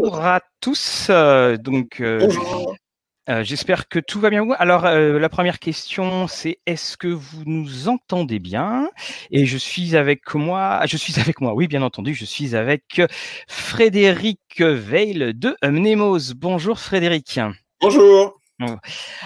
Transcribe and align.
bonjour 0.00 0.20
à 0.20 0.40
tous. 0.60 1.06
Euh, 1.10 1.56
donc, 1.56 2.00
euh, 2.00 2.28
euh, 3.28 3.42
j'espère 3.44 3.88
que 3.88 3.98
tout 3.98 4.20
va 4.20 4.30
bien. 4.30 4.46
Alors, 4.58 4.84
la 4.84 5.28
première 5.28 5.58
question, 5.58 6.26
c'est 6.28 6.58
est-ce 6.66 6.96
que 6.96 7.08
vous 7.08 7.42
nous 7.46 7.88
entendez 7.88 8.38
bien? 8.38 8.88
Et 9.30 9.46
je 9.46 9.58
suis 9.58 9.96
avec 9.96 10.34
moi. 10.34 10.80
Je 10.86 10.96
suis 10.96 11.14
avec 11.20 11.40
moi. 11.40 11.54
Oui, 11.54 11.68
bien 11.68 11.82
entendu. 11.82 12.14
Je 12.14 12.24
suis 12.24 12.56
avec 12.56 13.02
Frédéric 13.48 14.60
Veil 14.60 15.34
de 15.34 15.56
Mnemos. 15.62 16.34
Bonjour, 16.36 16.78
Frédéric. 16.78 17.40
Bonjour. 17.80 18.37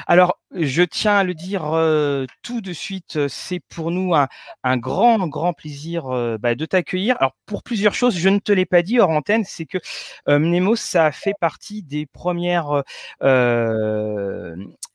Alors, 0.07 0.39
je 0.55 0.83
tiens 0.83 1.17
à 1.17 1.25
le 1.25 1.35
dire 1.35 1.65
euh, 1.73 2.27
tout 2.43 2.61
de 2.61 2.73
suite, 2.73 3.17
euh, 3.17 3.29
c'est 3.29 3.61
pour 3.61 3.91
nous 3.91 4.15
un, 4.15 4.77
grand, 4.77 5.27
grand 5.27 5.55
plaisir 5.55 6.07
euh, 6.09 6.37
bah, 6.39 6.55
de 6.55 6.67
t'accueillir. 6.67 7.17
Alors, 7.19 7.35
pour 7.47 7.63
plusieurs 7.63 7.95
choses, 7.95 8.17
je 8.17 8.29
ne 8.29 8.39
te 8.39 8.53
l'ai 8.53 8.67
pas 8.67 8.83
dit 8.83 9.01
hors 9.01 9.11
antenne, 9.11 9.45
c'est 9.45 9.65
que 9.65 9.79
Mnemos, 10.29 10.77
ça 10.77 11.13
fait 11.13 11.35
partie 11.41 11.83
des 11.83 12.07
premières 12.07 12.83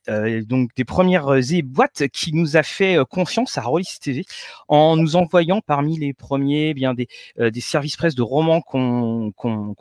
euh, 0.08 0.42
donc 0.42 0.70
des 0.76 0.84
premières 0.84 1.28
euh, 1.28 1.40
boîtes 1.64 2.08
qui 2.08 2.32
nous 2.34 2.56
a 2.56 2.62
fait 2.62 2.98
euh, 2.98 3.04
confiance 3.04 3.58
à 3.58 3.62
Rollis 3.62 3.98
TV 4.00 4.24
en 4.68 4.96
nous 4.96 5.16
envoyant 5.16 5.60
parmi 5.60 5.98
les 5.98 6.12
premiers 6.12 6.70
eh 6.70 6.74
bien 6.74 6.94
des, 6.94 7.08
des 7.38 7.60
services 7.60 7.96
presse 7.96 8.14
de 8.14 8.22
romans 8.22 8.60
qu'on 8.60 9.32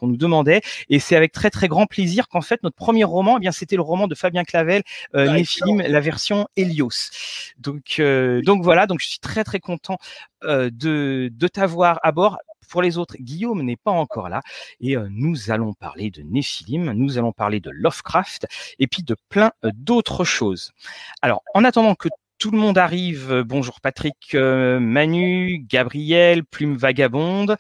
nous 0.02 0.18
demandait. 0.18 0.62
Et 0.90 1.00
c'est 1.00 1.16
avec 1.16 1.32
très 1.32 1.50
très 1.50 1.68
grand 1.68 1.86
plaisir 1.86 2.28
qu'en 2.28 2.42
fait 2.42 2.64
notre 2.64 2.76
premier 2.76 3.04
roman 3.04 3.38
eh 3.38 3.40
bien 3.40 3.52
c'était 3.52 3.76
le 3.76 3.82
roman 3.82 4.08
de 4.08 4.16
Fabien 4.16 4.44
Clavel 4.44 4.84
euh, 5.16 5.32
Néphilim 5.34 5.82
la 5.82 6.00
version 6.00 6.48
Helios 6.56 7.12
donc 7.60 8.02
donc 8.46 8.64
voilà 8.64 8.88
donc 8.88 9.00
je 9.02 9.08
suis 9.08 9.20
très 9.20 9.44
très 9.44 9.60
content 9.60 9.98
de 10.44 10.70
de 11.32 11.48
t'avoir 11.48 12.00
à 12.04 12.12
bord 12.12 12.38
pour 12.68 12.82
les 12.82 12.98
autres, 12.98 13.16
Guillaume 13.20 13.62
n'est 13.62 13.78
pas 13.78 13.92
encore 13.92 14.30
là 14.30 14.42
et 14.80 14.96
euh, 14.96 15.08
nous 15.10 15.52
allons 15.52 15.74
parler 15.74 16.12
de 16.12 16.22
Néphilim, 16.22 16.92
nous 16.92 17.18
allons 17.18 17.32
parler 17.32 17.60
de 17.60 17.70
Lovecraft 17.72 18.48
et 18.80 18.88
puis 18.88 19.04
de 19.04 19.16
plein 19.30 19.52
euh, 19.64 19.72
d'autres 19.74 20.24
choses. 20.24 20.74
Alors, 21.22 21.44
en 21.54 21.64
attendant 21.64 21.96
que 21.96 22.10
tout 22.38 22.52
le 22.52 22.58
monde 22.60 22.78
arrive. 22.78 23.32
Euh, 23.32 23.44
bonjour 23.44 23.82
Patrick, 23.82 24.36
Manu, 24.36 25.66
Gabriel, 25.68 26.44
Plume 26.44 26.78
Vagabonde. 26.78 27.58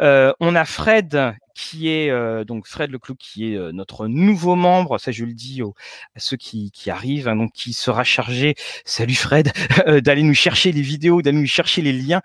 on 0.00 0.54
a 0.54 0.64
Fred 0.64 1.36
qui 1.56 1.88
est 1.88 2.10
euh, 2.10 2.44
donc 2.44 2.66
Fred 2.66 2.90
Leclou, 2.90 3.14
qui 3.14 3.52
est 3.52 3.56
euh, 3.56 3.72
notre 3.72 4.06
nouveau 4.08 4.54
membre. 4.56 4.98
Ça, 4.98 5.10
je 5.10 5.24
le 5.24 5.32
dis 5.32 5.62
aux, 5.62 5.74
à 6.14 6.20
ceux 6.20 6.36
qui, 6.36 6.70
qui 6.70 6.90
arrivent, 6.90 7.28
hein, 7.28 7.36
donc 7.36 7.52
qui 7.52 7.72
sera 7.72 8.04
chargé. 8.04 8.54
Salut 8.84 9.14
Fred, 9.14 9.52
euh, 9.86 10.00
d'aller 10.00 10.22
nous 10.22 10.34
chercher 10.34 10.70
les 10.70 10.82
vidéos, 10.82 11.22
d'aller 11.22 11.38
nous 11.38 11.46
chercher 11.46 11.80
les 11.80 11.92
liens 11.92 12.20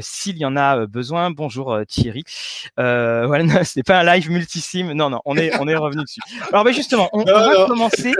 s'il 0.00 0.36
y 0.36 0.44
en 0.44 0.56
a 0.56 0.86
besoin. 0.86 1.30
Bonjour 1.30 1.78
Thierry. 1.88 2.24
voilà, 2.76 3.64
ce 3.64 3.78
n'est 3.78 3.82
pas 3.82 4.00
un 4.00 4.04
live 4.04 4.30
multisim. 4.30 4.92
Non, 4.94 5.08
non, 5.08 5.20
on 5.24 5.36
est 5.36 5.56
on 5.58 5.66
est 5.66 5.76
revenu 5.76 6.02
dessus. 6.02 6.20
Alors, 6.52 6.64
ben 6.64 6.72
justement, 6.72 7.08
on, 7.12 7.20
on 7.22 7.24
va 7.24 7.66
commencer. 7.66 8.14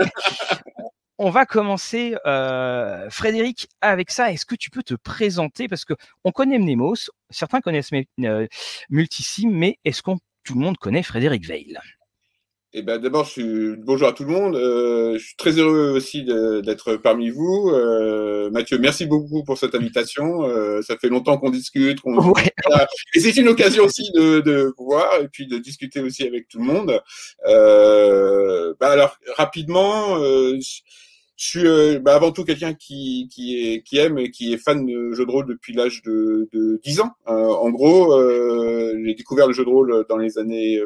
On 1.21 1.31
va 1.31 1.45
commencer, 1.45 2.15
euh, 2.25 3.09
Frédéric, 3.09 3.67
avec 3.81 4.09
ça. 4.09 4.31
Est-ce 4.31 4.45
que 4.45 4.55
tu 4.55 4.69
peux 4.69 4.83
te 4.83 4.93
présenter? 4.93 5.67
Parce 5.67 5.83
que 5.83 5.93
on 6.23 6.31
connaît 6.31 6.57
Mnemos, 6.57 7.09
certains 7.29 7.59
connaissent 7.59 7.91
euh, 8.21 8.47
Multisim, 8.89 9.49
mais 9.51 9.79
est-ce 9.83 10.01
qu'on 10.01 10.17
tout 10.43 10.55
le 10.55 10.61
monde 10.61 10.77
connaît 10.77 11.03
Frédéric 11.03 11.45
Veil 11.45 11.77
eh 12.71 12.83
ben, 12.83 12.99
d'abord, 12.99 13.27
bonjour 13.79 14.07
à 14.07 14.13
tout 14.13 14.25
le 14.25 14.29
monde. 14.29 14.55
Euh, 14.55 15.17
je 15.17 15.25
suis 15.25 15.35
très 15.35 15.53
heureux 15.53 15.91
aussi 15.95 16.23
d'être 16.23 16.97
parmi 16.97 17.31
vous. 17.31 17.71
Euh, 17.73 18.51
Mathieu, 18.51 18.77
merci 18.77 19.07
beaucoup 19.07 19.43
pour 19.43 19.57
cette 19.57 19.73
invitation. 19.73 20.43
Euh, 20.43 20.79
ça 20.83 20.95
fait 20.95 21.09
longtemps 21.09 21.39
qu'on 21.39 21.49
discute. 21.49 21.97
Et 23.15 23.19
c'est 23.19 23.37
une 23.37 23.47
occasion 23.47 23.85
aussi 23.85 24.11
de, 24.13 24.41
de 24.41 24.71
voir 24.77 25.19
et 25.19 25.27
puis 25.29 25.47
de 25.47 25.57
discuter 25.57 25.99
aussi 25.99 26.27
avec 26.27 26.47
tout 26.47 26.59
le 26.59 26.65
monde. 26.65 27.01
Bah 28.79 28.91
alors, 28.91 29.17
rapidement, 29.35 30.19
je 30.19 30.81
suis 31.47 31.99
bah 31.99 32.15
avant 32.15 32.31
tout 32.31 32.43
quelqu'un 32.43 32.73
qui, 32.73 33.29
qui, 33.31 33.81
qui 33.85 33.97
aime 33.97 34.17
et 34.17 34.31
qui 34.31 34.53
est 34.53 34.57
fan 34.57 34.85
de 34.85 35.13
jeux 35.13 35.25
de 35.25 35.31
rôle 35.31 35.47
depuis 35.47 35.73
l'âge 35.73 36.01
de, 36.03 36.49
de 36.51 36.79
10 36.83 37.01
ans. 37.01 37.13
en 37.25 37.69
gros, 37.69 38.19
j'ai 39.03 39.13
découvert 39.13 39.47
le 39.47 39.53
jeu 39.53 39.63
de 39.63 39.69
rôle 39.69 40.05
dans 40.09 40.17
les 40.17 40.37
années 40.37 40.81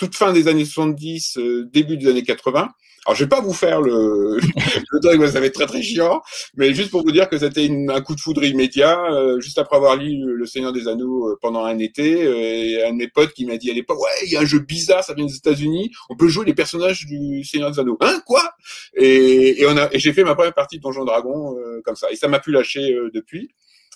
toute 0.00 0.16
fin 0.16 0.32
des 0.32 0.48
années 0.48 0.64
70, 0.64 1.36
euh, 1.36 1.68
début 1.70 1.98
des 1.98 2.08
années 2.08 2.22
80. 2.22 2.70
Alors, 3.06 3.16
je 3.16 3.24
vais 3.24 3.28
pas 3.28 3.42
vous 3.42 3.52
faire 3.52 3.82
le, 3.82 4.38
le 4.92 5.00
truc, 5.00 5.28
ça 5.30 5.40
va 5.40 5.46
être 5.46 5.54
très 5.54 5.66
très 5.66 5.82
chiant, 5.82 6.22
mais 6.56 6.72
juste 6.72 6.90
pour 6.90 7.02
vous 7.02 7.12
dire 7.12 7.28
que 7.28 7.38
c'était 7.38 7.70
un 7.88 8.00
coup 8.00 8.14
de 8.14 8.20
foudre 8.20 8.42
immédiat, 8.42 8.98
euh, 9.10 9.40
juste 9.40 9.58
après 9.58 9.76
avoir 9.76 9.96
lu 9.96 10.34
Le 10.34 10.46
Seigneur 10.46 10.72
des 10.72 10.88
Anneaux 10.88 11.28
euh, 11.28 11.38
pendant 11.40 11.64
un 11.64 11.78
été, 11.78 12.24
et 12.24 12.82
un 12.84 12.92
de 12.92 12.96
mes 12.96 13.08
potes 13.08 13.32
qui 13.32 13.44
m'a 13.44 13.58
dit 13.58 13.70
à 13.70 13.74
l'époque, 13.74 14.00
ouais, 14.00 14.26
il 14.26 14.32
y 14.32 14.36
a 14.36 14.40
un 14.40 14.46
jeu 14.46 14.60
bizarre, 14.60 15.04
ça 15.04 15.12
vient 15.12 15.26
des 15.26 15.36
États-Unis, 15.36 15.90
on 16.08 16.16
peut 16.16 16.28
jouer 16.28 16.46
les 16.46 16.54
personnages 16.54 17.04
du 17.06 17.44
Seigneur 17.44 17.70
des 17.70 17.78
Anneaux. 17.78 17.98
Hein, 18.00 18.22
quoi? 18.26 18.54
Et, 18.96 19.64
on 19.66 19.76
a, 19.76 19.88
et 19.92 19.98
j'ai 19.98 20.14
fait 20.14 20.24
ma 20.24 20.34
première 20.34 20.54
partie 20.54 20.78
de 20.78 20.82
Donjon 20.82 21.04
Dragon 21.04 21.56
comme 21.84 21.96
ça, 21.96 22.10
et 22.10 22.16
ça 22.16 22.28
m'a 22.28 22.38
pu 22.38 22.52
lâcher 22.52 22.94
depuis. 23.14 23.50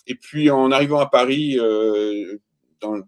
Et 0.06 0.16
puis 0.16 0.50
en 0.50 0.70
arrivant 0.70 0.98
à 1.00 1.06
Paris, 1.06 1.58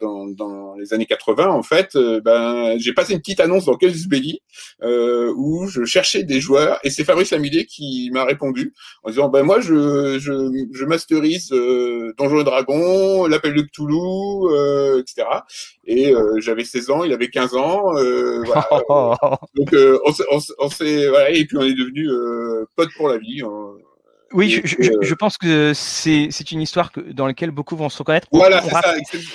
dans, 0.00 0.26
dans, 0.26 0.74
les 0.76 0.92
années 0.92 1.06
80, 1.06 1.48
en 1.48 1.62
fait, 1.62 1.96
euh, 1.96 2.20
ben, 2.20 2.76
j'ai 2.78 2.92
passé 2.92 3.12
une 3.12 3.20
petite 3.20 3.40
annonce 3.40 3.64
dans 3.64 3.76
Casus 3.76 4.08
Belli 4.08 4.40
euh, 4.82 5.32
où 5.36 5.66
je 5.66 5.84
cherchais 5.84 6.22
des 6.22 6.40
joueurs 6.40 6.78
et 6.84 6.90
c'est 6.90 7.04
Fabrice 7.04 7.30
Lamillet 7.30 7.64
qui 7.64 8.10
m'a 8.12 8.24
répondu 8.24 8.74
en 9.02 9.10
disant 9.10 9.28
ben 9.28 9.42
moi 9.42 9.60
je 9.60 10.18
je, 10.18 10.66
je 10.72 10.84
masterise 10.84 11.50
euh, 11.52 12.12
Donjons 12.18 12.40
et 12.40 12.44
Dragons, 12.44 13.26
l'appel 13.26 13.54
de 13.54 13.62
Cthulhu, 13.62 14.52
euh, 14.52 15.00
etc. 15.00 15.26
Et 15.86 16.14
euh, 16.14 16.40
j'avais 16.40 16.64
16 16.64 16.90
ans, 16.90 17.04
il 17.04 17.12
avait 17.12 17.28
15 17.28 17.54
ans, 17.54 17.92
voilà. 18.44 18.68
donc 19.54 19.74
on, 20.04 20.68
s'est 20.70 21.08
voilà 21.08 21.30
et 21.30 21.44
puis 21.44 21.56
on 21.56 21.62
est 21.62 21.74
devenus 21.74 22.10
potes 22.74 22.92
pour 22.96 23.08
la 23.08 23.18
vie. 23.18 23.42
Hein. 23.42 23.74
Oui, 24.32 24.50
je, 24.50 24.60
je, 24.66 24.92
je, 25.00 25.14
pense 25.14 25.38
que 25.38 25.72
c'est 25.72 26.50
une 26.50 26.60
histoire 26.60 26.90
que, 26.90 27.00
dans 27.00 27.26
laquelle 27.26 27.52
beaucoup 27.52 27.76
vont 27.76 27.88
se 27.88 27.98
reconnaître. 27.98 28.26
Voilà, 28.32 28.60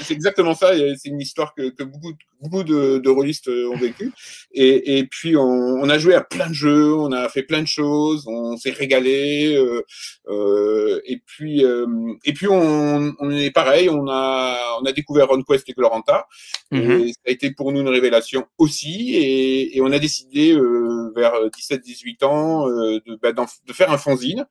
c'est 0.01 0.13
exactement 0.13 0.53
ça. 0.53 0.73
C'est 0.97 1.09
une 1.09 1.21
histoire 1.21 1.53
que, 1.55 1.69
que 1.69 1.83
beaucoup, 1.83 2.11
beaucoup 2.41 2.63
de, 2.63 2.97
de 2.97 3.09
rôlistes 3.09 3.47
euh, 3.47 3.71
ont 3.71 3.77
vécu. 3.77 4.11
Et, 4.53 4.97
et 4.97 5.05
puis, 5.05 5.37
on, 5.37 5.43
on, 5.43 5.89
a 5.89 5.97
joué 5.97 6.13
à 6.13 6.21
plein 6.21 6.49
de 6.49 6.53
jeux, 6.53 6.93
on 6.93 7.11
a 7.13 7.29
fait 7.29 7.43
plein 7.43 7.61
de 7.61 7.67
choses, 7.67 8.25
on 8.27 8.57
s'est 8.57 8.71
régalé. 8.71 9.55
Euh, 9.55 9.81
euh, 10.27 10.99
et 11.05 11.21
puis, 11.25 11.63
euh, 11.63 11.85
et 12.25 12.33
puis 12.33 12.47
on, 12.49 13.13
on, 13.17 13.31
est 13.31 13.51
pareil, 13.51 13.89
on 13.89 14.07
a, 14.09 14.57
on 14.81 14.85
a 14.85 14.91
découvert 14.91 15.29
RunQuest 15.29 15.69
et 15.69 15.73
Gloranta. 15.73 16.27
Mm-hmm. 16.71 17.01
Et 17.01 17.13
ça 17.13 17.19
a 17.27 17.31
été 17.31 17.51
pour 17.51 17.71
nous 17.71 17.79
une 17.79 17.89
révélation 17.89 18.45
aussi. 18.57 19.15
Et, 19.15 19.77
et 19.77 19.81
on 19.81 19.91
a 19.91 19.99
décidé 19.99 20.51
euh, 20.53 21.11
vers 21.15 21.31
17-18 21.31 22.25
ans 22.25 22.67
de, 22.67 23.19
bah, 23.21 23.31
de 23.31 23.73
faire 23.73 23.91
un 23.91 23.97
fanzine. 23.97 24.45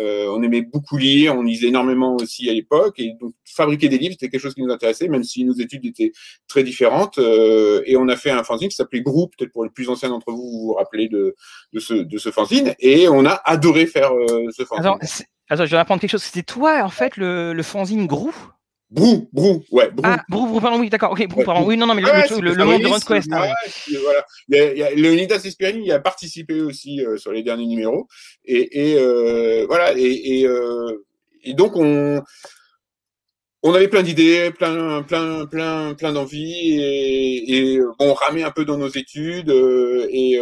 Euh, 0.00 0.26
on 0.34 0.42
aimait 0.42 0.62
beaucoup 0.62 0.96
lire, 0.96 1.36
on 1.36 1.42
lisait 1.42 1.68
énormément 1.68 2.16
aussi 2.16 2.48
à 2.48 2.52
l'époque, 2.52 2.98
et 2.98 3.14
donc 3.20 3.34
fabriquer 3.44 3.88
des 3.88 3.98
livres, 3.98 4.14
c'était 4.18 4.30
quelque 4.30 4.40
chose 4.40 4.54
qui 4.54 4.62
nous 4.62 4.72
intéressait, 4.72 5.08
même 5.08 5.22
si 5.22 5.44
nos 5.44 5.52
études 5.52 5.84
étaient 5.84 6.12
très 6.48 6.62
différentes. 6.64 7.18
Euh, 7.18 7.82
et 7.84 7.96
on 7.96 8.08
a 8.08 8.16
fait 8.16 8.30
un 8.30 8.44
fanzine 8.44 8.68
qui 8.68 8.76
s'appelait 8.76 9.02
Groupe, 9.02 9.34
peut-être 9.36 9.52
pour 9.52 9.64
les 9.64 9.70
plus 9.70 9.88
anciens 9.88 10.08
d'entre 10.08 10.30
vous, 10.32 10.42
vous 10.42 10.66
vous 10.68 10.74
rappelez 10.74 11.08
de, 11.08 11.34
ce, 11.78 11.94
de 11.94 12.18
ce 12.18 12.30
fanzine, 12.30 12.74
et 12.78 13.08
on 13.08 13.26
a 13.26 13.40
adoré 13.44 13.86
faire 13.86 14.12
euh, 14.12 14.48
ce 14.56 14.64
fanzine. 14.64 14.86
Attends, 14.86 14.98
attends, 15.50 15.66
je 15.66 15.70
vais 15.70 15.76
apprendre 15.78 16.00
quelque 16.00 16.10
chose. 16.10 16.22
C'était 16.22 16.42
toi, 16.42 16.82
en 16.82 16.88
fait, 16.88 17.16
le, 17.16 17.52
le 17.52 17.62
fanzine 17.62 18.06
Groupe 18.06 18.34
Brou, 18.92 19.26
Brou, 19.32 19.64
ouais. 19.70 19.88
Brou. 19.90 20.02
Ah, 20.04 20.22
Brou, 20.28 20.46
Brou, 20.46 20.60
pardon, 20.60 20.78
oui, 20.78 20.90
d'accord, 20.90 21.12
ok, 21.12 21.26
Brou, 21.26 21.44
pardon. 21.44 21.64
Oui, 21.66 21.78
non, 21.78 21.86
non, 21.86 21.94
mais 21.94 22.02
le, 22.02 22.40
le, 22.42 22.52
le, 22.52 22.64
monde 22.64 22.82
de 22.82 22.88
RunQuest. 22.88 23.26
Ah, 23.32 23.40
ouais. 23.40 23.98
voilà. 24.02 24.22
Il 24.48 24.56
y 24.56 24.60
a, 24.60 24.72
il 24.72 24.78
y 24.78 24.82
a, 24.82 24.90
Leonidas 24.94 25.40
Espiani 25.44 25.90
a 25.90 25.98
participé 25.98 26.60
aussi 26.60 27.02
euh, 27.02 27.16
sur 27.16 27.32
les 27.32 27.42
derniers 27.42 27.64
numéros. 27.64 28.06
Et, 28.44 28.90
et 28.90 28.98
euh, 28.98 29.64
voilà, 29.66 29.96
et, 29.96 30.40
et, 30.40 30.46
euh, 30.46 31.06
et, 31.42 31.54
donc 31.54 31.74
on, 31.76 32.22
on 33.62 33.72
avait 33.72 33.88
plein 33.88 34.02
d'idées, 34.02 34.50
plein, 34.50 35.02
plein, 35.02 35.46
plein, 35.46 35.94
plein 35.94 36.12
d'envies, 36.12 36.78
et, 36.78 37.80
on 37.98 38.12
ramait 38.12 38.42
un 38.42 38.50
peu 38.50 38.66
dans 38.66 38.76
nos 38.76 38.88
études, 38.88 39.48
et, 40.10 40.38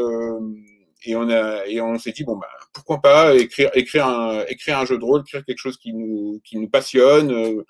et 1.05 1.17
on 1.17 1.31
a, 1.31 1.67
et 1.67 1.81
on 1.81 1.99
s'est 1.99 2.13
dit 2.13 2.25
bon 2.25 2.37
bah 2.37 2.49
pourquoi 2.73 3.01
pas 3.01 3.35
écrire, 3.37 3.71
écrire 3.75 4.07
un, 4.07 4.45
écrire 4.49 4.79
un 4.79 4.87
jeu 4.87 4.99
de 4.99 5.05
rôle, 5.05 5.21
écrire 5.21 5.45
quelque 5.45 5.59
chose 5.59 5.77
qui 5.77 5.93
nous, 5.93 6.41
qui 6.45 6.59
nous 6.59 6.69
passionne. 6.69 7.63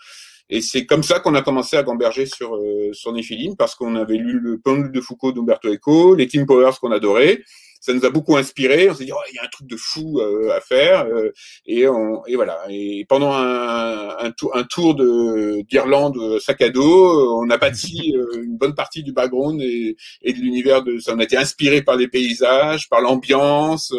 Et 0.51 0.61
c'est 0.61 0.85
comme 0.85 1.05
ça 1.05 1.21
qu'on 1.21 1.35
a 1.35 1.43
commencé 1.43 1.77
à 1.77 1.83
gamberger 1.85 2.27
sur, 2.27 2.57
euh, 2.57 2.93
sur 2.93 3.13
Néphilim, 3.13 3.57
parce 3.57 3.77
qu'on 3.77 3.95
avait 3.95 4.17
lu 4.17 4.41
le 4.41 4.59
Pendule 4.59 4.91
de 4.91 5.01
Foucault 5.01 5.31
d'Umberto 5.31 5.73
Eco, 5.73 6.17
les 6.17 6.27
Team 6.27 6.45
Powers 6.45 6.79
qu'on 6.81 6.91
adorait, 6.91 7.43
ça 7.81 7.95
nous 7.95 8.05
a 8.05 8.11
beaucoup 8.11 8.37
inspiré. 8.37 8.91
On 8.91 8.95
s'est 8.95 9.07
dit, 9.07 9.13
oh, 9.13 9.21
il 9.31 9.37
y 9.37 9.39
a 9.39 9.45
un 9.45 9.49
truc 9.49 9.67
de 9.67 9.77
fou 9.77 10.21
euh, 10.21 10.55
à 10.55 10.61
faire. 10.61 11.07
Euh, 11.07 11.33
et, 11.67 11.89
on, 11.89 12.25
et 12.27 12.37
voilà. 12.37 12.61
Et 12.69 13.07
pendant 13.09 13.33
un, 13.33 14.17
un, 14.19 14.31
tour, 14.33 14.55
un 14.55 14.65
tour 14.65 14.95
de 14.95 15.63
d'Irlande 15.63 16.19
euh, 16.19 16.39
sac 16.39 16.61
à 16.61 16.69
dos, 16.69 17.41
on 17.41 17.49
a 17.49 17.57
bâti 17.57 18.15
une 18.43 18.59
bonne 18.59 18.75
partie 18.75 19.03
du 19.03 19.13
background 19.13 19.61
et, 19.63 19.97
et 20.23 20.33
de 20.33 20.39
l'univers 20.39 20.83
de 20.83 20.99
ça. 20.99 21.15
On 21.15 21.19
a 21.19 21.25
été 21.25 21.39
inspiré 21.39 21.83
par 21.83 21.97
les 21.97 22.09
paysages, 22.09 22.89
par 22.91 23.01
l'ambiance. 23.01 23.95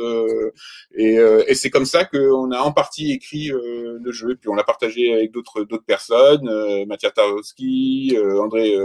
et, 0.95 1.15
et 1.47 1.55
c'est 1.55 1.69
comme 1.69 1.85
ça 1.85 2.05
qu'on 2.05 2.51
a 2.51 2.59
en 2.59 2.71
partie 2.71 3.11
écrit 3.11 3.49
le 3.49 4.11
jeu. 4.11 4.35
Puis 4.39 4.49
on 4.49 4.55
l'a 4.55 4.63
partagé 4.63 5.13
avec 5.13 5.31
d'autres 5.31 5.63
d'autres 5.63 5.85
personnes, 5.85 6.85
Mathias 6.85 7.13
Tarowski, 7.13 8.15
André 8.39 8.77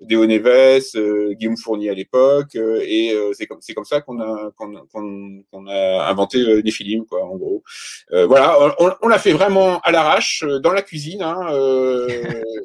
Déo 0.00 0.26
Neves, 0.26 0.92
Guillaume 1.36 1.56
Fournier 1.56 1.90
à 1.90 1.94
l'époque, 1.94 2.54
et 2.54 3.16
c'est 3.32 3.46
comme 3.46 3.58
c'est 3.60 3.74
comme 3.74 3.84
ça 3.84 4.00
qu'on 4.00 4.20
a 4.20 4.52
qu'on 4.56 5.66
a 5.66 6.08
inventé 6.08 6.62
Néphilim, 6.62 7.04
quoi, 7.06 7.24
en 7.24 7.36
gros. 7.36 7.62
voilà, 8.10 8.56
on, 8.78 8.92
on 9.02 9.08
l'a 9.08 9.18
fait 9.18 9.32
vraiment 9.32 9.80
à 9.80 9.90
l'arrache 9.90 10.44
dans 10.62 10.72
la 10.72 10.82
cuisine, 10.82 11.22
hein, 11.22 11.48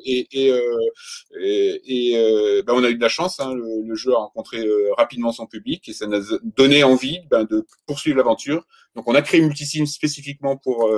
et, 0.06 0.28
et, 0.32 0.52
et, 1.42 2.62
ben, 2.64 2.74
on 2.74 2.84
a 2.84 2.90
eu 2.90 2.96
de 2.96 3.02
la 3.02 3.10
chance. 3.10 3.40
Hein, 3.40 3.54
le, 3.56 3.96
jeu 3.96 4.12
a 4.14 4.18
rencontré 4.18 4.66
rapidement 4.98 5.32
son 5.32 5.46
public 5.46 5.88
et 5.88 5.94
ça 5.94 6.08
nous 6.08 6.34
a 6.34 6.38
donné 6.58 6.84
envie 6.84 7.20
ben, 7.30 7.46
de 7.46 7.66
poursuivre 7.86 8.18
l'aventure. 8.18 8.66
Donc 8.96 9.08
on 9.08 9.16
a 9.16 9.22
créé 9.22 9.42
Multisim 9.42 9.86
spécifiquement 9.86 10.58
pour 10.58 10.90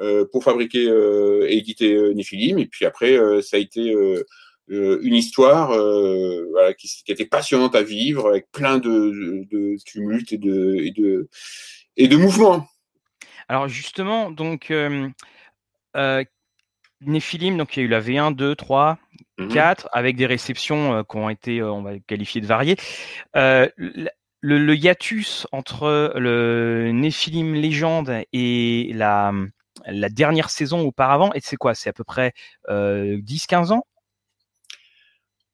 euh, 0.00 0.24
pour 0.32 0.42
fabriquer 0.42 0.88
euh, 0.88 1.46
et 1.48 1.58
éditer 1.58 1.94
euh, 1.94 2.14
Néphilim. 2.14 2.58
Et 2.58 2.66
puis 2.66 2.86
après, 2.86 3.16
ça 3.42 3.56
a 3.56 3.60
été 3.60 3.94
une 4.68 5.14
histoire 5.14 5.68
voilà, 5.68 6.72
qui, 6.74 6.88
qui, 7.04 7.12
était 7.12 7.26
passionnante 7.26 7.74
à 7.74 7.82
vivre, 7.82 8.28
avec 8.28 8.50
plein 8.52 8.78
de, 8.78 9.44
de, 9.50 9.76
tumultes 9.84 10.32
et 10.32 10.38
de, 10.38 10.76
et 10.76 10.90
de, 10.90 11.28
et 11.96 12.08
de 12.08 12.16
mouvements. 12.16 12.66
Alors 13.48 13.68
justement, 13.68 14.30
donc 14.30 14.70
euh, 14.70 15.10
Néphilim, 17.00 17.56
donc 17.56 17.76
il 17.76 17.80
y 17.80 17.82
a 17.82 17.86
eu 17.86 17.88
la 17.88 18.00
V1, 18.00 18.34
2, 18.34 18.54
3, 18.54 18.98
4, 19.52 19.88
avec 19.92 20.16
des 20.16 20.26
réceptions 20.26 21.04
qui 21.04 21.16
ont 21.16 21.28
été, 21.28 21.62
on 21.62 21.82
va 21.82 21.98
qualifier 21.98 22.40
de 22.40 22.46
variées. 22.46 22.76
le, 23.34 23.68
le, 24.40 24.74
hiatus 24.76 25.46
entre 25.52 26.12
le 26.16 26.90
Néphilim 26.92 27.54
légende 27.54 28.22
et 28.32 28.90
la, 28.94 29.32
la 29.86 30.08
dernière 30.08 30.50
saison 30.50 30.80
auparavant, 30.80 31.32
et 31.34 31.40
c'est 31.40 31.56
quoi? 31.56 31.74
C'est 31.74 31.90
à 31.90 31.92
peu 31.92 32.04
près 32.04 32.32
10-15 32.68 32.70
euh, 32.70 33.74
ans? 33.74 33.86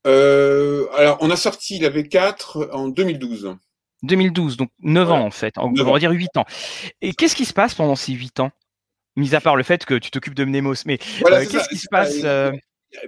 Euh, 0.08 0.86
Alors, 0.96 1.18
on 1.20 1.30
a 1.30 1.36
sorti 1.36 1.78
la 1.78 1.90
V4 1.90 2.70
en 2.72 2.88
2012. 2.88 3.56
2012, 4.02 4.56
donc 4.56 4.70
9 4.80 5.10
ans 5.10 5.24
en 5.24 5.30
fait, 5.30 5.54
on, 5.58 5.72
va 5.72 5.98
dire 5.98 6.10
8 6.10 6.36
ans. 6.36 6.44
Et 7.00 7.14
qu'est-ce 7.14 7.34
qui 7.34 7.44
se 7.44 7.52
passe 7.52 7.74
pendant 7.74 7.96
ces 7.96 8.12
8 8.12 8.40
ans? 8.40 8.50
Mis 9.16 9.34
à 9.34 9.40
part 9.40 9.56
le 9.56 9.64
fait 9.64 9.84
que 9.84 9.94
tu 9.94 10.12
t'occupes 10.12 10.34
de 10.34 10.44
Mnemos, 10.44 10.74
mais 10.86 10.98
euh, 11.26 11.44
qu'est-ce 11.50 11.68
qui 11.68 11.78
se 11.78 11.88
passe 11.90 12.22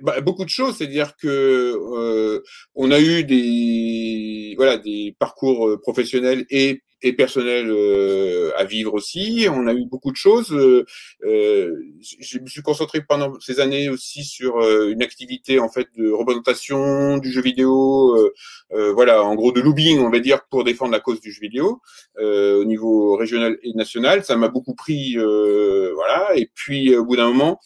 bah, 0.03 0.21
beaucoup 0.21 0.45
de 0.45 0.51
choses, 0.51 0.77
c'est-à-dire 0.77 1.17
que 1.17 1.27
euh, 1.27 2.43
on 2.75 2.91
a 2.91 3.01
eu 3.01 3.25
des 3.25 4.55
voilà 4.57 4.77
des 4.77 5.17
parcours 5.19 5.69
euh, 5.69 5.81
professionnels 5.81 6.45
et 6.51 6.83
et 7.03 7.15
personnels 7.15 7.71
euh, 7.71 8.51
à 8.59 8.65
vivre 8.65 8.93
aussi. 8.93 9.47
On 9.51 9.67
a 9.67 9.73
eu 9.73 9.87
beaucoup 9.87 10.11
de 10.11 10.17
choses. 10.17 10.53
Euh, 10.53 10.85
je 11.23 12.39
me 12.39 12.47
suis 12.47 12.61
concentré 12.61 13.01
pendant 13.01 13.41
ces 13.41 13.59
années 13.59 13.89
aussi 13.89 14.23
sur 14.23 14.61
une 14.87 15.03
activité 15.03 15.59
en 15.61 15.71
fait 15.71 15.89
de 15.97 16.11
représentation 16.11 17.17
du 17.17 17.33
jeu 17.33 17.41
vidéo, 17.41 18.31
voilà, 18.71 19.23
en 19.23 19.35
gros 19.35 19.51
de 19.51 19.63
lobbying, 19.63 20.01
on 20.01 20.11
va 20.11 20.21
dire, 20.21 20.41
pour 20.51 20.63
défendre 20.63 20.93
la 20.93 21.01
cause 21.01 21.23
du 21.23 21.33
jeu 21.33 21.41
vidéo 21.41 21.81
au 22.19 22.65
niveau 22.67 23.17
régional 23.17 23.57
et 23.63 23.73
national. 23.73 24.23
Ça 24.23 24.37
m'a 24.37 24.49
beaucoup 24.49 24.75
pris, 24.75 25.17
voilà. 25.17 26.37
Et 26.37 26.51
puis 26.55 26.95
au 26.95 27.07
bout 27.07 27.17
d'un 27.17 27.29
moment 27.29 27.61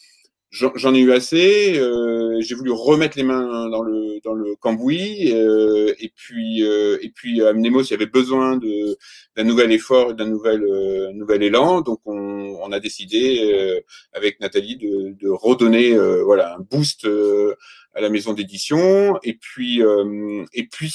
j'en 0.55 0.93
ai 0.93 0.99
eu 0.99 1.11
assez. 1.11 1.77
Euh, 1.77 2.39
j'ai 2.41 2.55
voulu 2.55 2.71
remettre 2.71 3.17
les 3.17 3.23
mains 3.23 3.69
dans 3.69 3.81
le 3.81 4.19
dans 4.23 4.33
le 4.33 4.55
cambouis. 4.55 5.31
Euh, 5.33 5.93
et 5.99 6.11
puis 6.15 6.63
euh, 6.63 6.97
et 7.01 7.09
puis 7.09 7.41
à 7.43 7.53
Mnemos, 7.53 7.83
il 7.83 7.91
y 7.91 7.93
avait 7.93 8.05
besoin 8.05 8.57
de 8.57 8.97
d'un 9.35 9.43
nouvel 9.43 9.71
effort, 9.71 10.13
d'un 10.13 10.27
nouvel 10.27 10.63
euh, 10.63 11.11
nouvel 11.13 11.43
élan. 11.43 11.81
Donc 11.81 11.99
on, 12.05 12.57
on 12.61 12.71
a 12.71 12.79
décidé 12.79 13.51
euh, 13.53 13.79
avec 14.13 14.39
Nathalie 14.39 14.77
de, 14.77 15.15
de 15.19 15.29
redonner 15.29 15.95
voilà 16.23 16.55
un 16.55 16.59
boost 16.59 17.07
à 17.95 18.01
la 18.01 18.09
maison 18.09 18.33
d'édition. 18.33 19.17
Et 19.23 19.33
puis, 19.33 19.81
euh, 19.81 20.43
et 20.53 20.67
puis 20.67 20.93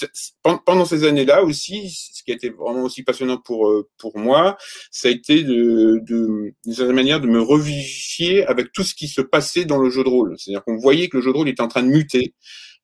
pendant 0.65 0.85
ces 0.85 1.05
années-là 1.05 1.43
aussi, 1.43 1.91
ce 1.91 2.23
qui 2.23 2.31
a 2.31 2.35
été 2.35 2.51
vraiment 2.51 2.83
aussi 2.85 3.03
passionnant 3.03 3.39
pour 3.39 3.69
euh, 3.69 3.89
pour 3.99 4.19
moi, 4.19 4.57
ça 4.91 5.09
a 5.09 5.11
été 5.11 5.43
de, 5.43 6.01
de 6.03 6.53
d'une 6.65 6.75
certaine 6.75 6.95
manière 6.95 7.21
de 7.21 7.27
me 7.27 7.41
revivifier 7.41 8.47
avec 8.47 8.73
tout 8.73 8.85
ce 8.85 8.95
qui 8.95 9.09
se 9.09 9.23
passait 9.23 9.65
dans 9.65 9.79
le 9.79 9.91
jeu 9.91 10.05
de 10.05 10.09
rôle. 10.09 10.35
C'est-à-dire 10.39 10.63
qu'on 10.63 10.77
voyait 10.77 11.09
que 11.09 11.17
le 11.17 11.23
jeu 11.23 11.33
de 11.33 11.37
rôle 11.37 11.49
était 11.49 11.63
en 11.63 11.69
train 11.69 11.83
de 11.83 11.89
muter. 11.89 12.35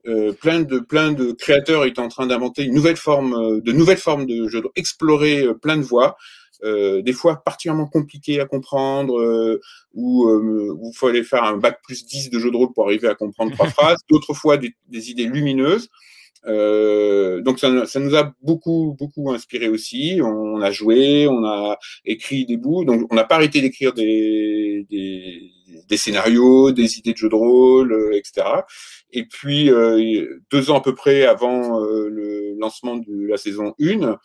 Euh, 0.06 0.32
plein 0.32 0.60
de 0.60 0.78
plein 0.78 1.12
de 1.12 1.32
créateurs 1.32 1.84
étaient 1.84 2.00
en 2.00 2.08
train 2.08 2.26
d'inventer 2.26 2.62
une 2.64 2.74
nouvelle 2.74 2.96
forme, 2.96 3.60
de 3.60 3.72
nouvelles 3.72 3.96
formes 3.98 4.24
de 4.24 4.48
jeu, 4.48 4.62
de 4.62 4.68
explorer 4.76 5.46
plein 5.60 5.76
de 5.76 5.82
voies. 5.82 6.16
Euh, 6.64 7.02
des 7.02 7.12
fois 7.12 7.42
particulièrement 7.44 7.86
compliqué 7.86 8.40
à 8.40 8.46
comprendre, 8.46 9.18
euh, 9.20 9.60
où 9.92 10.26
euh, 10.26 10.76
il 10.82 10.96
fallait 10.96 11.22
faire 11.22 11.44
un 11.44 11.56
bac 11.56 11.80
plus 11.82 12.06
10 12.06 12.30
de 12.30 12.38
jeu 12.38 12.50
de 12.50 12.56
rôle 12.56 12.72
pour 12.72 12.86
arriver 12.86 13.08
à 13.08 13.14
comprendre 13.14 13.52
trois 13.52 13.68
phrases, 13.70 13.98
d'autres 14.08 14.34
fois 14.34 14.56
des, 14.56 14.74
des, 14.88 15.10
idées 15.10 15.26
lumineuses. 15.26 15.88
Euh, 16.46 17.42
donc 17.42 17.58
ça, 17.58 17.86
ça, 17.86 17.98
nous 17.98 18.14
a 18.14 18.32
beaucoup 18.42 18.96
beaucoup 18.98 19.30
inspiré 19.32 19.68
aussi. 19.68 20.20
On, 20.22 20.60
a 20.62 20.70
joué, 20.70 21.26
on 21.28 21.44
a 21.44 21.76
écrit 22.04 22.46
des 22.46 22.56
bouts, 22.56 22.84
donc 22.84 23.06
on 23.10 23.16
n'a 23.16 23.24
pas 23.24 23.34
arrêté 23.34 23.60
d'écrire 23.60 23.92
des, 23.92 24.86
des, 24.88 25.50
des, 25.88 25.96
scénarios, 25.96 26.70
des 26.70 26.98
idées 26.98 27.12
de 27.12 27.18
jeux 27.18 27.28
de 27.28 27.34
rôle, 27.34 27.92
euh, 27.92 28.16
etc. 28.16 28.46
Et 29.12 29.24
puis 29.24 29.70
deux 30.50 30.70
ans 30.70 30.78
à 30.78 30.82
peu 30.82 30.94
près 30.94 31.26
avant 31.26 31.80
le 31.80 32.54
lancement 32.58 32.96
de 32.96 33.26
la 33.26 33.36
saison 33.36 33.74
1, 33.80 34.16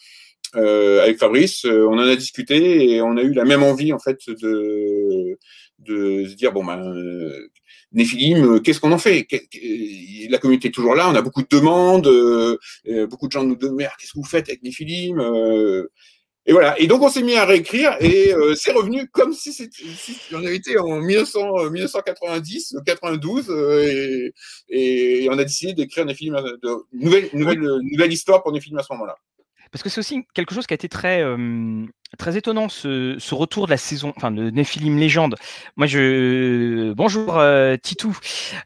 euh, 0.55 1.01
avec 1.03 1.17
Fabrice, 1.17 1.65
euh, 1.65 1.87
on 1.87 1.93
en 1.93 1.99
a 1.99 2.15
discuté 2.15 2.91
et 2.91 3.01
on 3.01 3.15
a 3.15 3.21
eu 3.21 3.33
la 3.33 3.45
même 3.45 3.63
envie 3.63 3.93
en 3.93 3.99
fait 3.99 4.19
de 4.27 5.37
de 5.79 6.25
se 6.27 6.35
dire 6.35 6.51
bon 6.51 6.65
ben 6.65 6.93
euh, 6.93 7.47
Néphilim, 7.93 8.61
qu'est-ce 8.61 8.79
qu'on 8.79 8.91
en 8.91 8.97
fait? 8.97 9.27
La 10.29 10.37
communauté 10.37 10.67
est 10.69 10.71
toujours 10.71 10.95
là, 10.95 11.09
on 11.09 11.15
a 11.15 11.21
beaucoup 11.21 11.41
de 11.41 11.47
demandes, 11.49 12.09
beaucoup 13.09 13.27
de 13.27 13.31
gens 13.31 13.43
nous 13.43 13.55
demandent 13.55 13.79
qu'est-ce 13.97 14.13
que 14.13 14.19
vous 14.19 14.25
faites 14.25 14.49
avec 14.49 14.63
Néphilim 14.63 15.21
et 16.47 16.53
voilà. 16.53 16.79
Et 16.79 16.87
donc 16.87 17.03
on 17.03 17.09
s'est 17.09 17.21
mis 17.21 17.35
à 17.35 17.45
réécrire 17.45 17.97
et 17.99 18.33
c'est 18.55 18.71
revenu 18.71 19.07
comme 19.09 19.33
si, 19.33 19.53
si 19.53 19.69
on 20.33 20.43
avait 20.43 20.55
été 20.55 20.77
en 20.79 20.99
1900, 21.01 21.69
1990, 21.69 22.77
92 22.85 24.31
et, 24.69 25.27
on 25.29 25.37
a 25.37 25.43
décidé 25.43 25.73
d'écrire 25.73 26.05
de 26.05 26.13
nouvelle, 26.93 27.29
nouvelle, 27.33 27.59
nouvelle 27.59 28.13
histoire 28.13 28.41
pour 28.41 28.51
Néphilim 28.51 28.79
à 28.79 28.83
ce 28.83 28.93
moment-là. 28.93 29.17
Parce 29.71 29.83
que 29.83 29.89
c'est 29.89 29.99
aussi 29.99 30.25
quelque 30.33 30.53
chose 30.53 30.67
qui 30.67 30.73
a 30.73 30.75
été 30.75 30.89
très, 30.89 31.23
très 32.17 32.37
étonnant, 32.37 32.69
ce, 32.69 33.15
ce, 33.19 33.35
retour 33.35 33.65
de 33.65 33.71
la 33.71 33.77
saison, 33.77 34.13
enfin 34.17 34.31
de 34.31 34.49
Nephilim 34.49 34.97
Légende. 34.97 35.35
Moi, 35.77 35.87
je. 35.87 36.93
Bonjour, 36.93 37.37
euh, 37.37 37.77
Titou. 37.77 38.17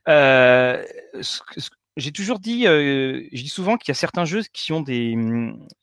Euh, 0.08 0.84
j'ai 1.98 2.12
toujours 2.12 2.40
dit, 2.40 2.68
euh, 2.68 3.22
je 3.32 3.42
dis 3.42 3.50
souvent 3.50 3.78
qu'il 3.78 3.90
y 3.90 3.92
a 3.92 3.96
certains 3.96 4.26
jeux 4.26 4.42
qui 4.52 4.74
ont 4.74 4.82
des, 4.82 5.16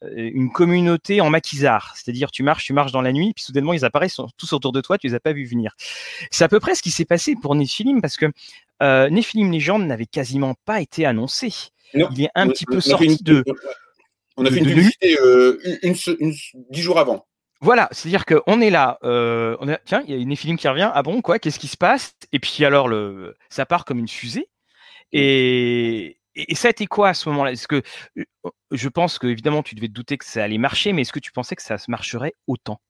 une 0.02 0.52
communauté 0.52 1.20
en 1.22 1.30
maquisard. 1.30 1.94
C'est-à-dire, 1.96 2.30
tu 2.30 2.42
marches, 2.42 2.64
tu 2.64 2.74
marches 2.74 2.92
dans 2.92 3.00
la 3.00 3.12
nuit, 3.12 3.32
puis 3.34 3.44
soudainement, 3.44 3.72
ils 3.72 3.84
apparaissent 3.84 4.20
tous 4.36 4.52
autour 4.52 4.72
de 4.72 4.80
toi, 4.82 4.98
tu 4.98 5.06
les 5.06 5.14
as 5.14 5.20
pas 5.20 5.32
vus 5.32 5.46
venir. 5.46 5.74
C'est 6.30 6.44
à 6.44 6.48
peu 6.48 6.60
près 6.60 6.74
ce 6.74 6.82
qui 6.82 6.90
s'est 6.90 7.06
passé 7.06 7.34
pour 7.40 7.54
Nephilim, 7.54 8.02
parce 8.02 8.16
que 8.16 8.26
euh, 8.82 9.08
Nephilim 9.08 9.50
Légende 9.50 9.86
n'avait 9.86 10.06
quasiment 10.06 10.54
pas 10.66 10.82
été 10.82 11.06
annoncé. 11.06 11.52
Il 11.94 12.22
est 12.22 12.30
un 12.34 12.48
petit 12.48 12.66
peu 12.66 12.80
sorti 12.80 13.22
de. 13.22 13.44
On 14.36 14.46
a 14.46 14.50
fait 14.50 14.58
une 14.58 14.66
publicité 14.66 15.18
euh, 15.20 15.58
une, 15.82 16.32
dix 16.70 16.82
jours 16.82 16.98
avant. 16.98 17.26
Voilà, 17.60 17.88
c'est-à-dire 17.92 18.24
qu'on 18.24 18.60
est 18.60 18.70
là, 18.70 18.98
euh, 19.04 19.56
on 19.60 19.68
a, 19.68 19.76
tiens, 19.78 20.02
il 20.06 20.12
y 20.12 20.18
a 20.18 20.20
une 20.20 20.34
film 20.34 20.56
qui 20.56 20.66
revient, 20.66 20.90
ah 20.92 21.02
bon, 21.02 21.22
quoi, 21.22 21.38
qu'est-ce 21.38 21.60
qui 21.60 21.68
se 21.68 21.76
passe? 21.76 22.14
Et 22.32 22.40
puis 22.40 22.64
alors, 22.64 22.88
le, 22.88 23.36
ça 23.50 23.66
part 23.66 23.84
comme 23.84 24.00
une 24.00 24.08
fusée. 24.08 24.48
Et, 25.12 26.18
et 26.34 26.54
ça 26.54 26.68
a 26.68 26.70
été 26.70 26.86
quoi 26.86 27.10
à 27.10 27.14
ce 27.14 27.28
moment-là? 27.28 27.52
Est-ce 27.52 27.68
que 27.68 27.82
euh, 28.18 28.24
je 28.70 28.88
pense 28.88 29.18
que 29.18 29.26
évidemment 29.26 29.62
tu 29.62 29.74
devais 29.74 29.88
te 29.88 29.92
douter 29.92 30.18
que 30.18 30.24
ça 30.24 30.42
allait 30.42 30.58
marcher, 30.58 30.92
mais 30.92 31.02
est-ce 31.02 31.12
que 31.12 31.20
tu 31.20 31.32
pensais 31.32 31.54
que 31.54 31.62
ça 31.62 31.78
se 31.78 31.90
marcherait 31.90 32.34
autant? 32.46 32.80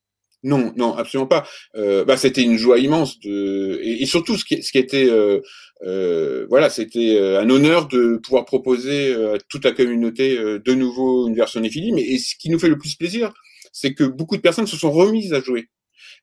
Non, 0.42 0.72
non, 0.76 0.94
absolument 0.96 1.28
pas. 1.28 1.46
Euh, 1.76 2.04
bah, 2.04 2.16
c'était 2.16 2.42
une 2.42 2.56
joie 2.56 2.78
immense 2.78 3.20
de 3.20 3.78
et, 3.82 4.06
surtout 4.06 4.36
ce 4.36 4.44
qui, 4.44 4.62
ce 4.62 4.72
qui 4.72 4.78
était 4.78 5.08
euh, 5.08 5.40
euh, 5.84 6.46
voilà, 6.50 6.68
c'était 6.68 7.16
euh, 7.16 7.40
un 7.40 7.48
honneur 7.48 7.86
de 7.86 8.16
pouvoir 8.16 8.44
proposer 8.44 9.14
à 9.14 9.38
toute 9.48 9.64
la 9.64 9.72
communauté 9.72 10.36
de 10.36 10.74
nouveau 10.74 11.28
une 11.28 11.34
version 11.34 11.60
Nephilim. 11.60 11.96
Et, 11.98 12.14
et 12.14 12.18
ce 12.18 12.34
qui 12.36 12.50
nous 12.50 12.58
fait 12.58 12.68
le 12.68 12.78
plus 12.78 12.96
plaisir, 12.96 13.32
c'est 13.72 13.94
que 13.94 14.04
beaucoup 14.04 14.36
de 14.36 14.42
personnes 14.42 14.66
se 14.66 14.76
sont 14.76 14.90
remises 14.90 15.32
à 15.32 15.40
jouer. 15.40 15.68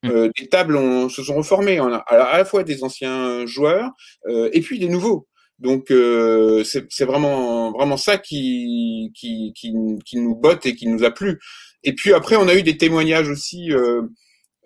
Mmh. 0.04 0.30
des 0.38 0.48
tables 0.48 0.78
se 1.10 1.24
sont 1.24 1.36
reformées. 1.36 1.82
On 1.82 1.92
a 1.92 1.98
à 1.98 2.38
la 2.38 2.46
fois 2.46 2.64
des 2.64 2.84
anciens 2.84 3.46
joueurs 3.46 3.92
et 4.28 4.62
puis 4.62 4.80
des 4.80 4.88
nouveaux. 4.88 5.28
Donc 5.60 5.92
euh, 5.92 6.64
c'est 6.64 7.06
vraiment 7.06 7.72
vraiment 7.72 7.98
ça 7.98 8.18
qui, 8.18 9.12
qui, 9.14 9.52
qui 9.54 9.74
qui 10.06 10.18
nous 10.18 10.36
botte 10.36 10.66
et 10.66 10.76
qui 10.76 10.88
nous 10.88 11.04
a 11.04 11.12
plu. 11.12 11.40
Et 11.84 11.94
puis 11.94 12.14
après 12.14 12.36
on 12.36 12.48
a 12.48 12.56
eu 12.56 12.64
des 12.64 12.78
témoignages 12.78 13.30
aussi 13.30 13.72
euh, 13.72 14.04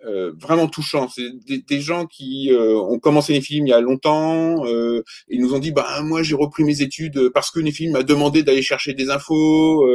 euh, 0.06 0.32
vraiment 0.38 0.66
touchants. 0.68 1.08
C'est 1.08 1.30
des, 1.46 1.80
gens 1.80 2.04
qui 2.06 2.52
euh, 2.52 2.76
ont 2.76 2.98
commencé 2.98 3.32
les 3.32 3.40
films 3.40 3.66
il 3.66 3.70
y 3.70 3.72
a 3.72 3.80
longtemps. 3.80 4.66
Euh, 4.66 5.02
ils 5.28 5.40
nous 5.40 5.54
ont 5.54 5.58
dit, 5.58 5.72
bah 5.72 6.02
moi 6.02 6.22
j'ai 6.22 6.34
repris 6.34 6.62
mes 6.62 6.82
études 6.82 7.30
parce 7.30 7.50
que 7.50 7.58
les 7.60 7.72
films 7.72 7.92
m'a 7.92 8.02
demandé 8.02 8.42
d'aller 8.42 8.60
chercher 8.60 8.92
des 8.92 9.08
infos. 9.08 9.86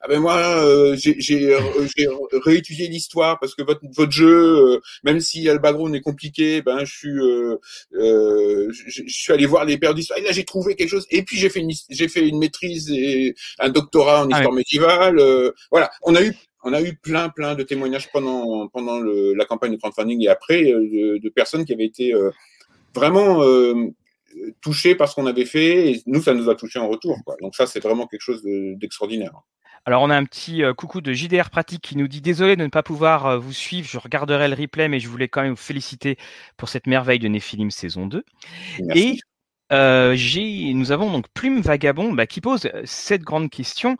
ah 0.00 0.08
ben 0.08 0.20
moi 0.20 0.36
j'ai 0.96 1.56
réétudié 2.32 2.88
l'histoire 2.88 3.38
parce 3.40 3.54
que 3.54 3.62
votre 3.62 3.80
votre 3.96 4.12
jeu, 4.12 4.80
même 5.02 5.20
si 5.20 5.44
le 5.44 5.58
background 5.58 5.94
est 5.94 6.02
compliqué, 6.02 6.60
ben 6.60 6.84
je 6.84 6.92
suis 6.92 7.18
je, 7.92 9.02
suis 9.06 9.32
allé 9.32 9.46
voir 9.46 9.64
les 9.64 9.78
pères 9.78 9.94
d'histoire. 9.94 10.18
Et 10.18 10.22
là 10.22 10.32
j'ai 10.32 10.44
trouvé 10.44 10.74
quelque 10.74 10.90
chose. 10.90 11.06
Et 11.10 11.22
puis 11.22 11.38
j'ai 11.38 11.48
fait 11.48 11.60
une 11.60 11.72
j'ai 11.88 12.08
fait 12.08 12.28
une 12.28 12.38
maîtrise 12.38 12.90
et 12.90 13.34
un 13.58 13.70
doctorat 13.70 14.24
en 14.24 14.28
ah 14.30 14.36
histoire 14.36 14.54
médiévale. 14.54 15.52
voilà, 15.70 15.90
on 16.02 16.14
a 16.14 16.22
eu 16.22 16.34
on 16.64 16.72
a 16.72 16.82
eu 16.82 16.96
plein, 16.96 17.28
plein 17.28 17.54
de 17.54 17.62
témoignages 17.62 18.10
pendant, 18.10 18.68
pendant 18.68 18.98
la 19.00 19.44
campagne 19.44 19.72
de 19.72 19.76
crowdfunding 19.76 20.22
et 20.22 20.28
après 20.28 20.72
euh, 20.72 21.18
de, 21.22 21.28
personnes 21.28 21.64
qui 21.64 21.72
avaient 21.72 21.84
été 21.84 22.14
euh, 22.14 22.30
vraiment 22.94 23.42
euh, 23.42 23.90
touchées 24.62 24.94
par 24.94 25.08
ce 25.08 25.14
qu'on 25.14 25.26
avait 25.26 25.44
fait 25.44 25.92
et 25.92 26.02
nous, 26.06 26.22
ça 26.22 26.32
nous 26.34 26.48
a 26.48 26.54
touchés 26.54 26.78
en 26.78 26.88
retour. 26.88 27.18
Donc 27.42 27.54
ça, 27.54 27.66
c'est 27.66 27.80
vraiment 27.80 28.06
quelque 28.06 28.22
chose 28.22 28.42
d'extraordinaire. 28.42 29.32
alors, 29.84 30.02
on 30.02 30.08
a 30.08 30.16
un 30.16 30.24
petit 30.24 30.62
coucou 30.78 31.02
de 31.02 31.12
JDR 31.12 31.50
Pratique 31.50 31.82
qui 31.82 31.96
nous 31.98 32.08
dit 32.08 32.22
Désolé 32.22 32.56
de 32.56 32.62
ne 32.62 32.68
pas 32.68 32.82
pouvoir 32.82 33.38
vous 33.38 33.52
suivre, 33.52 33.86
je 33.86 33.98
regarderai 33.98 34.48
le 34.48 34.54
replay, 34.54 34.88
mais 34.88 34.98
je 34.98 35.08
voulais 35.08 35.28
quand 35.28 35.42
même 35.42 35.50
vous 35.50 35.56
féliciter 35.56 36.16
pour 36.56 36.70
cette 36.70 36.86
merveille 36.86 37.18
de 37.18 37.28
Néphilim 37.28 37.70
saison 37.70 38.06
2. 38.06 38.24
Et 38.94 39.18
nous 39.70 40.92
avons 40.92 41.12
donc 41.12 41.26
Plume 41.34 41.60
Vagabond 41.60 42.12
bah, 42.12 42.26
qui 42.26 42.40
pose 42.40 42.70
cette 42.84 43.22
grande 43.22 43.50
question 43.50 43.98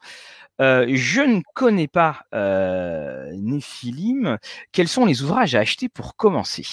je 0.58 1.20
ne 1.20 1.40
connais 1.54 1.88
pas 1.88 2.20
euh, 2.34 3.30
Néphilim. 3.32 4.38
Quels 4.73 4.88
sont 4.88 5.04
les 5.04 5.23
ouvrages 5.23 5.54
à 5.54 5.61
acheter 5.61 5.88
pour 5.88 6.16
commencer? 6.16 6.64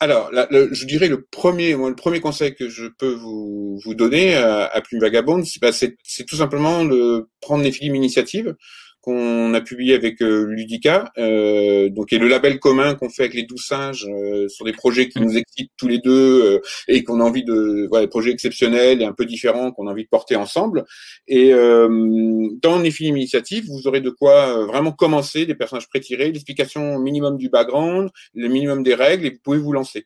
Alors, 0.00 0.30
je 0.32 0.86
dirais 0.86 1.08
le 1.08 1.22
premier, 1.22 1.72
le 1.72 1.94
premier 1.96 2.20
conseil 2.20 2.54
que 2.54 2.68
je 2.68 2.86
peux 2.86 3.14
vous, 3.14 3.80
donner 3.94 4.36
à, 4.36 4.80
Plume 4.82 5.00
Vagabonde, 5.00 5.44
bah, 5.60 5.72
c'est 5.72 5.96
tout 6.26 6.36
simplement 6.36 6.84
de 6.84 7.28
prendre 7.40 7.62
Néphilim 7.62 7.94
Initiative 7.94 8.54
qu'on 9.00 9.54
a 9.54 9.60
publié 9.60 9.94
avec 9.94 10.20
euh, 10.22 10.46
Ludica, 10.46 11.12
euh, 11.18 11.88
donc 11.88 12.12
et 12.12 12.18
le 12.18 12.26
label 12.28 12.58
commun 12.58 12.94
qu'on 12.94 13.08
fait 13.08 13.22
avec 13.22 13.34
les 13.34 13.44
douze 13.44 13.64
singes 13.64 14.06
euh, 14.08 14.48
sur 14.48 14.64
des 14.64 14.72
projets 14.72 15.08
qui 15.08 15.20
nous 15.20 15.36
excitent 15.36 15.70
tous 15.76 15.88
les 15.88 15.98
deux 15.98 16.44
euh, 16.44 16.60
et 16.88 17.04
qu'on 17.04 17.20
a 17.20 17.24
envie 17.24 17.44
de, 17.44 17.86
voilà, 17.88 18.06
des 18.06 18.10
projets 18.10 18.32
exceptionnels 18.32 19.00
et 19.00 19.04
un 19.04 19.12
peu 19.12 19.24
différents 19.24 19.70
qu'on 19.70 19.86
a 19.86 19.92
envie 19.92 20.04
de 20.04 20.08
porter 20.08 20.36
ensemble. 20.36 20.84
Et 21.26 21.50
dans 21.50 22.78
les 22.82 22.90
films 22.90 23.16
initiatives, 23.16 23.64
vous 23.68 23.86
aurez 23.86 24.00
de 24.00 24.10
quoi 24.10 24.64
vraiment 24.66 24.92
commencer, 24.92 25.46
des 25.46 25.54
personnages 25.54 25.88
pré-tirés, 25.88 26.32
l'explication 26.32 26.98
minimum 26.98 27.36
du 27.36 27.48
background, 27.48 28.10
le 28.34 28.48
minimum 28.48 28.82
des 28.82 28.94
règles, 28.94 29.26
et 29.26 29.30
vous 29.30 29.38
pouvez 29.42 29.58
vous 29.58 29.72
lancer. 29.72 30.04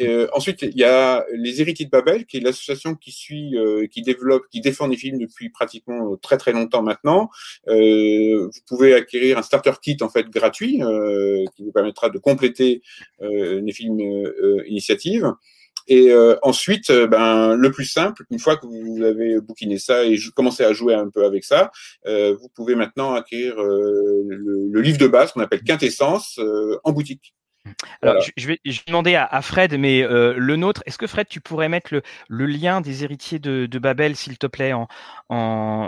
Euh, 0.00 0.28
ensuite, 0.32 0.62
il 0.62 0.76
y 0.76 0.84
a 0.84 1.24
les 1.32 1.60
Héritiers 1.60 1.86
de 1.86 1.90
Babel, 1.90 2.26
qui 2.26 2.36
est 2.36 2.40
l'association 2.40 2.94
qui 2.94 3.12
suit, 3.12 3.56
euh, 3.56 3.86
qui 3.86 4.02
développe, 4.02 4.44
qui 4.50 4.60
défend 4.60 4.88
des 4.88 4.96
films 4.96 5.18
depuis 5.18 5.50
pratiquement 5.50 6.16
très 6.16 6.36
très 6.36 6.52
longtemps 6.52 6.82
maintenant. 6.82 7.30
Euh, 7.68 8.46
vous 8.46 8.60
pouvez 8.66 8.94
acquérir 8.94 9.38
un 9.38 9.42
starter 9.42 9.72
kit 9.82 9.96
en 10.00 10.08
fait 10.08 10.28
gratuit 10.28 10.80
qui 11.56 11.64
vous 11.64 11.72
permettra 11.72 12.10
de 12.10 12.18
compléter 12.18 12.82
les 13.20 13.72
films 13.72 14.00
initiatives. 14.66 15.32
Et 15.90 16.12
ensuite, 16.42 16.92
ben, 16.92 17.54
le 17.54 17.70
plus 17.70 17.86
simple, 17.86 18.24
une 18.30 18.38
fois 18.38 18.56
que 18.56 18.66
vous 18.66 19.02
avez 19.02 19.40
bouquiné 19.40 19.78
ça 19.78 20.04
et 20.04 20.16
commencé 20.34 20.64
à 20.64 20.72
jouer 20.72 20.94
un 20.94 21.08
peu 21.08 21.24
avec 21.24 21.44
ça, 21.44 21.70
vous 22.06 22.48
pouvez 22.54 22.74
maintenant 22.74 23.14
acquérir 23.14 23.56
le, 23.56 24.68
le, 24.70 24.80
livre 24.80 24.98
de 24.98 25.06
base 25.06 25.32
qu'on 25.32 25.40
appelle 25.40 25.62
Quintessence 25.62 26.38
en 26.84 26.92
boutique. 26.92 27.34
Alors, 28.02 28.22
je, 28.36 28.46
vais, 28.46 28.60
demander 28.86 29.14
à, 29.14 29.42
Fred, 29.42 29.78
mais 29.78 30.02
euh, 30.02 30.34
le 30.36 30.56
nôtre, 30.56 30.82
est-ce 30.86 30.98
que 30.98 31.06
Fred, 31.06 31.28
tu 31.28 31.40
pourrais 31.40 31.68
mettre 31.68 31.90
le, 32.28 32.46
lien 32.46 32.80
des 32.80 33.04
héritiers 33.04 33.38
de, 33.38 33.78
Babel, 33.78 34.16
s'il 34.16 34.38
te 34.38 34.46
plaît, 34.46 34.72
en, 34.72 34.88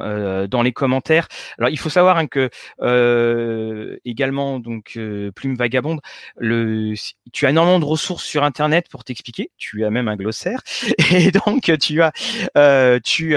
euh, 0.03 0.47
dans 0.47 0.63
les 0.63 0.73
commentaires? 0.73 1.29
Alors, 1.59 1.71
il 1.71 1.79
faut 1.79 1.89
savoir 1.89 2.19
hein, 2.19 2.27
que 2.27 2.51
euh, 2.83 3.97
également, 4.05 4.59
donc 4.59 4.99
Plume 5.35 5.57
Vagabonde, 5.57 6.01
le, 6.37 6.95
tu 7.33 7.47
as 7.47 7.51
énormément 7.51 7.79
de 7.79 7.85
ressources 7.85 8.25
sur 8.25 8.45
Internet 8.45 8.89
pour 8.91 9.05
t'expliquer. 9.05 9.51
Tu 9.57 9.85
as 9.85 9.91
même 9.91 10.09
un 10.09 10.17
glossaire, 10.17 10.61
et 11.13 11.31
donc 11.31 11.71
tu 11.79 12.03
as, 12.03 13.01
tu, 13.01 13.37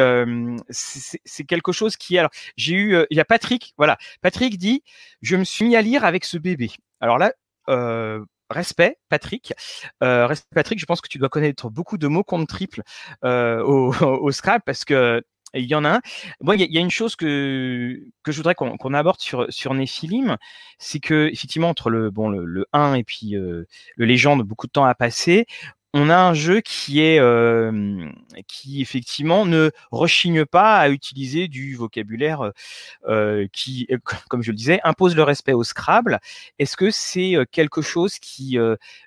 c'est 0.70 1.44
quelque 1.46 1.72
chose 1.72 1.98
qui, 1.98 2.18
alors, 2.18 2.32
j'ai 2.58 2.76
eu, 2.76 2.98
il 3.10 3.18
y 3.18 3.22
a 3.22 3.26
Patrick, 3.26 3.74
voilà, 3.78 3.98
Patrick 4.22 4.58
dit, 4.58 4.84
je 5.22 5.36
me 5.36 5.44
suis 5.44 5.66
mis 5.66 5.76
à 5.76 5.82
lire 5.82 6.06
avec 6.06 6.26
ce 6.26 6.38
bébé. 6.38 6.72
Alors 7.00 7.18
là, 7.18 7.34
euh, 7.70 8.24
respect, 8.50 8.98
Patrick. 9.10 9.54
Euh, 10.04 10.28
respect, 10.28 10.56
Patrick, 10.56 10.80
je 10.80 10.86
pense 10.86 11.02
que 11.02 11.08
tu 11.08 11.18
dois 11.18 11.30
connaître 11.30 11.70
beaucoup 11.70 11.98
de 11.98 12.08
mots 12.08 12.24
contre 12.24 12.48
triple 12.48 12.82
euh, 13.24 13.62
au, 13.64 13.94
au, 13.94 14.32
Scrap 14.32 14.64
parce 14.66 14.86
que 14.86 15.24
il 15.56 15.66
y 15.66 15.76
en 15.76 15.86
a 15.86 15.98
un. 15.98 16.02
Moi, 16.42 16.56
il 16.56 16.74
y, 16.74 16.78
a 16.78 16.82
une 16.82 16.90
chose 16.90 17.16
que, 17.16 18.00
que 18.24 18.32
je 18.32 18.38
voudrais 18.38 18.56
qu'on 18.56 18.94
aborde 18.94 19.20
sur, 19.20 19.46
sur 19.50 19.74
Néphilim, 19.76 20.38
c'est 20.80 21.00
que 21.00 21.30
effectivement 21.32 21.70
entre 21.70 21.92
le 21.92 22.10
bon 22.10 22.30
le, 22.30 22.44
le 22.44 22.66
1 22.74 22.96
et 22.96 23.04
puis 23.04 23.36
euh, 23.36 23.68
le 23.96 24.06
légende, 24.06 24.42
beaucoup 24.44 24.66
de 24.66 24.72
temps 24.72 24.86
a 24.86 24.96
passé 24.96 25.46
on 25.94 26.10
a 26.10 26.18
un 26.18 26.34
jeu 26.34 26.62
qui 26.62 27.02
est 27.02 27.20
euh, 27.20 28.10
qui 28.48 28.82
effectivement 28.82 29.46
ne 29.46 29.72
rechigne 29.92 30.46
pas 30.46 30.78
à 30.78 30.90
utiliser 30.90 31.48
du 31.48 31.76
vocabulaire 31.76 32.52
euh, 33.08 33.48
qui, 33.54 33.88
comme 34.30 34.42
je 34.42 34.52
le 34.52 34.58
disais, 34.58 34.80
impose 34.84 35.16
le 35.16 35.24
respect 35.24 35.54
au 35.54 35.64
Scrabble. 35.64 36.20
Est-ce 36.60 36.76
que 36.76 36.90
c'est 36.90 37.36
euh, 37.36 37.46
quelque 37.50 37.82
chose 37.82 38.18
qui 38.20 38.58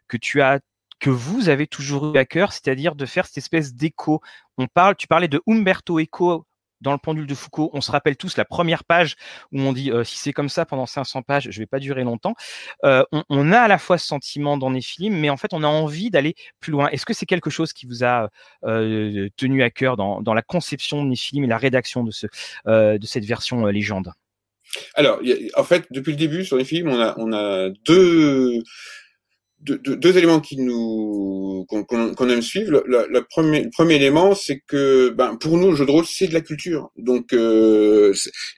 que 0.08 0.16
tu 0.16 0.42
as 0.42 0.60
que 0.98 1.10
vous 1.10 1.48
avez 1.48 1.66
toujours 1.66 2.14
eu 2.14 2.18
à 2.18 2.24
cœur, 2.24 2.52
c'est-à-dire 2.52 2.94
de 2.94 3.04
faire 3.06 3.26
cette 3.26 3.38
espèce 3.38 3.74
d'écho? 3.74 4.20
On 4.56 4.66
parle, 4.66 4.96
tu 4.96 5.06
parlais 5.08 5.28
de 5.28 5.42
Umberto 5.46 5.98
Eco 6.00 6.46
dans 6.86 6.92
le 6.92 6.98
pendule 6.98 7.26
de 7.26 7.34
Foucault, 7.34 7.68
on 7.72 7.80
se 7.80 7.90
rappelle 7.90 8.16
tous 8.16 8.36
la 8.36 8.44
première 8.44 8.84
page 8.84 9.16
où 9.50 9.60
on 9.60 9.72
dit 9.72 9.90
euh, 9.90 10.04
si 10.04 10.18
c'est 10.18 10.32
comme 10.32 10.48
ça 10.48 10.64
pendant 10.64 10.86
500 10.86 11.22
pages, 11.22 11.48
je 11.50 11.58
vais 11.58 11.66
pas 11.66 11.80
durer 11.80 12.04
longtemps. 12.04 12.36
Euh, 12.84 13.02
on, 13.28 13.50
a 13.50 13.58
à 13.58 13.66
la 13.66 13.78
fois 13.78 13.98
ce 13.98 14.06
sentiment 14.06 14.56
dans 14.56 14.70
les 14.70 14.80
films, 14.80 15.16
mais 15.16 15.28
en 15.28 15.36
fait, 15.36 15.52
on 15.52 15.64
a 15.64 15.66
envie 15.66 16.10
d'aller 16.10 16.36
plus 16.60 16.70
loin. 16.70 16.88
Est-ce 16.90 17.04
que 17.04 17.12
c'est 17.12 17.26
quelque 17.26 17.50
chose 17.50 17.72
qui 17.72 17.86
vous 17.86 18.04
a 18.04 18.30
euh, 18.64 19.28
tenu 19.36 19.64
à 19.64 19.70
cœur 19.70 19.96
dans, 19.96 20.34
la 20.34 20.42
conception 20.42 21.04
de 21.04 21.14
films 21.16 21.42
et 21.42 21.48
la 21.48 21.58
rédaction 21.58 22.04
de, 22.04 22.12
ce, 22.12 22.28
de 22.66 23.06
cette 23.06 23.24
version 23.24 23.66
légende? 23.66 24.12
Alors, 24.94 25.20
en 25.56 25.64
fait, 25.64 25.86
depuis 25.90 26.12
le 26.12 26.18
début 26.18 26.44
sur 26.44 26.56
les 26.56 26.84
on 26.84 27.32
a 27.32 27.70
deux 27.84 28.62
deux, 29.60 30.16
éléments 30.16 30.40
qui 30.40 30.58
nous 30.58 31.66
qu'on 31.68 32.28
aime 32.28 32.42
suivre. 32.42 32.82
Le, 32.86 33.20
premier, 33.22 33.64
le 33.64 33.70
premier 33.70 33.96
élément, 33.96 34.34
c'est 34.34 34.60
que 34.66 35.08
ben, 35.10 35.36
pour 35.36 35.56
nous, 35.56 35.70
le 35.70 35.76
jeu 35.76 35.86
de 35.86 35.90
rôle, 35.90 36.06
c'est 36.06 36.28
de 36.28 36.34
la 36.34 36.40
culture. 36.40 36.90
Donc, 36.96 37.32
euh, 37.32 38.14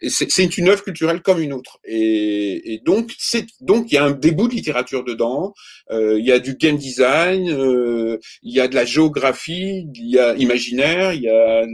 c'est 0.08 0.58
une 0.58 0.68
œuvre 0.68 0.82
culturelle 0.82 1.22
comme 1.22 1.40
une 1.40 1.52
autre. 1.52 1.78
Et, 1.84 2.74
et 2.74 2.78
donc, 2.84 3.14
c'est 3.18 3.46
donc 3.60 3.90
il 3.90 3.94
y 3.94 3.98
a 3.98 4.04
un 4.04 4.10
début 4.10 4.48
de 4.48 4.54
littérature 4.54 5.04
dedans. 5.04 5.54
Euh, 5.90 6.18
il 6.18 6.26
y 6.26 6.32
a 6.32 6.38
du 6.38 6.54
game 6.54 6.76
design, 6.76 7.50
euh, 7.50 8.18
il 8.42 8.54
y 8.54 8.60
a 8.60 8.68
de 8.68 8.74
la 8.74 8.84
géographie, 8.84 9.88
il 9.94 10.10
y 10.10 10.18
a 10.18 10.34
imaginaire, 10.36 11.12
il 11.12 11.22
y 11.22 11.30
a 11.30 11.66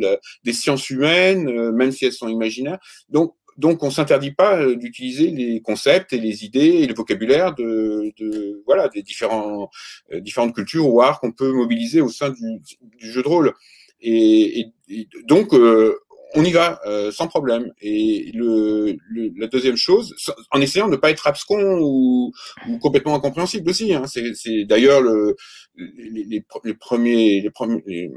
des 0.44 0.52
sciences 0.52 0.90
humaines, 0.90 1.48
euh, 1.48 1.72
même 1.72 1.92
si 1.92 2.04
elles 2.04 2.12
sont 2.12 2.28
imaginaires. 2.28 2.78
Donc 3.08 3.34
donc, 3.56 3.82
on 3.82 3.90
s'interdit 3.90 4.32
pas 4.32 4.58
euh, 4.58 4.76
d'utiliser 4.76 5.30
les 5.30 5.60
concepts 5.60 6.12
et 6.12 6.18
les 6.18 6.44
idées 6.44 6.82
et 6.82 6.86
le 6.86 6.94
vocabulaire 6.94 7.54
de, 7.54 8.12
de 8.18 8.62
voilà 8.66 8.88
des 8.88 9.02
différents 9.02 9.70
euh, 10.12 10.20
différentes 10.20 10.54
cultures 10.54 10.88
ou 10.88 11.00
arts 11.00 11.20
qu'on 11.20 11.32
peut 11.32 11.52
mobiliser 11.52 12.00
au 12.00 12.08
sein 12.08 12.30
du, 12.30 12.60
du 12.98 13.12
jeu 13.12 13.22
de 13.22 13.28
rôle. 13.28 13.54
Et, 14.00 14.72
et, 14.88 15.08
donc, 15.24 15.54
euh, 15.54 15.98
on 16.34 16.44
y 16.44 16.52
va 16.52 16.80
sans 17.12 17.28
problème. 17.28 17.72
Et 17.80 18.30
le, 18.34 18.96
la 19.36 19.46
deuxième 19.46 19.76
chose, 19.76 20.14
en 20.50 20.60
essayant 20.60 20.86
de 20.86 20.92
ne 20.92 20.96
pas 20.96 21.10
être 21.10 21.26
abscon 21.26 21.78
ou, 21.80 22.32
ou 22.68 22.78
complètement 22.78 23.14
incompréhensible 23.14 23.70
aussi. 23.70 23.94
Hein. 23.94 24.04
C'est 24.06 24.64
d'ailleurs 24.64 25.00
le, 25.00 25.36
les, 25.76 26.24
les, 26.24 26.44
les, 26.64 26.74
premiers, 26.74 27.40
les 27.40 28.10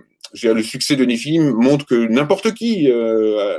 le 0.43 0.63
succès 0.63 0.95
de 0.95 1.05
Néphilim 1.05 1.51
montre 1.51 1.85
que 1.85 1.95
n'importe 1.95 2.53
qui 2.53 2.89
euh, 2.91 3.57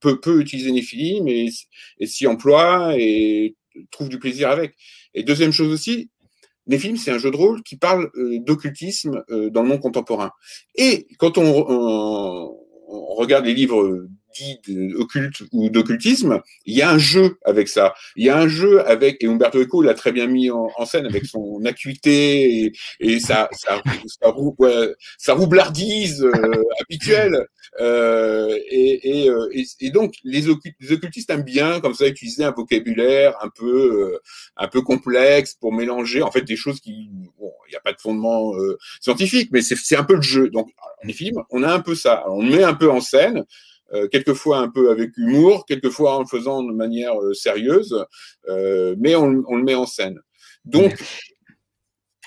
peut, 0.00 0.20
peut 0.20 0.40
utiliser 0.40 0.72
Nephilim 0.72 1.28
et, 1.28 1.48
s'y 2.06 2.26
emploie 2.26 2.94
et 2.98 3.56
trouve 3.90 4.08
du 4.08 4.18
plaisir 4.18 4.50
avec. 4.50 4.74
Et 5.14 5.22
deuxième 5.22 5.52
chose 5.52 5.72
aussi, 5.72 6.10
Nephilim, 6.66 6.96
c'est 6.96 7.10
un 7.10 7.18
jeu 7.18 7.30
de 7.30 7.36
rôle 7.36 7.62
qui 7.62 7.76
parle 7.76 8.10
euh, 8.16 8.38
d'occultisme 8.40 9.24
euh, 9.30 9.50
dans 9.50 9.62
le 9.62 9.68
monde 9.68 9.80
contemporain. 9.80 10.30
Et 10.76 11.06
quand 11.18 11.38
on, 11.38 11.66
on, 11.68 12.56
regarde 12.92 13.46
les 13.46 13.54
livres 13.54 14.06
dit 14.34 14.60
d'occulte 14.68 15.42
ou 15.52 15.70
d'occultisme, 15.70 16.40
il 16.64 16.76
y 16.76 16.82
a 16.82 16.90
un 16.90 16.98
jeu 16.98 17.38
avec 17.44 17.68
ça. 17.68 17.94
Il 18.16 18.24
y 18.24 18.30
a 18.30 18.38
un 18.38 18.48
jeu 18.48 18.86
avec, 18.88 19.22
et 19.22 19.26
Umberto 19.26 19.60
Eco 19.60 19.82
l'a 19.82 19.94
très 19.94 20.12
bien 20.12 20.26
mis 20.26 20.50
en, 20.50 20.68
scène 20.84 21.06
avec 21.06 21.26
son 21.26 21.64
acuité 21.64 22.64
et, 22.64 22.72
et 23.00 23.20
sa, 23.20 23.48
roublardise 25.34 26.22
euh, 26.22 26.64
habituelle. 26.80 27.46
Euh, 27.80 28.58
et, 28.68 29.24
et, 29.24 29.30
euh, 29.30 29.48
et, 29.80 29.90
donc, 29.90 30.14
les, 30.24 30.48
occultistes 30.48 31.30
aiment 31.30 31.42
bien, 31.42 31.80
comme 31.80 31.94
ça, 31.94 32.06
utiliser 32.06 32.44
un 32.44 32.50
vocabulaire 32.50 33.34
un 33.40 33.48
peu, 33.48 34.18
un 34.56 34.68
peu 34.68 34.82
complexe 34.82 35.54
pour 35.54 35.72
mélanger, 35.72 36.22
en 36.22 36.30
fait, 36.30 36.42
des 36.42 36.56
choses 36.56 36.80
qui, 36.80 37.08
bon, 37.38 37.52
il 37.68 37.70
n'y 37.70 37.76
a 37.76 37.80
pas 37.80 37.92
de 37.92 38.00
fondement 38.00 38.52
scientifique, 39.00 39.50
mais 39.52 39.62
c'est 39.62 39.96
un 39.96 40.04
peu 40.04 40.16
le 40.16 40.22
jeu. 40.22 40.48
Donc, 40.50 40.68
les 41.04 41.12
films, 41.12 41.42
on 41.50 41.62
a 41.62 41.72
un 41.72 41.80
peu 41.80 41.94
ça. 41.94 42.24
on 42.28 42.42
met 42.42 42.62
un 42.62 42.74
peu 42.74 42.90
en 42.90 43.00
scène. 43.00 43.44
Euh, 43.94 44.08
quelquefois 44.08 44.58
un 44.58 44.68
peu 44.68 44.90
avec 44.90 45.16
humour, 45.18 45.66
quelquefois 45.66 46.18
en 46.18 46.24
faisant 46.24 46.62
de 46.62 46.72
manière 46.72 47.20
euh, 47.20 47.34
sérieuse, 47.34 48.06
euh, 48.48 48.94
mais 48.98 49.14
on, 49.14 49.42
on, 49.46 49.56
le 49.56 49.64
met 49.64 49.74
en 49.74 49.84
scène. 49.84 50.18
Donc, 50.64 50.94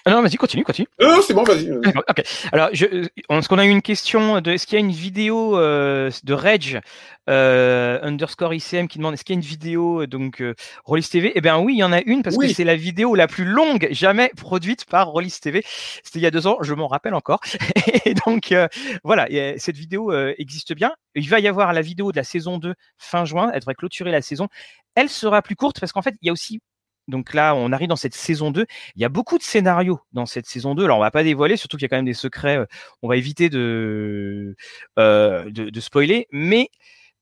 ah 0.08 0.12
non, 0.12 0.22
vas-y, 0.22 0.36
continue, 0.36 0.64
continue. 0.64 0.88
Non, 1.02 1.20
c'est 1.26 1.34
bon, 1.34 1.44
vas-y. 1.44 1.72
ok. 1.72 2.24
Alors, 2.52 2.70
je, 2.74 2.86
est-ce 3.30 3.50
qu'on 3.50 3.58
a 3.58 3.66
eu 3.66 3.70
une 3.70 3.82
question 3.82 4.40
de, 4.40 4.52
est-ce 4.52 4.68
qu'il 4.68 4.76
y 4.76 4.82
a 4.82 4.86
une 4.86 4.92
vidéo 4.92 5.58
euh, 5.58 6.12
de 6.24 6.34
Reg 6.34 6.80
euh, 7.28 8.00
underscore 8.04 8.54
ICM 8.54 8.88
qui 8.88 9.00
demande 9.00 9.16
est-ce 9.16 9.24
qu'il 9.24 9.34
y 9.34 9.38
a 9.38 9.42
une 9.42 9.46
vidéo 9.46 10.04
euh, 10.04 10.08
donc 10.08 10.42
euh, 10.42 10.54
Rollis 10.84 11.08
TV 11.10 11.32
Eh 11.34 11.42
bien 11.42 11.58
oui, 11.58 11.74
il 11.74 11.80
y 11.80 11.84
en 11.84 11.92
a 11.92 12.02
une 12.02 12.22
parce 12.22 12.38
que 12.38 12.48
c'est 12.48 12.64
la 12.64 12.76
vidéo 12.76 13.16
la 13.16 13.28
plus 13.28 13.46
longue 13.46 13.88
jamais 13.90 14.32
produite 14.38 14.86
par 14.86 15.08
Rollis 15.08 15.36
TV. 15.42 15.64
C'était 16.04 16.20
il 16.20 16.22
y 16.22 16.28
a 16.28 16.32
deux 16.32 16.46
ans, 16.46 16.58
je 16.62 16.76
m'en 16.76 16.88
rappelle 16.88 17.16
encore. 17.16 17.40
Et 18.06 18.14
donc 18.28 18.52
euh, 18.52 18.68
voilà, 19.04 19.28
cette 19.58 19.78
vidéo 19.78 20.14
existe 20.38 20.76
bien. 20.76 20.94
Il 21.16 21.28
va 21.30 21.40
y 21.40 21.48
avoir 21.48 21.74
la 21.74 21.82
vidéo 21.82 22.12
de 22.12 22.18
la 22.18 22.24
saison 22.24 22.60
2 22.60 22.76
fin 23.00 23.26
juin. 23.26 23.50
Elle 23.54 23.62
devrait 23.62 23.74
clôturer 23.74 24.12
la 24.12 24.22
saison. 24.22 24.50
Elle 24.94 25.10
sera 25.10 25.42
plus 25.42 25.56
courte 25.56 25.80
parce 25.80 25.92
qu'en 25.92 26.04
fait, 26.04 26.14
il 26.22 26.28
y 26.28 26.30
a 26.30 26.34
aussi 26.34 26.60
donc 27.08 27.34
là, 27.34 27.56
on 27.56 27.72
arrive 27.72 27.88
dans 27.88 27.96
cette 27.96 28.16
saison 28.16 28.52
2. 28.52 28.66
Il 28.96 29.02
y 29.02 29.06
a 29.06 29.10
beaucoup 29.10 29.38
de 29.38 29.44
scénarios 29.44 30.00
dans 30.14 30.26
cette 30.26 30.48
saison 30.48 30.76
2. 30.76 30.86
Alors, 30.86 30.98
on 30.98 31.02
va 31.02 31.12
pas 31.12 31.24
dévoiler, 31.24 31.58
surtout 31.58 31.78
qu'il 31.78 31.84
y 31.84 31.86
a 31.86 31.90
quand 31.90 31.98
même 31.98 32.06
des 32.06 32.14
secrets. 32.14 32.58
Euh, 32.58 32.66
on 33.02 33.08
va 33.08 33.18
éviter 33.18 33.50
de, 33.50 34.56
euh, 35.00 35.50
de, 35.50 35.80
spoiler. 35.80 36.28
Mais 36.32 36.70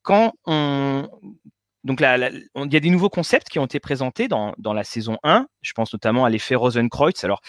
quand 0.01 0.33
on. 0.45 1.09
Donc 1.83 1.99
là, 1.99 2.29
il 2.29 2.73
y 2.73 2.77
a 2.77 2.79
des 2.79 2.89
nouveaux 2.89 3.09
concepts 3.09 3.49
qui 3.49 3.59
ont 3.59 3.65
été 3.65 3.81
présentés 3.81 4.29
dans, 4.29 4.53
dans 4.57 4.73
la 4.73 4.85
saison 4.85 5.17
1. 5.23 5.47
Je 5.61 5.73
pense 5.73 5.91
notamment 5.91 6.23
à 6.23 6.29
l'effet 6.29 6.55
Rosenkreutz. 6.55 7.25
Alors, 7.25 7.41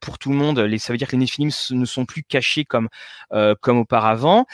pour 0.00 0.18
tout 0.18 0.30
le 0.30 0.36
monde, 0.36 0.58
les, 0.58 0.78
ça 0.78 0.92
veut 0.92 0.98
dire 0.98 1.08
que 1.08 1.12
les 1.12 1.18
Nephilim 1.20 1.50
ne 1.70 1.84
sont 1.86 2.04
plus 2.04 2.22
cachés 2.22 2.64
comme, 2.66 2.88
euh, 3.32 3.54
comme 3.60 3.78
auparavant. 3.78 4.46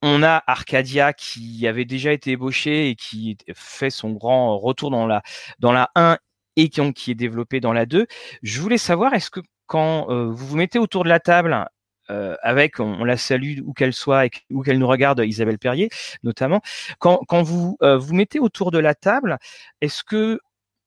On 0.00 0.22
a 0.22 0.42
Arcadia 0.46 1.12
qui 1.12 1.66
avait 1.66 1.84
déjà 1.84 2.12
été 2.12 2.32
ébauché 2.32 2.88
et 2.90 2.94
qui 2.94 3.36
fait 3.54 3.90
son 3.90 4.12
grand 4.12 4.56
retour 4.58 4.90
dans 4.90 5.06
la, 5.06 5.22
dans 5.58 5.72
la 5.72 5.90
1 5.96 6.18
et 6.58 6.68
qui, 6.68 6.92
qui 6.92 7.12
est 7.12 7.14
développé 7.14 7.60
dans 7.60 7.72
la 7.72 7.86
2. 7.86 8.06
Je 8.42 8.60
voulais 8.60 8.78
savoir, 8.78 9.14
est-ce 9.14 9.30
que 9.30 9.40
quand 9.66 10.10
euh, 10.10 10.26
vous 10.26 10.46
vous 10.48 10.56
mettez 10.56 10.78
autour 10.78 11.04
de 11.04 11.08
la 11.08 11.20
table 11.20 11.66
euh, 12.10 12.36
avec, 12.42 12.80
on, 12.80 13.04
la 13.04 13.16
salue 13.16 13.60
où 13.64 13.72
qu'elle 13.72 13.92
soit 13.92 14.26
et 14.26 14.30
où 14.50 14.62
qu'elle 14.62 14.78
nous 14.78 14.88
regarde, 14.88 15.22
Isabelle 15.24 15.58
Perrier 15.58 15.88
notamment, 16.22 16.60
quand, 16.98 17.20
quand 17.28 17.42
vous 17.42 17.76
euh, 17.82 17.96
vous 17.96 18.14
mettez 18.14 18.40
autour 18.40 18.72
de 18.72 18.78
la 18.78 18.94
table, 18.94 19.38
est-ce 19.80 20.02
que 20.02 20.40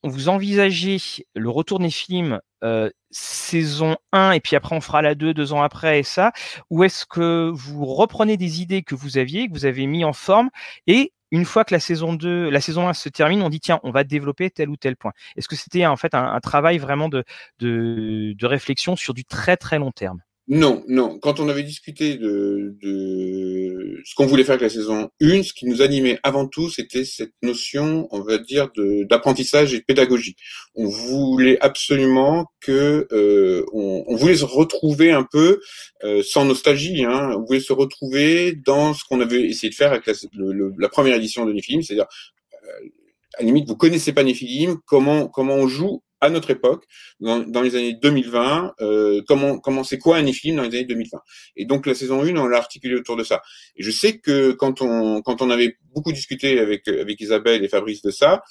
vous 0.04 0.30
envisagez 0.30 0.98
le 1.36 1.50
retour 1.50 1.80
des 1.80 1.92
films 1.92 2.40
saison 3.12 3.98
1 4.14 4.32
et 4.32 4.40
puis 4.40 4.56
après 4.56 4.76
on 4.76 4.82
fera 4.82 5.02
la 5.02 5.16
2 5.16 5.34
deux 5.34 5.52
ans 5.52 5.64
après 5.64 6.00
et 6.00 6.04
ça 6.04 6.32
ou 6.70 6.84
est-ce 6.84 7.08
que 7.08 7.52
vous 7.54 7.86
reprenez 7.86 8.38
des 8.38 8.62
idées 8.62 8.84
que 8.84 8.94
vous 8.94 9.18
aviez 9.18 9.48
que 9.48 9.54
vous 9.54 9.66
avez 9.66 9.88
mis 9.88 10.06
en 10.06 10.14
forme 10.14 10.50
et 10.86 11.12
une 11.32 11.46
fois 11.46 11.66
que 11.66 11.74
la 11.74 11.80
saison 11.80 12.14
2, 12.14 12.50
la 12.50 12.62
saison 12.62 12.88
1 12.88 12.94
se 12.94 13.10
termine, 13.10 13.42
on 13.42 13.50
dit 13.50 13.60
tiens, 13.60 13.80
on 13.84 13.92
va 13.92 14.04
développer 14.04 14.50
tel 14.50 14.70
ou 14.70 14.78
tel 14.78 14.96
point. 14.98 15.14
Est-ce 15.36 15.48
que 15.48 15.56
c'était 15.56 15.86
en 15.86 15.98
fait 15.98 16.14
un, 16.14 16.40
travail 16.42 16.78
vraiment 16.78 17.10
de, 17.10 17.24
de, 17.60 18.34
de 18.38 18.46
réflexion 18.46 18.96
sur 18.96 19.14
du 19.14 19.26
très 19.26 19.58
très 19.58 19.80
long 19.80 19.92
terme? 19.92 20.22
Non, 20.54 20.84
non. 20.90 21.18
Quand 21.18 21.40
on 21.40 21.48
avait 21.48 21.64
discuté 21.64 22.18
de, 22.18 22.76
ce 24.04 24.16
qu'on 24.16 24.26
voulait 24.26 24.44
faire 24.44 24.56
avec 24.56 24.64
la 24.64 24.70
saison 24.70 25.10
1, 25.22 25.44
ce 25.44 25.54
qui 25.54 25.66
nous 25.66 25.82
animait 25.82 26.20
avant 26.24 26.46
tout, 26.46 26.70
c'était 26.70 27.06
cette 27.06 27.32
notion, 27.42 28.10
on 28.12 28.20
va 28.20 28.38
dire, 28.38 28.68
d'apprentissage 29.10 29.74
et 29.74 29.80
de 29.80 29.86
pédagogie. 29.86 30.36
On 30.76 30.90
voulait 30.90 31.58
absolument 31.62 32.48
que, 32.60 33.08
euh, 33.14 33.66
on, 33.72 34.14
voulait 34.18 34.36
se 34.36 34.44
retrouver 34.44 35.14
un 35.14 35.24
peu, 35.24 35.62
euh, 36.04 36.22
sans 36.22 36.44
nostalgie, 36.44 37.06
hein, 37.06 37.34
on 37.38 37.46
voulait 37.46 37.62
se 37.62 37.72
retrouver 37.72 38.54
dans 38.54 38.94
ce 38.94 39.06
qu'on 39.06 39.22
avait 39.22 39.44
essayé 39.44 39.70
de 39.70 39.76
faire 39.76 39.94
avec 39.94 40.06
la, 40.06 40.14
la 40.78 40.90
première 40.90 41.16
édition 41.16 41.46
de 41.46 41.54
Néphilim, 41.54 41.82
c'est-à-dire, 41.82 42.08
euh, 42.66 42.90
à 43.36 43.42
la 43.44 43.46
limite, 43.46 43.70
vous 43.70 43.78
connaissez 43.78 44.12
pas 44.12 44.24
Néphilim, 44.24 44.80
comment 44.86 45.30
comment 45.30 45.56
on 45.56 45.70
joue 45.70 46.04
à 46.22 46.30
notre 46.30 46.52
époque, 46.52 46.86
dans, 47.20 47.40
dans 47.40 47.62
les 47.62 47.76
années 47.76 47.98
2020, 48.02 48.76
euh, 48.80 49.22
comment 49.28 49.60
comment 49.60 49.84
c'est 49.84 49.98
quoi 49.98 50.18
un 50.18 50.22
Néphilim 50.22 50.56
dans 50.56 50.64
les 50.64 50.70
années 50.70 50.86
2020. 50.86 51.18
Et 51.58 51.66
donc 51.66 51.86
la 51.88 51.96
saison 51.96 52.24
1, 52.24 52.36
on 52.38 52.48
l'a 52.48 52.58
articulé 52.58 52.96
autour 52.96 53.18
de 53.18 53.24
ça. 53.24 53.42
Et 53.76 53.84
je 53.84 53.92
sais 53.92 54.20
que 54.20 54.52
quand 54.52 54.82
on 54.82 55.22
quand 55.22 55.42
on 55.42 55.50
avait 55.50 55.78
beaucoup 55.94 56.12
discuté 56.12 56.60
avec 56.60 56.88
avec 56.88 57.20
Isabelle 57.20 57.64
et 57.64 57.68
Fabrice 57.68 58.04
de 58.04 58.12
ça, 58.12 58.44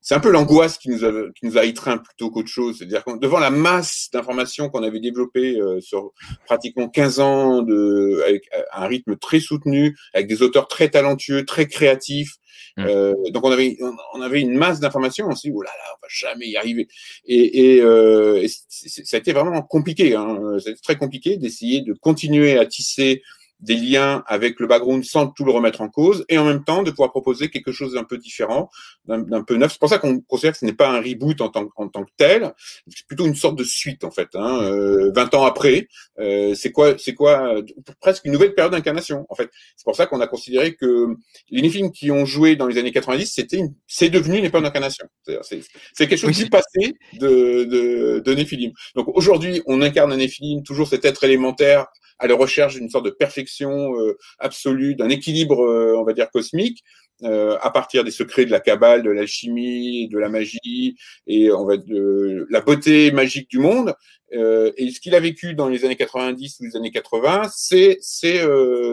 c'est 0.00 0.14
un 0.14 0.20
peu 0.20 0.30
l'angoisse 0.30 0.78
qui 0.78 0.90
nous 0.90 1.04
a 1.04 1.12
qui 1.34 1.46
nous 1.46 1.58
a 1.58 1.64
étreint 1.64 1.98
plutôt 1.98 2.30
qu'autre 2.30 2.48
chose. 2.48 2.78
C'est-à-dire 2.78 3.04
que 3.04 3.18
devant 3.18 3.38
la 3.38 3.50
masse 3.50 4.08
d'informations 4.12 4.68
qu'on 4.68 4.82
avait 4.82 5.00
développées 5.00 5.60
euh, 5.60 5.80
sur 5.80 6.12
pratiquement 6.46 6.88
15 6.88 7.20
ans 7.20 7.62
de 7.62 8.22
avec 8.26 8.48
un 8.72 8.86
rythme 8.86 9.16
très 9.16 9.40
soutenu, 9.40 9.96
avec 10.14 10.26
des 10.26 10.42
auteurs 10.42 10.68
très 10.68 10.88
talentueux, 10.88 11.44
très 11.44 11.66
créatifs, 11.66 12.38
Mmh. 12.78 12.84
Euh, 12.86 13.14
donc 13.32 13.44
on 13.44 13.50
avait 13.50 13.76
on 14.14 14.20
avait 14.20 14.40
une 14.40 14.56
masse 14.56 14.78
d'informations. 14.78 15.26
On 15.28 15.34
s'est 15.34 15.48
dit 15.48 15.54
oh 15.54 15.62
là 15.62 15.70
là, 15.70 15.84
on 15.96 16.00
va 16.00 16.08
jamais 16.08 16.46
y 16.46 16.56
arriver. 16.56 16.86
Et, 17.24 17.74
et, 17.74 17.82
euh, 17.82 18.46
ça 18.68 19.16
a 19.16 19.20
été 19.20 19.32
vraiment 19.32 19.62
compliqué. 19.62 20.14
Hein. 20.14 20.38
C'était 20.58 20.80
très 20.80 20.96
compliqué 20.96 21.36
d'essayer 21.36 21.82
de 21.82 21.92
continuer 21.92 22.56
à 22.56 22.66
tisser 22.66 23.22
des 23.60 23.74
liens 23.74 24.22
avec 24.26 24.60
le 24.60 24.66
background 24.66 25.04
sans 25.04 25.28
tout 25.28 25.44
le 25.44 25.52
remettre 25.52 25.80
en 25.80 25.88
cause 25.88 26.24
et 26.28 26.38
en 26.38 26.44
même 26.44 26.64
temps 26.64 26.82
de 26.82 26.90
pouvoir 26.90 27.10
proposer 27.10 27.50
quelque 27.50 27.72
chose 27.72 27.94
d'un 27.94 28.04
peu 28.04 28.16
différent, 28.16 28.70
d'un 29.06 29.42
peu 29.42 29.56
neuf. 29.56 29.72
C'est 29.72 29.80
pour 29.80 29.88
ça 29.88 29.98
qu'on 29.98 30.20
considère 30.20 30.52
que 30.52 30.58
ce 30.58 30.64
n'est 30.64 30.72
pas 30.72 30.90
un 30.90 31.00
reboot 31.00 31.40
en 31.40 31.48
tant, 31.48 31.68
en 31.76 31.88
tant 31.88 32.04
que 32.04 32.10
tel, 32.16 32.52
c'est 32.88 33.06
plutôt 33.06 33.26
une 33.26 33.34
sorte 33.34 33.56
de 33.56 33.64
suite 33.64 34.04
en 34.04 34.10
fait. 34.10 34.28
Hein. 34.34 34.62
Euh, 34.62 35.10
20 35.14 35.34
ans 35.34 35.44
après, 35.44 35.88
euh, 36.18 36.54
c'est 36.54 36.70
quoi, 36.70 36.96
c'est 36.98 37.14
quoi, 37.14 37.54
presque 38.00 38.24
une 38.24 38.32
nouvelle 38.32 38.54
période 38.54 38.72
d'incarnation 38.72 39.26
en 39.28 39.34
fait. 39.34 39.50
C'est 39.76 39.84
pour 39.84 39.96
ça 39.96 40.06
qu'on 40.06 40.20
a 40.20 40.26
considéré 40.26 40.74
que 40.74 41.16
les 41.50 41.68
films 41.68 41.90
qui 41.90 42.10
ont 42.10 42.24
joué 42.24 42.56
dans 42.56 42.66
les 42.66 42.78
années 42.78 42.92
90, 42.92 43.26
c'était, 43.26 43.62
c'est 43.86 44.10
devenu 44.10 44.38
une 44.38 44.44
époque 44.44 44.62
d'incarnation. 44.62 45.06
C'est 45.24 46.06
quelque 46.06 46.16
chose 46.16 46.36
qui 46.36 46.44
du 46.44 46.50
passé 46.50 46.94
de, 47.14 47.64
de, 47.64 48.22
de 48.24 48.34
Néphilim. 48.34 48.72
Donc 48.94 49.08
aujourd'hui, 49.08 49.62
on 49.66 49.82
incarne 49.82 50.12
un 50.12 50.16
Néphilim, 50.16 50.62
toujours 50.62 50.88
cet 50.88 51.04
être 51.04 51.24
élémentaire 51.24 51.86
à 52.18 52.26
la 52.26 52.34
recherche 52.34 52.74
d'une 52.74 52.90
sorte 52.90 53.04
de 53.04 53.10
perfection 53.10 53.94
euh, 53.98 54.16
absolue, 54.38 54.94
d'un 54.94 55.08
équilibre, 55.08 55.64
euh, 55.64 55.96
on 55.96 56.04
va 56.04 56.12
dire, 56.12 56.30
cosmique, 56.30 56.82
euh, 57.24 57.56
à 57.60 57.70
partir 57.70 58.04
des 58.04 58.10
secrets 58.10 58.44
de 58.44 58.50
la 58.50 58.60
cabale, 58.60 59.02
de 59.02 59.10
l'alchimie, 59.10 60.08
de 60.08 60.18
la 60.18 60.28
magie 60.28 60.96
et 61.26 61.50
on 61.50 61.64
va 61.64 61.76
de 61.76 62.46
la 62.50 62.60
beauté 62.60 63.10
magique 63.10 63.50
du 63.50 63.58
monde. 63.58 63.94
et 64.30 64.90
ce 64.92 65.00
qu'il 65.00 65.14
a 65.14 65.20
vécu 65.20 65.54
dans 65.54 65.68
les 65.68 65.84
années 65.84 65.96
90 65.96 66.58
ou 66.60 66.64
les 66.64 66.76
années 66.76 66.90
80, 66.92 67.50
c'est 67.54 67.98
c'est 68.00 68.40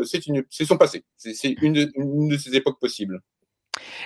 c'est 0.06 0.26
une 0.28 0.44
c'est 0.50 0.66
son 0.66 0.78
passé. 0.78 1.04
C'est 1.18 1.52
une, 1.62 1.92
une 1.96 2.30
de 2.30 2.38
ces 2.38 2.56
époques 2.56 2.80
possibles. 2.80 3.22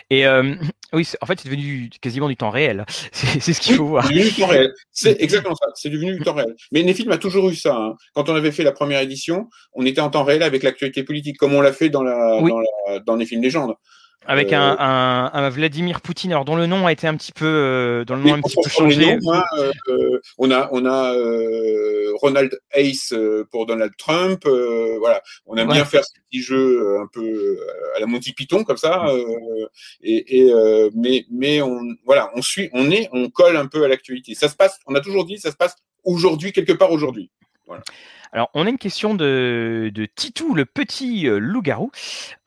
Et 0.10 0.26
euh, 0.26 0.56
oui, 0.94 1.08
en 1.22 1.26
fait, 1.26 1.40
c'est 1.40 1.50
devenu 1.50 1.90
quasiment 2.02 2.28
du 2.28 2.36
temps 2.36 2.50
réel. 2.50 2.86
C'est 3.12 3.54
ce 3.54 3.62
qu'il 3.62 3.76
faut 3.76 3.86
voir. 3.86 4.06
C'est 4.08 4.14
devenu 4.14 4.30
du 4.30 4.36
temps 4.36 4.48
réel. 4.48 4.74
C'est 4.92 5.22
exactement 5.22 5.56
ça. 5.56 5.68
C'est 5.76 5.90
devenu 5.90 6.18
du 6.18 6.24
temps 6.24 6.34
réel. 6.34 6.56
Mais 6.72 6.84
Nefilm 6.84 7.12
a 7.12 7.18
toujours 7.18 7.50
eu 7.50 7.56
ça. 7.56 7.76
Hein. 7.76 7.96
Quand 8.14 8.30
on 8.30 8.36
avait 8.36 8.52
fait 8.52 8.64
la 8.64 8.72
première 8.72 9.02
édition, 9.02 9.50
on 9.74 9.86
était 9.86 10.02
en 10.02 10.10
temps 10.10 10.24
réel 10.24 10.44
avec 10.44 10.64
l'actualité 10.64 11.04
politique, 11.04 11.38
comme 11.38 11.54
on 11.54 11.62
l'a 11.62 11.74
fait 11.74 11.90
dans 11.90 12.04
la, 12.04 12.42
dans, 12.42 12.60
la, 12.60 13.00
dans 13.00 13.16
les 13.16 13.26
films 13.26 13.42
légendes. 13.42 13.76
Avec 14.26 14.54
un, 14.54 14.74
euh, 14.74 14.76
un, 14.80 15.32
un, 15.34 15.50
Vladimir 15.50 16.02
Poutine, 16.02 16.32
alors 16.32 16.46
dont 16.46 16.56
le 16.56 16.68
nom 16.68 16.86
a 16.86 16.92
été 16.92 17.08
un 17.08 17.16
petit 17.16 17.32
peu, 17.32 17.46
euh, 17.46 18.04
le 18.08 18.16
nom 18.18 18.34
un 18.36 18.42
petit 18.42 18.58
peu 18.62 18.70
changé. 18.70 19.14
Hein, 19.14 19.44
euh, 19.88 20.20
on 20.38 20.52
a, 20.52 20.70
on 20.72 20.86
a 20.86 21.14
Ronald 22.22 22.60
Hayes 22.74 23.16
pour 23.50 23.66
Donald 23.66 23.94
Trump. 23.98 24.44
voilà, 24.46 25.22
on 25.48 25.56
aime 25.56 25.70
bien 25.70 25.86
faire 25.86 26.04
ce 26.04 26.12
petit 26.30 26.42
jeu 26.42 27.00
un 27.00 27.08
peu 27.08 27.60
à 27.96 28.00
la 28.00 28.06
Monty 28.06 28.34
Python 28.34 28.64
comme 28.64 28.78
ça. 28.78 29.08
et, 30.04 30.42
et 30.42 30.54
mais, 30.94 31.26
mais 31.32 31.62
on, 31.62 31.80
voilà, 32.06 32.30
on 32.36 32.42
suit, 32.42 32.70
on 32.74 32.92
est, 32.92 33.10
on 33.14 33.30
colle 33.30 33.58
un 33.58 33.68
peu 33.68 33.84
à 33.84 33.88
l'actualité. 33.88 34.36
Ça 34.36 34.50
se 34.50 34.56
passe. 34.56 34.80
On 34.86 34.96
a 34.96 35.02
toujours 35.02 35.26
dit, 35.26 35.40
ça 35.40 35.50
se 35.50 35.56
passe 35.58 35.76
aujourd'hui 36.04 36.52
quelque 36.52 36.74
part 36.74 36.92
aujourd'hui. 36.92 37.32
Voilà. 37.66 37.84
Alors, 38.32 38.52
on 38.54 38.68
a 38.68 38.70
une 38.70 38.78
question 38.78 39.16
de, 39.16 39.92
Titou, 40.16 40.54
le 40.54 40.66
petit 40.66 41.28
euh, 41.28 41.40
loup-garou, 41.40 41.92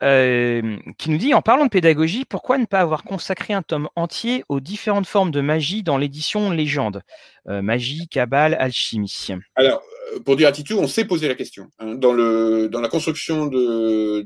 euh, 0.01 0.77
qui 0.97 1.09
nous 1.09 1.17
dit, 1.17 1.33
en 1.33 1.41
parlant 1.41 1.65
de 1.65 1.69
pédagogie, 1.69 2.23
pourquoi 2.23 2.57
ne 2.57 2.65
pas 2.65 2.79
avoir 2.79 3.03
consacré 3.03 3.53
un 3.53 3.61
tome 3.61 3.89
entier 3.95 4.45
aux 4.47 4.61
différentes 4.61 5.07
formes 5.07 5.31
de 5.31 5.41
magie 5.41 5.83
dans 5.83 5.97
l'édition 5.97 6.51
Légende 6.51 7.01
euh, 7.49 7.61
Magie, 7.61 8.07
cabale, 8.07 8.55
alchimie? 8.57 9.27
Alors, 9.55 9.81
pour 10.23 10.37
dire 10.37 10.47
à 10.47 10.51
Titou, 10.53 10.77
on 10.77 10.87
s'est 10.87 11.05
posé 11.05 11.27
la 11.27 11.35
question. 11.35 11.67
Hein. 11.79 11.95
dans, 11.95 12.13
la 12.13 12.87
construction 12.87 13.47
de, 13.47 14.25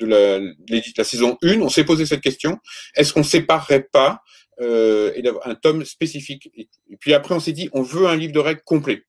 la, 0.00 1.04
saison 1.04 1.36
1, 1.42 1.60
on 1.60 1.68
s'est 1.68 1.84
posé 1.84 2.06
cette 2.06 2.20
question 2.20 2.58
est-ce 2.94 3.12
qu'on 3.12 3.24
séparerait 3.24 3.88
pas 3.90 4.22
un 4.60 5.54
tome 5.60 5.84
spécifique? 5.84 6.48
Et, 6.56 6.68
puis 7.00 7.12
après, 7.12 7.34
on 7.34 7.40
s'est 7.40 7.52
dit 7.52 7.68
on 7.72 7.82
veut 7.82 8.06
un 8.06 8.14
livre 8.14 8.32
de 8.32 8.38
règles 8.38 8.62
complet. 8.64 9.02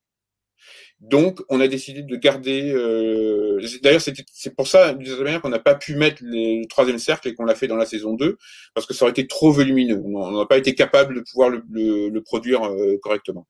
Donc, 1.01 1.41
on 1.49 1.59
a 1.59 1.67
décidé 1.67 2.01
de 2.01 2.15
garder. 2.15 2.71
Euh, 2.73 3.61
D'ailleurs, 3.83 4.01
c'est 4.01 4.55
pour 4.55 4.67
ça, 4.67 4.93
d'une 4.93 5.07
certaine 5.07 5.41
qu'on 5.41 5.49
n'a 5.49 5.59
pas 5.59 5.75
pu 5.75 5.95
mettre 5.95 6.21
le 6.23 6.65
troisième 6.67 6.99
cercle 6.99 7.27
et 7.27 7.33
qu'on 7.35 7.45
l'a 7.45 7.55
fait 7.55 7.67
dans 7.67 7.75
la 7.75 7.85
saison 7.85 8.13
2, 8.13 8.37
parce 8.73 8.87
que 8.87 8.93
ça 8.93 9.05
aurait 9.05 9.11
été 9.11 9.27
trop 9.27 9.51
volumineux. 9.51 10.01
On 10.05 10.31
n'a 10.31 10.45
pas 10.45 10.57
été 10.57 10.73
capable 10.73 11.15
de 11.15 11.21
pouvoir 11.21 11.49
le 11.49 12.19
produire 12.21 12.63
euh, 12.63 12.97
correctement. 13.01 13.45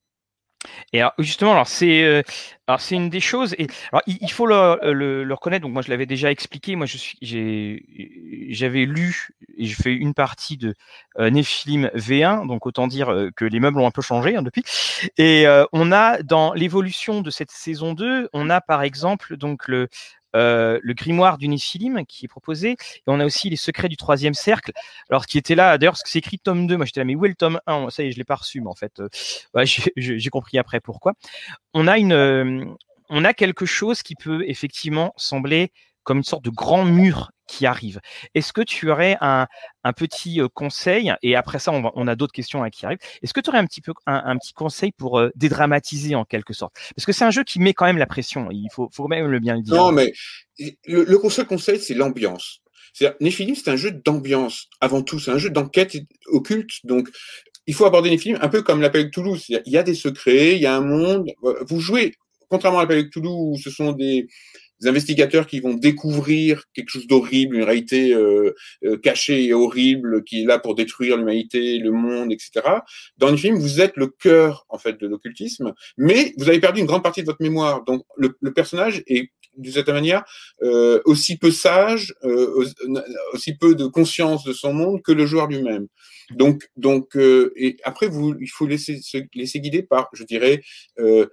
Et 0.94 1.02
alors, 1.02 1.14
justement, 1.20 1.52
alors 1.52 1.68
c'est 1.68 2.04
euh, 2.04 2.22
une 2.92 3.10
des 3.10 3.20
choses. 3.20 3.56
Et 3.58 3.68
alors, 3.92 4.02
il, 4.08 4.32
faut 4.32 4.46
le, 4.46 5.24
le, 5.24 5.34
reconnaître. 5.34 5.64
Donc 5.64 5.74
moi, 5.74 5.82
je 5.82 5.90
l'avais 5.90 6.06
déjà 6.06 6.32
expliqué. 6.32 6.76
Moi, 6.76 6.88
j'ai 7.22 7.86
j'avais 8.50 8.86
lu 8.86 9.30
et 9.58 9.66
j'ai 9.66 9.76
fait 9.76 9.94
une 9.94 10.14
partie 10.14 10.58
de 10.58 10.74
euh, 11.20 11.30
Nephilim 11.30 11.90
V1. 11.96 12.48
Donc 12.48 12.66
autant 12.66 12.88
dire 12.88 13.12
euh, 13.12 13.30
que 13.36 13.46
les 13.46 13.60
meubles 13.60 13.80
ont 13.80 13.88
un 13.88 13.92
peu 13.92 14.02
changé 14.02 14.36
hein, 14.36 14.42
depuis. 14.42 14.64
Et 15.18 15.48
euh, 15.48 15.66
on 15.74 15.92
a 15.92 16.22
dans 16.24 16.54
l'évolution 16.54 17.22
de 17.22 17.30
cette 17.30 17.52
saison 17.52 17.94
2, 17.94 18.30
on 18.34 18.50
a 18.50 18.62
par 18.62 18.84
exemple 18.84 19.38
donc 19.38 19.68
le 19.68 19.88
euh, 20.36 20.80
le 20.84 20.94
grimoire 20.94 21.38
du 21.38 21.48
Néphilim 21.48 22.06
qui 22.06 22.26
est 22.26 22.28
proposé. 22.28 22.72
Et 22.72 23.04
on 23.08 23.20
a 23.20 23.26
aussi 23.26 23.50
les 23.50 23.56
secrets 23.56 23.90
du 23.90 23.98
troisième 23.98 24.34
cercle. 24.34 24.72
Alors, 25.10 25.26
qui 25.26 25.38
était 25.38 25.56
là, 25.56 25.78
d'ailleurs, 25.78 25.94
parce 25.94 26.04
que 26.04 26.10
c'est 26.10 26.20
écrit 26.20 26.40
tome 26.40 26.68
2. 26.68 26.78
Moi, 26.78 26.86
j'étais 26.86 27.00
là, 27.00 27.06
mais 27.06 27.16
où 27.16 27.26
est 27.26 27.30
le 27.30 27.36
tome 27.36 27.60
1 27.68 27.90
Ça 27.90 28.04
y 28.04 28.08
est, 28.08 28.12
je 28.12 28.18
l'ai 28.18 28.24
pas 28.24 28.36
reçu, 28.36 28.62
mais 28.62 28.70
en 28.70 28.76
fait, 28.76 29.00
euh, 29.00 29.10
j'ai 29.96 30.30
compris 30.30 30.58
après 30.58 30.80
pourquoi. 30.80 31.14
On 31.74 31.88
a 31.88 31.98
une, 31.98 32.14
euh, 32.14 32.66
on 33.10 33.24
a 33.24 33.34
quelque 33.34 33.66
chose 33.66 34.04
qui 34.04 34.16
peut 34.16 34.44
effectivement 34.48 35.14
sembler 35.18 35.72
comme 36.04 36.18
une 36.18 36.24
sorte 36.24 36.46
de 36.46 36.50
grand 36.50 36.86
mur 36.86 37.32
qui 37.48 37.66
arrive. 37.66 38.00
Est-ce 38.34 38.54
que 38.54 38.62
tu 38.62 38.90
aurais 38.90 39.18
un, 39.22 39.48
un 39.84 39.94
petit 39.94 40.40
conseil 40.54 41.14
Et 41.22 41.36
après 41.36 41.60
ça, 41.60 41.72
on, 41.72 41.92
on 41.96 42.08
a 42.08 42.16
d'autres 42.16 42.34
questions 42.34 42.64
hein, 42.64 42.70
qui 42.70 42.86
arrivent. 42.86 43.00
Est-ce 43.22 43.34
que 43.34 43.42
tu 43.42 43.50
aurais 43.50 43.60
un 43.60 43.66
petit 43.66 43.82
peu 43.82 43.94
un, 44.06 44.38
petit 44.38 44.54
conseil 44.54 44.92
pour 44.92 45.20
euh, 45.20 45.30
dédramatiser 45.36 46.16
en 46.16 46.26
quelque 46.26 46.54
sorte? 46.54 46.76
Parce 46.96 47.06
que 47.06 47.12
c'est 47.12 47.26
un 47.26 47.32
jeu 47.32 47.44
qui 47.44 47.60
met 47.60 47.74
quand 47.74 47.86
même 47.86 47.98
la 47.98 48.08
pression. 48.08 48.50
Il 48.52 48.70
faut, 48.72 48.90
faut 48.92 49.08
même 49.08 49.28
le 49.28 49.40
bien 49.40 49.56
le 49.56 49.62
dire. 49.62 49.76
Non, 49.76 49.92
mais 49.92 50.14
le, 50.88 51.04
le 51.04 51.30
seul 51.30 51.46
conseil, 51.46 51.80
c'est 51.80 51.94
l'ambiance. 51.94 52.62
Néphilim, 53.20 53.56
c'est 53.56 53.70
un 53.70 53.76
jeu 53.76 53.92
d'ambiance 53.92 54.70
avant 54.80 55.02
tout. 55.02 55.20
C'est 55.20 55.32
un 55.32 55.38
jeu 55.38 55.50
d'enquête 55.50 55.98
occulte. 56.28 56.86
Donc, 56.86 57.10
il 57.68 57.74
faut 57.74 57.86
aborder 57.86 58.10
Néphilim 58.10 58.38
un 58.42 58.48
peu 58.48 58.62
comme 58.62 58.82
l'appel 58.82 59.06
de 59.06 59.10
Toulouse. 59.10 59.46
Il 59.50 59.72
y 59.72 59.78
a 59.78 59.84
des 59.84 59.96
secrets, 59.96 60.56
il 60.56 60.62
y 60.62 60.66
a 60.66 60.76
un 60.76 60.82
monde. 60.82 61.30
Vous 61.68 61.80
jouez, 61.80 62.14
contrairement 62.50 62.80
à 62.80 62.84
l'appel 62.84 63.04
de 63.04 63.10
Toulouse, 63.10 63.36
où 63.36 63.58
ce 63.62 63.70
sont 63.70 63.92
des, 63.92 64.28
des 64.82 64.88
investigateurs 64.88 65.48
qui 65.48 65.60
vont 65.60 65.74
découvrir 65.74 66.64
quelque 66.74 66.90
chose 66.90 67.08
d'horrible, 67.08 67.56
une 67.56 67.64
réalité 67.64 68.14
euh, 68.14 68.54
euh, 68.84 68.98
cachée 68.98 69.46
et 69.46 69.54
horrible 69.54 70.24
qui 70.24 70.44
est 70.44 70.46
là 70.46 70.60
pour 70.60 70.76
détruire 70.76 71.18
l'humanité, 71.18 71.78
le 71.80 71.92
monde, 71.92 72.32
etc. 72.32 72.62
Dans 73.18 73.30
le 73.30 73.38
film, 73.38 73.58
vous 73.58 73.82
êtes 73.82 73.96
le 73.96 74.08
cœur 74.08 74.66
en 74.70 74.78
fait 74.78 75.00
de 75.00 75.08
l'occultisme, 75.08 75.74
mais 75.98 76.34
vous 76.38 76.50
avez 76.50 76.60
perdu 76.60 76.82
une 76.82 76.88
grande 76.88 77.04
partie 77.04 77.22
de 77.22 77.26
votre 77.26 77.42
mémoire. 77.42 77.84
Donc 77.84 78.04
le, 78.18 78.36
le 78.40 78.54
personnage 78.54 79.04
est 79.08 79.32
d'une 79.58 79.74
certaine 79.74 79.96
manière 79.96 80.24
euh, 80.64 81.02
aussi 81.06 81.38
peu 81.38 81.52
sage, 81.52 82.14
euh, 82.24 82.66
aussi 83.34 83.56
peu 83.56 83.76
de 83.76 83.86
conscience 83.88 84.44
de 84.44 84.54
son 84.54 84.74
monde 84.74 85.02
que 85.02 85.12
le 85.12 85.26
joueur 85.26 85.48
lui-même. 85.48 85.88
Donc, 86.32 86.70
donc, 86.76 87.16
euh, 87.16 87.54
et 87.56 87.78
après, 87.84 88.08
vous, 88.08 88.36
il 88.40 88.50
faut 88.50 88.66
laisser 88.66 89.00
se 89.02 89.18
laisser 89.34 89.60
guider 89.60 89.84
par, 89.84 90.10
je 90.14 90.24
dirais, 90.24 90.62
euh, 91.00 91.28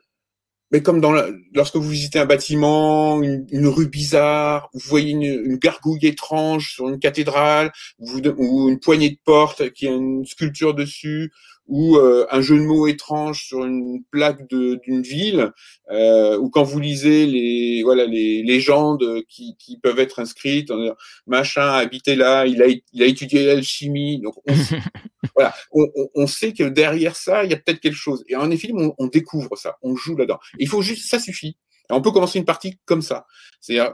mais 0.72 0.82
comme 0.82 1.00
dans 1.00 1.12
lorsque 1.54 1.76
vous 1.76 1.88
visitez 1.88 2.18
un 2.18 2.24
bâtiment, 2.24 3.22
une, 3.22 3.66
rue 3.68 3.88
bizarre, 3.88 4.70
vous 4.72 4.80
voyez 4.88 5.10
une, 5.10 5.56
gargouille 5.56 6.06
étrange 6.06 6.72
sur 6.72 6.88
une 6.88 6.98
cathédrale, 6.98 7.70
ou 7.98 8.68
une 8.70 8.80
poignée 8.80 9.10
de 9.10 9.18
porte 9.22 9.70
qui 9.72 9.86
a 9.86 9.92
une 9.92 10.24
sculpture 10.24 10.74
dessus, 10.74 11.30
ou 11.68 11.96
euh, 11.96 12.26
un 12.30 12.40
jeu 12.40 12.56
de 12.58 12.62
mots 12.62 12.86
étrange 12.86 13.44
sur 13.44 13.64
une 13.64 14.02
plaque 14.10 14.46
d'une 14.48 15.02
ville, 15.02 15.52
euh, 15.90 16.38
ou 16.38 16.50
quand 16.50 16.62
vous 16.62 16.80
lisez 16.80 17.26
les 17.26 17.82
voilà 17.82 18.06
les 18.06 18.42
légendes 18.42 19.22
qui, 19.28 19.56
qui 19.58 19.78
peuvent 19.78 19.98
être 19.98 20.20
inscrites, 20.20 20.70
on, 20.70 20.94
machin 21.26 21.72
habité 21.72 22.14
là, 22.14 22.46
il 22.46 22.62
a 22.62 22.66
il 22.66 23.02
a 23.02 23.06
étudié 23.06 23.44
l'alchimie, 23.46 24.20
donc 24.20 24.34
on, 24.46 24.54
voilà, 25.34 25.54
on, 25.72 25.86
on, 26.14 26.26
sait 26.26 26.52
que 26.52 26.64
derrière 26.64 27.16
ça 27.16 27.44
il 27.44 27.50
y 27.50 27.54
a 27.54 27.56
peut-être 27.56 27.80
quelque 27.80 27.94
chose. 27.94 28.24
Et 28.28 28.36
en 28.36 28.50
effet, 28.50 28.70
on, 28.74 28.94
on 28.98 29.06
découvre 29.06 29.56
ça, 29.56 29.76
on 29.82 29.96
joue 29.96 30.16
là-dedans. 30.16 30.38
Il 30.58 30.68
faut 30.68 30.82
juste, 30.82 31.08
ça 31.08 31.18
suffit 31.18 31.56
on 31.96 32.02
peut 32.02 32.10
commencer 32.10 32.38
une 32.38 32.44
partie 32.44 32.78
comme 32.84 33.02
ça. 33.02 33.26
C'est-à-dire, 33.60 33.92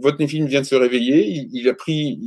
votre 0.00 0.18
néphime 0.18 0.46
vient 0.46 0.60
de 0.60 0.66
se 0.66 0.74
réveiller, 0.74 1.48
il, 1.52 1.68
a 1.68 1.74
pris, 1.74 2.18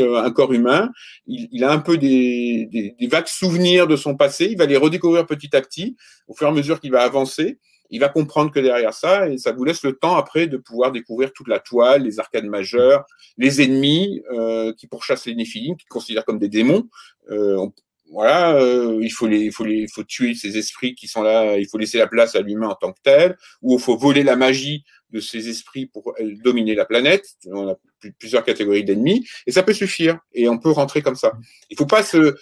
euh, 0.00 0.22
un 0.22 0.30
corps 0.32 0.52
humain, 0.52 0.90
il, 1.26 1.62
a 1.62 1.70
un 1.70 1.78
peu 1.78 1.98
des, 1.98 2.94
des, 2.98 3.06
vagues 3.06 3.28
souvenirs 3.28 3.86
de 3.86 3.96
son 3.96 4.16
passé, 4.16 4.48
il 4.50 4.58
va 4.58 4.66
les 4.66 4.76
redécouvrir 4.76 5.26
petit 5.26 5.54
à 5.54 5.60
petit, 5.60 5.96
au 6.26 6.34
fur 6.34 6.48
et 6.48 6.50
à 6.50 6.52
mesure 6.52 6.80
qu'il 6.80 6.90
va 6.90 7.02
avancer. 7.02 7.58
Il 7.90 7.98
va 7.98 8.08
comprendre 8.08 8.52
que 8.52 8.60
derrière 8.60 8.94
ça, 8.94 9.28
et 9.28 9.36
ça 9.36 9.52
vous 9.52 9.64
laisse 9.64 9.82
le 9.82 9.92
temps 9.94 10.16
après 10.16 10.46
de 10.46 10.56
pouvoir 10.56 10.92
découvrir 10.92 11.32
toute 11.32 11.48
la 11.48 11.58
toile, 11.58 12.04
les 12.04 12.20
arcades 12.20 12.44
majeures, 12.44 13.04
les 13.36 13.62
ennemis 13.62 14.22
euh, 14.32 14.72
qui 14.74 14.86
pourchassent 14.86 15.26
les 15.26 15.34
néphilim, 15.34 15.76
qui 15.76 15.86
considèrent 15.86 16.24
comme 16.24 16.38
des 16.38 16.48
démons. 16.48 16.88
Euh, 17.30 17.66
voilà, 18.10 18.56
euh, 18.56 18.98
il 19.02 19.10
faut 19.10 19.28
les, 19.28 19.38
il 19.40 19.52
faut 19.52 19.64
les, 19.64 19.86
faut 19.86 20.02
tuer 20.02 20.34
ces 20.34 20.58
esprits 20.58 20.94
qui 20.94 21.06
sont 21.06 21.22
là. 21.22 21.56
Il 21.58 21.68
faut 21.68 21.78
laisser 21.78 21.98
la 21.98 22.08
place 22.08 22.34
à 22.34 22.40
l'humain 22.40 22.68
en 22.68 22.74
tant 22.74 22.92
que 22.92 22.98
tel, 23.02 23.36
ou 23.62 23.74
il 23.74 23.80
faut 23.80 23.96
voler 23.96 24.24
la 24.24 24.36
magie 24.36 24.84
de 25.10 25.20
ces 25.20 25.48
esprits 25.48 25.86
pour 25.86 26.12
euh, 26.20 26.34
dominer 26.42 26.74
la 26.74 26.84
planète. 26.84 27.24
On 27.46 27.68
a 27.68 27.76
plusieurs 28.18 28.44
catégories 28.44 28.84
d'ennemis, 28.84 29.26
et 29.46 29.52
ça 29.52 29.62
peut 29.62 29.72
suffire. 29.72 30.18
Et 30.34 30.48
on 30.48 30.58
peut 30.58 30.70
rentrer 30.70 31.02
comme 31.02 31.14
ça. 31.14 31.32
Il 31.70 31.76
faut 31.76 31.86
pas 31.86 32.02
se, 32.02 32.34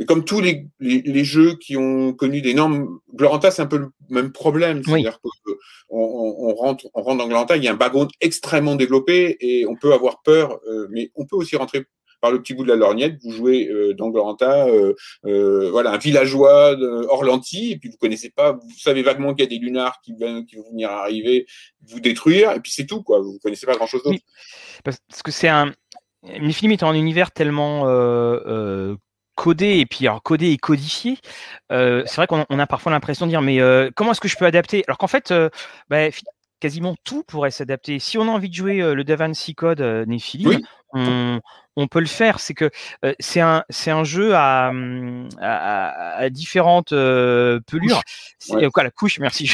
mais 0.00 0.06
comme 0.06 0.24
tous 0.24 0.40
les, 0.40 0.66
les, 0.80 1.24
jeux 1.24 1.56
qui 1.56 1.76
ont 1.76 2.14
connu 2.14 2.40
des 2.40 2.54
normes, 2.54 3.00
Gloranta 3.14 3.50
c'est 3.50 3.60
un 3.60 3.66
peu 3.66 3.76
le 3.76 3.90
même 4.08 4.32
problème. 4.32 4.82
C'est-à-dire 4.82 5.20
qu'on 5.20 5.30
on, 5.90 6.54
rentre, 6.54 6.86
on 6.94 7.02
rentre 7.02 7.18
dans 7.18 7.28
Gloranta, 7.28 7.58
il 7.58 7.64
y 7.64 7.68
a 7.68 7.72
un 7.72 7.76
background 7.76 8.10
extrêmement 8.22 8.76
développé 8.76 9.36
et 9.40 9.66
on 9.66 9.76
peut 9.76 9.92
avoir 9.92 10.22
peur, 10.22 10.58
euh, 10.66 10.88
mais 10.90 11.10
on 11.16 11.26
peut 11.26 11.36
aussi 11.36 11.54
rentrer 11.54 11.84
par 12.20 12.30
le 12.30 12.40
petit 12.40 12.54
bout 12.54 12.64
de 12.64 12.68
la 12.68 12.76
lorgnette, 12.76 13.18
vous 13.22 13.32
jouez 13.32 13.68
euh, 13.68 13.94
dans 13.94 14.10
Gloranta, 14.10 14.66
euh, 14.66 14.94
euh, 15.26 15.70
voilà, 15.70 15.92
un 15.92 15.98
villageois 15.98 16.76
Orlanti, 17.08 17.72
et 17.72 17.78
puis 17.78 17.88
vous 17.88 17.96
connaissez 17.96 18.30
pas, 18.30 18.52
vous 18.52 18.78
savez 18.78 19.02
vaguement 19.02 19.34
qu'il 19.34 19.44
y 19.44 19.46
a 19.46 19.50
des 19.50 19.64
lunars 19.64 20.00
qui, 20.02 20.14
qui 20.14 20.56
vont 20.56 20.70
venir 20.70 20.90
arriver 20.90 21.46
vous 21.88 22.00
détruire, 22.00 22.52
et 22.52 22.60
puis 22.60 22.72
c'est 22.72 22.86
tout, 22.86 23.02
quoi. 23.02 23.20
Vous 23.20 23.38
connaissez 23.42 23.66
pas 23.66 23.74
grand 23.74 23.86
chose 23.86 24.02
d'autre. 24.02 24.18
parce 24.84 25.22
que 25.24 25.30
c'est 25.30 25.48
un. 25.48 25.72
film 26.52 26.72
est 26.72 26.82
un 26.82 26.94
univers 26.94 27.30
tellement 27.30 27.86
codé 29.36 29.78
et 29.78 29.86
puis 29.86 30.06
alors 30.06 30.22
codé 30.22 30.50
et 30.50 30.58
codifié, 30.58 31.16
c'est 31.70 32.16
vrai 32.16 32.26
qu'on 32.26 32.42
a 32.42 32.66
parfois 32.66 32.92
l'impression 32.92 33.26
de 33.26 33.30
dire 33.30 33.42
mais 33.42 33.58
comment 33.96 34.12
est-ce 34.12 34.20
que 34.20 34.28
je 34.28 34.36
peux 34.36 34.44
adapter? 34.44 34.84
Alors 34.86 34.98
qu'en 34.98 35.08
fait, 35.08 35.32
bah, 35.88 36.10
quasiment 36.60 36.94
tout 37.04 37.22
pourrait 37.24 37.50
s'adapter. 37.50 37.98
Si 37.98 38.18
on 38.18 38.22
a 38.22 38.30
envie 38.30 38.48
de 38.48 38.54
jouer 38.54 38.94
le 38.94 39.04
DaVinci 39.04 39.54
Code 39.54 39.80
Nephilim, 39.80 40.60
on, 40.92 41.40
on 41.76 41.86
peut 41.86 42.00
le 42.00 42.06
faire. 42.06 42.40
C'est 42.40 42.54
que 42.54 42.70
euh, 43.04 43.14
c'est 43.18 43.40
un 43.40 43.64
c'est 43.70 43.90
un 43.90 44.04
jeu 44.04 44.32
à, 44.34 44.68
hum, 44.70 45.28
à, 45.40 46.28
différentes 46.30 46.92
euh, 46.92 47.60
pelures. 47.66 48.02
C'est 48.38 48.70
quoi 48.70 48.82
la 48.82 48.90
couche? 48.90 49.18
Merci, 49.18 49.50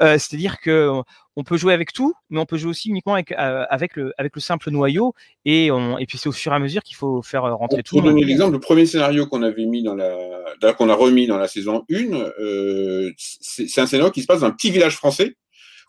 euh, 0.00 0.18
C'est-à-dire 0.18 0.60
que 0.60 0.90
on 1.36 1.44
peut 1.44 1.56
jouer 1.56 1.72
avec 1.72 1.92
tout, 1.92 2.12
mais 2.28 2.40
on 2.40 2.46
peut 2.46 2.56
jouer 2.56 2.70
aussi 2.70 2.88
uniquement 2.88 3.14
avec 3.14 3.32
avec 3.36 3.96
le 3.96 4.12
avec 4.18 4.34
le 4.34 4.40
simple 4.40 4.70
noyau 4.70 5.14
et 5.44 5.70
on, 5.70 5.96
et 5.98 6.06
puis 6.06 6.18
c'est 6.18 6.28
au 6.28 6.32
fur 6.32 6.52
et 6.52 6.56
à 6.56 6.58
mesure 6.58 6.82
qu'il 6.82 6.96
faut 6.96 7.22
faire 7.22 7.42
rentrer 7.56 7.82
tout. 7.82 7.96
Pour 7.96 8.04
donner 8.04 8.24
l'exemple, 8.24 8.52
le 8.52 8.60
premier 8.60 8.86
scénario 8.86 9.26
qu'on 9.26 9.42
avait 9.42 9.66
mis 9.66 9.82
dans 9.82 9.94
la 9.94 10.72
qu'on 10.74 10.88
a 10.88 10.94
remis 10.94 11.26
dans 11.26 11.38
la 11.38 11.48
saison 11.48 11.84
1, 11.90 13.12
c'est 13.16 13.80
un 13.80 13.86
scénario 13.86 14.10
qui 14.10 14.22
se 14.22 14.26
passe 14.26 14.40
dans 14.40 14.46
un 14.46 14.50
petit 14.50 14.70
village 14.70 14.96
français 14.96 15.36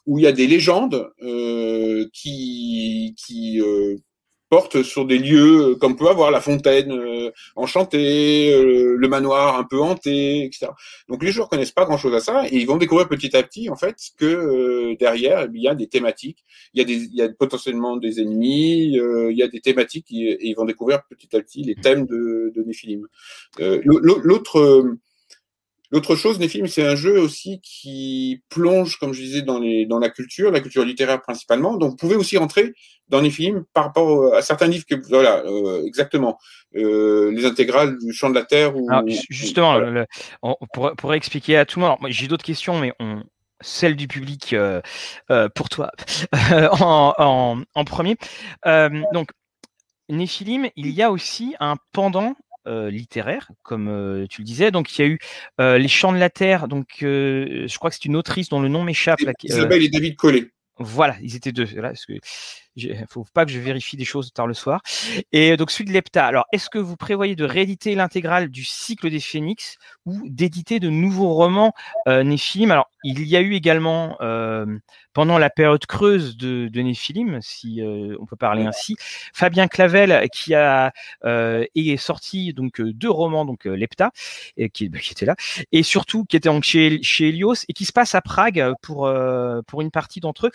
où 0.06 0.20
il 0.20 0.24
y 0.24 0.28
a 0.28 0.32
des 0.32 0.48
légendes 0.48 1.12
qui 2.14 3.16
qui 3.18 3.62
porte 4.52 4.84
sur 4.84 5.06
des 5.06 5.18
lieux 5.18 5.72
euh, 5.72 5.76
comme 5.76 5.96
peut 5.96 6.10
avoir 6.10 6.30
la 6.30 6.42
fontaine 6.42 6.92
euh, 6.92 7.32
enchantée, 7.56 8.54
euh, 8.54 8.98
le 8.98 9.08
manoir 9.08 9.58
un 9.58 9.64
peu 9.64 9.80
hanté, 9.80 10.44
etc. 10.44 10.68
Donc 11.08 11.24
les 11.24 11.32
joueurs 11.32 11.48
connaissent 11.48 11.72
pas 11.72 11.86
grand-chose 11.86 12.14
à 12.14 12.20
ça 12.20 12.44
et 12.46 12.58
ils 12.58 12.68
vont 12.68 12.76
découvrir 12.76 13.08
petit 13.08 13.36
à 13.36 13.44
petit 13.44 13.70
en 13.70 13.78
fait 13.78 13.96
que 14.18 14.94
derrière 15.00 15.48
il 15.54 15.62
y 15.62 15.70
a 15.70 15.74
des 15.74 15.88
thématiques, 15.88 16.44
il 16.74 16.80
y 16.80 16.82
a, 16.82 16.86
des, 16.86 16.96
il 17.06 17.16
y 17.16 17.22
a 17.22 17.30
potentiellement 17.30 17.96
des 17.96 18.20
ennemis, 18.20 18.94
il 18.94 19.38
y 19.38 19.42
a 19.42 19.48
des 19.48 19.62
thématiques 19.62 20.08
et, 20.12 20.50
ils 20.50 20.54
vont 20.54 20.66
découvrir 20.66 21.02
petit 21.10 21.34
à 21.34 21.40
petit 21.40 21.64
les 21.64 21.76
thèmes 21.76 22.06
de, 22.06 22.52
de 22.54 22.64
Néphilim. 22.64 23.08
L'autre 23.58 24.98
L'autre 25.91 26.15
chose, 26.15 26.39
Néphilim, 26.39 26.67
c'est 26.67 26.88
un 26.88 26.95
jeu 26.95 27.19
aussi 27.19 27.60
qui 27.62 28.41
plonge, 28.47 28.97
comme 28.97 29.12
je 29.13 29.21
disais, 29.21 29.41
dans, 29.41 29.60
les, 29.60 29.86
dans 29.86 29.99
la 29.99 30.10
culture, 30.10 30.49
la 30.49 30.62
culture 30.62 30.86
littéraire 30.86 31.21
principalement. 31.21 31.75
Donc, 31.75 31.91
vous 31.91 31.95
pouvez 31.97 32.15
aussi 32.15 32.38
rentrer 32.38 32.73
dans 33.10 33.21
Néphilim 33.21 33.65
par 33.73 33.86
rapport 33.86 34.34
à 34.34 34.41
certains 34.41 34.67
livres 34.67 34.86
que, 34.89 34.95
voilà, 35.10 35.43
euh, 35.45 35.86
exactement, 35.86 36.38
euh, 36.75 37.32
les 37.32 37.45
intégrales 37.45 37.97
du 37.97 38.13
Chant 38.13 38.30
de 38.30 38.36
la 38.36 38.45
Terre. 38.45 38.75
Ou, 38.77 38.89
justement, 39.30 39.77
on 40.41 40.56
pourrait, 40.95 41.17
expliquer 41.17 41.58
à 41.58 41.65
tout 41.65 41.82
le 41.82 41.86
monde. 41.86 41.97
J'ai 42.08 42.27
d'autres 42.27 42.45
questions, 42.45 42.80
mais 42.80 42.93
on, 43.01 43.23
celle 43.60 43.97
du 43.97 44.08
public 44.08 44.54
euh, 44.54 44.82
pour 45.56 45.67
toi 45.67 45.91
en, 46.32 47.13
en, 47.17 47.63
en, 47.75 47.84
premier. 47.84 48.15
donc, 49.13 49.30
Néphilim, 50.08 50.69
il 50.77 50.89
y 50.91 51.01
a 51.01 51.12
aussi 51.12 51.56
un 51.60 51.75
pendant 51.91 52.36
littéraire, 52.65 53.52
comme 53.63 54.26
tu 54.30 54.41
le 54.41 54.45
disais. 54.45 54.71
Donc, 54.71 54.97
il 54.97 55.02
y 55.02 55.06
a 55.06 55.08
eu 55.08 55.19
Les 55.80 55.88
Chants 55.88 56.12
de 56.12 56.17
la 56.17 56.30
Terre. 56.30 56.67
Donc, 56.67 56.88
je 57.02 57.78
crois 57.78 57.89
que 57.89 57.95
c'est 57.95 58.06
une 58.06 58.15
autrice 58.15 58.50
dont 58.50 58.62
le 58.62 58.67
nom 58.67 58.84
m'échappe. 58.84 59.19
Isabelle 59.43 59.84
et 59.84 59.89
David 59.89 60.15
Collet. 60.15 60.52
Voilà, 60.78 61.15
ils 61.21 61.36
étaient 61.36 61.52
deux. 61.52 61.67
Là, 61.76 61.89
parce 61.89 62.06
que 62.06 62.13
faut 63.10 63.25
pas 63.34 63.45
que 63.45 63.51
je 63.51 63.60
vérifie 63.60 63.97
des 63.97 64.05
choses 64.05 64.31
tard 64.34 64.47
le 64.47 64.53
soir. 64.53 64.81
Et 65.31 65.57
donc 65.57 65.71
celui 65.71 65.86
de 65.86 65.93
Lepta. 65.93 66.25
Alors, 66.25 66.45
est-ce 66.51 66.69
que 66.69 66.79
vous 66.79 66.95
prévoyez 66.95 67.36
de 67.36 67.45
rééditer 67.45 67.95
l'intégrale 67.95 68.49
du 68.49 68.63
cycle 68.63 69.10
des 69.10 69.19
Phénix 69.19 69.77
ou 70.05 70.21
d'éditer 70.25 70.79
de 70.79 70.89
nouveaux 70.89 71.34
romans 71.34 71.73
euh, 72.07 72.23
Néphilim? 72.23 72.71
Alors, 72.71 72.89
il 73.03 73.27
y 73.27 73.36
a 73.36 73.41
eu 73.41 73.53
également 73.53 74.15
euh, 74.21 74.65
pendant 75.13 75.38
la 75.38 75.49
période 75.49 75.86
creuse 75.86 76.38
de, 76.38 76.69
de 76.71 76.81
Néphilim, 76.81 77.39
si 77.41 77.81
euh, 77.81 78.15
on 78.19 78.25
peut 78.25 78.36
parler 78.36 78.65
ainsi, 78.65 78.95
Fabien 79.34 79.67
Clavel 79.67 80.27
qui 80.31 80.53
a 80.53 80.93
euh, 81.25 81.65
est 81.75 81.97
sorti 81.97 82.53
donc 82.53 82.79
euh, 82.79 82.93
deux 82.93 83.10
romans 83.10 83.45
donc 83.45 83.65
Lepta 83.65 84.12
et 84.57 84.69
qui, 84.69 84.89
bah, 84.89 84.99
qui 84.99 85.12
était 85.12 85.25
là 85.25 85.36
et 85.71 85.84
surtout 85.84 86.25
qui 86.25 86.38
était 86.38 86.49
donc 86.49 86.63
chez 86.63 87.01
chez 87.01 87.29
Helios 87.29 87.65
et 87.67 87.73
qui 87.73 87.86
se 87.86 87.91
passe 87.91 88.15
à 88.15 88.21
Prague 88.21 88.73
pour 88.81 89.12
pour 89.67 89.81
une 89.81 89.91
partie 89.91 90.19
d'entre 90.19 90.47
eux 90.47 90.51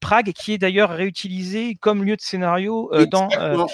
Prague, 0.00 0.32
qui 0.32 0.52
est 0.52 0.58
d'ailleurs 0.58 0.90
réutilisé 0.90 1.76
comme 1.76 2.04
lieu 2.04 2.16
de 2.16 2.20
scénario 2.20 2.90
euh, 2.92 3.06
dans, 3.06 3.28
euh, 3.38 3.64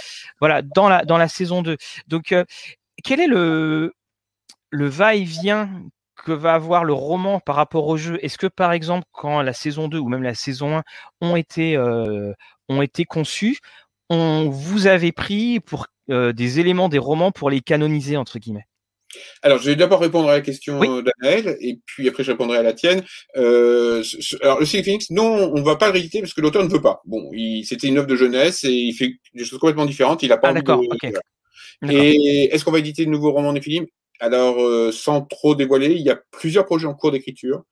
voilà, 0.41 0.63
dans, 0.63 0.89
la, 0.89 1.05
dans 1.05 1.19
la 1.19 1.29
saison 1.29 1.63
2. 1.63 1.77
Donc, 2.07 2.33
euh, 2.33 2.45
quel 3.03 3.21
est 3.21 3.27
le, 3.27 3.95
le 4.71 4.87
va-et-vient 4.87 5.71
que 6.17 6.33
va 6.33 6.55
avoir 6.55 6.85
le 6.85 6.93
roman 6.93 7.41
par 7.41 7.57
rapport 7.57 7.87
au 7.89 7.97
jeu? 7.97 8.19
Est-ce 8.25 8.39
que, 8.39 8.47
par 8.47 8.73
exemple, 8.73 9.07
quand 9.13 9.43
la 9.43 9.53
saison 9.53 9.89
2 9.89 9.99
ou 9.99 10.09
même 10.09 10.23
la 10.23 10.35
saison 10.35 10.79
1 10.79 10.83
ont 11.21 11.37
été, 11.37 11.77
ont 11.79 12.83
été 12.83 13.05
conçus, 13.05 13.59
on 14.09 14.49
vous 14.49 14.87
avait 14.87 15.13
pris 15.13 15.61
pour 15.61 15.87
des 16.09 16.61
éléments 16.61 16.89
des 16.89 16.99
romans 16.99 17.33
pour 17.33 17.51
les 17.51 17.61
canoniser, 17.61 18.17
entre 18.17 18.39
guillemets? 18.39 18.67
Alors, 19.43 19.59
je 19.59 19.71
vais 19.71 19.77
d'abord 19.77 20.01
répondre 20.01 20.29
à 20.29 20.33
la 20.33 20.41
question 20.41 20.79
d'Anaël, 21.03 21.57
et 21.61 21.79
puis 21.85 22.09
après 22.09 22.25
je 22.25 22.31
répondrai 22.31 22.59
à 22.59 22.63
la 22.63 22.73
tienne. 22.73 23.03
Euh, 23.37 24.03
alors, 24.43 24.61
le 24.61 24.67
Cycle 24.67 24.85
Phoenix, 24.85 25.11
non, 25.11 25.53
on 25.53 25.59
ne 25.59 25.65
va 25.65 25.77
pas 25.77 25.87
le 25.87 25.93
rééditer 25.93 26.21
parce 26.21 26.35
que 26.35 26.41
l'auteur 26.41 26.65
ne 26.65 26.69
veut 26.69 26.81
pas. 26.81 27.01
Bon, 27.05 27.31
c'était 27.65 27.89
une 27.89 27.99
œuvre 27.99 28.07
de 28.07 28.17
jeunesse 28.17 28.65
et 28.65 28.73
il 28.73 28.93
fait 28.95 29.15
des 29.35 29.45
choses 29.45 29.59
complètement 29.59 29.87
différentes. 29.87 30.23
Il 30.23 30.33
a 30.33 30.39
pas 30.39 30.49
ah, 30.49 30.55
d'accord, 30.55 30.83
Et 31.89 32.55
est-ce 32.55 32.65
qu'on 32.65 32.73
va 32.73 32.79
éditer 32.79 33.05
de 33.05 33.11
nouveaux 33.11 33.33
romans 33.33 33.53
Néphilim 33.53 33.87
alors, 34.23 34.63
euh, 34.63 34.93
sans 34.93 35.23
trop 35.23 35.57
dévoiler, 35.57 35.97
il 35.97 36.03
y 36.03 36.11
a 36.11 36.17
plusieurs 36.31 36.65
projets 36.65 36.87
en 36.87 36.95
cours 36.95 37.11
d'écriture 37.11 37.65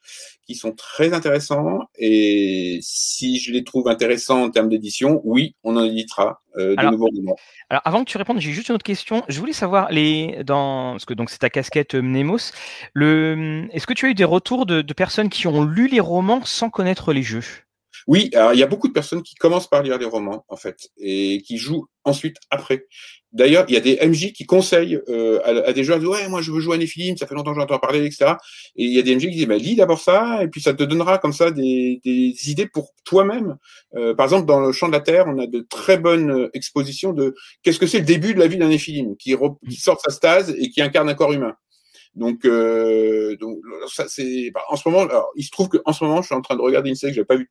qui 0.48 0.56
sont 0.56 0.72
très 0.72 1.12
intéressants. 1.12 1.78
Et 1.96 2.80
si 2.82 3.38
je 3.38 3.52
les 3.52 3.62
trouve 3.62 3.86
intéressants 3.86 4.42
en 4.42 4.50
termes 4.50 4.68
d'édition, 4.68 5.20
oui, 5.22 5.54
on 5.62 5.76
en 5.76 5.84
éditera 5.84 6.42
euh, 6.56 6.74
de 6.74 6.86
nouveaux 6.90 7.06
romans. 7.06 7.36
Alors, 7.68 7.82
avant 7.84 8.02
que 8.02 8.10
tu 8.10 8.18
répondes, 8.18 8.40
j'ai 8.40 8.50
juste 8.50 8.68
une 8.68 8.74
autre 8.74 8.82
question. 8.82 9.22
Je 9.28 9.38
voulais 9.38 9.52
savoir 9.52 9.92
les 9.92 10.42
dans 10.42 10.94
parce 10.94 11.04
que 11.04 11.14
donc 11.14 11.30
c'est 11.30 11.38
ta 11.38 11.50
casquette 11.50 11.94
euh, 11.94 12.02
Mnemos. 12.02 12.50
Le 12.94 13.68
est-ce 13.70 13.86
que 13.86 13.94
tu 13.94 14.06
as 14.06 14.08
eu 14.08 14.14
des 14.14 14.24
retours 14.24 14.66
de, 14.66 14.82
de 14.82 14.92
personnes 14.92 15.28
qui 15.28 15.46
ont 15.46 15.62
lu 15.62 15.86
les 15.86 16.00
romans 16.00 16.44
sans 16.44 16.68
connaître 16.68 17.12
les 17.12 17.22
jeux? 17.22 17.44
Oui, 18.10 18.28
alors 18.34 18.52
il 18.52 18.58
y 18.58 18.62
a 18.64 18.66
beaucoup 18.66 18.88
de 18.88 18.92
personnes 18.92 19.22
qui 19.22 19.36
commencent 19.36 19.68
par 19.68 19.84
lire 19.84 19.96
des 19.96 20.04
romans, 20.04 20.44
en 20.48 20.56
fait, 20.56 20.88
et 20.96 21.42
qui 21.42 21.58
jouent 21.58 21.86
ensuite 22.02 22.38
après. 22.50 22.86
D'ailleurs, 23.30 23.64
il 23.68 23.74
y 23.74 23.76
a 23.76 23.80
des 23.80 24.04
MJ 24.04 24.32
qui 24.32 24.46
conseillent 24.46 24.98
euh, 25.08 25.38
à, 25.44 25.72
des 25.72 25.84
joueurs, 25.84 26.02
ouais, 26.02 26.28
moi 26.28 26.42
je 26.42 26.50
veux 26.50 26.58
jouer 26.58 26.74
à 26.74 26.78
Néphilim, 26.78 27.16
ça 27.16 27.28
fait 27.28 27.36
longtemps 27.36 27.54
que 27.54 27.60
j'entends 27.60 27.78
parler, 27.78 28.04
etc. 28.04 28.32
Et 28.74 28.86
il 28.86 28.92
y 28.92 28.98
a 28.98 29.02
des 29.02 29.14
MJ 29.14 29.26
qui 29.26 29.36
disent, 29.36 29.46
bah, 29.46 29.58
lis 29.58 29.76
d'abord 29.76 30.00
ça, 30.00 30.42
et 30.42 30.48
puis 30.48 30.60
ça 30.60 30.74
te 30.74 30.82
donnera 30.82 31.18
comme 31.18 31.32
ça 31.32 31.52
des, 31.52 32.00
idées 32.04 32.66
pour 32.66 32.90
toi-même. 33.04 33.58
Euh, 33.94 34.12
par 34.12 34.26
exemple, 34.26 34.46
dans 34.46 34.58
le 34.58 34.72
Champ 34.72 34.88
de 34.88 34.92
la 34.92 35.00
Terre, 35.00 35.26
on 35.28 35.38
a 35.38 35.46
de 35.46 35.64
très 35.70 35.96
bonnes 35.96 36.32
euh, 36.32 36.50
expositions 36.52 37.12
de 37.12 37.36
qu'est-ce 37.62 37.78
que 37.78 37.86
c'est 37.86 38.00
le 38.00 38.06
début 38.06 38.34
de 38.34 38.40
la 38.40 38.48
vie 38.48 38.56
d'un 38.56 38.70
Néphilim, 38.70 39.16
qui, 39.18 39.36
qui 39.68 39.76
sort 39.76 40.00
sa 40.00 40.10
stase 40.10 40.52
et 40.58 40.68
qui 40.68 40.82
incarne 40.82 41.08
un 41.08 41.14
corps 41.14 41.32
humain. 41.32 41.54
Donc, 42.14 42.44
euh, 42.44 43.36
donc 43.36 43.58
ça 43.88 44.06
c'est 44.08 44.50
bah, 44.52 44.62
en 44.68 44.76
ce 44.76 44.88
moment. 44.88 45.02
Alors, 45.02 45.30
il 45.36 45.44
se 45.44 45.50
trouve 45.50 45.68
qu'en 45.68 45.92
ce 45.92 46.04
moment, 46.04 46.22
je 46.22 46.26
suis 46.26 46.34
en 46.34 46.40
train 46.40 46.56
de 46.56 46.60
regarder 46.60 46.88
une 46.88 46.96
série 46.96 47.12
que 47.12 47.16
j'avais 47.16 47.26
pas 47.26 47.36
vu. 47.36 47.48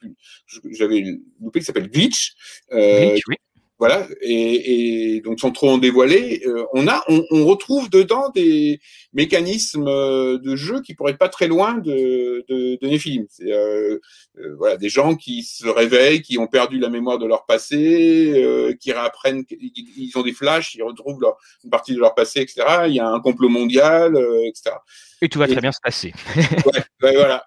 J'avais 0.72 1.04
loupé 1.42 1.60
qui 1.60 1.66
s'appelle 1.66 1.90
Glitch. 1.90 2.34
Euh, 2.72 3.12
Glitch, 3.12 3.24
oui. 3.28 3.36
Voilà, 3.80 4.06
et, 4.22 5.16
et, 5.16 5.22
donc 5.22 5.40
sans 5.40 5.52
trop 5.52 5.70
en 5.70 5.78
dévoiler, 5.78 6.42
euh, 6.46 6.66
on 6.74 6.86
a, 6.90 7.02
on, 7.08 7.24
on, 7.32 7.46
retrouve 7.46 7.90
dedans 7.90 8.28
des 8.36 8.82
mécanismes 9.14 9.88
euh, 9.88 10.38
de 10.38 10.58
jeu 10.58 10.82
qui 10.82 10.96
pourraient 10.96 11.14
être 11.14 11.18
pas 11.18 11.30
très 11.30 11.48
loin 11.48 11.76
de, 11.76 12.44
de, 12.50 12.78
de 12.82 12.88
Néphilim. 12.88 13.26
C'est 13.30 13.54
euh, 13.54 13.98
euh, 14.38 14.56
voilà, 14.58 14.76
des 14.76 14.90
gens 14.90 15.16
qui 15.16 15.44
se 15.44 15.66
réveillent, 15.66 16.22
qui 16.22 16.38
ont 16.38 16.48
perdu 16.48 16.78
la 16.78 16.90
mémoire 16.90 17.20
de 17.20 17.26
leur 17.26 17.46
passé, 17.46 18.76
qui 18.82 18.92
réapprennent, 18.92 19.46
ils 19.50 20.12
ont 20.16 20.24
des 20.24 20.34
flashs, 20.34 20.76
ils 20.76 20.84
retrouvent 20.84 21.22
leur, 21.22 21.38
une 21.64 21.70
partie 21.70 21.94
de 21.94 22.00
leur 22.00 22.16
passé, 22.16 22.42
etc. 22.42 22.66
Il 22.88 22.96
y 22.96 23.00
a 23.00 23.08
un 23.08 23.22
complot 23.22 23.48
mondial, 23.48 24.18
etc. 24.46 24.76
Et 25.22 25.30
tout 25.30 25.40
va 25.40 25.48
très 25.48 25.62
bien 25.62 25.72
se 25.72 25.80
passer. 25.82 26.14
ouais, 26.66 26.84
ouais, 27.04 27.16
voilà. 27.16 27.46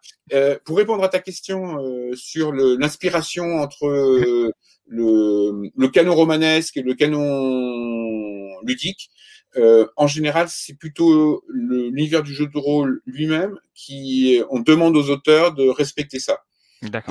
pour 0.64 0.78
répondre 0.78 1.04
à 1.04 1.10
ta 1.10 1.18
question 1.18 1.78
sur 2.14 2.52
l'inspiration 2.52 3.60
entre 3.60 4.52
le, 4.86 5.70
le 5.74 5.88
canon 5.88 6.14
romanesque 6.14 6.76
et 6.76 6.82
le 6.82 6.94
canon 6.94 8.60
ludique, 8.64 9.10
euh, 9.56 9.86
en 9.96 10.06
général, 10.06 10.46
c'est 10.48 10.74
plutôt 10.78 11.44
l'univers 11.48 12.22
du 12.22 12.34
jeu 12.34 12.46
de 12.46 12.58
rôle 12.58 13.02
lui-même 13.04 13.58
qui, 13.74 14.40
on 14.50 14.60
demande 14.60 14.96
aux 14.96 15.10
auteurs 15.10 15.54
de 15.54 15.68
respecter 15.68 16.18
ça. 16.18 16.40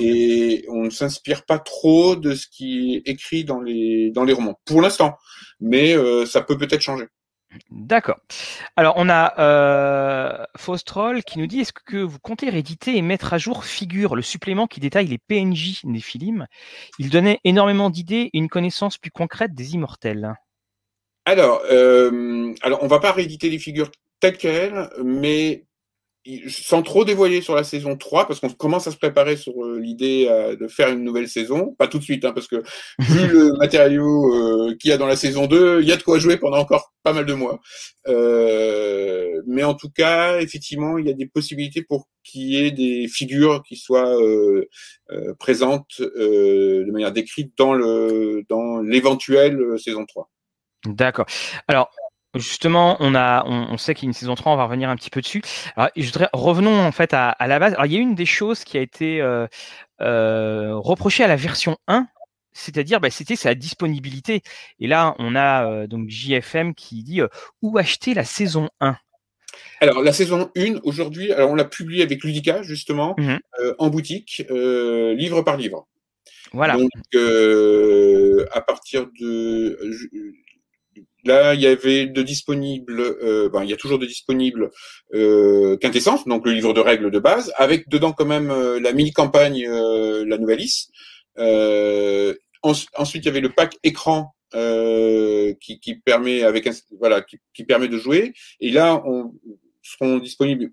Et 0.01 0.65
on 0.67 0.85
ne 0.85 0.89
s'inspire 0.89 1.45
pas 1.45 1.59
trop 1.59 2.15
de 2.15 2.35
ce 2.35 2.47
qui 2.47 2.95
est 2.95 3.09
écrit 3.09 3.45
dans 3.45 3.61
les 3.61 4.11
dans 4.11 4.25
les 4.25 4.33
romans, 4.33 4.59
pour 4.65 4.81
l'instant. 4.81 5.15
Mais 5.61 5.95
euh, 5.95 6.25
ça 6.25 6.41
peut 6.41 6.57
peut-être 6.57 6.81
changer. 6.81 7.05
D'accord. 7.69 8.19
Alors, 8.75 8.93
on 8.97 9.09
a 9.09 9.39
euh, 9.39 10.45
Faustrol 10.55 11.23
qui 11.23 11.39
nous 11.39 11.47
dit 11.47 11.61
est-ce 11.61 11.73
que 11.73 11.97
vous 11.97 12.19
comptez 12.19 12.49
rééditer 12.49 12.95
et 12.95 13.01
mettre 13.01 13.33
à 13.33 13.37
jour 13.37 13.65
Figure, 13.65 14.15
le 14.15 14.21
supplément 14.21 14.67
qui 14.67 14.79
détaille 14.79 15.07
les 15.07 15.17
PNJ 15.17 15.81
des 15.83 16.03
Il 16.99 17.09
donnait 17.09 17.39
énormément 17.43 17.89
d'idées 17.89 18.29
et 18.33 18.37
une 18.37 18.49
connaissance 18.49 18.97
plus 18.97 19.11
concrète 19.11 19.53
des 19.53 19.73
immortels. 19.73 20.33
Alors, 21.25 21.61
euh, 21.71 22.53
alors 22.61 22.83
on 22.83 22.87
va 22.87 22.99
pas 22.99 23.11
rééditer 23.11 23.49
les 23.49 23.59
figures 23.59 23.91
telles 24.19 24.37
quelles, 24.37 24.89
mais 25.03 25.65
sans 26.47 26.83
trop 26.83 27.03
dévoiler 27.03 27.41
sur 27.41 27.55
la 27.55 27.63
saison 27.63 27.97
3, 27.97 28.27
parce 28.27 28.39
qu'on 28.39 28.49
commence 28.49 28.85
à 28.85 28.91
se 28.91 28.97
préparer 28.97 29.37
sur 29.37 29.53
euh, 29.63 29.79
l'idée 29.79 30.27
euh, 30.29 30.55
de 30.55 30.67
faire 30.67 30.89
une 30.89 31.03
nouvelle 31.03 31.27
saison, 31.27 31.73
pas 31.77 31.87
tout 31.87 31.97
de 31.97 32.03
suite, 32.03 32.23
hein, 32.25 32.31
parce 32.31 32.47
que 32.47 32.61
vu 32.99 33.27
le 33.27 33.53
matériau 33.57 34.33
euh, 34.35 34.75
qu'il 34.79 34.91
y 34.91 34.93
a 34.93 34.97
dans 34.97 35.07
la 35.07 35.15
saison 35.15 35.47
2, 35.47 35.81
il 35.81 35.87
y 35.87 35.91
a 35.91 35.97
de 35.97 36.03
quoi 36.03 36.19
jouer 36.19 36.37
pendant 36.37 36.59
encore 36.59 36.93
pas 37.03 37.13
mal 37.13 37.25
de 37.25 37.33
mois. 37.33 37.59
mais 39.47 39.63
en 39.63 39.73
tout 39.73 39.89
cas, 39.89 40.39
effectivement, 40.39 40.97
il 40.99 41.07
y 41.07 41.09
a 41.09 41.13
des 41.13 41.25
possibilités 41.25 41.81
pour 41.81 42.07
qu'il 42.23 42.43
y 42.43 42.57
ait 42.57 42.71
des 42.71 43.07
figures 43.07 43.63
qui 43.63 43.75
soient 43.75 44.15
présentes 45.39 45.99
de 45.99 46.91
manière 46.91 47.11
décrite 47.11 47.53
dans 47.57 47.73
le 47.73 48.43
dans 48.49 48.79
l'éventuelle 48.79 49.59
saison 49.79 50.05
3. 50.05 50.29
D'accord. 50.85 51.25
Alors, 51.67 51.91
Justement, 52.35 52.95
on 53.01 53.13
a, 53.13 53.43
on, 53.45 53.77
sait 53.77 53.93
qu'il 53.93 54.05
y 54.05 54.07
a 54.07 54.11
une 54.11 54.13
saison 54.13 54.35
3, 54.35 54.53
on 54.53 54.55
va 54.55 54.63
revenir 54.63 54.89
un 54.89 54.95
petit 54.95 55.09
peu 55.09 55.19
dessus. 55.19 55.41
Alors, 55.75 55.89
je 55.97 56.05
voudrais, 56.05 56.29
revenons 56.31 56.79
en 56.79 56.93
fait 56.93 57.13
à, 57.13 57.35
la 57.41 57.59
base. 57.59 57.73
Alors, 57.73 57.87
il 57.87 57.91
y 57.91 57.97
a 57.97 57.99
une 57.99 58.15
des 58.15 58.25
choses 58.25 58.63
qui 58.63 58.77
a 58.77 58.81
été 58.81 59.19
euh, 59.21 59.47
euh, 59.99 60.73
reprochée 60.75 61.25
à 61.25 61.27
la 61.27 61.35
version 61.35 61.77
1, 61.87 62.07
c'est-à-dire, 62.53 63.01
bah, 63.01 63.09
c'était 63.09 63.35
sa 63.35 63.53
disponibilité. 63.53 64.43
Et 64.79 64.87
là, 64.87 65.13
on 65.19 65.35
a 65.35 65.69
euh, 65.69 65.87
donc 65.87 66.07
JFM 66.07 66.73
qui 66.73 67.03
dit 67.03 67.21
où 67.61 67.77
acheter 67.77 68.13
la 68.13 68.23
saison 68.23 68.69
1. 68.79 68.95
Alors, 69.81 70.01
la 70.01 70.13
saison 70.13 70.49
1, 70.55 70.79
aujourd'hui, 70.83 71.33
alors 71.33 71.51
on 71.51 71.55
l'a 71.55 71.65
publiée 71.65 72.01
avec 72.01 72.23
Ludica, 72.23 72.61
justement, 72.61 73.15
mmh 73.17 73.37
en 73.77 73.89
boutique, 73.89 74.43
livre 74.49 75.41
par 75.41 75.57
livre. 75.57 75.85
Voilà. 76.53 76.77
Donc, 76.77 76.89
à 78.53 78.61
partir 78.61 79.07
de 79.19 79.77
Là, 81.23 81.53
il 81.53 81.61
y 81.61 81.67
avait 81.67 82.07
de 82.07 82.21
disponible, 82.21 82.99
euh, 82.99 83.49
ben, 83.49 83.63
il 83.63 83.69
y 83.69 83.73
a 83.73 83.77
toujours 83.77 83.99
de 83.99 84.05
disponible 84.05 84.71
euh, 85.13 85.77
Quintessence, 85.77 86.27
donc 86.27 86.45
le 86.45 86.53
livre 86.53 86.73
de 86.73 86.79
règles 86.79 87.11
de 87.11 87.19
base, 87.19 87.53
avec 87.57 87.89
dedans 87.89 88.11
quand 88.11 88.25
même 88.25 88.49
euh, 88.49 88.79
la 88.79 88.91
mini-campagne, 88.91 89.65
euh, 89.67 90.25
la 90.25 90.37
Nouvelle-Is. 90.37 90.89
Euh, 91.37 92.33
ensuite, 92.63 93.23
il 93.23 93.25
y 93.25 93.29
avait 93.29 93.41
le 93.41 93.49
pack 93.49 93.77
écran 93.83 94.33
qui, 94.53 95.79
qui, 95.79 95.95
permet 95.95 96.43
avec 96.43 96.69
voilà 96.99 97.21
qui, 97.21 97.37
qui, 97.53 97.63
permet 97.63 97.87
de 97.87 97.97
jouer. 97.97 98.33
Et 98.59 98.69
là, 98.69 99.01
on 99.05 99.31
seront 99.81 100.17
disponibles 100.17 100.71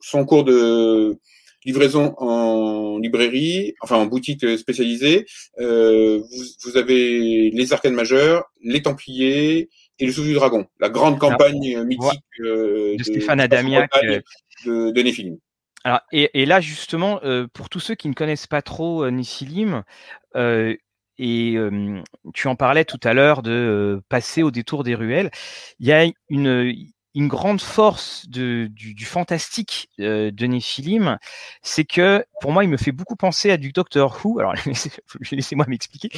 son 0.00 0.24
cours 0.26 0.44
de 0.44 1.18
livraison 1.64 2.14
en 2.18 2.98
librairie, 2.98 3.74
enfin 3.80 3.96
en 3.96 4.06
boutique 4.06 4.46
spécialisée. 4.58 5.26
Euh, 5.58 6.18
vous, 6.18 6.44
vous, 6.64 6.76
avez 6.76 7.50
les 7.50 7.72
arcanes 7.72 7.94
majeures, 7.94 8.44
les 8.62 8.82
Templiers, 8.82 9.70
et 9.98 10.06
le 10.06 10.12
Souffle 10.12 10.28
du 10.28 10.34
Dragon, 10.34 10.66
la 10.80 10.88
grande 10.88 11.18
campagne 11.18 11.76
euh, 11.76 11.84
mythique 11.84 12.22
euh, 12.40 12.96
de, 12.96 13.02
Stéphane 13.02 13.40
Adamiac 13.40 13.90
euh. 14.02 14.20
de, 14.66 14.90
de 14.90 15.02
Néphilim. 15.02 15.36
Alors, 15.84 16.00
et, 16.12 16.30
et, 16.42 16.46
là, 16.46 16.60
justement, 16.60 17.20
pour 17.52 17.68
tous 17.68 17.80
ceux 17.80 17.94
qui 17.94 18.08
ne 18.08 18.14
connaissent 18.14 18.46
pas 18.46 18.62
trop 18.62 19.10
Néphilim, 19.10 19.82
et 20.34 21.56
tu 22.32 22.48
en 22.48 22.56
parlais 22.56 22.86
tout 22.86 23.00
à 23.04 23.12
l'heure 23.12 23.42
de 23.42 24.00
passer 24.08 24.42
au 24.42 24.50
détour 24.50 24.82
des 24.82 24.94
ruelles. 24.94 25.30
Il 25.80 25.86
y 25.86 25.92
a 25.92 26.06
une, 26.30 26.74
une 27.14 27.28
grande 27.28 27.60
force 27.60 28.28
de, 28.28 28.68
du, 28.70 29.04
fantastique 29.04 29.88
de 29.98 30.46
Néphilim, 30.46 31.18
c'est 31.62 31.84
que 31.84 32.24
pour 32.40 32.52
moi, 32.52 32.64
il 32.64 32.70
me 32.70 32.76
fait 32.76 32.92
beaucoup 32.92 33.16
penser 33.16 33.50
à 33.50 33.56
du 33.56 33.72
Doctor 33.72 34.18
Who. 34.24 34.40
Alors, 34.40 34.54
laissez-moi 35.30 35.66
m'expliquer. 35.68 36.08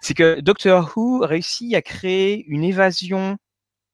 C'est 0.00 0.14
que 0.14 0.40
Doctor 0.40 0.92
Who 0.94 1.20
réussit 1.20 1.74
à 1.74 1.82
créer 1.82 2.44
une 2.48 2.64
évasion 2.64 3.38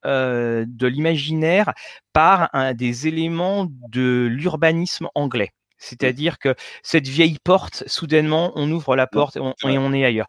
de 0.04 0.86
l'imaginaire 0.86 1.72
par 2.12 2.50
un, 2.52 2.74
des 2.74 3.06
éléments 3.06 3.68
de 3.88 4.26
l'urbanisme 4.28 5.08
anglais. 5.14 5.52
C'est-à-dire 5.82 6.38
que 6.38 6.54
cette 6.84 7.08
vieille 7.08 7.38
porte, 7.42 7.82
soudainement, 7.88 8.52
on 8.54 8.70
ouvre 8.70 8.94
la 8.94 9.08
porte 9.08 9.36
et 9.36 9.40
on, 9.40 9.92
est 9.92 10.04
ailleurs. 10.04 10.28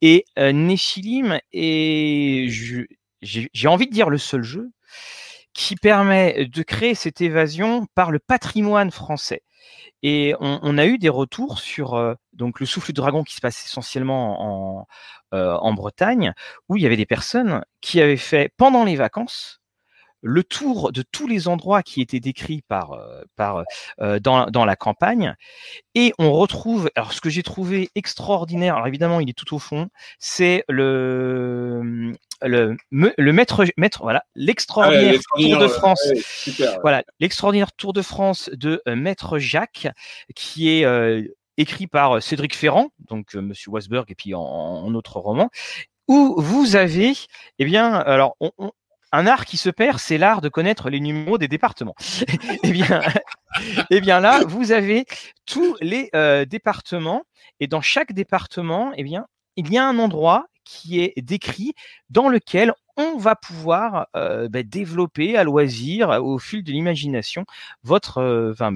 Et 0.00 0.24
euh, 0.38 0.50
Nephilim 0.50 1.38
est, 1.52 2.46
j'ai 3.20 3.68
envie 3.68 3.86
de 3.86 3.92
dire, 3.92 4.08
le 4.08 4.16
seul 4.16 4.42
jeu 4.42 4.70
qui 5.54 5.76
permet 5.76 6.46
de 6.46 6.62
créer 6.62 6.94
cette 6.94 7.20
évasion 7.20 7.86
par 7.94 8.10
le 8.10 8.18
patrimoine 8.18 8.90
français. 8.90 9.42
Et 10.02 10.34
on, 10.38 10.76
a 10.76 10.84
eu 10.84 10.98
des 10.98 11.08
retours 11.08 11.58
sur 11.58 11.94
euh, 11.94 12.14
le 12.38 12.66
souffle 12.66 12.92
de 12.92 12.96
dragon 12.96 13.24
qui 13.24 13.34
se 13.34 13.40
passe 13.40 13.64
essentiellement 13.64 14.80
en, 14.80 14.86
euh, 15.32 15.54
en 15.54 15.72
Bretagne, 15.72 16.34
où 16.68 16.76
il 16.76 16.82
y 16.82 16.86
avait 16.86 16.98
des 16.98 17.06
personnes 17.06 17.64
qui 17.80 18.02
avaient 18.02 18.18
fait 18.18 18.52
pendant 18.58 18.84
les 18.84 18.96
vacances 18.96 19.62
le 20.24 20.42
tour 20.42 20.90
de 20.90 21.02
tous 21.02 21.26
les 21.26 21.48
endroits 21.48 21.82
qui 21.82 22.00
étaient 22.00 22.18
décrits 22.18 22.62
par, 22.66 22.92
euh, 22.92 23.22
par, 23.36 23.62
euh, 24.00 24.18
dans, 24.18 24.46
dans, 24.46 24.64
la 24.64 24.74
campagne. 24.74 25.34
Et 25.94 26.12
on 26.18 26.32
retrouve, 26.32 26.90
alors 26.96 27.12
ce 27.12 27.20
que 27.20 27.28
j'ai 27.28 27.42
trouvé 27.42 27.90
extraordinaire, 27.94 28.76
alors 28.76 28.88
évidemment 28.88 29.20
il 29.20 29.28
est 29.28 29.34
tout 29.34 29.54
au 29.54 29.58
fond, 29.58 29.88
c'est 30.18 30.64
le, 30.68 32.12
le, 32.40 32.76
le 32.90 33.32
maître, 33.32 33.66
maître 33.76 34.02
voilà, 34.02 34.24
l'extraordinaire 34.34 35.20
ah 35.36 35.40
Tour 35.40 35.58
de 35.58 35.68
France. 35.68 36.08
Voilà, 36.80 37.04
l'extraordinaire 37.20 37.72
Tour 37.72 37.92
de 37.92 38.02
France 38.02 38.48
de 38.54 38.80
euh, 38.88 38.96
Maître 38.96 39.38
Jacques, 39.38 39.88
qui 40.34 40.70
est 40.70 40.86
écrit 41.58 41.86
par 41.86 42.22
Cédric 42.22 42.56
Ferrand, 42.56 42.88
donc 43.08 43.34
Monsieur 43.34 43.70
Wasberg, 43.70 44.10
et 44.10 44.14
puis 44.14 44.34
en, 44.34 44.40
en 44.40 44.94
autre 44.94 45.20
roman, 45.20 45.50
où 46.08 46.34
vous 46.38 46.76
avez, 46.76 47.12
eh 47.58 47.64
bien, 47.64 47.92
alors 47.92 48.36
on, 48.40 48.72
un 49.14 49.26
art 49.26 49.44
qui 49.44 49.56
se 49.56 49.70
perd, 49.70 49.98
c'est 49.98 50.18
l'art 50.18 50.40
de 50.40 50.48
connaître 50.48 50.90
les 50.90 51.00
numéros 51.00 51.38
des 51.38 51.48
départements. 51.48 51.94
eh 52.62 52.72
bien, 52.72 53.00
eh 53.90 54.00
bien 54.00 54.20
là, 54.20 54.40
vous 54.46 54.72
avez 54.72 55.06
tous 55.46 55.76
les 55.80 56.10
euh, 56.14 56.44
départements 56.44 57.22
et 57.60 57.66
dans 57.66 57.80
chaque 57.80 58.12
département, 58.12 58.92
eh 58.96 59.04
bien, 59.04 59.26
il 59.56 59.72
y 59.72 59.78
a 59.78 59.86
un 59.86 59.98
endroit 59.98 60.46
qui 60.64 61.00
est 61.00 61.12
décrit 61.20 61.74
dans 62.10 62.28
lequel 62.28 62.72
on 62.96 63.16
va 63.16 63.36
pouvoir 63.36 64.08
euh, 64.16 64.48
bah, 64.48 64.62
développer 64.62 65.36
à 65.36 65.44
loisir, 65.44 66.10
au 66.22 66.38
fil 66.38 66.62
de 66.62 66.72
l'imagination, 66.72 67.44
votre, 67.82 68.18
euh, 68.18 68.54
bah, 68.58 68.70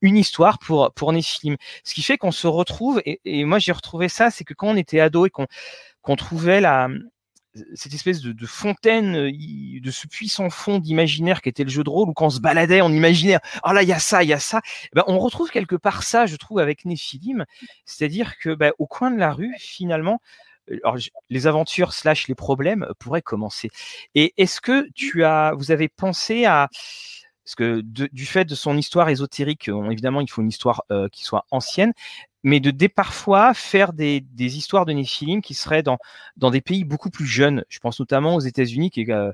une 0.00 0.16
histoire 0.16 0.58
pour 0.58 0.92
pour. 0.94 1.12
Ce 1.12 1.94
qui 1.94 2.02
fait 2.02 2.18
qu'on 2.18 2.32
se 2.32 2.46
retrouve, 2.46 3.00
et, 3.04 3.44
moi 3.44 3.58
j'ai 3.58 3.72
retrouvé 3.72 4.08
ça, 4.08 4.30
c'est 4.30 4.44
que 4.44 4.54
quand 4.54 4.68
on 4.68 4.76
était 4.76 5.00
ado 5.00 5.26
et 5.26 5.30
qu'on 5.30 6.16
trouvait 6.16 6.60
la, 6.60 6.88
cette 7.74 7.94
espèce 7.94 8.20
de, 8.20 8.46
fontaine, 8.46 9.16
euh, 9.16 9.80
de 9.80 9.90
ce 9.90 10.06
puissant 10.06 10.50
fond 10.50 10.78
d'imaginaire 10.78 11.40
qui 11.40 11.48
était 11.48 11.64
le 11.64 11.70
jeu 11.70 11.84
de 11.84 11.90
rôle, 11.90 12.08
où 12.08 12.12
quand 12.12 12.26
on 12.26 12.30
se 12.30 12.40
baladait 12.40 12.80
en 12.80 12.92
imaginaire, 12.92 13.40
oh 13.64 13.72
là, 13.72 13.82
il 13.82 13.88
y 13.88 13.92
a 13.92 13.98
ça, 13.98 14.22
il 14.22 14.28
y 14.28 14.32
a 14.32 14.38
ça, 14.38 14.60
eh 14.84 14.88
ben, 14.94 15.04
on 15.06 15.18
retrouve 15.18 15.50
quelque 15.50 15.76
part 15.76 16.02
ça, 16.02 16.26
je 16.26 16.36
trouve, 16.36 16.58
avec 16.58 16.84
Néphilim, 16.84 17.44
c'est-à-dire 17.84 18.38
que 18.38 18.54
ben, 18.54 18.72
au 18.78 18.86
coin 18.86 19.10
de 19.10 19.18
la 19.18 19.32
rue, 19.32 19.54
finalement, 19.58 20.20
euh, 20.70 20.98
les 21.30 21.46
aventures 21.46 21.92
slash 21.92 22.28
les 22.28 22.34
problèmes 22.34 22.86
pourraient 22.98 23.22
commencer. 23.22 23.70
Et 24.14 24.34
est-ce 24.36 24.60
que 24.60 24.88
tu 24.94 25.24
as, 25.24 25.52
vous 25.56 25.70
avez 25.70 25.88
pensé 25.88 26.44
à 26.44 26.68
parce 27.48 27.54
que 27.54 27.80
du 27.80 28.26
fait 28.26 28.44
de 28.44 28.54
son 28.54 28.76
histoire 28.76 29.08
ésotérique, 29.08 29.70
évidemment, 29.90 30.20
il 30.20 30.28
faut 30.28 30.42
une 30.42 30.50
histoire 30.50 30.82
euh, 30.90 31.08
qui 31.08 31.24
soit 31.24 31.46
ancienne, 31.50 31.94
mais 32.42 32.60
de 32.60 32.70
dès 32.70 32.88
parfois 32.88 33.54
faire 33.54 33.92
des, 33.92 34.20
des, 34.20 34.56
histoires 34.56 34.86
de 34.86 34.92
Néphilim 34.92 35.42
qui 35.42 35.54
seraient 35.54 35.82
dans, 35.82 35.98
dans 36.36 36.50
des 36.50 36.60
pays 36.60 36.84
beaucoup 36.84 37.10
plus 37.10 37.26
jeunes. 37.26 37.64
Je 37.68 37.78
pense 37.78 37.98
notamment 38.00 38.36
aux 38.36 38.40
États-Unis, 38.40 38.90
qui 38.90 39.02
est, 39.02 39.10
euh, 39.10 39.32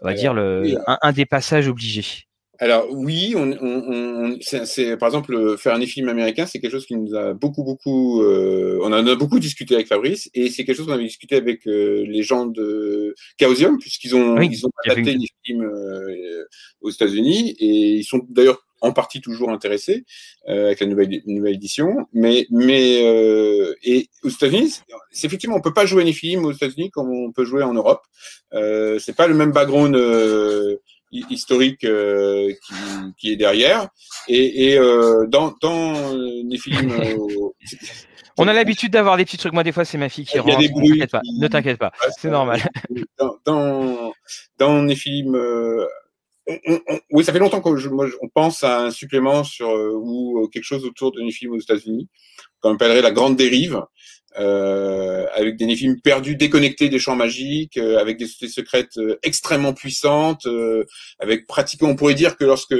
on 0.00 0.06
va 0.06 0.14
dire, 0.14 0.34
le, 0.34 0.78
un, 0.86 1.12
des 1.12 1.26
passages 1.26 1.68
obligés. 1.68 2.26
Alors 2.58 2.86
oui, 2.92 3.34
on, 3.36 3.50
on, 3.60 4.36
c'est 4.40 4.96
par 4.96 5.08
exemple 5.08 5.56
faire 5.58 5.74
un 5.74 5.84
film 5.84 6.08
américain, 6.08 6.46
c'est 6.46 6.60
quelque 6.60 6.70
chose 6.70 6.86
qui 6.86 6.94
nous 6.94 7.12
a 7.16 7.34
beaucoup 7.34 7.64
beaucoup, 7.64 8.22
euh, 8.22 8.78
on 8.82 8.92
en 8.92 9.04
a 9.04 9.14
beaucoup 9.16 9.40
discuté 9.40 9.74
avec 9.74 9.88
Fabrice 9.88 10.30
et 10.32 10.48
c'est 10.48 10.64
quelque 10.64 10.76
chose 10.76 10.86
qu'on 10.86 10.92
avait 10.92 11.02
discuté 11.02 11.34
avec 11.34 11.66
euh, 11.66 12.04
les 12.06 12.22
gens 12.22 12.46
de 12.46 13.16
Chaosium 13.40 13.78
puisqu'ils 13.78 14.14
ont 14.14 14.40
ils 14.40 14.64
ont 14.64 14.70
adapté 14.84 15.16
euh, 15.50 16.44
aux 16.82 16.90
États-Unis 16.90 17.56
et 17.58 17.96
ils 17.96 18.04
sont 18.04 18.20
d'ailleurs 18.28 18.64
en 18.82 18.92
partie 18.92 19.20
toujours 19.20 19.50
intéressés 19.50 20.04
avec 20.46 20.80
la 20.80 20.86
nouvelle, 20.86 21.22
nouvelle 21.26 21.54
édition. 21.54 22.06
Mais, 22.12 22.46
mais 22.50 23.02
euh, 23.04 23.74
et 23.82 24.08
aux 24.22 24.28
États-Unis, 24.28 24.80
c'est 25.10 25.26
effectivement, 25.26 25.56
on 25.56 25.60
peut 25.60 25.72
pas 25.72 25.86
jouer 25.86 26.12
films 26.12 26.44
aux 26.44 26.52
États-Unis 26.52 26.90
comme 26.90 27.10
on 27.10 27.32
peut 27.32 27.44
jouer 27.44 27.62
en 27.62 27.72
Europe. 27.72 28.02
Euh, 28.52 28.98
c'est 28.98 29.16
pas 29.16 29.26
le 29.26 29.34
même 29.34 29.52
background 29.52 29.96
historique 31.12 31.84
euh, 31.84 32.52
qui, 32.66 32.74
qui, 33.18 33.32
est 33.32 33.36
derrière. 33.36 33.88
Et, 34.28 34.70
et 34.70 34.78
euh, 34.78 35.26
dans, 35.26 35.54
dans. 35.60 35.94
Euh, 36.14 36.42
on 38.38 38.48
a 38.48 38.52
l'habitude 38.52 38.92
d'avoir 38.92 39.16
des 39.16 39.24
petits 39.24 39.36
trucs. 39.36 39.52
Moi, 39.52 39.62
des 39.62 39.72
fois, 39.72 39.84
c'est 39.84 39.98
ma 39.98 40.08
fille 40.08 40.24
qui 40.24 40.38
rentre. 40.38 40.58
Ne 40.58 41.48
t'inquiète 41.48 41.78
pas, 41.78 41.92
c'est 42.18 42.30
normal. 42.30 42.62
Dans, 43.18 43.36
dans, 43.44 44.12
dans 44.58 44.82
les 44.82 44.96
films. 44.96 45.38
Oui, 47.10 47.24
ça 47.24 47.32
fait 47.32 47.38
longtemps 47.38 47.60
qu'on 47.60 47.76
on 47.76 48.28
pense 48.34 48.64
à 48.64 48.80
un 48.80 48.90
supplément 48.90 49.44
sur 49.44 49.68
ou 49.70 50.48
quelque 50.52 50.64
chose 50.64 50.84
autour 50.84 51.12
de 51.12 51.20
les 51.20 51.30
films 51.30 51.52
aux 51.52 51.60
États-Unis, 51.60 52.08
qu'on 52.60 52.74
appellerait 52.74 53.02
la 53.02 53.12
grande 53.12 53.36
dérive, 53.36 53.82
euh, 54.38 55.26
avec 55.34 55.56
des 55.56 55.76
films 55.76 56.00
perdus, 56.00 56.36
déconnectés 56.36 56.88
des 56.88 56.98
champs 56.98 57.16
magiques, 57.16 57.76
euh, 57.76 57.98
avec 57.98 58.16
des 58.16 58.26
sociétés 58.26 58.52
secrètes 58.52 58.96
euh, 58.96 59.18
extrêmement 59.22 59.74
puissantes, 59.74 60.46
avec 61.18 61.46
pratiquement, 61.46 61.90
on 61.90 61.96
pourrait 61.96 62.14
dire 62.14 62.36
que 62.36 62.44
lorsque 62.44 62.74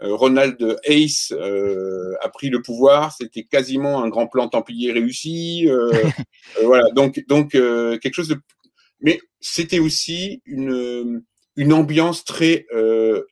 Ronald 0.00 0.78
Ace 0.84 1.32
a 1.32 2.28
pris 2.28 2.50
le 2.50 2.60
pouvoir, 2.60 3.14
c'était 3.16 3.44
quasiment 3.44 4.02
un 4.02 4.08
grand 4.08 4.26
plan 4.26 4.48
templier 4.48 4.92
réussi. 4.92 5.66
voilà, 6.62 6.90
donc 6.94 7.24
donc 7.28 7.52
quelque 7.52 8.14
chose 8.14 8.28
de, 8.28 8.36
mais 9.00 9.18
c'était 9.40 9.78
aussi 9.78 10.42
une 10.44 11.22
une 11.56 11.72
ambiance 11.72 12.24
très 12.24 12.66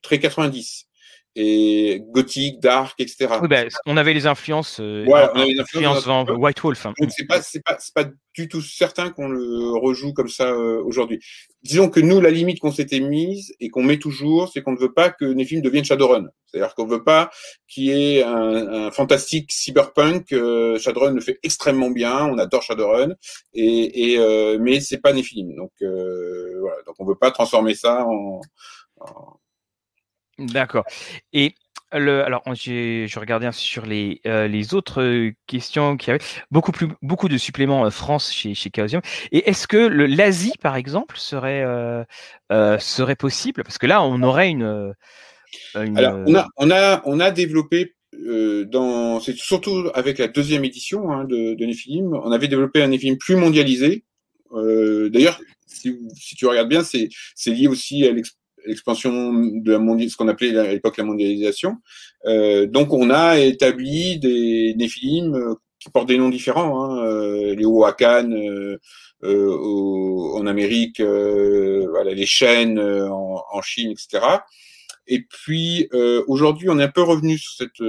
très 0.03 0.19
90 0.19 0.87
et 1.37 2.03
gothique, 2.11 2.61
dark, 2.61 2.99
etc. 3.01 3.35
Oui, 3.43 3.49
ben, 3.49 3.69
on 3.87 3.97
avait 3.97 4.15
les 4.15 4.27
influences, 4.27 4.79
euh, 4.81 5.05
on 5.09 5.15
avait 5.15 5.47
les 5.47 5.61
influences 5.61 6.05
dans 6.05 6.25
White 6.27 6.61
Wolf. 6.61 6.87
Hein. 6.87 6.93
Donc 7.01 7.11
c'est 7.17 7.27
pas, 7.27 7.43
c'est 7.43 7.63
pas, 7.63 7.77
c'est 7.81 7.95
pas 7.95 8.05
du 8.35 8.49
tout 8.49 8.61
certain 8.63 9.11
qu'on 9.11 9.29
le 9.29 9.79
rejoue 9.79 10.13
comme 10.13 10.29
ça 10.29 10.51
euh, 10.51 10.83
aujourd'hui. 10.85 11.21
Disons 11.63 11.89
que 11.89 12.01
nous, 12.01 12.21
la 12.21 12.31
limite 12.31 12.61
qu'on 12.61 12.73
s'était 12.73 13.01
mise 13.01 13.55
et 13.61 13.69
qu'on 13.69 13.83
met 13.83 13.99
toujours, 13.99 14.51
c'est 14.53 14.63
qu'on 14.63 14.73
ne 14.73 14.79
veut 14.79 14.93
pas 14.93 15.11
que 15.11 15.25
les 15.25 15.45
films 15.45 15.63
deviennent 15.63 15.85
Shadowrun. 15.85 16.29
C'est-à-dire 16.47 16.75
qu'on 16.75 16.87
veut 16.87 17.03
pas 17.03 17.31
qu'il 17.67 17.85
y 17.85 17.91
ait 17.91 18.23
un, 18.23 18.87
un 18.87 18.91
fantastique 18.93 19.51
cyberpunk. 19.51 20.33
Euh, 20.33 20.79
Shadowrun 20.79 21.13
le 21.13 21.21
fait 21.21 21.39
extrêmement 21.43 21.91
bien, 21.91 22.27
on 22.27 22.39
adore 22.39 22.63
Shadowrun, 22.63 23.15
et, 23.55 24.13
et 24.13 24.19
euh, 24.19 24.59
mais 24.61 24.81
c'est 24.81 24.99
pas 24.99 25.13
films. 25.23 25.55
Donc 25.57 25.73
euh, 25.83 26.59
voilà, 26.61 26.77
donc 26.87 26.95
on 26.99 27.05
veut 27.05 27.15
pas 27.17 27.31
transformer 27.31 27.75
ça 27.75 28.05
en, 28.07 28.41
en 29.01 29.39
D'accord. 30.39 30.85
Et 31.33 31.55
le, 31.93 32.25
alors, 32.25 32.43
j'ai, 32.55 33.07
je 33.09 33.19
regardais 33.19 33.51
sur 33.53 33.87
les, 33.87 34.21
euh, 34.27 34.49
les 34.49 34.75
autres 34.75 35.03
euh, 35.03 35.33
questions 35.47 35.97
qui 35.97 36.11
avaient 36.11 36.25
beaucoup 36.51 36.73
plus, 36.73 36.89
beaucoup 37.03 37.29
de 37.29 37.39
suppléments 37.39 37.87
euh, 37.87 37.91
France 37.91 38.33
chez, 38.33 38.55
chez 38.55 38.71
Chaosium. 38.75 39.01
Et 39.33 39.49
est-ce 39.49 39.67
que 39.67 39.77
l'Asie, 39.77 40.55
par 40.61 40.77
exemple, 40.77 41.17
serait, 41.19 41.65
serait 42.51 43.17
possible? 43.17 43.63
Parce 43.63 43.79
que 43.79 43.87
là, 43.87 44.03
on 44.03 44.23
aurait 44.23 44.51
une. 44.51 44.95
Alors, 45.75 46.19
on 46.27 46.35
a, 46.35 46.49
on 46.57 46.71
a, 46.71 47.03
on 47.05 47.21
a 47.21 47.31
développé 47.31 47.95
dans, 48.13 49.21
c'est 49.21 49.37
surtout 49.37 49.91
avec 49.95 50.19
la 50.19 50.29
deuxième 50.29 50.65
édition 50.65 51.11
hein, 51.11 51.25
de, 51.25 51.55
de 51.55 51.65
Nephilim, 51.65 52.13
on 52.13 52.31
avait 52.31 52.47
développé 52.49 52.81
un 52.83 52.89
Nephilim 52.89 53.19
plus 53.19 53.37
mondialisé. 53.37 54.05
D'ailleurs, 54.53 55.41
si, 55.67 55.99
si, 56.15 56.37
tu 56.37 56.47
regardes 56.47 56.69
bien, 56.69 56.85
c'est, 56.85 57.09
c'est 57.35 57.51
lié 57.51 57.67
aussi 57.67 58.05
à 58.07 58.13
l'expérience 58.13 58.44
l'expansion 58.67 59.33
de 59.33 59.73
la 59.73 59.79
mondialisation, 59.79 60.13
ce 60.13 60.17
qu'on 60.17 60.29
appelait 60.29 60.57
à 60.57 60.73
l'époque 60.73 60.97
la 60.97 61.05
mondialisation. 61.05 61.77
Euh, 62.27 62.67
donc 62.67 62.93
on 62.93 63.11
a 63.11 63.39
établi 63.39 64.19
des, 64.19 64.75
des 64.75 64.89
films 64.89 65.35
euh, 65.35 65.55
qui 65.81 65.91
portent 65.91 66.09
des 66.09 66.19
noms 66.19 66.31
différents, 66.31 66.85
hein, 66.85 67.05
euh, 67.05 67.55
les 67.55 67.67
Wakan 67.67 68.31
euh, 68.33 68.79
euh 69.23 70.35
en 70.35 70.47
Amérique, 70.47 71.01
voilà, 71.01 72.13
les 72.13 72.27
chaînes 72.27 72.79
en, 72.81 73.43
en, 73.51 73.63
Chine, 73.63 73.91
etc. 73.91 74.25
Et 75.07 75.23
puis 75.23 75.89
aujourd'hui, 76.27 76.69
on 76.69 76.79
est 76.79 76.83
un 76.83 76.89
peu 76.89 77.03
revenu 77.03 77.39
sur 77.39 77.53
cette 77.53 77.81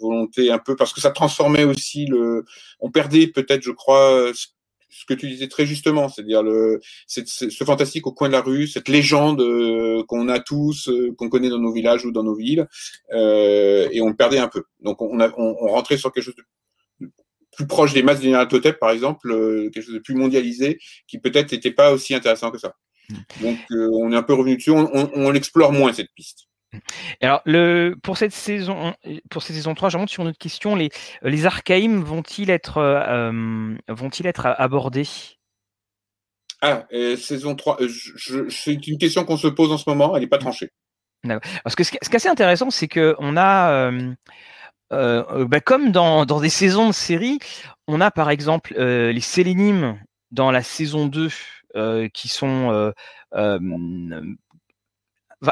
volonté 0.00 0.50
un 0.50 0.58
peu 0.58 0.74
parce 0.76 0.92
que 0.92 1.00
ça 1.00 1.10
transformait 1.10 1.64
aussi 1.64 2.06
le. 2.06 2.44
On 2.80 2.90
perdait 2.90 3.28
peut-être, 3.28 3.62
je 3.62 3.70
crois, 3.70 4.32
ce 4.34 4.48
que 5.06 5.14
tu 5.14 5.28
disais 5.28 5.48
très 5.48 5.66
justement, 5.66 6.08
c'est-à-dire 6.08 6.42
le, 6.42 6.80
ce 7.06 7.64
fantastique 7.64 8.06
au 8.06 8.12
coin 8.12 8.28
de 8.28 8.32
la 8.32 8.40
rue, 8.40 8.66
cette 8.66 8.88
légende 8.88 9.40
euh, 9.40 10.04
qu'on 10.06 10.28
a 10.28 10.40
tous, 10.40 10.88
euh, 10.88 11.14
qu'on 11.16 11.28
connaît 11.28 11.48
dans 11.48 11.58
nos 11.58 11.72
villages 11.72 12.04
ou 12.04 12.12
dans 12.12 12.22
nos 12.22 12.34
villes, 12.34 12.66
euh, 13.12 13.88
et 13.92 14.00
on 14.00 14.08
le 14.08 14.16
perdait 14.16 14.38
un 14.38 14.48
peu. 14.48 14.64
Donc 14.80 15.00
on, 15.02 15.20
a, 15.20 15.30
on, 15.36 15.54
rentrait 15.68 15.96
sur 15.96 16.12
quelque 16.12 16.24
chose 16.24 16.36
de 16.36 17.08
plus 17.56 17.66
proche 17.66 17.92
des 17.92 18.02
masses 18.02 18.20
du 18.20 18.32
Totep, 18.48 18.78
par 18.78 18.90
exemple, 18.90 19.28
quelque 19.72 19.82
chose 19.82 19.94
de 19.94 20.00
plus 20.00 20.14
mondialisé, 20.14 20.78
qui 21.06 21.18
peut-être 21.18 21.52
n'était 21.52 21.72
pas 21.72 21.92
aussi 21.92 22.14
intéressant 22.14 22.50
que 22.50 22.58
ça. 22.58 22.74
Mm. 23.08 23.14
Donc 23.42 23.58
on 23.70 24.12
est 24.12 24.16
un 24.16 24.22
peu 24.22 24.34
revenu 24.34 24.56
dessus, 24.56 24.70
on, 24.70 25.10
on 25.14 25.30
l'explore 25.30 25.72
moins 25.72 25.92
cette 25.92 26.12
piste. 26.14 26.49
Alors, 27.20 27.42
le, 27.44 27.96
pour 28.02 28.16
cette 28.16 28.32
saison, 28.32 28.94
pour 29.30 29.42
cette 29.42 29.56
saison 29.56 29.74
3, 29.74 29.88
je 29.88 29.96
remonte 29.96 30.10
sur 30.10 30.22
une 30.22 30.28
autre 30.28 30.38
question. 30.38 30.76
Les, 30.76 30.90
les 31.22 31.46
Archaïm 31.46 32.02
vont-ils 32.02 32.50
être, 32.50 32.78
euh, 32.78 33.74
vont-ils 33.88 34.26
être 34.26 34.46
abordés? 34.58 35.08
Ah, 36.62 36.86
saison 37.16 37.54
3, 37.54 37.78
c'est 38.48 38.86
une 38.86 38.98
question 38.98 39.24
qu'on 39.24 39.36
se 39.36 39.48
pose 39.48 39.72
en 39.72 39.78
ce 39.78 39.88
moment, 39.88 40.14
elle 40.14 40.22
n'est 40.22 40.28
pas 40.28 40.36
mmh. 40.36 40.40
tranchée. 40.40 40.70
Parce 41.64 41.74
que 41.74 41.84
ce, 41.84 41.90
qui 41.90 41.96
est 41.96 42.14
assez 42.14 42.28
intéressant, 42.28 42.70
c'est 42.70 42.88
qu'on 42.88 43.36
a, 43.36 43.72
euh, 43.72 44.14
euh, 44.92 45.46
bah, 45.46 45.60
comme 45.60 45.90
dans, 45.90 46.24
dans, 46.26 46.40
des 46.40 46.48
saisons 46.50 46.88
de 46.88 46.94
série, 46.94 47.38
on 47.86 48.00
a 48.00 48.10
par 48.10 48.30
exemple 48.30 48.74
les 48.78 49.20
Sélénimes 49.20 49.98
dans 50.30 50.50
la 50.50 50.62
saison 50.62 51.06
2 51.06 51.30
qui 52.12 52.28
sont 52.28 52.92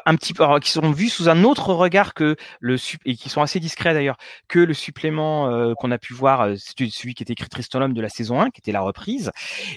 un 0.04 0.16
petit 0.16 0.34
peu, 0.34 0.44
qui 0.60 0.70
seront 0.70 0.90
vus 0.90 1.08
sous 1.08 1.28
un 1.28 1.44
autre 1.44 1.72
regard 1.72 2.14
que 2.14 2.36
le 2.60 2.76
et 3.04 3.16
qui 3.16 3.28
sont 3.28 3.42
assez 3.42 3.60
discrets 3.60 3.94
d'ailleurs 3.94 4.16
que 4.48 4.58
le 4.58 4.74
supplément 4.74 5.50
euh, 5.50 5.74
qu'on 5.74 5.90
a 5.90 5.98
pu 5.98 6.12
voir, 6.12 6.42
euh, 6.42 6.54
celui 6.56 7.14
qui 7.14 7.22
était 7.22 7.32
écrit 7.32 7.48
Tristan 7.48 7.88
de 7.88 8.00
la 8.00 8.08
saison 8.08 8.40
1, 8.40 8.50
qui 8.50 8.60
était 8.60 8.72
la 8.72 8.80
reprise. 8.80 9.30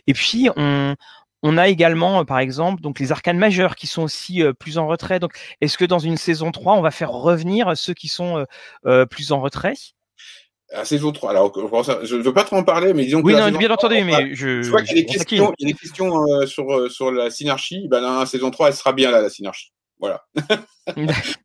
Et 0.08 0.14
puis 0.14 0.50
on 0.56 0.96
on 1.44 1.58
a 1.58 1.70
également, 1.70 2.20
euh, 2.20 2.24
par 2.24 2.38
exemple, 2.38 2.82
donc 2.82 3.00
les 3.00 3.12
arcanes 3.12 3.38
majeurs 3.38 3.76
qui 3.76 3.88
sont 3.88 4.04
aussi 4.04 4.44
plus 4.60 4.78
en 4.78 4.88
retrait. 4.88 5.20
Donc, 5.20 5.34
est-ce 5.60 5.78
que 5.78 5.86
dans 5.86 5.98
une 5.98 6.18
saison 6.18 6.52
3, 6.52 6.76
on 6.76 6.82
va 6.82 6.92
faire 6.92 7.12
revenir 7.12 7.76
ceux 7.76 7.94
qui 7.94 8.10
sont 8.10 8.46
plus 9.10 9.32
en 9.32 9.42
retrait? 9.42 9.74
À 10.72 10.86
saison 10.86 11.12
3. 11.12 11.32
Alors, 11.32 11.52
je 12.04 12.16
ne 12.16 12.22
veux 12.22 12.34
pas 12.34 12.44
trop 12.44 12.58
en 12.58 12.64
parler, 12.64 12.94
mais 12.94 13.06
disons 13.06 13.22
oui, 13.24 13.34
non, 13.34 13.50
bien 13.58 13.72
entendu, 13.72 14.04
mais 14.04 14.36
je. 14.36 14.62
Je 14.62 14.70
vois 14.70 14.84
qu'il 14.84 14.96
y 14.96 15.00
a 15.00 15.04
des 15.04 15.08
questions, 15.08 15.52
il 15.58 15.68
y 15.68 15.72
a 15.72 15.74
des 15.74 15.80
questions 15.80 16.14
sur, 16.46 16.92
sur 16.92 17.12
la 17.12 17.32
synergie. 17.32 17.88
Ben, 17.90 18.02
la 18.02 18.26
saison 18.28 18.52
3, 18.52 18.68
elle 18.68 18.76
sera 18.76 18.94
bien 18.94 19.10
là, 19.10 19.22
la 19.22 19.30
synergie. 19.30 19.72
Voilà. 20.02 20.26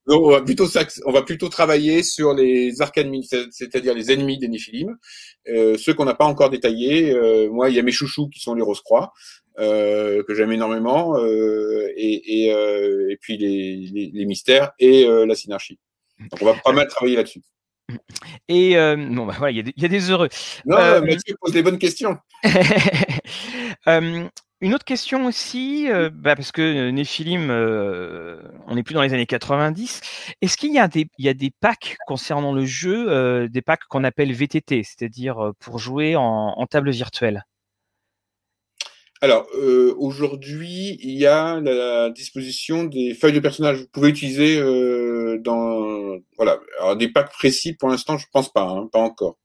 Donc, 0.07 0.23
on 0.23 0.31
va 0.31 0.41
plutôt 0.41 0.67
on 1.05 1.13
va 1.13 1.23
plutôt 1.23 1.49
travailler 1.51 2.03
sur 2.03 2.33
les 2.33 2.81
arcanes, 2.81 3.13
c'est-à-dire 3.51 3.93
les 3.95 4.11
ennemis 4.11 4.39
des 4.39 4.49
Néphilim, 4.49 4.97
euh, 5.49 5.77
ceux 5.77 5.93
qu'on 5.93 6.07
n'a 6.07 6.15
pas 6.15 6.25
encore 6.25 6.49
détaillés. 6.49 7.13
Euh, 7.13 7.51
moi, 7.51 7.69
il 7.69 7.77
y 7.77 7.79
a 7.79 7.83
mes 7.83 7.93
chouchous 7.93 8.31
qui 8.31 8.41
sont 8.41 8.55
les 8.55 8.63
Rose 8.63 8.81
Croix, 8.81 9.13
euh, 9.59 10.23
que 10.27 10.35
j'aime 10.35 10.53
énormément, 10.53 11.19
et, 11.19 11.95
et, 11.97 12.47
et, 12.47 13.17
puis 13.21 13.37
les, 13.37 13.91
les, 13.93 14.11
les 14.13 14.25
mystères 14.25 14.73
et 14.79 15.05
la 15.07 15.35
synarchie. 15.35 15.79
Donc, 16.19 16.41
on 16.41 16.47
va 16.47 16.55
pas 16.55 16.73
mal 16.73 16.89
travailler 16.89 17.17
là-dessus. 17.17 17.43
Et 18.49 18.75
bon, 18.75 19.27
bah, 19.27 19.35
voilà, 19.37 19.51
il 19.51 19.69
y, 19.69 19.83
y, 19.83 19.85
a 19.85 19.89
des 19.89 20.11
heureux. 20.11 20.31
Non, 20.65 20.79
Mathieu 21.03 21.37
pose 21.39 21.53
des 21.53 21.63
bonnes 21.63 21.79
questions. 21.79 22.17
Une 24.63 24.75
autre 24.75 24.87
question 24.87 25.27
aussi, 25.27 25.87
euh, 25.91 26.09
bah 26.11 26.35
parce 26.35 26.51
que 26.51 26.63
euh, 26.63 26.91
Néphilim, 26.91 27.51
euh, 27.51 28.41
on 28.67 28.75
n'est 28.75 28.83
plus 28.83 28.95
dans 28.95 29.03
les 29.03 29.13
années 29.13 29.27
90. 29.27 30.01
Est-ce 30.41 30.57
qu'il 30.57 30.73
y, 30.73 30.79
a 30.79 30.89
des, 30.89 31.09
il 31.19 31.27
y 31.27 31.29
a 31.29 31.35
des 31.35 31.51
packs 31.61 31.99
concernant 32.07 32.55
le 32.55 32.65
jeu, 32.65 33.49
des 33.51 33.61
packs 33.61 33.85
qu'on 33.91 34.03
appelle 34.03 34.33
VTT, 34.33 34.83
c'est-à-dire 34.83 35.53
pour 35.59 35.79
jouer 35.79 36.17
en, 36.17 36.67
table 36.71 36.91
virtuelle? 36.91 37.45
Alors, 39.21 39.47
aujourd'hui, 39.99 40.99
il 41.03 41.19
y 41.19 41.27
a 41.27 41.61
la 41.61 42.11
disposition 42.11 42.85
des 42.85 43.15
feuilles 43.15 43.33
de 43.35 43.41
personnages. 43.41 43.81
Vous 43.81 43.89
pouvez 43.93 44.09
utiliser 44.09 44.59
dans 45.41 46.19
voilà. 46.37 46.59
Alors, 46.81 46.97
des 46.97 47.09
packs 47.09 47.33
précis, 47.33 47.75
pour 47.75 47.91
l'instant, 47.91 48.17
je 48.17 48.27
pense 48.33 48.51
pas, 48.51 48.63
hein, 48.63 48.89
pas 48.91 49.01
encore. 49.01 49.37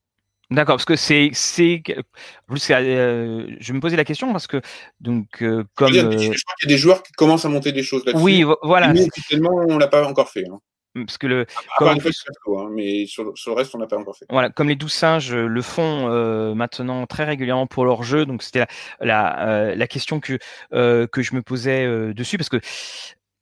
D'accord, 0.51 0.75
parce 0.75 0.85
que 0.85 0.97
c'est 0.97 1.29
c'est 1.33 1.81
euh, 1.89 3.47
je 3.59 3.73
me 3.73 3.79
posais 3.79 3.95
la 3.95 4.03
question 4.03 4.33
parce 4.33 4.47
que 4.47 4.61
donc 4.99 5.41
euh, 5.41 5.63
comme 5.75 5.93
je, 5.93 6.01
crois 6.01 6.19
qu'il 6.19 6.35
y 6.63 6.65
a 6.65 6.67
des 6.67 6.77
joueurs 6.77 7.03
qui 7.03 7.13
commencent 7.13 7.45
à 7.45 7.49
monter 7.49 7.71
des 7.71 7.83
choses 7.83 8.05
là-dessus. 8.05 8.21
Oui, 8.21 8.43
voilà. 8.61 8.91
Mais 8.91 9.07
officiellement, 9.07 9.51
on 9.69 9.77
l'a 9.77 9.87
pas 9.87 10.05
encore 10.05 10.29
fait. 10.29 10.43
Hein. 10.51 10.59
Parce 10.93 11.17
que 11.17 11.25
le 11.25 11.45
comme 11.77 11.87
hein, 11.87 12.69
mais 12.75 13.05
sur, 13.05 13.23
le 13.23 13.53
reste, 13.53 13.73
on 13.75 13.77
n'a 13.77 13.87
pas 13.87 13.97
encore 13.97 14.17
fait. 14.17 14.25
Voilà, 14.29 14.49
comme 14.49 14.67
les 14.67 14.75
douze 14.75 14.91
singes 14.91 15.33
le 15.33 15.61
font 15.61 16.09
euh, 16.09 16.53
maintenant 16.53 17.07
très 17.07 17.23
régulièrement 17.23 17.65
pour 17.65 17.85
leur 17.85 18.03
jeu, 18.03 18.25
donc 18.25 18.43
c'était 18.43 18.59
la 18.59 18.67
la, 18.99 19.73
la, 19.73 19.87
question 19.87 20.19
que 20.19 20.37
que 20.69 21.21
je 21.21 21.33
me 21.33 21.41
posais 21.41 22.13
dessus 22.13 22.37
parce 22.37 22.49
que 22.49 22.59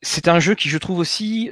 c'est 0.01 0.27
un 0.27 0.39
jeu 0.39 0.55
qui, 0.55 0.69
je 0.69 0.77
trouve 0.77 0.99
aussi, 0.99 1.51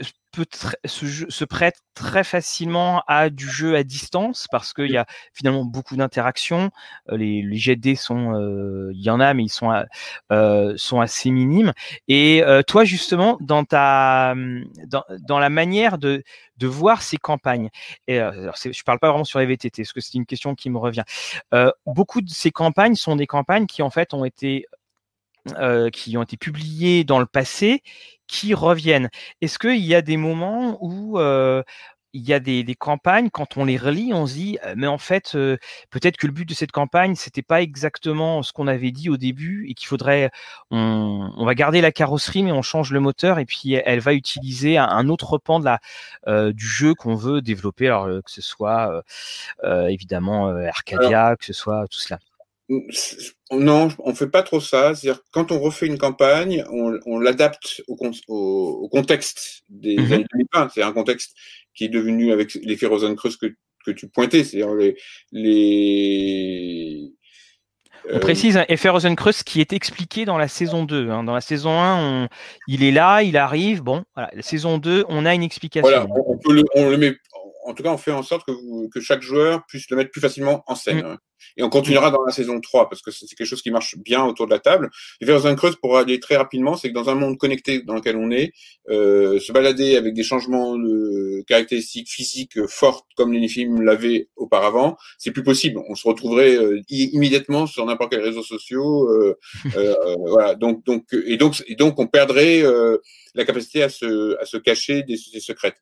se, 0.85 1.45
prête 1.45 1.77
très 1.93 2.23
facilement 2.23 3.03
à 3.07 3.29
du 3.29 3.49
jeu 3.49 3.75
à 3.75 3.83
distance 3.83 4.47
parce 4.51 4.73
qu'il 4.73 4.91
y 4.91 4.97
a 4.97 5.05
finalement 5.33 5.65
beaucoup 5.65 5.95
d'interactions. 5.95 6.69
Euh, 7.09 7.17
les, 7.17 7.41
les 7.41 7.57
jets 7.57 7.75
de 7.75 7.95
sont, 7.95 8.33
euh, 8.33 8.91
il 8.93 9.01
y 9.01 9.09
en 9.09 9.19
a, 9.19 9.33
mais 9.33 9.43
ils 9.43 9.49
sont 9.49 9.71
euh, 10.31 10.73
sont 10.77 11.01
assez 11.01 11.31
minimes. 11.31 11.73
Et 12.07 12.43
toi, 12.67 12.83
justement, 12.83 13.38
dans 13.41 13.63
ta 13.63 14.35
dans, 14.88 15.03
dans 15.19 15.39
la 15.39 15.49
manière 15.49 15.97
de 15.97 16.23
de 16.57 16.67
voir 16.67 17.01
ces 17.03 17.17
campagnes. 17.17 17.69
Et 18.07 18.19
alors 18.19 18.55
je 18.55 18.83
parle 18.83 18.99
pas 18.99 19.09
vraiment 19.09 19.23
sur 19.23 19.39
les 19.39 19.45
VTT, 19.45 19.83
parce 19.83 19.93
que 19.93 20.01
c'est 20.01 20.15
une 20.15 20.25
question 20.25 20.55
qui 20.55 20.69
me 20.69 20.77
revient. 20.77 21.03
beaucoup 21.85 22.21
de 22.21 22.29
ces 22.29 22.51
campagnes 22.51 22.95
sont 22.95 23.15
des 23.15 23.27
campagnes 23.27 23.67
qui 23.67 23.81
en 23.81 23.89
fait 23.89 24.13
ont 24.13 24.25
été 24.25 24.65
euh, 25.59 25.89
qui 25.89 26.17
ont 26.17 26.23
été 26.23 26.37
publiés 26.37 27.03
dans 27.03 27.19
le 27.19 27.25
passé 27.25 27.81
qui 28.27 28.53
reviennent. 28.53 29.09
Est-ce 29.41 29.57
qu'il 29.59 29.83
y 29.85 29.95
a 29.95 30.01
des 30.01 30.17
moments 30.17 30.77
où 30.81 31.17
euh, 31.19 31.63
il 32.13 32.27
y 32.27 32.33
a 32.33 32.39
des, 32.39 32.63
des, 32.63 32.75
campagnes, 32.75 33.29
quand 33.29 33.57
on 33.57 33.65
les 33.65 33.77
relit, 33.77 34.13
on 34.13 34.25
se 34.25 34.33
dit, 34.33 34.57
«Euh, 34.65 34.73
mais 34.75 34.87
en 34.87 34.97
fait, 34.97 35.37
peut-être 35.91 36.17
que 36.17 36.27
le 36.27 36.33
but 36.33 36.47
de 36.47 36.53
cette 36.53 36.71
campagne, 36.71 37.15
c'était 37.15 37.41
pas 37.41 37.61
exactement 37.61 38.43
ce 38.43 38.51
qu'on 38.51 38.67
avait 38.67 38.91
dit 38.91 39.09
au 39.09 39.17
début 39.17 39.67
et 39.69 39.75
qu'il 39.75 39.87
faudrait, 39.87 40.31
on, 40.71 41.31
on, 41.37 41.45
va 41.45 41.55
garder 41.55 41.79
la 41.81 41.91
carrosserie, 41.91 42.43
mais 42.43 42.51
on 42.51 42.61
change 42.61 42.91
le 42.91 42.99
moteur 42.99 43.39
et 43.39 43.45
puis 43.45 43.73
elle 43.73 43.99
va 43.99 44.13
utiliser 44.13 44.77
un, 44.77 45.09
autre 45.09 45.37
pan 45.37 45.59
de 45.59 45.65
la, 45.65 46.51
du 46.51 46.65
jeu 46.65 46.93
qu'on 46.95 47.15
veut 47.15 47.41
développer, 47.41 47.87
alors 47.87 48.07
que 48.23 48.31
ce 48.31 48.41
soit 48.41 49.03
évidemment 49.63 50.47
Arcadia, 50.47 51.35
que 51.37 51.45
ce 51.45 51.53
soit 51.53 51.87
tout 51.87 51.99
cela. 51.99 52.19
Non, 52.70 53.89
on 53.99 54.13
fait 54.13 54.28
pas 54.28 54.43
trop 54.43 54.59
ça. 54.59 54.93
C'est-à-dire 54.93 55.22
quand 55.32 55.51
on 55.51 55.59
refait 55.59 55.88
une 55.88 55.97
campagne, 55.97 56.65
on, 56.70 56.99
on 57.05 57.20
l'adapte 57.20 57.82
au, 57.88 57.97
au, 58.28 58.89
contexte 58.89 59.63
des 59.70 59.95
mmh 59.95 60.13
années 60.13 60.26
2020. 60.53 60.70
C'est 60.74 60.84
un 60.84 60.91
contexte 60.91 61.34
qui 61.74 61.86
est 61.86 61.89
devenu 61.89 62.32
avec 62.32 62.55
l'effet 62.55 62.88
Rosencreuz 62.88 63.38
que, 63.38 63.55
que 63.86 63.91
tu 63.91 64.09
pointais, 64.09 64.43
c'est-à-dire 64.43 64.74
les, 64.76 64.97
les 65.32 67.13
on 68.09 68.20
précise, 68.20 68.59
effet 68.70 68.89
Rosencreuz 68.89 69.43
qui 69.43 69.59
est 69.59 69.74
expliqué 69.74 70.26
dans 70.26 70.38
la 70.38 70.47
saison 70.47 70.86
2. 70.86 71.09
Hein. 71.09 71.24
Dans 71.24 71.34
la 71.34 71.41
saison 71.41 71.80
1, 71.80 72.24
on, 72.24 72.28
il 72.68 72.84
est 72.84 72.91
là, 72.91 73.22
il 73.22 73.38
arrive. 73.38 73.82
Bon, 73.82 74.03
voilà, 74.15 74.30
la 74.34 74.41
saison 74.41 74.78
2, 74.78 75.05
on 75.09 75.26
a 75.26 75.34
une 75.34 75.43
explication. 75.43 75.89
Voilà, 75.89 76.07
on, 76.26 76.38
peut 76.38 76.53
le, 76.53 76.63
on 76.76 76.89
le 76.89 76.97
met, 76.97 77.18
en 77.68 77.74
tout 77.74 77.84
cas, 77.84 77.91
on 77.91 77.97
fait 77.97 78.11
en 78.11 78.24
sorte 78.24 78.45
que, 78.45 78.89
que 78.89 79.01
chaque 79.01 79.22
joueur 79.22 79.65
puisse 79.68 79.89
le 79.89 79.97
mettre 79.97 80.11
plus 80.11 80.22
facilement 80.22 80.63
en 80.68 80.76
scène. 80.76 81.05
Mm. 81.05 81.18
Et 81.57 81.63
on 81.63 81.70
continuera 81.70 82.11
dans 82.11 82.24
la 82.24 82.32
saison 82.32 82.59
3 82.59 82.89
parce 82.89 83.01
que 83.01 83.11
c'est 83.11 83.28
quelque 83.36 83.47
chose 83.47 83.61
qui 83.61 83.72
marche 83.72 83.97
bien 83.97 84.24
autour 84.24 84.47
de 84.47 84.51
la 84.51 84.59
table. 84.59 84.89
Et 85.22 85.26
vers 85.26 85.45
un 85.45 85.55
creuse 85.55 85.76
pour 85.76 85.97
aller 85.97 86.20
très 86.20 86.36
rapidement, 86.36 86.76
c'est 86.76 86.89
que 86.89 86.93
dans 86.93 87.09
un 87.09 87.15
monde 87.15 87.38
connecté 87.38 87.82
dans 87.82 87.95
lequel 87.95 88.15
on 88.15 88.32
est, 88.32 88.53
euh, 88.89 89.39
se 89.39 89.51
balader 89.51 89.97
avec 89.97 90.13
des 90.13 90.24
changements 90.24 90.78
de 90.78 91.43
caractéristiques 91.47 92.09
physiques 92.09 92.65
fortes 92.68 93.05
comme 93.15 93.34
les 93.34 93.47
films 93.47 93.82
l'avaient 93.82 94.30
auparavant, 94.36 94.97
c'est 95.18 95.32
plus 95.32 95.43
possible. 95.43 95.82
On 95.89 95.95
se 95.95 96.07
retrouverait 96.07 96.55
euh, 96.55 96.82
immédiatement 96.89 97.68
sur 97.68 97.86
n'importe 97.86 98.11
quel 98.11 98.22
réseau 98.22 98.43
social. 98.43 98.68
Euh, 98.68 99.34
euh, 99.76 100.15
voilà. 100.28 100.55
Donc, 100.55 100.86
donc, 100.86 101.05
et 101.13 101.38
donc, 101.38 101.63
et 101.68 101.76
donc, 101.76 101.99
on 101.99 102.07
perdrait 102.07 102.63
la 103.34 103.45
capacité 103.45 103.84
à 103.84 103.89
se, 103.89 104.38
à 104.41 104.45
se 104.45 104.57
cacher 104.57 105.03
des 105.03 105.15
sociétés 105.18 105.39
secrètes. 105.39 105.78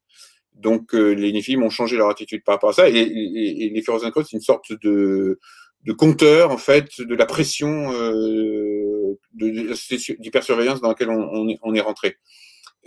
Donc 0.55 0.95
euh, 0.95 1.11
les 1.13 1.31
Néphilim 1.31 1.63
ont 1.63 1.69
changé 1.69 1.97
leur 1.97 2.09
attitude 2.09 2.43
par 2.43 2.55
rapport 2.55 2.69
à 2.71 2.73
ça. 2.73 2.89
Et, 2.89 2.93
et, 2.93 3.65
et 3.65 3.69
les 3.69 3.81
Férozancrotes, 3.81 4.27
c'est 4.29 4.37
une 4.37 4.41
sorte 4.41 4.71
de, 4.81 5.39
de 5.83 5.93
compteur, 5.93 6.51
en 6.51 6.57
fait, 6.57 6.89
de 6.99 7.15
la 7.15 7.25
pression 7.25 7.91
euh, 7.93 9.19
d'hypersurveillance 9.33 10.81
dans 10.81 10.89
laquelle 10.89 11.09
on, 11.09 11.29
on, 11.31 11.49
est, 11.49 11.59
on 11.61 11.75
est 11.75 11.81
rentré. 11.81 12.17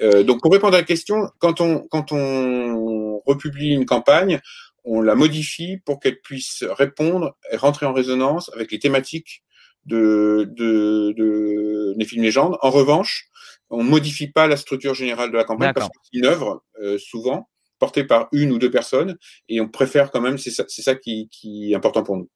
Euh, 0.00 0.22
donc 0.22 0.40
pour 0.40 0.52
répondre 0.52 0.74
à 0.74 0.80
la 0.80 0.86
question, 0.86 1.28
quand 1.38 1.60
on, 1.60 1.80
quand 1.88 2.12
on 2.12 3.20
republie 3.26 3.70
une 3.70 3.84
campagne, 3.84 4.40
on 4.84 5.02
la 5.02 5.14
modifie 5.14 5.76
pour 5.84 6.00
qu'elle 6.00 6.20
puisse 6.20 6.64
répondre 6.66 7.36
et 7.52 7.56
rentrer 7.56 7.84
en 7.84 7.92
résonance 7.92 8.50
avec 8.54 8.72
les 8.72 8.78
thématiques 8.78 9.42
de, 9.84 10.48
de, 10.56 11.12
de 11.16 11.94
Néphilim 11.96 12.24
Légende. 12.24 12.56
En 12.62 12.70
revanche, 12.70 13.26
on 13.70 13.82
modifie 13.82 14.28
pas 14.28 14.46
la 14.46 14.56
structure 14.56 14.94
générale 14.94 15.30
de 15.30 15.36
la 15.36 15.44
campagne 15.44 15.72
parce 15.74 15.88
que 15.88 15.98
c'est 16.04 16.18
une 16.18 16.26
œuvre, 16.26 16.64
euh, 16.82 16.96
souvent, 16.96 17.48
porté 17.78 18.04
par 18.04 18.28
une 18.32 18.52
ou 18.52 18.58
deux 18.58 18.70
personnes, 18.70 19.16
et 19.48 19.60
on 19.60 19.68
préfère 19.68 20.10
quand 20.10 20.20
même, 20.20 20.38
c'est 20.38 20.50
ça, 20.50 20.64
ça 20.68 20.94
qui, 20.94 21.28
qui, 21.30 21.72
est 21.72 21.76
important 21.76 22.02
pour 22.02 22.16
nous. 22.16 22.28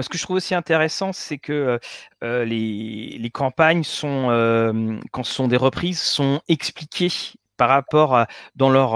ce 0.00 0.08
que 0.08 0.18
je 0.18 0.22
trouve 0.22 0.36
aussi 0.36 0.54
intéressant, 0.54 1.12
c'est 1.12 1.38
que 1.38 1.78
les, 2.22 3.30
campagnes 3.32 3.84
sont, 3.84 5.00
quand 5.12 5.22
ce 5.24 5.32
sont 5.32 5.48
des 5.48 5.56
reprises, 5.56 6.00
sont 6.00 6.40
expliquées 6.48 7.10
par 7.58 7.68
rapport 7.68 8.16
à, 8.16 8.28
dans 8.54 8.70
leur, 8.70 8.92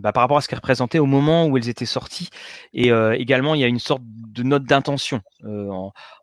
bah, 0.00 0.12
par 0.12 0.22
rapport 0.22 0.38
à 0.38 0.40
ce 0.40 0.48
qu'elles 0.48 0.60
représentaient 0.60 1.00
au 1.00 1.06
moment 1.06 1.46
où 1.46 1.58
elles 1.58 1.68
étaient 1.68 1.84
sorties. 1.84 2.30
Et 2.72 2.90
également, 3.14 3.54
il 3.54 3.60
y 3.60 3.64
a 3.64 3.68
une 3.68 3.80
sorte 3.80 4.02
de 4.04 4.42
note 4.42 4.64
d'intention 4.64 5.20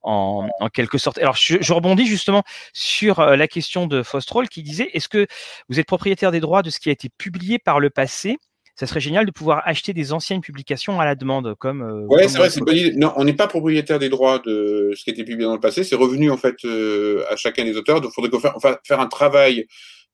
en, 0.01 0.49
quelque 0.73 0.97
sorte. 0.97 1.19
Alors, 1.19 1.35
je, 1.35 1.73
rebondis 1.73 2.07
justement 2.07 2.43
sur 2.73 3.21
la 3.21 3.47
question 3.47 3.85
de 3.85 4.01
Fostrol 4.01 4.49
qui 4.49 4.63
disait 4.63 4.89
est-ce 4.93 5.09
que 5.09 5.27
vous 5.67 5.79
êtes 5.79 5.87
propriétaire 5.87 6.31
des 6.31 6.39
droits 6.39 6.63
de 6.63 6.71
ce 6.71 6.79
qui 6.79 6.89
a 6.89 6.91
été 6.91 7.09
publié 7.09 7.59
par 7.59 7.79
le 7.79 7.91
passé 7.91 8.37
ça 8.79 8.87
serait 8.87 9.01
génial 9.01 9.25
de 9.25 9.31
pouvoir 9.31 9.61
acheter 9.65 9.91
des 9.93 10.13
anciennes 10.13 10.39
publications 10.39 11.01
à 11.01 11.05
la 11.05 11.15
demande. 11.15 11.53
Comme, 11.55 11.81
euh, 11.81 12.05
ouais, 12.07 12.29
c'est 12.29 12.37
vrai, 12.37 12.49
c'est 12.49 12.59
une 12.59 12.65
bonne 12.65 12.77
idée. 12.77 12.95
Non, 12.95 13.11
on 13.17 13.25
n'est 13.25 13.33
pas 13.33 13.47
propriétaire 13.47 13.99
des 13.99 14.07
droits 14.07 14.39
de 14.39 14.93
ce 14.95 15.03
qui 15.03 15.09
a 15.09 15.13
été 15.13 15.25
publié 15.25 15.43
dans 15.43 15.53
le 15.53 15.59
passé. 15.59 15.83
C'est 15.83 15.97
revenu 15.97 16.31
en 16.31 16.37
fait 16.37 16.55
euh, 16.63 17.25
à 17.29 17.35
chacun 17.35 17.65
des 17.65 17.75
auteurs. 17.75 17.99
Donc, 17.99 18.11
il 18.11 18.21
faudrait 18.21 18.39
faire, 18.39 18.53
enfin, 18.55 18.77
faire 18.85 19.01
un 19.01 19.07
travail 19.07 19.67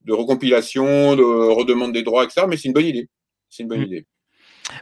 de 0.04 0.14
recompilation, 0.14 1.16
de 1.16 1.22
redemande 1.22 1.94
des 1.94 2.02
droits, 2.02 2.24
etc. 2.24 2.48
Mais 2.50 2.58
c'est 2.58 2.68
une 2.68 2.74
bonne 2.74 2.88
idée. 2.88 3.08
C'est 3.52 3.62
une 3.62 3.70
bonne 3.70 3.82
mmh. 3.82 3.86
idée. 3.86 4.08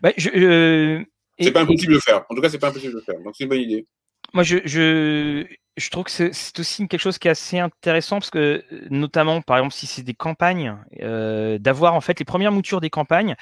Bah, 0.02 0.14
je, 0.16 0.30
euh, 0.30 1.04
c'est 1.38 1.52
pas 1.52 1.64
impossible 1.64 1.96
de 1.96 2.00
faire. 2.00 2.24
En 2.30 2.36
tout 2.36 2.42
cas, 2.42 2.48
c'est 2.48 2.60
pas 2.60 2.70
impossible 2.70 2.96
de 2.96 3.02
faire. 3.02 3.20
Donc, 3.22 3.34
c'est 3.38 3.44
une 3.44 3.50
bonne 3.50 3.60
idée. 3.60 3.86
Moi, 4.34 4.44
je, 4.44 4.58
je, 4.66 5.46
je 5.78 5.90
trouve 5.90 6.06
que 6.06 6.12
c'est 6.12 6.60
aussi 6.60 6.88
quelque 6.88 7.00
chose 7.00 7.18
qui 7.20 7.28
est 7.28 7.32
assez 7.32 7.60
intéressant 7.60 8.18
parce 8.18 8.30
que, 8.30 8.64
notamment, 8.90 9.42
par 9.42 9.58
exemple, 9.58 9.74
si 9.74 9.88
c'est 9.88 10.04
des 10.04 10.14
campagnes, 10.14 10.78
euh, 11.02 11.58
d'avoir 11.60 11.94
en 11.94 12.02
fait 12.02 12.18
les 12.20 12.26
premières 12.26 12.52
moutures 12.52 12.82
des 12.82 12.90
campagnes, 12.90 13.36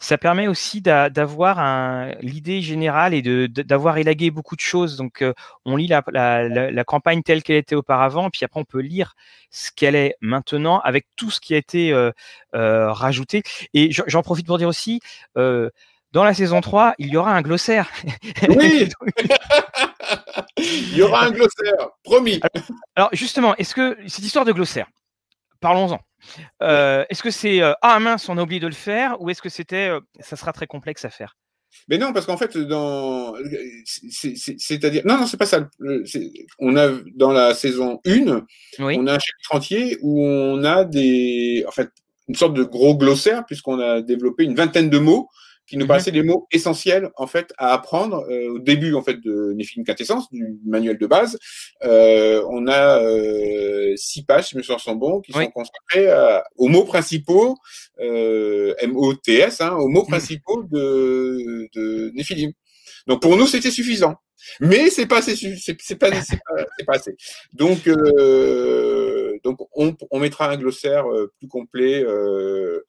ça 0.00 0.18
permet 0.18 0.48
aussi 0.48 0.82
d'avoir 0.82 2.14
l'idée 2.20 2.62
générale 2.62 3.14
et 3.14 3.22
d'avoir 3.48 3.98
élagué 3.98 4.30
beaucoup 4.30 4.56
de 4.56 4.60
choses. 4.60 4.96
Donc, 4.96 5.22
euh, 5.22 5.32
on 5.66 5.76
lit 5.76 5.86
la, 5.86 6.02
la, 6.12 6.48
la, 6.48 6.84
campagne 6.84 7.22
telle 7.22 7.42
qu'elle 7.42 7.56
était 7.56 7.74
auparavant, 7.74 8.30
puis 8.30 8.44
après, 8.44 8.60
on 8.60 8.64
peut 8.64 8.80
lire 8.80 9.14
ce 9.50 9.70
qu'elle 9.74 9.94
est 9.94 10.14
maintenant 10.20 10.80
avec 10.80 11.06
tout 11.16 11.30
ce 11.30 11.40
qui 11.40 11.54
a 11.54 11.58
été 11.58 11.92
euh, 11.92 12.10
euh 12.54 12.92
rajouté. 12.92 13.42
Et 13.74 13.90
j'en 13.90 14.22
profite 14.22 14.46
pour 14.46 14.58
dire 14.58 14.68
aussi, 14.68 15.00
euh, 15.36 15.70
dans 16.12 16.24
la 16.24 16.34
saison 16.34 16.60
3, 16.60 16.94
il 16.98 17.08
y 17.08 17.16
aura 17.16 17.34
un 17.34 17.42
glossaire. 17.42 17.90
Oui 18.48 18.88
Il 20.58 20.96
y 20.96 21.02
aura 21.02 21.26
un 21.26 21.30
glossaire, 21.30 21.90
promis. 22.02 22.40
Alors, 22.96 23.10
justement, 23.12 23.54
est-ce 23.56 23.74
que 23.74 23.96
cette 24.06 24.24
histoire 24.24 24.44
de 24.44 24.52
glossaire, 24.52 24.88
parlons-en. 25.60 26.00
Euh, 26.62 27.04
est-ce 27.10 27.22
que 27.22 27.30
c'est 27.30 27.62
euh, 27.62 27.74
ah 27.82 27.98
mince, 28.00 28.28
on 28.28 28.38
a 28.38 28.42
oublié 28.42 28.60
de 28.60 28.66
le 28.66 28.72
faire, 28.72 29.20
ou 29.20 29.30
est-ce 29.30 29.42
que 29.42 29.48
c'était 29.48 29.88
euh, 29.88 30.00
ça 30.20 30.36
sera 30.36 30.52
très 30.52 30.66
complexe 30.66 31.04
à 31.04 31.10
faire? 31.10 31.36
Mais 31.88 31.98
non, 31.98 32.12
parce 32.12 32.26
qu'en 32.26 32.36
fait, 32.36 32.56
dans, 32.56 33.34
c'est-à-dire, 33.84 35.02
non, 35.04 35.18
non, 35.18 35.26
c'est 35.26 35.36
pas 35.36 35.46
ça. 35.46 35.68
On 36.58 36.76
a 36.76 36.90
dans 37.14 37.30
la 37.30 37.54
saison 37.54 38.00
1, 38.06 38.44
on 38.80 39.06
a 39.06 39.14
un 39.14 39.18
chapitre 39.18 39.54
entier 39.54 39.98
où 40.00 40.24
on 40.24 40.64
a 40.64 40.84
des, 40.84 41.64
en 41.68 41.70
fait, 41.70 41.90
une 42.26 42.34
sorte 42.34 42.54
de 42.54 42.64
gros 42.64 42.96
glossaire 42.96 43.44
puisqu'on 43.46 43.78
a 43.80 44.00
développé 44.00 44.44
une 44.44 44.54
vingtaine 44.54 44.90
de 44.90 44.98
mots 44.98 45.28
qui 45.68 45.76
nous 45.76 45.84
mhm. 45.84 45.88
paraissaient 45.88 46.10
des 46.10 46.22
mots 46.22 46.48
essentiels 46.50 47.10
en 47.16 47.26
fait 47.26 47.52
à 47.58 47.74
apprendre 47.74 48.24
euh, 48.30 48.54
au 48.54 48.58
début 48.58 48.94
en 48.94 49.02
fait 49.02 49.20
de 49.20 49.52
Nephilim 49.54 49.84
Quintessence 49.84 50.30
du 50.32 50.58
manuel 50.64 50.98
de 50.98 51.06
base. 51.06 51.38
Euh, 51.84 52.42
on 52.48 52.66
a 52.66 53.02
euh, 53.02 53.94
six 53.96 54.24
pages, 54.24 54.48
si 54.48 54.56
mes 54.56 54.62
souvenirs 54.62 54.80
sont 54.80 54.96
bons, 54.96 55.20
qui 55.20 55.32
sont 55.32 55.46
consacrées 55.50 56.08
aux 56.56 56.68
mots 56.68 56.84
principaux 56.84 57.56
euh, 58.00 58.74
M-O-T-S, 58.78 59.60
hein, 59.60 59.74
aux 59.76 59.88
mots 59.88 60.02
mhm. 60.02 60.08
principaux 60.08 60.62
de, 60.64 61.68
de 61.74 62.10
Nephilim. 62.14 62.52
Donc 63.06 63.20
pour 63.22 63.36
nous 63.36 63.46
c'était 63.46 63.70
suffisant, 63.70 64.16
mais 64.60 64.90
c'est 64.90 65.06
pas 65.06 65.18
assez, 65.18 65.36
c'est 65.36 65.98
pas, 65.98 66.10
pas, 66.10 66.20
pas, 66.86 66.94
assez. 66.94 67.14
Donc 67.52 67.86
euh, 67.86 69.38
donc 69.44 69.58
on, 69.74 69.94
on 70.10 70.18
mettra 70.18 70.50
un 70.50 70.56
glossaire 70.56 71.04
plus 71.38 71.48
complet. 71.48 72.02
Euh, 72.02 72.84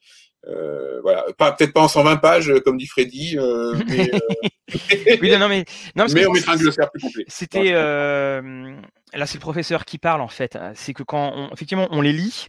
euh, 0.47 1.01
voilà, 1.01 1.25
pas 1.37 1.51
peut-être 1.51 1.73
pas 1.73 1.81
en 1.81 1.87
120 1.87 2.17
pages 2.17 2.51
comme 2.63 2.77
dit 2.77 2.87
Freddy, 2.87 3.37
euh, 3.37 3.75
mais, 3.87 4.09
euh, 4.13 4.19
oui, 5.21 5.37
non, 5.37 5.49
mais, 5.49 5.65
non, 5.95 6.05
mais 6.13 6.25
on 6.25 6.31
mettra 6.31 6.53
un 6.53 6.57
glossaire 6.57 6.89
plus 6.91 7.01
complet. 7.01 7.25
C'était 7.27 7.71
là, 7.71 9.25
c'est 9.25 9.35
le 9.35 9.41
professeur 9.41 9.85
qui 9.85 9.97
parle 9.97 10.21
en 10.21 10.27
fait. 10.27 10.57
C'est 10.75 10.93
que 10.93 11.03
quand 11.03 11.33
on, 11.35 11.49
effectivement 11.51 11.87
on 11.91 12.01
les 12.01 12.13
lit, 12.13 12.47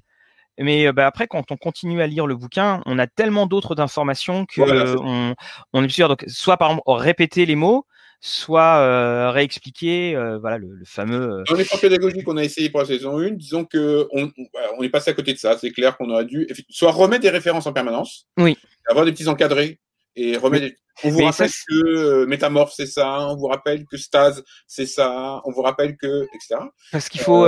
mais 0.59 0.93
bah, 0.93 1.07
après 1.07 1.27
quand 1.27 1.51
on 1.51 1.57
continue 1.57 2.01
à 2.01 2.07
lire 2.07 2.27
le 2.27 2.37
bouquin, 2.37 2.81
on 2.87 2.99
a 2.99 3.09
tellement 3.09 3.47
d'autres 3.47 3.81
informations 3.81 4.47
que 4.47 4.61
on, 5.01 5.35
on, 5.73 5.85
est 5.85 5.89
sûr. 5.89 6.09
Donc 6.09 6.25
soit 6.29 6.59
par 6.59 6.71
exemple 6.71 6.85
répéter 6.87 7.45
les 7.45 7.57
mots, 7.57 7.87
soit 8.21 8.79
euh, 8.79 9.31
réexpliquer 9.31 10.15
euh, 10.15 10.39
voilà, 10.39 10.59
le, 10.59 10.79
fameux. 10.85 11.41
Euh, 11.41 11.45
Dans 11.49 11.57
les 11.57 11.65
plans 11.65 11.79
pédagogiques 11.79 12.25
qu'on 12.25 12.37
a 12.37 12.45
essayé 12.45 12.69
pour 12.69 12.81
la 12.81 12.87
saison 12.87 13.19
1, 13.19 13.31
disons 13.31 13.65
qu'on 13.65 14.07
on, 14.13 14.83
est 14.83 14.91
passé 14.91 15.11
à 15.11 15.15
côté 15.15 15.33
de 15.33 15.39
ça. 15.39 15.57
C'est 15.59 15.71
clair 15.71 15.97
qu'on 15.97 16.11
aurait 16.11 16.27
dû 16.27 16.47
soit 16.69 16.93
remettre 16.93 17.23
des 17.23 17.31
références 17.31 17.67
en 17.67 17.73
permanence, 17.73 18.27
oui. 18.37 18.57
avoir 18.89 19.07
des 19.07 19.13
petits 19.13 19.29
encadrés 19.29 19.81
et 20.17 20.37
remettre. 20.37 20.77
On 21.03 21.09
vous 21.09 21.25
rappelle 21.25 21.51
que 21.67 22.25
Métamorphe 22.27 22.75
c'est 22.77 22.85
ça, 22.85 23.27
on 23.29 23.37
vous 23.37 23.47
rappelle 23.47 23.87
que 23.87 23.97
Stase 23.97 24.45
c'est 24.67 24.85
ça, 24.85 25.41
on 25.45 25.51
vous 25.51 25.63
rappelle 25.63 25.97
que 25.97 26.25
etc. 26.35 26.61
Parce 26.93 27.09
qu'il 27.09 27.23
faut. 27.23 27.47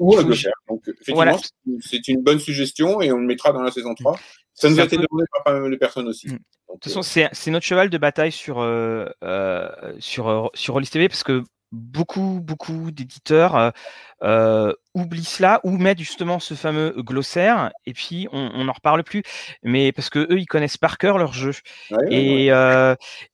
ou 0.00 0.16
un 0.16 0.22
Donc 0.68 0.88
effectivement, 0.88 1.38
c'est 1.80 2.08
une 2.08 2.22
bonne 2.22 2.38
suggestion 2.38 3.02
et 3.02 3.12
on 3.12 3.18
le 3.18 3.26
mettra 3.26 3.52
dans 3.52 3.60
la 3.60 3.70
saison 3.70 3.94
3. 3.94 4.18
Ça 4.54 4.68
nous 4.68 4.80
a 4.80 4.84
été 4.84 4.96
demandé 4.96 5.24
par 5.32 5.44
pas 5.44 5.58
mal 5.58 5.70
de 5.70 5.76
personnes 5.76 6.08
aussi. 6.08 6.28
Mm. 6.28 6.32
de 6.32 6.38
toute 6.80 6.84
façon, 6.84 7.02
c'est 7.02 7.50
notre 7.50 7.66
cheval 7.66 7.90
de 7.90 7.98
bataille 7.98 8.32
sur, 8.32 8.60
euh, 8.60 9.06
euh, 9.24 9.68
sur, 9.98 10.28
euh, 10.28 10.48
sur 10.54 10.74
Rollis 10.74 10.88
TV 10.88 11.08
parce 11.08 11.24
que 11.24 11.44
beaucoup, 11.70 12.40
beaucoup 12.42 12.90
d'éditeurs 12.90 13.72
euh, 14.22 14.74
oublient 14.92 15.24
cela 15.24 15.58
ou 15.64 15.78
mettent 15.78 16.00
justement 16.00 16.38
ce 16.38 16.52
fameux 16.52 16.94
glossaire 16.98 17.72
et 17.86 17.94
puis 17.94 18.28
on 18.30 18.64
n'en 18.64 18.72
reparle 18.74 19.02
plus. 19.04 19.22
Mais 19.62 19.90
parce 19.90 20.10
que 20.10 20.18
eux, 20.18 20.38
ils 20.38 20.46
connaissent 20.46 20.76
par 20.76 20.98
cœur 20.98 21.16
leur 21.16 21.32
jeu. 21.32 21.52
et, 22.10 22.50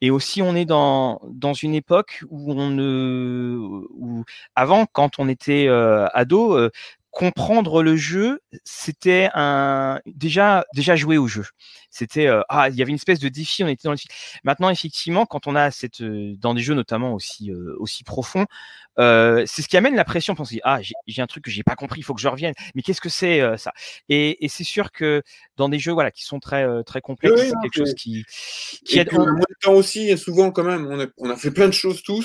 et 0.00 0.10
aussi, 0.12 0.40
on 0.40 0.54
est 0.54 0.66
dans, 0.66 1.20
dans 1.24 1.52
une 1.52 1.74
époque 1.74 2.22
où 2.30 2.52
on 2.52 2.70
ne. 2.70 3.56
Où, 3.90 4.24
avant, 4.54 4.86
quand 4.86 5.18
on 5.18 5.28
était 5.28 5.66
ado, 6.14 6.70
comprendre 7.18 7.82
le 7.82 7.96
jeu, 7.96 8.40
c'était 8.62 9.28
un 9.34 10.00
déjà 10.06 10.64
déjà 10.72 10.94
jouer 10.94 11.18
au 11.18 11.26
jeu. 11.26 11.44
C'était 11.90 12.28
euh, 12.28 12.42
ah 12.48 12.68
il 12.68 12.76
y 12.76 12.82
avait 12.82 12.90
une 12.90 12.94
espèce 12.96 13.18
de 13.18 13.28
défi, 13.28 13.64
on 13.64 13.66
était 13.66 13.88
dans 13.88 13.92
le 13.92 13.98
Maintenant 14.44 14.70
effectivement, 14.70 15.26
quand 15.26 15.48
on 15.48 15.56
a 15.56 15.72
cette 15.72 16.00
euh, 16.00 16.36
dans 16.38 16.54
des 16.54 16.62
jeux 16.62 16.74
notamment 16.74 17.14
aussi 17.14 17.50
euh, 17.50 17.74
aussi 17.80 18.04
profonds, 18.04 18.46
c'est 18.98 19.62
ce 19.62 19.68
qui 19.68 19.76
amène 19.76 19.94
la 19.94 20.04
pression. 20.04 20.34
On 20.38 20.44
ah 20.64 20.80
j'ai 21.06 21.22
un 21.22 21.26
truc 21.26 21.44
que 21.44 21.50
j'ai 21.50 21.62
pas 21.62 21.76
compris, 21.76 22.00
il 22.00 22.02
faut 22.02 22.14
que 22.14 22.20
je 22.20 22.28
revienne. 22.28 22.54
Mais 22.74 22.82
qu'est-ce 22.82 23.00
que 23.00 23.08
c'est 23.08 23.40
ça? 23.56 23.72
Et, 24.08 24.44
et 24.44 24.48
c'est 24.48 24.64
sûr 24.64 24.92
que 24.92 25.22
dans 25.56 25.68
des 25.68 25.78
jeux 25.78 25.92
voilà 25.92 26.10
qui 26.10 26.24
sont 26.24 26.40
très 26.40 26.66
très 26.84 27.00
complexes, 27.00 27.40
c'est 27.40 27.52
quelque 27.62 27.76
chose 27.76 27.94
qui 27.94 28.24
qui 28.84 28.98
aide. 28.98 29.12
moins 29.12 29.24
de 29.24 29.56
temps 29.60 29.74
aussi, 29.74 30.16
souvent 30.16 30.50
quand 30.50 30.64
même, 30.64 30.86
on 30.86 31.00
a, 31.00 31.06
on 31.18 31.30
a 31.30 31.36
fait 31.36 31.50
plein 31.50 31.66
de 31.66 31.72
choses 31.72 32.02
tous 32.02 32.24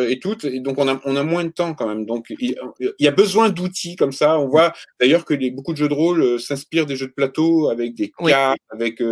et 0.00 0.20
toutes, 0.20 0.44
et 0.44 0.60
donc 0.60 0.78
on 0.78 0.88
a 0.88 1.00
on 1.04 1.16
a 1.16 1.22
moins 1.22 1.44
de 1.44 1.50
temps 1.50 1.74
quand 1.74 1.86
même. 1.86 2.06
Donc 2.06 2.26
il, 2.30 2.56
y 2.98 3.08
a 3.08 3.10
besoin 3.10 3.50
d'outils 3.50 3.96
comme 3.96 4.12
ça. 4.12 4.38
On 4.38 4.48
voit 4.48 4.72
d'ailleurs 5.00 5.24
que 5.24 5.34
les, 5.34 5.50
beaucoup 5.50 5.72
de 5.72 5.78
jeux 5.78 5.88
de 5.88 5.94
rôle 5.94 6.40
s'inspirent 6.40 6.86
des 6.86 6.96
jeux 6.96 7.08
de 7.08 7.12
plateau 7.12 7.68
avec 7.68 7.94
des 7.94 8.10
cartes, 8.10 8.58
avec 8.70 9.02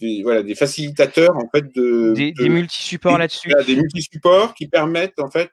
des, 0.00 0.22
voilà, 0.22 0.42
des 0.42 0.54
facilitateurs 0.54 1.36
en 1.36 1.48
fait 1.54 1.74
de 1.74 2.12
des, 2.14 2.32
des 2.32 2.48
multi-supports 2.48 3.18
là-dessus. 3.18 3.52
Des 3.66 3.76
multi-supports 3.76 4.54
qui 4.54 4.66
permettent 4.66 5.20
en 5.20 5.30
fait 5.30 5.50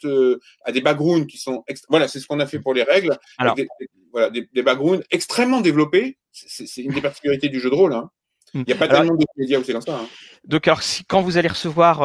à 0.64 0.72
des 0.72 0.82
backgrounds 0.98 1.28
qui 1.28 1.38
sont 1.38 1.64
voilà, 1.90 2.08
c'est 2.08 2.20
ce 2.20 2.28
qu'on 2.28 2.40
a 2.40 2.46
fait 2.46 2.60
pour 2.60 2.74
les 2.74 2.84
règles. 2.84 3.18
Alors, 3.38 3.56
des, 3.56 3.68
voilà, 4.12 4.30
des, 4.30 4.64
backgrounds 4.64 5.04
extrêmement 5.12 5.62
développés. 5.62 6.18
C'est 6.32 6.82
une 6.82 6.94
des 6.94 7.02
particularités 7.02 7.50
du 7.50 7.60
jeu 7.60 7.70
de 7.70 7.76
rôle. 7.76 7.94
Hein. 7.94 8.10
Il 8.54 8.64
n'y 8.66 8.74
a 8.74 8.78
pas 8.78 8.88
tellement 8.88 9.16
de 9.16 9.26
médias 9.36 9.60
où 9.60 9.64
c'est 9.64 9.74
comme 9.74 9.82
ça. 9.82 10.00
Hein. 10.00 10.08
Donc, 10.46 10.68
alors, 10.68 10.82
si, 10.82 11.04
quand 11.04 11.22
vous 11.22 11.38
allez 11.38 11.50
recevoir, 11.50 12.00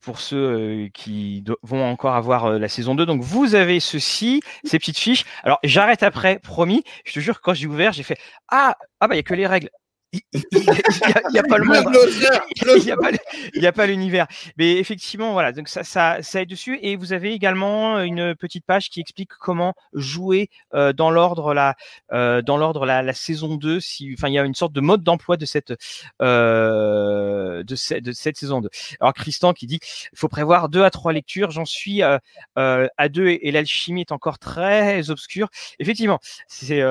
pour 0.00 0.20
ceux 0.20 0.88
qui 0.92 1.44
vont 1.62 1.84
encore 1.84 2.14
avoir 2.14 2.58
la 2.58 2.68
saison 2.68 2.94
2, 2.94 3.06
donc 3.06 3.22
vous 3.22 3.54
avez 3.54 3.80
ceci, 3.80 4.42
ces 4.64 4.78
petites 4.78 4.98
fiches. 4.98 5.24
Alors, 5.44 5.58
j'arrête 5.62 6.02
après, 6.02 6.38
promis. 6.40 6.82
Je 7.04 7.12
te 7.12 7.20
jure, 7.20 7.40
quand 7.40 7.54
j'ai 7.54 7.66
ouvert, 7.66 7.92
j'ai 7.92 8.02
fait 8.02 8.18
Ah, 8.48 8.76
ah 8.98 9.08
bah, 9.08 9.14
il 9.14 9.18
n'y 9.18 9.20
a 9.20 9.22
que 9.22 9.34
les 9.34 9.46
règles 9.46 9.70
il 10.12 10.22
n'y 11.32 11.38
a, 11.38 11.42
pas 11.44 11.58
le 11.58 11.64
monde. 11.64 11.84
Il 13.54 13.60
n'y 13.60 13.66
a 13.66 13.72
pas 13.72 13.86
l'univers. 13.86 14.26
Mais 14.56 14.76
effectivement, 14.78 15.32
voilà, 15.32 15.52
donc 15.52 15.68
ça, 15.68 15.84
ça, 15.84 16.18
ça 16.22 16.42
est 16.42 16.46
dessus. 16.46 16.78
Et 16.82 16.96
vous 16.96 17.12
avez 17.12 17.32
également 17.32 18.00
une 18.00 18.34
petite 18.34 18.64
page 18.64 18.90
qui 18.90 19.00
explique 19.00 19.30
comment 19.38 19.74
jouer 19.92 20.50
euh, 20.74 20.92
dans 20.92 21.10
l'ordre 21.10 21.54
la, 21.54 21.76
euh, 22.12 22.42
dans 22.42 22.56
l'ordre 22.56 22.86
la, 22.86 23.02
la, 23.02 23.14
saison 23.14 23.54
2. 23.54 23.78
Si, 23.80 24.12
enfin, 24.16 24.28
il 24.28 24.34
y 24.34 24.38
a 24.38 24.44
une 24.44 24.54
sorte 24.54 24.72
de 24.72 24.80
mode 24.80 25.02
d'emploi 25.02 25.36
de 25.36 25.46
cette, 25.46 25.72
euh, 26.20 27.62
de, 27.62 28.00
de, 28.00 28.12
cette 28.12 28.36
saison 28.36 28.60
2. 28.60 28.68
Alors, 29.00 29.14
Christian 29.14 29.52
qui 29.52 29.66
dit, 29.66 29.78
il 30.12 30.18
faut 30.18 30.28
prévoir 30.28 30.68
deux 30.68 30.82
à 30.82 30.90
trois 30.90 31.12
lectures. 31.12 31.50
J'en 31.50 31.64
suis 31.64 32.02
euh, 32.02 32.18
euh, 32.58 32.88
à 32.96 33.08
deux 33.08 33.28
et, 33.28 33.50
l'alchimie 33.50 34.02
est 34.02 34.12
encore 34.12 34.38
très 34.38 35.10
obscure. 35.10 35.48
Effectivement, 35.78 36.18
c'est, 36.48 36.82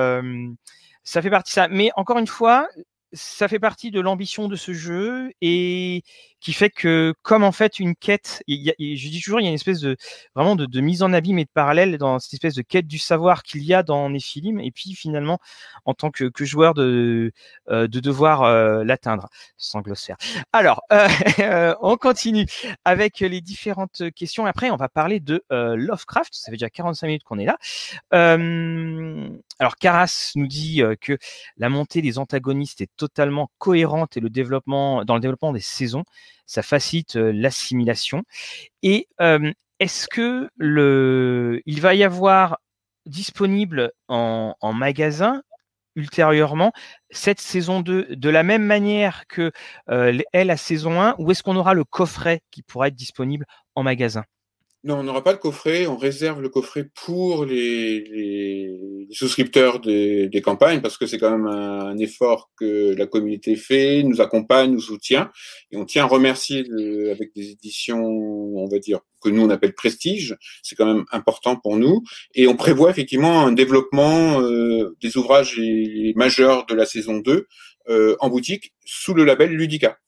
ça 1.04 1.22
fait 1.22 1.30
partie 1.30 1.50
de 1.50 1.54
ça. 1.54 1.68
Mais 1.68 1.90
encore 1.96 2.18
une 2.18 2.26
fois, 2.26 2.68
ça 3.12 3.48
fait 3.48 3.58
partie 3.58 3.90
de 3.90 4.00
l'ambition 4.00 4.48
de 4.48 4.56
ce 4.56 4.72
jeu 4.72 5.32
et 5.40 6.02
qui 6.40 6.52
fait 6.52 6.70
que 6.70 7.14
comme 7.22 7.44
en 7.44 7.52
fait 7.52 7.78
une 7.78 7.94
quête, 7.94 8.42
y 8.46 8.70
a, 8.70 8.74
je 8.78 9.08
dis 9.08 9.20
toujours, 9.20 9.40
il 9.40 9.44
y 9.44 9.46
a 9.46 9.50
une 9.50 9.54
espèce 9.54 9.80
de 9.80 9.96
vraiment 10.34 10.56
de, 10.56 10.66
de, 10.66 10.80
mise 10.80 11.02
en 11.02 11.12
abîme 11.12 11.38
et 11.38 11.44
de 11.44 11.50
parallèle 11.52 11.98
dans 11.98 12.18
cette 12.18 12.34
espèce 12.34 12.54
de 12.54 12.62
quête 12.62 12.86
du 12.86 12.98
savoir 12.98 13.42
qu'il 13.42 13.62
y 13.64 13.74
a 13.74 13.82
dans 13.82 14.10
Néphilim, 14.10 14.60
et 14.60 14.70
puis 14.70 14.94
finalement 14.94 15.38
en 15.84 15.94
tant 15.94 16.10
que, 16.10 16.24
que 16.24 16.44
joueur 16.44 16.74
de 16.74 17.32
euh, 17.70 17.88
de 17.88 18.00
devoir 18.00 18.42
euh, 18.42 18.84
l'atteindre 18.84 19.28
sans 19.56 19.80
glossaire. 19.80 20.16
Alors, 20.52 20.82
euh, 20.92 21.08
on 21.82 21.96
continue 21.96 22.46
avec 22.84 23.20
les 23.20 23.40
différentes 23.40 24.10
questions. 24.14 24.46
Après, 24.46 24.70
on 24.70 24.76
va 24.76 24.88
parler 24.88 25.20
de 25.20 25.42
Lovecraft. 25.50 26.34
Ça 26.34 26.46
fait 26.46 26.56
déjà 26.56 26.70
45 26.70 27.06
minutes 27.06 27.24
qu'on 27.24 27.38
est 27.38 27.44
là. 27.44 27.58
alors, 28.10 29.76
Caras 29.76 30.32
nous 30.36 30.46
dit 30.46 30.82
que 31.00 31.18
la 31.56 31.68
montée 31.68 32.02
des 32.02 32.18
antagonistes 32.18 32.80
est 32.80 32.90
totalement 32.96 33.50
cohérente 33.58 34.16
et 34.16 34.20
le 34.20 34.30
développement 34.30 35.04
dans 35.04 35.14
le 35.14 35.20
développement 35.20 35.52
des 35.52 35.60
saisons, 35.60 36.04
ça 36.46 36.62
facilite 36.62 37.14
l'assimilation. 37.16 38.22
Et 38.82 39.08
est-ce 39.80 40.08
que 40.08 40.50
le, 40.56 41.62
il 41.66 41.80
va 41.80 41.94
y 41.94 42.04
avoir 42.04 42.58
disponible 43.06 43.92
en, 44.08 44.54
magasin 44.74 45.42
ultérieurement 45.96 46.72
cette 47.10 47.40
saison 47.40 47.80
2 47.80 48.14
de 48.14 48.30
la 48.30 48.42
même 48.42 48.64
manière 48.64 49.26
que 49.26 49.50
euh, 49.88 50.20
la 50.32 50.56
saison 50.56 51.00
1 51.00 51.16
ou 51.18 51.30
est-ce 51.30 51.42
qu'on 51.42 51.56
aura 51.56 51.74
le 51.74 51.84
coffret 51.84 52.42
qui 52.50 52.62
pourra 52.62 52.88
être 52.88 52.94
disponible 52.94 53.46
en 53.74 53.82
magasin? 53.82 54.24
Non, 54.82 55.00
on 55.00 55.02
n'aura 55.02 55.22
pas 55.22 55.32
le 55.32 55.38
coffret. 55.38 55.86
On 55.86 55.98
réserve 55.98 56.40
le 56.40 56.48
coffret 56.48 56.88
pour 56.94 57.44
les, 57.44 58.00
les, 58.00 59.06
souscripteurs 59.10 59.78
des, 59.80 60.28
des, 60.28 60.40
campagnes 60.40 60.80
parce 60.80 60.96
que 60.96 61.04
c'est 61.04 61.18
quand 61.18 61.30
même 61.30 61.46
un, 61.46 61.98
effort 61.98 62.50
que 62.56 62.94
la 62.96 63.06
communauté 63.06 63.56
fait, 63.56 64.02
nous 64.04 64.22
accompagne, 64.22 64.70
nous 64.70 64.80
soutient. 64.80 65.30
Et 65.70 65.76
on 65.76 65.84
tient 65.84 66.04
à 66.04 66.06
remercier 66.06 66.64
avec 67.10 67.34
des 67.34 67.50
éditions, 67.50 68.02
on 68.02 68.66
va 68.68 68.78
dire, 68.78 69.00
que 69.20 69.28
nous 69.28 69.42
on 69.42 69.50
appelle 69.50 69.74
prestige. 69.74 70.36
C'est 70.62 70.76
quand 70.76 70.86
même 70.86 71.04
important 71.12 71.56
pour 71.56 71.76
nous. 71.76 72.02
Et 72.34 72.46
on 72.46 72.56
prévoit 72.56 72.88
effectivement 72.88 73.46
un 73.46 73.52
développement 73.52 74.40
euh, 74.40 74.96
des 75.02 75.18
ouvrages 75.18 75.60
majeurs 76.16 76.64
de 76.64 76.74
la 76.74 76.86
saison 76.86 77.18
2 77.18 77.46
euh, 77.90 78.16
en 78.20 78.30
boutique 78.30 78.72
sous 78.86 79.12
le 79.12 79.24
label 79.24 79.50
Ludica. 79.50 79.98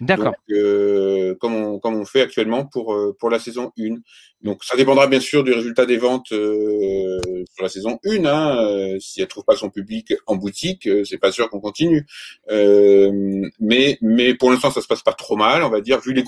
D'accord. 0.00 0.34
Euh, 0.50 1.34
comme, 1.40 1.54
on, 1.54 1.78
comme 1.78 1.96
on 1.96 2.04
fait 2.04 2.22
actuellement 2.22 2.64
pour, 2.64 2.94
euh, 2.94 3.14
pour 3.18 3.28
la 3.30 3.38
saison 3.38 3.70
1. 3.78 3.96
Donc 4.42 4.64
ça 4.64 4.74
dépendra 4.76 5.06
bien 5.06 5.20
sûr 5.20 5.44
du 5.44 5.52
résultat 5.52 5.84
des 5.84 5.98
ventes 5.98 6.32
euh, 6.32 7.20
sur 7.52 7.62
la 7.62 7.68
saison 7.68 7.98
1. 8.06 8.24
Hein. 8.24 8.64
Euh, 8.64 8.98
si 8.98 9.20
elle 9.20 9.28
trouve 9.28 9.44
pas 9.44 9.56
son 9.56 9.68
public 9.68 10.14
en 10.26 10.36
boutique, 10.36 10.86
euh, 10.86 11.04
c'est 11.04 11.18
pas 11.18 11.30
sûr 11.30 11.50
qu'on 11.50 11.60
continue. 11.60 12.06
mais, 12.48 13.98
mais 14.00 14.34
pour 14.34 14.50
l'instant, 14.50 14.70
ça 14.70 14.80
se 14.80 14.86
passe 14.86 15.02
pas 15.02 15.12
trop 15.12 15.36
mal, 15.36 15.62
on 15.62 15.68
va 15.68 15.82
dire, 15.82 16.00
vu 16.00 16.14
les, 16.14 16.24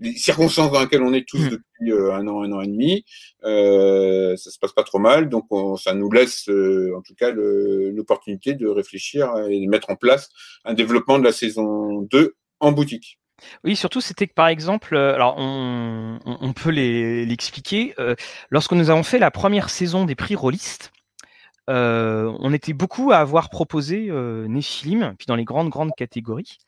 les 0.00 0.16
circonstances 0.16 0.72
dans 0.72 0.80
lesquelles 0.80 1.02
on 1.02 1.12
est 1.12 1.26
tous 1.26 1.38
mmh. 1.38 1.50
depuis 1.50 1.92
un 1.92 2.26
an, 2.26 2.42
un 2.42 2.52
an 2.52 2.60
et 2.60 2.66
demi. 2.66 3.04
Euh, 3.44 4.36
ça 4.36 4.50
se 4.50 4.58
passe 4.58 4.72
pas 4.72 4.82
trop 4.82 4.98
mal, 4.98 5.28
donc 5.28 5.46
ça 5.78 5.94
nous 5.94 6.10
laisse 6.10 6.48
en 6.48 7.02
tout 7.02 7.14
cas 7.14 7.30
l'opportunité 7.30 8.54
de 8.54 8.66
réfléchir 8.66 9.32
et 9.48 9.60
de 9.60 9.70
mettre 9.70 9.90
en 9.90 9.96
place 9.96 10.30
un 10.64 10.74
développement 10.74 11.20
de 11.20 11.24
la 11.24 11.32
saison 11.32 12.02
2 12.02 12.34
en 12.64 12.72
boutique. 12.72 13.18
Oui, 13.62 13.76
surtout, 13.76 14.00
c'était 14.00 14.26
que 14.26 14.34
par 14.34 14.48
exemple, 14.48 14.94
euh, 14.94 15.14
alors 15.14 15.34
on, 15.36 16.18
on 16.24 16.52
peut 16.52 16.70
l'expliquer, 16.70 17.94
euh, 17.98 18.14
lorsque 18.50 18.72
nous 18.72 18.90
avons 18.90 19.02
fait 19.02 19.18
la 19.18 19.30
première 19.30 19.70
saison 19.70 20.04
des 20.04 20.14
prix 20.14 20.34
Rollist, 20.34 20.92
euh, 21.70 22.30
on 22.40 22.52
était 22.52 22.74
beaucoup 22.74 23.12
à 23.12 23.18
avoir 23.18 23.48
proposé 23.48 24.08
euh, 24.10 24.46
Néphilim, 24.48 25.14
puis 25.18 25.26
dans 25.26 25.36
les 25.36 25.44
grandes, 25.44 25.70
grandes 25.70 25.92
catégories. 25.96 26.58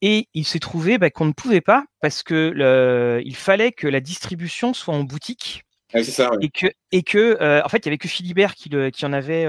Et 0.00 0.28
il 0.34 0.44
s'est 0.44 0.58
trouvé 0.58 0.98
bah, 0.98 1.10
qu'on 1.10 1.26
ne 1.26 1.32
pouvait 1.32 1.60
pas 1.60 1.84
parce 2.00 2.22
que 2.22 2.52
le, 2.54 3.22
il 3.24 3.36
fallait 3.36 3.72
que 3.72 3.86
la 3.86 4.00
distribution 4.00 4.74
soit 4.74 4.94
en 4.94 5.04
boutique. 5.04 5.64
ça, 6.02 6.30
Et 6.40 6.48
que, 6.48 6.66
et 6.90 7.02
que 7.02 7.38
euh, 7.40 7.62
en 7.64 7.68
fait, 7.68 7.78
il 7.78 7.86
y 7.86 7.88
avait 7.90 7.98
que 7.98 8.08
Philibert 8.08 8.54
qui, 8.54 8.68
le, 8.68 8.90
qui 8.90 9.06
en 9.06 9.12
avait, 9.12 9.46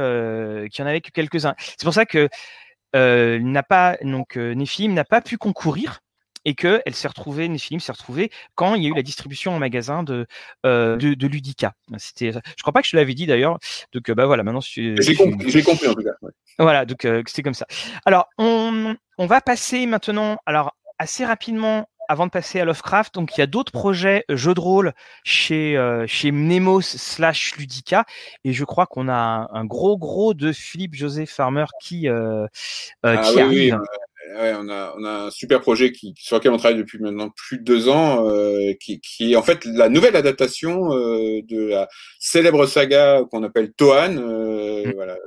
qui 0.70 0.82
en 0.82 0.86
avait 0.86 1.02
que 1.02 1.12
quelques-uns. 1.12 1.56
C'est 1.58 1.84
pour 1.84 1.94
ça 1.94 2.06
que 2.06 2.30
n'a 2.94 3.64
pas 3.64 3.98
donc 4.02 4.38
euh, 4.38 4.56
n'a 4.56 5.06
pas 5.06 5.22
pu 5.22 5.38
concourir 5.38 6.00
et 6.46 6.56
que 6.56 6.82
elle 6.86 6.94
s'est 6.94 7.08
retrouvée, 7.08 7.48
Néphilim 7.48 7.80
s'est 7.80 7.92
retrouvée 7.92 8.30
quand 8.56 8.76
il 8.76 8.84
y 8.84 8.88
a 8.88 8.90
eu 8.90 8.96
la 8.96 9.02
distribution 9.02 9.56
en 9.56 9.60
magasin 9.60 10.04
de 10.04 10.28
euh, 10.66 10.98
de, 10.98 11.14
de, 11.14 11.28
Ludica. 11.28 11.74
C'était, 11.98 12.32
je 12.32 12.62
crois 12.62 12.74
pas 12.74 12.82
que 12.82 12.88
je 12.88 12.92
te 12.92 12.98
l'avais 12.98 13.14
dit 13.14 13.26
d'ailleurs. 13.26 13.58
Donc 13.94 14.12
bah 14.12 14.26
voilà, 14.26 14.44
maintenant 14.44 14.62
je 14.62 14.96
j'ai 15.00 15.16
compris, 15.16 15.64
compris, 15.64 15.88
en 15.88 15.94
tout 15.94 16.04
cas. 16.04 16.30
Voilà, 16.60 16.86
donc 16.86 17.06
euh, 17.06 17.24
c'était 17.28 17.44
comme 17.44 17.54
ça. 17.54 17.66
Alors 18.06 18.28
on 18.38 18.96
on 19.18 19.26
va 19.26 19.42
passer 19.42 19.86
maintenant, 19.86 20.38
alors 20.46 20.76
assez 21.00 21.26
rapidement 21.26 21.88
avant 22.08 22.26
de 22.26 22.32
passer 22.32 22.60
à 22.60 22.66
Lovecraft, 22.66 23.14
donc 23.16 23.38
il 23.38 23.40
y 23.40 23.44
a 23.44 23.48
d'autres 23.48 23.72
projets 23.72 24.26
euh, 24.30 24.36
jeux 24.36 24.54
de 24.54 24.60
rôle 24.60 24.94
chez 25.24 25.78
euh, 25.78 26.06
chez 26.08 26.32
Mnemos 26.32 26.82
slash 26.82 27.56
Ludica 27.58 28.06
et 28.44 28.54
je 28.54 28.64
crois 28.66 28.86
qu'on 28.86 29.10
a 29.10 29.50
un, 29.52 29.66
gros 29.66 29.98
gros 29.98 30.34
de 30.34 30.52
Philippe 30.52 30.96
José 30.96 31.26
Farmer 31.26 31.66
qui 31.82 32.08
euh, 32.08 32.44
euh 32.44 32.48
ah 33.04 33.18
qui 33.18 33.40
arrive. 33.40 33.80
Oui, 33.80 34.40
ouais, 34.40 34.54
on 34.58 34.70
a 34.70 34.94
on 34.98 35.04
a 35.04 35.26
un 35.26 35.32
super 35.32 35.62
projet 35.62 35.92
qui 35.92 36.14
sur 36.18 36.38
lequel 36.38 36.52
on 36.52 36.58
travaille 36.58 36.78
depuis 36.78 37.00
maintenant 37.00 37.30
plus 37.30 37.58
de 37.58 37.64
deux 37.64 37.90
ans, 37.90 38.28
euh, 38.30 38.74
qui, 38.80 39.00
qui 39.02 39.34
est 39.34 39.36
en 39.36 39.44
fait 39.44 39.66
la 39.66 39.90
nouvelle 39.90 40.16
adaptation 40.16 40.90
de 40.90 41.68
la 41.68 41.88
célèbre 42.20 42.66
saga 42.66 43.24
qu'on 43.32 43.44
appelle 43.44 43.74
Toan. 43.74 44.16
Mm. 44.16 44.94
Voilà 44.96 45.18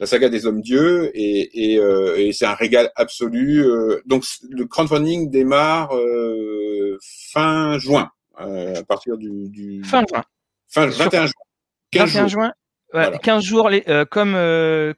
la 0.00 0.06
saga 0.06 0.30
des 0.30 0.46
hommes 0.46 0.62
dieux 0.62 1.10
et, 1.14 1.72
et, 1.72 1.78
euh, 1.78 2.16
et 2.16 2.32
c'est 2.32 2.46
un 2.46 2.54
régal 2.54 2.90
absolu. 2.96 3.62
Euh, 3.62 4.00
donc 4.06 4.24
le 4.48 4.64
crowdfunding 4.64 5.30
démarre 5.30 5.94
euh, 5.94 6.98
fin 7.32 7.78
juin, 7.78 8.10
à 8.36 8.82
partir 8.88 9.18
du, 9.18 9.48
du, 9.50 9.84
fin 9.84 10.02
juin, 10.08 10.24
fin 10.68 10.86
21 10.86 11.26
juin, 11.26 11.32
15 11.92 12.08
21 12.14 12.26
juin. 12.28 12.52
Voilà. 12.92 13.18
15 13.18 13.44
jours 13.44 13.68
les, 13.68 13.84
comme 14.10 14.36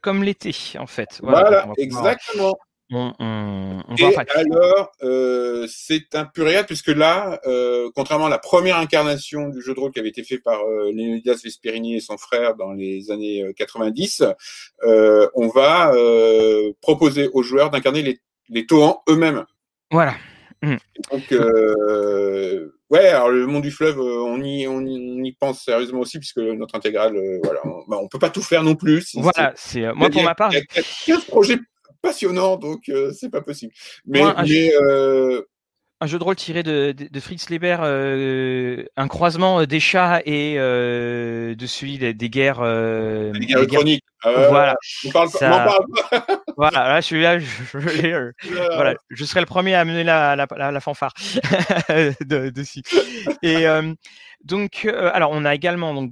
comme 0.01 0.23
l'été 0.23 0.55
en 0.79 0.87
fait. 0.87 1.19
Voilà, 1.21 1.41
voilà 1.41 1.67
exactement 1.77 2.57
et 2.93 4.05
alors, 4.35 4.91
euh, 5.03 5.67
c'est 5.67 6.15
un 6.15 6.25
pur 6.25 6.47
puisque 6.65 6.89
là, 6.89 7.39
euh, 7.45 7.89
contrairement 7.95 8.27
à 8.27 8.29
la 8.29 8.37
première 8.37 8.77
incarnation 8.77 9.49
du 9.49 9.61
jeu 9.61 9.73
de 9.73 9.79
rôle 9.79 9.91
qui 9.91 9.99
avait 9.99 10.09
été 10.09 10.23
fait 10.23 10.37
par 10.37 10.61
euh, 10.61 10.91
Léonidas 10.91 11.39
Vesperini 11.43 11.95
et 11.95 11.99
son 11.99 12.17
frère 12.17 12.55
dans 12.55 12.73
les 12.73 13.11
années 13.11 13.45
90, 13.57 14.23
euh, 14.83 15.27
on 15.35 15.47
va 15.47 15.91
proposer 16.81 17.29
aux 17.33 17.43
joueurs 17.43 17.69
d'incarner 17.69 18.01
les, 18.01 18.19
les 18.49 18.65
Toans 18.65 19.01
eux-mêmes. 19.09 19.45
Voilà. 19.91 20.15
Mmh. 20.61 20.75
Donc, 21.11 21.31
ouais, 22.89 23.07
alors 23.07 23.29
le 23.29 23.47
monde 23.47 23.63
du 23.63 23.71
fleuve, 23.71 23.99
on 23.99 24.41
y, 24.41 24.67
on 24.67 24.81
y, 24.85 25.31
pense 25.33 25.63
sérieusement 25.63 25.99
aussi, 25.99 26.19
puisque 26.19 26.37
notre 26.37 26.75
intégrale, 26.75 27.17
voilà, 27.43 27.59
on, 27.65 27.83
bah, 27.87 27.97
on 28.01 28.07
peut 28.07 28.19
pas 28.19 28.29
tout 28.29 28.41
faire 28.41 28.63
non 28.63 28.75
plus. 28.75 29.05
Voilà, 29.15 29.53
c'est 29.55 29.91
moi 29.93 30.09
pour 30.09 30.23
ma 30.23 30.35
part. 30.35 30.51
Il 30.53 30.59
y 30.59 30.79
a 30.79 30.83
15 31.05 31.25
projets 31.25 31.57
passionnant, 32.03 32.57
donc 32.57 32.89
euh, 32.89 33.11
c'est 33.11 33.29
pas 33.29 33.41
possible. 33.41 33.73
Mais, 34.05 34.21
un, 34.21 34.35
mais 34.43 34.69
jeu, 34.69 35.47
un, 36.01 36.05
jeu, 36.05 36.19
de 36.19 36.23
rôle 36.23 36.35
tiré 36.35 36.61
de, 36.61 36.91
de, 36.91 37.07
de 37.07 37.19
Fritz 37.19 37.49
Leiber, 37.49 37.77
euh, 37.79 38.83
un 38.95 39.07
croisement 39.07 39.61
euh, 39.61 39.65
des 39.65 39.79
chats 39.79 40.21
et 40.25 40.55
de 40.55 41.65
celui 41.65 41.97
des, 41.97 42.13
des 42.13 42.29
guerres. 42.29 42.61
des 42.61 43.39
guerres 43.39 43.57
électroniques. 43.57 44.03
Ah, 44.21 44.47
voilà. 44.49 44.75
On 45.05 45.09
parle, 45.09 45.29
ça... 45.29 45.49
parle 45.49 45.85
pas. 46.09 46.39
voilà, 46.57 46.87
là, 46.87 47.01
celui-là, 47.01 47.39
je, 47.39 47.45
je, 47.73 48.31
voilà, 48.75 48.95
je 49.09 49.25
serai 49.25 49.39
le 49.39 49.45
premier 49.45 49.75
à 49.75 49.81
amener 49.81 50.03
la, 50.03 50.35
la, 50.35 50.47
la, 50.57 50.71
la 50.71 50.79
fanfare 50.79 51.13
de, 51.89 52.49
dessus. 52.49 52.81
Et 53.41 53.65
donc, 54.43 54.85
alors, 54.85 55.31
on 55.31 55.45
a 55.45 55.55
également 55.55 55.93
donc 55.93 56.11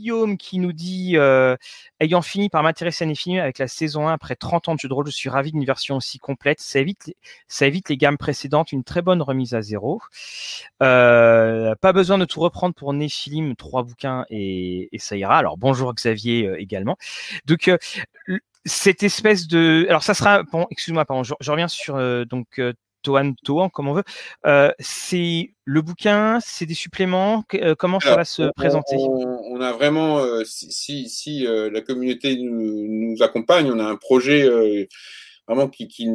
Guillaume 0.00 0.36
qui 0.38 0.58
nous 0.58 0.72
dit 0.72 1.12
euh, 1.16 1.56
Ayant 2.00 2.22
fini 2.22 2.48
par 2.48 2.62
m'intéresser 2.62 3.04
à 3.04 3.06
Néphilim 3.06 3.38
avec 3.38 3.58
la 3.58 3.68
saison 3.68 4.08
1 4.08 4.14
après 4.14 4.34
30 4.34 4.68
ans 4.68 4.74
de 4.74 4.80
jeu 4.80 4.88
de 4.88 4.94
rôle, 4.94 5.06
je 5.06 5.12
suis 5.12 5.28
ravi 5.28 5.52
d'une 5.52 5.64
version 5.64 5.96
aussi 5.96 6.18
complète. 6.18 6.60
Ça 6.60 6.78
évite, 6.78 7.14
ça 7.46 7.66
évite 7.66 7.90
les 7.90 7.98
gammes 7.98 8.16
précédentes, 8.16 8.72
une 8.72 8.84
très 8.84 9.02
bonne 9.02 9.20
remise 9.20 9.54
à 9.54 9.60
zéro. 9.60 10.00
Euh, 10.82 11.74
pas 11.80 11.92
besoin 11.92 12.16
de 12.16 12.24
tout 12.24 12.40
reprendre 12.40 12.74
pour 12.74 12.92
Néphilim, 12.94 13.54
trois 13.56 13.82
bouquins 13.82 14.24
et, 14.30 14.88
et 14.94 14.98
ça 14.98 15.16
ira. 15.16 15.36
Alors 15.36 15.58
bonjour 15.58 15.92
Xavier 15.94 16.46
euh, 16.46 16.60
également. 16.60 16.96
Donc 17.44 17.68
euh, 17.68 17.76
cette 18.64 19.02
espèce 19.02 19.46
de, 19.46 19.86
alors 19.88 20.02
ça 20.02 20.14
sera, 20.14 20.42
bon, 20.42 20.66
excuse-moi, 20.70 21.04
pardon, 21.04 21.22
je, 21.22 21.34
je, 21.40 21.50
reviens 21.50 21.68
sur 21.68 21.96
euh, 21.96 22.24
donc 22.24 22.60
Toan 23.02 23.34
Toan, 23.44 23.70
comme 23.70 23.88
on 23.88 23.94
veut. 23.94 24.04
Euh, 24.46 24.70
c'est 24.78 25.54
le 25.64 25.82
bouquin, 25.82 26.38
c'est 26.40 26.66
des 26.66 26.74
suppléments. 26.74 27.44
Euh, 27.54 27.74
comment 27.74 28.00
ça 28.00 28.16
va 28.16 28.24
se 28.24 28.42
on, 28.42 28.52
présenter? 28.52 28.96
on, 28.96 29.60
a 29.60 29.72
vraiment, 29.72 30.18
euh, 30.18 30.44
si, 30.44 30.72
si, 30.72 31.08
si 31.08 31.46
euh, 31.46 31.70
la 31.70 31.80
communauté 31.80 32.36
nous, 32.36 32.86
nous, 32.88 33.22
accompagne, 33.22 33.70
on 33.70 33.78
a 33.78 33.84
un 33.84 33.96
projet 33.96 34.42
euh, 34.42 34.86
vraiment 35.50 35.68
qui, 35.68 35.88
qui, 35.88 36.06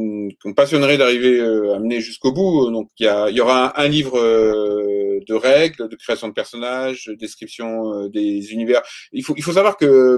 qui 0.41 0.53
passionnerait 0.53 0.97
d'arriver 0.97 1.39
à 1.41 1.79
mener 1.79 1.99
jusqu'au 1.99 2.31
bout. 2.31 2.71
Donc 2.71 2.89
il 2.99 3.05
y, 3.05 3.09
a, 3.09 3.29
il 3.29 3.35
y 3.35 3.41
aura 3.41 3.79
un, 3.79 3.85
un 3.85 3.87
livre 3.87 4.17
de 4.19 5.33
règles, 5.33 5.89
de 5.89 5.95
création 5.95 6.27
de 6.27 6.33
personnages, 6.33 7.05
de 7.07 7.13
description 7.15 8.07
des 8.07 8.53
univers. 8.53 8.81
Il 9.11 9.23
faut, 9.23 9.33
il 9.37 9.43
faut 9.43 9.53
savoir 9.53 9.77
que 9.77 10.17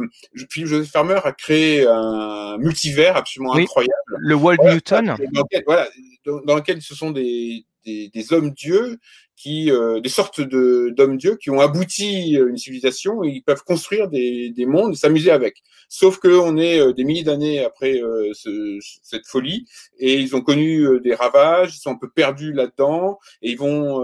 Philippe 0.50 0.70
Joseph 0.70 0.92
Farmer 0.92 1.20
a 1.24 1.32
créé 1.32 1.86
un 1.88 2.58
multivers 2.58 3.16
absolument 3.18 3.54
oui, 3.54 3.64
incroyable. 3.64 3.94
Le 4.18 4.36
World 4.36 4.60
voilà, 4.62 4.76
Newton. 4.76 5.16
Dans 5.34 5.42
lequel, 5.42 5.64
voilà, 5.66 5.88
dans, 6.26 6.42
dans 6.42 6.56
lequel 6.56 6.82
ce 6.82 6.96
sont 6.96 7.12
des, 7.12 7.66
des, 7.86 8.10
des 8.14 8.34
hommes-dieux 8.34 8.98
qui, 9.38 9.72
euh, 9.72 10.02
des 10.02 10.10
sortes 10.10 10.42
de, 10.42 10.92
d'hommes-dieux 10.98 11.36
qui 11.36 11.52
ont 11.52 11.62
abouti 11.62 12.32
une 12.32 12.58
civilisation 12.58 13.24
et 13.24 13.30
ils 13.30 13.44
peuvent 13.44 13.64
construire 13.64 14.10
des, 14.10 14.50
des 14.50 14.66
mondes 14.66 14.94
et 14.94 14.98
s'amuser 14.98 15.30
avec. 15.30 15.62
Sauf 15.90 16.18
qu'on 16.18 16.58
est 16.58 16.80
euh, 16.80 16.92
des 16.92 17.04
milliers 17.04 17.24
d'années 17.24 17.64
après 17.64 18.02
euh, 18.02 18.32
ce, 18.34 18.80
cette 19.04 19.28
folie 19.28 19.66
et 20.00 20.16
ils 20.16 20.36
ont 20.36 20.42
connu 20.42 21.00
des 21.02 21.14
ravages, 21.14 21.76
ils 21.76 21.80
sont 21.80 21.92
un 21.92 21.98
peu 21.98 22.10
perdus 22.10 22.52
là-dedans 22.52 23.20
et 23.44 23.52
ils 23.52 23.58
vont, 23.58 24.04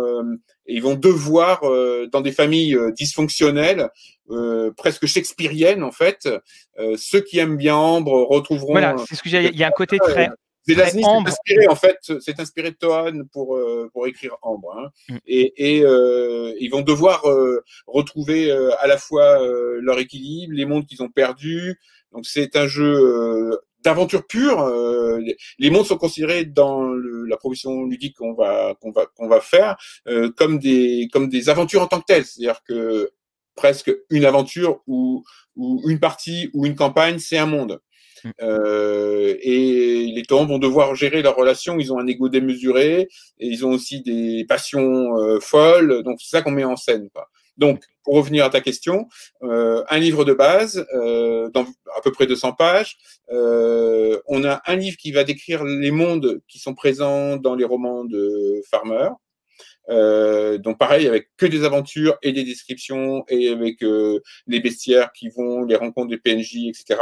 et 0.68 0.76
ils 0.76 0.84
vont 0.84 0.96
devoir, 0.96 1.62
dans 2.12 2.22
des 2.22 2.32
familles 2.32 2.78
dysfonctionnelles, 2.96 3.90
presque 4.78 5.06
shakespeariennes 5.06 5.84
en 5.84 5.92
fait, 5.92 6.30
ceux 6.96 7.22
qui 7.22 7.40
aiment 7.40 7.58
bien 7.58 7.76
Ambre 7.76 8.24
retrouveront. 8.24 8.72
Voilà, 8.72 8.96
c'est 9.08 9.16
ce 9.16 9.24
que 9.24 9.30
j'ai. 9.30 9.48
Il 9.48 9.58
y 9.58 9.64
a 9.64 9.68
un 9.68 9.72
côté 9.72 9.98
très 9.98 10.30
Zelazny 10.68 11.04
s'est 11.04 11.30
inspiré 11.30 11.68
en 11.68 11.76
fait, 11.76 11.98
c'est 12.20 12.40
inspiré 12.40 12.72
de 12.72 12.76
Tohan 12.76 13.24
pour 13.32 13.56
euh, 13.56 13.90
pour 13.94 14.08
écrire 14.08 14.38
Ambre. 14.42 14.76
Hein. 14.78 14.90
Mm. 15.10 15.18
Et, 15.28 15.78
et 15.78 15.84
euh, 15.84 16.54
ils 16.60 16.70
vont 16.70 16.82
devoir 16.82 17.30
euh, 17.30 17.64
retrouver 17.88 18.52
à 18.52 18.88
la 18.88 18.98
fois 18.98 19.40
leur 19.82 20.00
équilibre, 20.00 20.54
les 20.54 20.66
mondes 20.66 20.86
qu'ils 20.86 21.04
ont 21.04 21.10
perdus. 21.10 21.80
Donc 22.12 22.26
c'est 22.26 22.56
un 22.56 22.68
jeu 22.68 23.60
d'aventure 23.84 24.26
pure. 24.28 24.72
les 25.60 25.70
mondes 25.70 25.86
sont 25.86 25.98
considérés 25.98 26.46
dans 26.46 26.84
le, 26.84 27.26
la 27.26 27.38
profession 27.38 27.86
ludique 27.86 28.18
qu'on 28.18 28.34
va 28.34 28.76
qu'on 28.80 28.92
va 28.92 29.06
qu'on 29.06 29.28
va 29.28 29.42
faire 29.42 29.76
comme 30.38 30.60
des 30.60 31.10
comme 31.12 31.30
des 31.30 31.50
aventures 31.50 31.82
en 31.82 31.88
tant 31.88 32.00
que 32.00 32.06
telles. 32.06 32.26
C'est-à-dire 32.26 32.62
que 32.64 33.12
presque 33.56 33.92
une 34.10 34.26
aventure 34.26 34.82
ou, 34.88 35.24
ou 35.56 35.82
une 35.88 36.00
partie 36.00 36.50
ou 36.54 36.66
une 36.66 36.76
campagne, 36.76 37.20
c'est 37.20 37.38
un 37.38 37.46
monde. 37.46 37.80
Mm. 38.24 38.30
Euh, 38.42 39.36
et 39.42 40.12
les 40.14 40.24
tombes 40.24 40.50
vont 40.50 40.60
devoir 40.60 40.96
gérer 40.96 41.22
leurs 41.22 41.36
relations. 41.36 41.80
Ils 41.80 41.92
ont 41.94 42.00
un 42.00 42.08
ego 42.08 42.30
démesuré 42.30 43.08
et 43.40 43.48
ils 43.48 43.66
ont 43.66 43.72
aussi 43.72 44.02
des 44.02 44.46
passions 44.48 45.18
euh, 45.18 45.40
folles. 45.40 46.04
Donc 46.04 46.20
c'est 46.22 46.38
ça 46.38 46.42
qu'on 46.42 46.52
met 46.52 46.64
en 46.64 46.76
scène. 46.76 47.10
Quoi. 47.14 47.30
Donc 47.58 47.84
pour 48.04 48.16
revenir 48.16 48.46
à 48.46 48.50
ta 48.50 48.62
question, 48.62 49.08
euh, 49.44 49.84
un 49.90 50.00
livre 50.00 50.26
de 50.26 50.34
base 50.34 50.86
euh, 50.94 51.50
dans 51.50 51.66
à 51.96 52.02
peu 52.04 52.12
près 52.12 52.28
200 52.28 52.54
pages. 52.54 52.98
Euh, 53.32 54.20
on 54.28 54.44
a 54.44 54.62
un 54.66 54.76
livre 54.76 54.98
qui 54.98 55.12
va 55.12 55.24
décrire 55.24 55.64
les 55.64 55.92
mondes 55.92 56.42
qui 56.48 56.60
sont 56.60 56.74
présents 56.74 57.38
dans 57.38 57.56
les 57.56 57.66
romans 57.66 58.04
de 58.04 58.62
Farmer. 58.70 59.10
Euh, 59.90 60.58
donc 60.58 60.78
pareil, 60.78 61.08
avec 61.08 61.30
que 61.38 61.46
des 61.46 61.64
aventures 61.66 62.18
et 62.22 62.32
des 62.32 62.44
descriptions 62.44 63.26
et 63.28 63.50
avec 63.50 63.84
euh, 63.84 64.20
les 64.48 64.60
bestiaires 64.60 65.12
qui 65.12 65.30
vont, 65.30 65.64
les 65.64 65.76
rencontres 65.76 66.10
des 66.10 66.18
PNJ, 66.18 66.68
etc. 66.68 67.00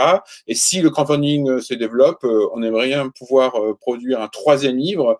Et 0.48 0.56
si 0.56 0.82
le 0.82 0.90
crowdfunding 0.90 1.50
euh, 1.50 1.62
se 1.62 1.74
développe, 1.74 2.24
euh, 2.24 2.48
on 2.54 2.64
aimerait 2.64 2.88
bien 2.88 3.10
pouvoir 3.10 3.54
produire 3.80 4.22
un 4.22 4.28
troisième 4.28 4.78
livre 4.78 5.20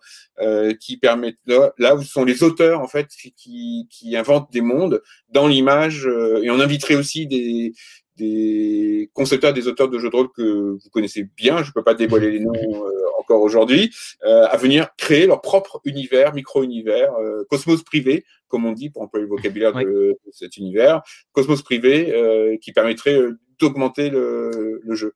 qui 0.80 0.96
permet 0.96 1.34
là, 1.46 1.94
où 1.94 2.02
sont 2.02 2.24
les 2.24 2.42
auteurs 2.42 2.80
en 2.80 2.88
fait 2.88 3.08
qui, 3.36 3.86
qui 3.90 4.16
inventent 4.16 4.50
des 4.52 4.60
mondes 4.60 5.02
dans 5.28 5.46
l'image 5.46 6.08
et 6.42 6.50
on 6.50 6.58
inviterait 6.58 6.96
aussi 6.96 7.26
des, 7.26 7.72
des 8.16 9.10
concepteurs, 9.14 9.52
des 9.52 9.68
auteurs 9.68 9.88
de 9.88 9.98
jeux 9.98 10.10
de 10.10 10.16
rôle 10.16 10.30
que 10.32 10.72
vous 10.72 10.90
connaissez 10.90 11.28
bien, 11.36 11.62
je 11.62 11.68
ne 11.68 11.72
peux 11.72 11.82
pas 11.82 11.94
dévoiler 11.94 12.30
les 12.30 12.40
noms 12.40 12.52
euh, 12.52 12.90
encore 13.18 13.40
aujourd'hui, 13.40 13.94
euh, 14.24 14.46
à 14.46 14.56
venir 14.56 14.94
créer 14.96 15.26
leur 15.26 15.40
propre 15.40 15.80
univers, 15.84 16.34
micro-univers, 16.34 17.14
euh, 17.14 17.44
cosmos 17.48 17.82
privé, 17.82 18.24
comme 18.48 18.66
on 18.66 18.72
dit 18.72 18.90
pour 18.90 19.02
employer 19.02 19.24
le 19.24 19.30
vocabulaire 19.30 19.72
de, 19.72 20.18
cet 20.30 20.56
univers, 20.56 21.02
cosmos 21.32 21.62
privé, 21.62 22.58
qui 22.60 22.72
permettrait 22.72 23.18
d'augmenter 23.58 24.10
le, 24.10 24.80
le, 24.82 24.94
jeu. 24.94 25.14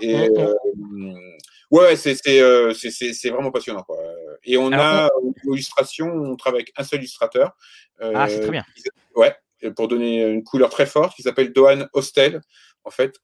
Et 0.00 0.16
ouais, 1.70 1.96
c'est 1.96 2.14
c'est 2.14 3.30
vraiment 3.30 3.50
passionnant. 3.50 3.82
Quoi. 3.82 3.98
Et 4.44 4.56
on 4.56 4.72
a 4.72 5.10
l'illustration, 5.44 6.06
on 6.06 6.36
travaille 6.36 6.62
avec 6.62 6.72
un 6.78 6.84
seul 6.84 7.00
illustrateur. 7.00 7.54
ah, 8.00 8.26
c'est 8.26 8.40
très 8.40 8.50
bien. 8.50 8.64
Ouais, 9.14 9.34
pour 9.70 9.88
donner 9.88 10.22
une 10.22 10.44
couleur 10.44 10.70
très 10.70 10.86
forte, 10.86 11.14
qui 11.14 11.22
s'appelle 11.22 11.52
Dohan 11.52 11.86
Hostel, 11.92 12.40
en 12.84 12.90
fait, 12.90 13.16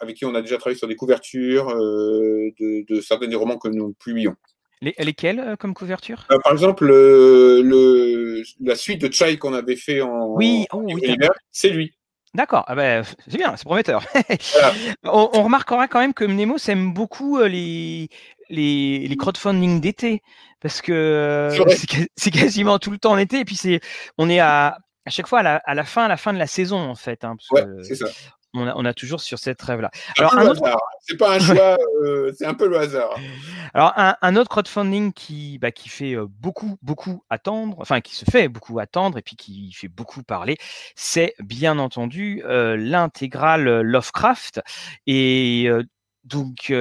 avec 0.00 0.16
qui 0.16 0.24
on 0.24 0.34
a 0.34 0.42
déjà 0.42 0.58
travaillé 0.58 0.78
sur 0.78 0.88
des 0.88 0.96
couvertures 0.96 1.70
euh, 1.70 2.50
de, 2.58 3.00
certains 3.00 3.28
des 3.28 3.36
romans 3.36 3.58
que 3.58 3.68
nous 3.68 3.94
publions. 3.94 4.34
Les, 4.82 4.94
lesquelles 4.98 5.40
euh, 5.40 5.56
comme 5.56 5.74
couverture? 5.74 6.26
Euh, 6.30 6.38
Par 6.42 6.52
exemple, 6.52 6.86
le, 6.86 8.42
la 8.60 8.74
suite 8.74 9.00
de 9.02 9.12
Chai 9.12 9.38
qu'on 9.38 9.52
avait 9.52 9.76
fait 9.76 10.00
en, 10.00 10.28
oui, 10.28 10.66
oh, 10.72 10.86
c'est 11.50 11.70
lui. 11.70 11.94
D'accord, 12.32 12.64
ah 12.68 12.76
ben, 12.76 13.04
c'est 13.26 13.38
bien, 13.38 13.56
c'est 13.56 13.64
prometteur. 13.64 14.04
on, 15.04 15.42
remarquera 15.42 15.88
quand 15.88 15.98
même 15.98 16.14
que 16.14 16.24
Nemo 16.24 16.58
aime 16.68 16.94
beaucoup 16.94 17.40
les, 17.40 18.08
les, 18.48 19.08
les 19.08 19.16
crowdfunding 19.16 19.80
d'été 19.80 20.22
parce 20.60 20.80
que 20.80 21.50
c'est 22.16 22.30
quasiment 22.30 22.78
tout 22.78 22.92
le 22.92 22.98
temps 22.98 23.12
en 23.12 23.18
été 23.18 23.40
et 23.40 23.44
puis 23.44 23.56
c'est 23.56 23.80
on 24.16 24.30
est 24.30 24.38
à 24.38 24.78
à 25.10 25.12
chaque 25.12 25.26
fois 25.26 25.40
à 25.40 25.74
la, 25.74 25.84
fin, 25.84 26.04
à 26.04 26.08
la 26.08 26.16
fin 26.16 26.32
de 26.32 26.38
la 26.38 26.46
saison, 26.46 26.78
en 26.78 26.94
fait. 26.94 27.24
Hein, 27.24 27.36
ouais, 27.50 27.66
c'est 27.82 27.96
ça. 27.96 28.06
On 28.54 28.64
a, 28.66 28.74
on 28.76 28.84
a, 28.84 28.94
toujours 28.94 29.20
sur 29.20 29.40
cette 29.40 29.60
rêve-là. 29.60 29.90
Alors, 30.18 30.38
un 30.38 30.46
autre... 30.46 30.62
c'est 31.00 31.16
pas 31.16 31.34
un 31.34 31.40
choix, 31.40 31.76
euh, 32.04 32.32
c'est 32.36 32.46
un 32.46 32.54
peu 32.54 32.68
le 32.68 32.78
hasard. 32.78 33.16
Alors, 33.74 33.92
un, 33.96 34.14
un 34.22 34.36
autre 34.36 34.48
crowdfunding 34.48 35.12
qui, 35.12 35.58
bah, 35.58 35.72
qui 35.72 35.88
fait 35.88 36.14
euh, 36.14 36.26
beaucoup, 36.28 36.76
beaucoup 36.80 37.24
attendre, 37.28 37.76
enfin, 37.80 38.00
qui 38.00 38.14
se 38.14 38.24
fait 38.24 38.48
beaucoup 38.48 38.78
attendre 38.78 39.18
et 39.18 39.22
puis 39.22 39.34
qui 39.34 39.72
fait 39.72 39.88
beaucoup 39.88 40.22
parler, 40.22 40.56
c'est 40.94 41.34
bien 41.40 41.80
entendu 41.80 42.42
euh, 42.44 42.76
l'intégrale 42.76 43.80
Lovecraft. 43.80 44.60
Et 45.08 45.68
donc, 46.22 46.72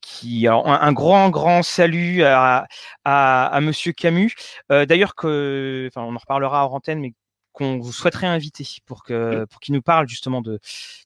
qui, 0.00 0.48
alors, 0.48 0.66
un, 0.68 0.92
grand, 0.92 1.30
grand 1.30 1.62
salut 1.62 2.24
à, 2.24 2.66
à, 3.04 3.46
à 3.46 3.60
Monsieur 3.60 3.92
Camus. 3.92 4.34
D'ailleurs, 4.68 5.14
que, 5.14 5.88
enfin, 5.92 6.02
on 6.02 6.16
en 6.16 6.18
reparlera 6.18 6.66
en 6.66 6.74
antenne, 6.74 7.00
mais 7.00 7.12
qu'on 7.58 7.78
vous 7.78 7.92
souhaiterait 7.92 8.26
inviter 8.26 8.64
pour 8.86 9.02
que 9.02 9.44
pour 9.46 9.60
qu'il 9.60 9.74
nous 9.74 9.82
parle 9.82 10.08
justement 10.08 10.40
de 10.40 10.60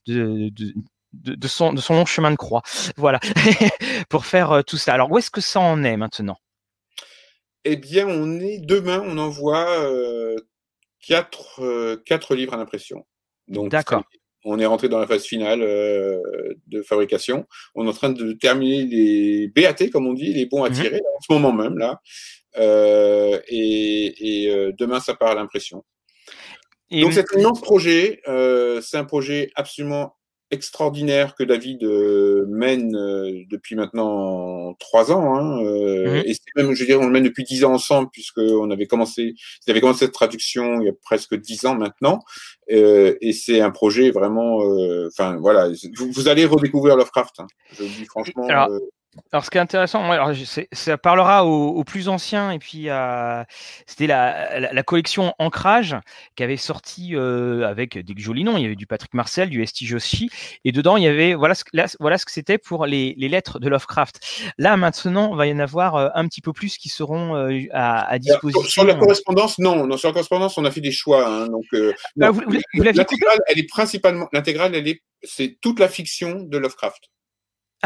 de, 0.05 0.49
de 0.49 0.73
de, 1.13 1.47
son, 1.47 1.73
de 1.73 1.81
son 1.81 1.95
long 1.95 2.05
chemin 2.05 2.31
de 2.31 2.35
croix. 2.35 2.63
Voilà, 2.97 3.19
pour 4.09 4.25
faire 4.25 4.51
euh, 4.51 4.61
tout 4.61 4.77
ça. 4.77 4.93
Alors, 4.93 5.11
où 5.11 5.17
est-ce 5.17 5.31
que 5.31 5.41
ça 5.41 5.59
en 5.59 5.83
est 5.83 5.97
maintenant? 5.97 6.37
Eh 7.65 7.77
bien, 7.77 8.07
on 8.07 8.39
est 8.39 8.59
demain, 8.59 9.01
on 9.05 9.17
envoie 9.17 9.69
euh, 9.81 10.35
quatre, 11.05 11.61
euh, 11.63 12.01
quatre 12.05 12.35
livres 12.35 12.53
à 12.53 12.57
l'impression. 12.57 13.05
Donc, 13.47 13.69
D'accord. 13.69 14.03
On 14.45 14.59
est 14.59 14.65
rentré 14.65 14.89
dans 14.89 14.99
la 14.99 15.07
phase 15.07 15.23
finale 15.23 15.61
de 15.61 16.81
fabrication. 16.81 17.47
On 17.75 17.85
est 17.85 17.89
en 17.89 17.93
train 17.93 18.09
de 18.09 18.33
terminer 18.33 18.83
les 18.83 19.47
BAT, 19.47 19.87
comme 19.89 20.05
on 20.05 20.13
dit, 20.13 20.33
les 20.33 20.45
bons 20.45 20.65
à 20.65 20.69
mmh 20.69 20.73
tirer, 20.73 20.97
en 20.99 21.21
ce 21.21 21.31
moment 21.31 21.53
même, 21.53 21.77
là. 21.77 22.01
et, 22.57 24.43
et 24.43 24.73
demain, 24.73 24.99
ça 24.99 25.13
part 25.13 25.31
à 25.31 25.35
l'impression. 25.35 25.85
Donc 27.01 27.13
c'est 27.13 27.25
un 27.35 27.39
immense 27.39 27.61
projet, 27.61 28.21
euh, 28.27 28.81
c'est 28.81 28.97
un 28.97 29.05
projet 29.05 29.51
absolument 29.55 30.15
extraordinaire 30.53 31.35
que 31.35 31.43
David 31.43 31.83
euh, 31.83 32.45
mène 32.47 32.95
euh, 32.95 33.43
depuis 33.49 33.75
maintenant 33.75 34.73
trois 34.75 35.11
ans. 35.11 35.35
Hein, 35.35 35.63
euh, 35.65 36.21
mhm. 36.21 36.23
Et 36.27 36.35
même, 36.55 36.73
je 36.73 36.85
dirais, 36.85 37.03
on 37.03 37.07
le 37.07 37.11
mène 37.11 37.23
depuis 37.23 37.43
dix 37.43 37.65
ans 37.65 37.73
ensemble, 37.73 38.09
puisqu'on 38.11 38.69
avait 38.71 38.85
commencé, 38.85 39.33
ils 39.65 39.71
avaient 39.71 39.81
commencé 39.81 40.05
cette 40.05 40.13
traduction 40.13 40.79
il 40.79 40.85
y 40.85 40.89
a 40.89 40.93
presque 41.01 41.35
dix 41.35 41.65
ans 41.65 41.75
maintenant. 41.75 42.19
et 42.67 43.33
c'est 43.33 43.59
un 43.59 43.71
projet 43.71 44.11
vraiment, 44.11 44.57
enfin 45.07 45.37
voilà, 45.37 45.69
vous, 45.97 46.11
vous, 46.11 46.27
allez 46.27 46.45
redécouvrir 46.45 46.95
Lovecraft. 46.95 47.39
Hein, 47.39 47.47
je 47.73 47.83
le 47.83 47.89
dis 47.89 48.05
franchement. 48.05 48.45
Alors, 48.47 48.69
ce 49.41 49.49
qui 49.49 49.57
est 49.57 49.61
intéressant, 49.61 50.09
alors, 50.11 50.31
ça 50.71 50.97
parlera 50.97 51.45
aux, 51.45 51.83
plus 51.83 52.09
anciens, 52.09 52.51
et 52.51 52.59
puis 52.59 52.87
c'était 53.85 54.07
la, 54.07 54.71
la, 54.71 54.83
collection 54.83 55.33
Ancrage 55.39 55.95
qui 56.35 56.43
avait 56.43 56.57
sorti 56.57 57.15
euh, 57.15 57.67
avec 57.67 57.97
des 57.97 58.13
jolis 58.17 58.43
noms. 58.43 58.57
Il 58.57 58.63
y 58.63 58.65
avait 58.65 58.75
du 58.75 58.87
Patrick 58.87 59.13
Marcel, 59.13 59.49
du 59.49 59.61
Esti 59.63 59.85
Joshi, 59.85 60.29
et 60.65 60.71
dedans 60.71 60.97
il 60.97 61.03
y 61.03 61.07
avait 61.07 61.33
voilà 61.33 61.55
ce, 61.55 61.63
voilà 61.99 62.17
ce 62.17 62.25
que 62.25 62.31
c'était 62.31 62.57
pour 62.57 62.85
les, 62.85 63.15
les, 63.17 63.29
lettres 63.29 63.59
de 63.59 63.69
Lovecraft. 63.69 64.19
Là 64.57 64.77
maintenant, 64.77 65.31
il 65.33 65.37
va 65.37 65.47
y 65.47 65.53
en 65.53 65.59
avoir 65.59 65.95
euh, 65.95 66.09
un 66.15 66.27
petit 66.27 66.41
peu 66.41 66.53
plus 66.53 66.77
qui 66.77 66.89
seront 66.89 67.35
euh, 67.35 67.61
à, 67.71 68.09
à, 68.09 68.19
disposition. 68.19 68.63
Sur 68.63 68.85
la 68.85 68.95
correspondance, 68.95 69.59
non, 69.59 69.85
non. 69.85 69.97
Sur 69.97 70.09
la 70.09 70.13
correspondance, 70.13 70.57
on 70.57 70.65
a 70.65 70.71
fait 70.71 70.81
des 70.81 70.91
choix. 70.91 71.27
Hein, 71.27 71.47
donc, 71.47 71.65
ah, 71.73 72.31
l'intégrale, 72.73 73.39
elle 73.47 73.59
est 73.59 73.69
principalement, 73.69 74.27
l'intégrale, 74.33 74.75
elle 74.75 74.87
est, 74.87 75.01
c'est 75.23 75.57
toute 75.61 75.79
la 75.79 75.87
fiction 75.87 76.41
de 76.43 76.57
Lovecraft. 76.57 77.09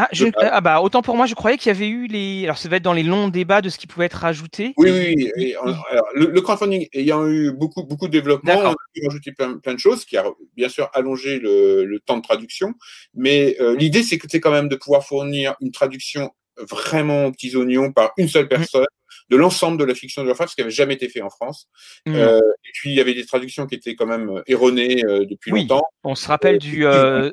Ah, 0.00 0.08
ah, 0.36 0.60
bah 0.60 0.80
autant 0.80 1.02
pour 1.02 1.16
moi, 1.16 1.26
je 1.26 1.34
croyais 1.34 1.58
qu'il 1.58 1.72
y 1.72 1.74
avait 1.74 1.88
eu 1.88 2.06
les. 2.06 2.44
Alors 2.44 2.56
ça 2.56 2.68
va 2.68 2.76
être 2.76 2.84
dans 2.84 2.92
les 2.92 3.02
longs 3.02 3.26
débats 3.26 3.60
de 3.60 3.68
ce 3.68 3.78
qui 3.78 3.88
pouvait 3.88 4.06
être 4.06 4.14
rajouté. 4.14 4.72
Oui, 4.76 4.92
oui. 5.36 5.54
alors, 5.60 6.06
le, 6.14 6.40
crowdfunding 6.40 6.86
ayant 6.92 7.26
eu 7.26 7.50
beaucoup 7.50 7.82
beaucoup 7.82 8.06
de 8.06 8.12
développement, 8.12 8.52
on 8.58 8.70
a 8.70 8.74
pu 8.94 9.04
rajouter 9.04 9.32
plein, 9.32 9.58
plein, 9.58 9.74
de 9.74 9.80
choses, 9.80 10.04
qui 10.04 10.16
a 10.16 10.24
bien 10.56 10.68
sûr 10.68 10.88
allongé 10.94 11.40
le, 11.40 11.84
le 11.84 11.98
temps 11.98 12.16
de 12.16 12.22
traduction. 12.22 12.74
Mais 13.12 13.56
euh, 13.60 13.74
l'idée, 13.74 14.04
c'est 14.04 14.18
que 14.18 14.28
c'est 14.30 14.38
quand 14.38 14.52
même 14.52 14.68
de 14.68 14.76
pouvoir 14.76 15.04
fournir 15.04 15.56
une 15.60 15.72
traduction 15.72 16.30
vraiment 16.70 17.26
aux 17.26 17.32
petits 17.32 17.56
oignons 17.56 17.92
par 17.92 18.12
une 18.18 18.28
seule 18.28 18.44
mmh. 18.44 18.84
De 19.30 19.36
l'ensemble 19.36 19.78
de 19.78 19.84
la 19.84 19.94
fiction 19.94 20.22
de 20.22 20.26
Lovecraft, 20.26 20.50
ce 20.50 20.54
qui 20.56 20.62
n'avait 20.62 20.70
jamais 20.70 20.94
été 20.94 21.08
fait 21.08 21.22
en 21.22 21.30
France. 21.30 21.68
Mmh. 22.06 22.14
Euh, 22.14 22.38
et 22.38 22.70
puis 22.74 22.90
il 22.90 22.96
y 22.96 23.00
avait 23.00 23.14
des 23.14 23.26
traductions 23.26 23.66
qui 23.66 23.74
étaient 23.74 23.94
quand 23.94 24.06
même 24.06 24.30
euh, 24.30 24.42
erronées 24.46 25.04
euh, 25.04 25.26
depuis 25.26 25.52
oui, 25.52 25.62
longtemps. 25.62 25.84
On 26.04 26.14
se 26.14 26.28
rappelle 26.28 26.58
du 26.58 26.84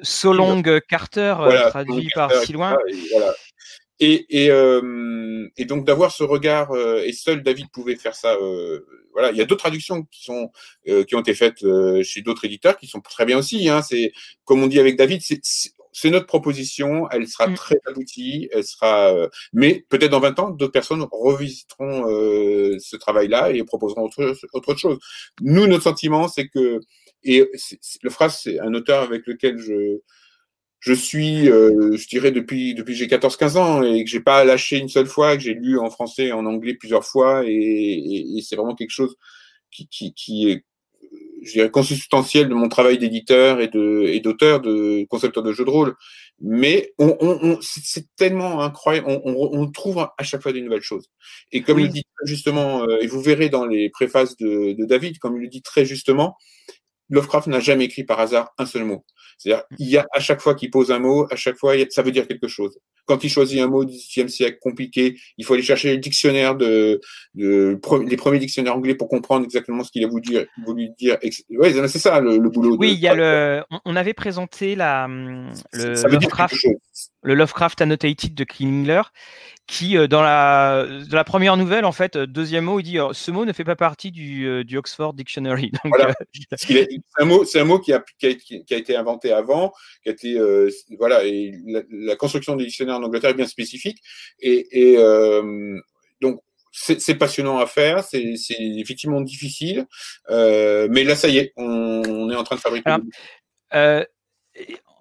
Solong 0.04 0.82
Carter 0.88 1.36
traduit 1.70 2.10
par 2.14 2.32
si 2.44 2.54
loin. 2.54 2.78
Voilà. 3.12 3.34
Et, 4.02 4.44
et, 4.44 4.52
euh, 4.52 5.48
et 5.56 5.64
donc 5.64 5.86
d'avoir 5.86 6.12
ce 6.12 6.24
regard, 6.24 6.72
euh, 6.72 7.02
et 7.06 7.14
seul 7.14 7.44
David 7.44 7.68
pouvait 7.72 7.96
faire 7.96 8.14
ça. 8.14 8.34
Euh, 8.34 8.86
voilà, 9.14 9.32
il 9.32 9.38
y 9.38 9.42
a 9.42 9.46
d'autres 9.46 9.62
traductions 9.62 10.04
qui 10.12 10.22
sont 10.26 10.52
qui 11.08 11.16
ont 11.16 11.22
été 11.22 11.34
faites 11.34 11.64
chez 12.04 12.22
d'autres 12.22 12.44
éditeurs 12.44 12.78
qui 12.78 12.88
sont 12.88 13.00
très 13.00 13.26
bien 13.26 13.38
aussi. 13.38 13.70
Hein. 13.70 13.82
C'est 13.82 14.12
comme 14.44 14.62
on 14.62 14.68
dit 14.68 14.82
avec 14.82 14.98
David, 14.98 15.22
c'est 15.22 15.40
notre 16.06 16.26
proposition, 16.26 17.10
elle 17.10 17.28
sera 17.28 17.48
mm. 17.48 17.56
très 17.56 17.80
aboutie, 17.88 18.50
elle 18.52 18.64
sera, 18.64 19.14
mais 19.54 19.86
peut-être 19.90 20.12
dans 20.12 20.20
20 20.20 20.40
ans, 20.40 20.50
d'autres 20.52 20.72
personnes 20.72 21.06
revisiteront 21.12 22.06
ce 22.80 22.96
travail-là 22.98 23.52
et 23.52 23.64
proposeront 23.64 24.04
autre, 24.04 24.36
autre 24.54 24.76
chose. 24.76 25.00
Nous, 25.42 25.68
notre 25.68 25.84
sentiment, 25.84 26.28
c'est 26.28 26.48
que, 26.48 26.80
et 27.24 27.50
le 28.04 28.10
phrase, 28.10 28.40
c'est 28.44 28.60
un 28.60 28.74
auteur 28.74 29.04
avec 29.04 29.26
lequel 29.26 29.58
je, 29.58 30.00
je 30.86 30.94
suis, 30.94 31.50
euh, 31.50 31.98
je 31.98 32.08
dirais, 32.08 32.32
depuis, 32.32 32.76
depuis 32.76 32.94
j'ai 32.94 33.08
14-15 33.08 33.58
ans 33.58 33.82
et 33.82 34.04
que 34.04 34.10
j'ai 34.10 34.20
pas 34.20 34.44
lâché 34.44 34.78
une 34.78 34.88
seule 34.88 35.08
fois, 35.08 35.36
que 35.36 35.42
j'ai 35.42 35.56
lu 35.56 35.80
en 35.80 35.90
français 35.90 36.28
et 36.28 36.32
en 36.32 36.46
anglais 36.46 36.76
plusieurs 36.76 37.04
fois 37.04 37.44
et, 37.44 37.52
et, 38.38 38.42
c'est 38.44 38.56
vraiment 38.56 38.76
quelque 38.76 38.92
chose 38.92 39.16
qui, 39.72 39.88
qui, 39.88 40.14
qui, 40.14 40.52
est, 40.52 40.64
je 41.46 41.52
dirais, 41.52 41.70
consubstantiel 41.70 42.50
de 42.50 42.54
mon 42.56 42.68
travail 42.70 42.98
d'éditeur 42.98 43.62
et 43.62 43.68
de 43.68 44.04
et 44.08 44.20
d'auteur, 44.20 44.62
de 44.62 45.06
concepteur 45.10 45.44
de 45.44 45.54
jeux 45.54 45.66
de 45.66 45.70
rôle. 45.70 45.96
Mais 46.42 46.94
on, 46.98 47.16
on, 47.22 47.40
on 47.42 47.60
c'est 47.62 48.08
tellement 48.16 48.62
incroyable, 48.62 49.08
on, 49.08 49.22
on, 49.26 49.72
trouve 49.72 50.00
à 50.00 50.24
chaque 50.24 50.42
fois 50.42 50.52
des 50.52 50.62
nouvelles 50.62 50.82
choses. 50.82 51.10
Et 51.52 51.62
comme 51.62 51.80
il 51.80 51.90
dit 51.90 52.04
justement, 52.26 52.84
euh, 52.84 52.98
et 53.00 53.08
vous 53.08 53.22
verrez 53.22 53.50
dans 53.50 53.66
les 53.66 53.90
préfaces 53.90 54.36
de, 54.38 54.74
de 54.74 54.86
David, 54.86 55.20
comme 55.20 55.38
il 55.38 55.44
le 55.44 55.48
dit 55.48 55.62
très 55.62 55.86
justement, 55.86 56.36
Lovecraft 57.10 57.48
n'a 57.48 57.60
jamais 57.60 57.86
écrit 57.86 58.04
par 58.04 58.20
hasard 58.20 58.54
un 58.58 58.66
seul 58.66 58.84
mot. 58.84 59.06
C'est-à-dire, 59.38 59.64
il 59.80 59.90
y 59.90 59.98
a 59.98 60.06
à 60.14 60.20
chaque 60.20 60.42
fois 60.42 60.56
qu'il 60.56 60.72
pose 60.72 60.92
un 60.92 61.00
mot, 61.00 61.28
à 61.32 61.36
chaque 61.36 61.58
fois, 61.58 61.76
ça 61.90 62.02
veut 62.02 62.12
dire 62.12 62.28
quelque 62.28 62.48
chose. 62.48 62.78
Quand 63.06 63.24
il 63.24 63.30
choisit 63.30 63.60
un 63.60 63.68
mot 63.68 63.86
du 63.86 63.96
XVIIe 63.96 64.30
siècle 64.30 64.58
compliqué, 64.62 65.18
il 65.38 65.46
faut 65.46 65.54
aller 65.54 65.64
chercher 65.64 65.92
le 65.92 65.98
dictionnaire 65.98 66.56
de, 66.56 67.00
de, 67.36 67.80
les 68.08 68.18
premiers 68.18 68.40
dictionnaires 68.40 68.76
anglais 68.76 68.96
pour 68.96 69.08
comprendre 69.08 69.46
exactement 69.46 69.84
ce 69.84 69.92
qu'il 69.92 70.04
a 70.04 70.08
voulu 70.08 70.22
dire. 70.22 70.46
Voulu 70.66 70.90
dire. 70.98 71.18
C'est 71.22 72.00
ça 72.00 72.20
le, 72.20 72.38
boulot. 72.50 72.78
Oui, 72.80 72.94
il 72.94 73.00
y 73.00 73.08
a 73.08 73.14
le. 73.14 73.64
On 73.86 73.96
avait 73.96 74.14
présenté 74.14 74.76
la 74.76 75.08
le 75.08 76.10
Lovecraft, 76.10 76.56
le 77.22 77.34
Lovecraft 77.34 77.82
Annotated 77.82 78.34
de 78.34 78.44
Klingler 78.44 79.02
qui 79.68 79.98
euh, 79.98 80.08
dans 80.08 80.22
la, 80.22 80.86
dans 81.10 81.18
la 81.18 81.24
première 81.24 81.58
nouvelle, 81.58 81.86
en 81.86 81.92
fait, 81.92 82.16
euh, 82.16 82.28
deuxième 82.28 82.66
mot, 82.66 82.80
il 82.80 82.84
dit 82.84 82.98
ce 83.14 83.32
mot 83.32 83.46
ne 83.46 83.54
fait 83.54 83.64
pas 83.64 83.76
partie 83.76 84.12
du, 84.12 84.46
euh, 84.48 84.64
du 84.64 84.78
Oxford 84.78 85.14
Dictionary. 85.14 85.72
c'est 86.56 86.88
un 87.18 87.26
mot, 87.26 87.46
c'est 87.46 87.60
un 87.60 87.66
mot 87.66 87.80
qui 87.80 87.92
a, 87.92 88.04
qui, 88.20 88.28
a, 88.28 88.34
qui 88.34 88.74
a, 88.74 88.78
été 88.78 88.96
inventé 88.96 89.32
avant, 89.32 89.74
qui 90.04 90.10
a 90.10 90.12
été 90.12 90.40
voilà, 91.00 91.26
et 91.26 91.54
la, 91.66 92.16
construction 92.16 92.56
des 92.56 92.66
dictionnaires 92.66 92.95
en 92.96 93.04
Angleterre 93.04 93.32
est 93.32 93.36
bien 93.36 93.48
spécifique, 93.48 94.00
et, 94.40 94.94
et 94.94 94.98
donc 96.22 96.42
c'est 96.72 97.16
passionnant 97.16 97.60
à 97.60 97.68
faire, 97.68 98.04
c'est 98.04 98.36
effectivement 98.50 99.22
difficile, 99.22 99.86
mais 100.30 101.04
là 101.04 101.16
ça 101.16 101.28
y 101.28 101.38
est, 101.38 101.54
on, 101.56 102.30
est 102.30 102.36
en 102.36 102.44
train 102.44 102.56
de 102.56 102.62
fabriquer. 102.62 102.98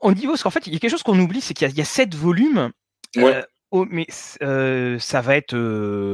on 0.00 0.12
dit 0.12 0.26
parce 0.26 0.42
qu'en 0.42 0.50
fait, 0.50 0.66
il 0.66 0.72
y 0.72 0.76
a 0.76 0.78
quelque 0.78 0.90
chose 0.90 1.02
qu'on 1.02 1.18
oublie, 1.18 1.40
c'est 1.40 1.54
qu'il 1.54 1.68
y, 1.70 1.80
a 1.80 1.84
sept 1.84 2.14
volumes. 2.14 2.70
Ouais. 3.16 3.44
Oh, 3.76 3.86
mais 3.90 4.06
ça 4.08 5.20
va 5.20 5.36
être 5.36 5.56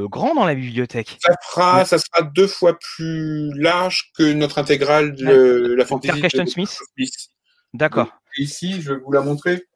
grand 0.06 0.34
dans 0.34 0.46
la 0.46 0.54
bibliothèque. 0.54 1.18
Ça, 1.20 1.34
fera, 1.42 1.84
ça 1.84 1.98
sera 1.98 2.22
deux 2.22 2.46
fois 2.46 2.78
plus 2.78 3.52
large 3.52 4.12
que 4.16 4.32
notre 4.32 4.56
intégrale 4.56 5.14
de 5.14 5.74
la 5.74 5.84
fantasy. 5.84 6.22
de 6.22 6.44
Smith. 6.46 6.78
D'accord. 7.74 8.12
Ici, 8.38 8.80
je 8.80 8.94
vais 8.94 9.00
vous 9.00 9.12
la 9.12 9.20
montrer. 9.20 9.66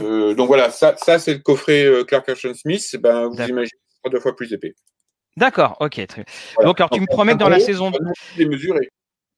Euh, 0.00 0.34
donc 0.34 0.46
voilà, 0.46 0.70
ça, 0.70 0.96
ça 0.96 1.18
c'est 1.18 1.34
le 1.34 1.40
coffret 1.40 1.86
Clark 2.06 2.28
Ashton 2.28 2.54
Smith. 2.54 2.96
Ben, 3.00 3.26
vous 3.26 3.34
imaginez, 3.34 3.68
sera 4.02 4.10
deux 4.10 4.20
fois 4.20 4.34
plus 4.34 4.52
épais. 4.52 4.74
D'accord, 5.36 5.76
ok, 5.80 6.06
très 6.06 6.24
bien. 6.24 6.64
Donc, 6.64 6.80
alors, 6.80 6.90
tu 6.90 7.00
me 7.00 7.06
promets 7.06 7.32
que 7.32 7.38
dans 7.38 7.48
la 7.48 7.60
saison. 7.60 7.90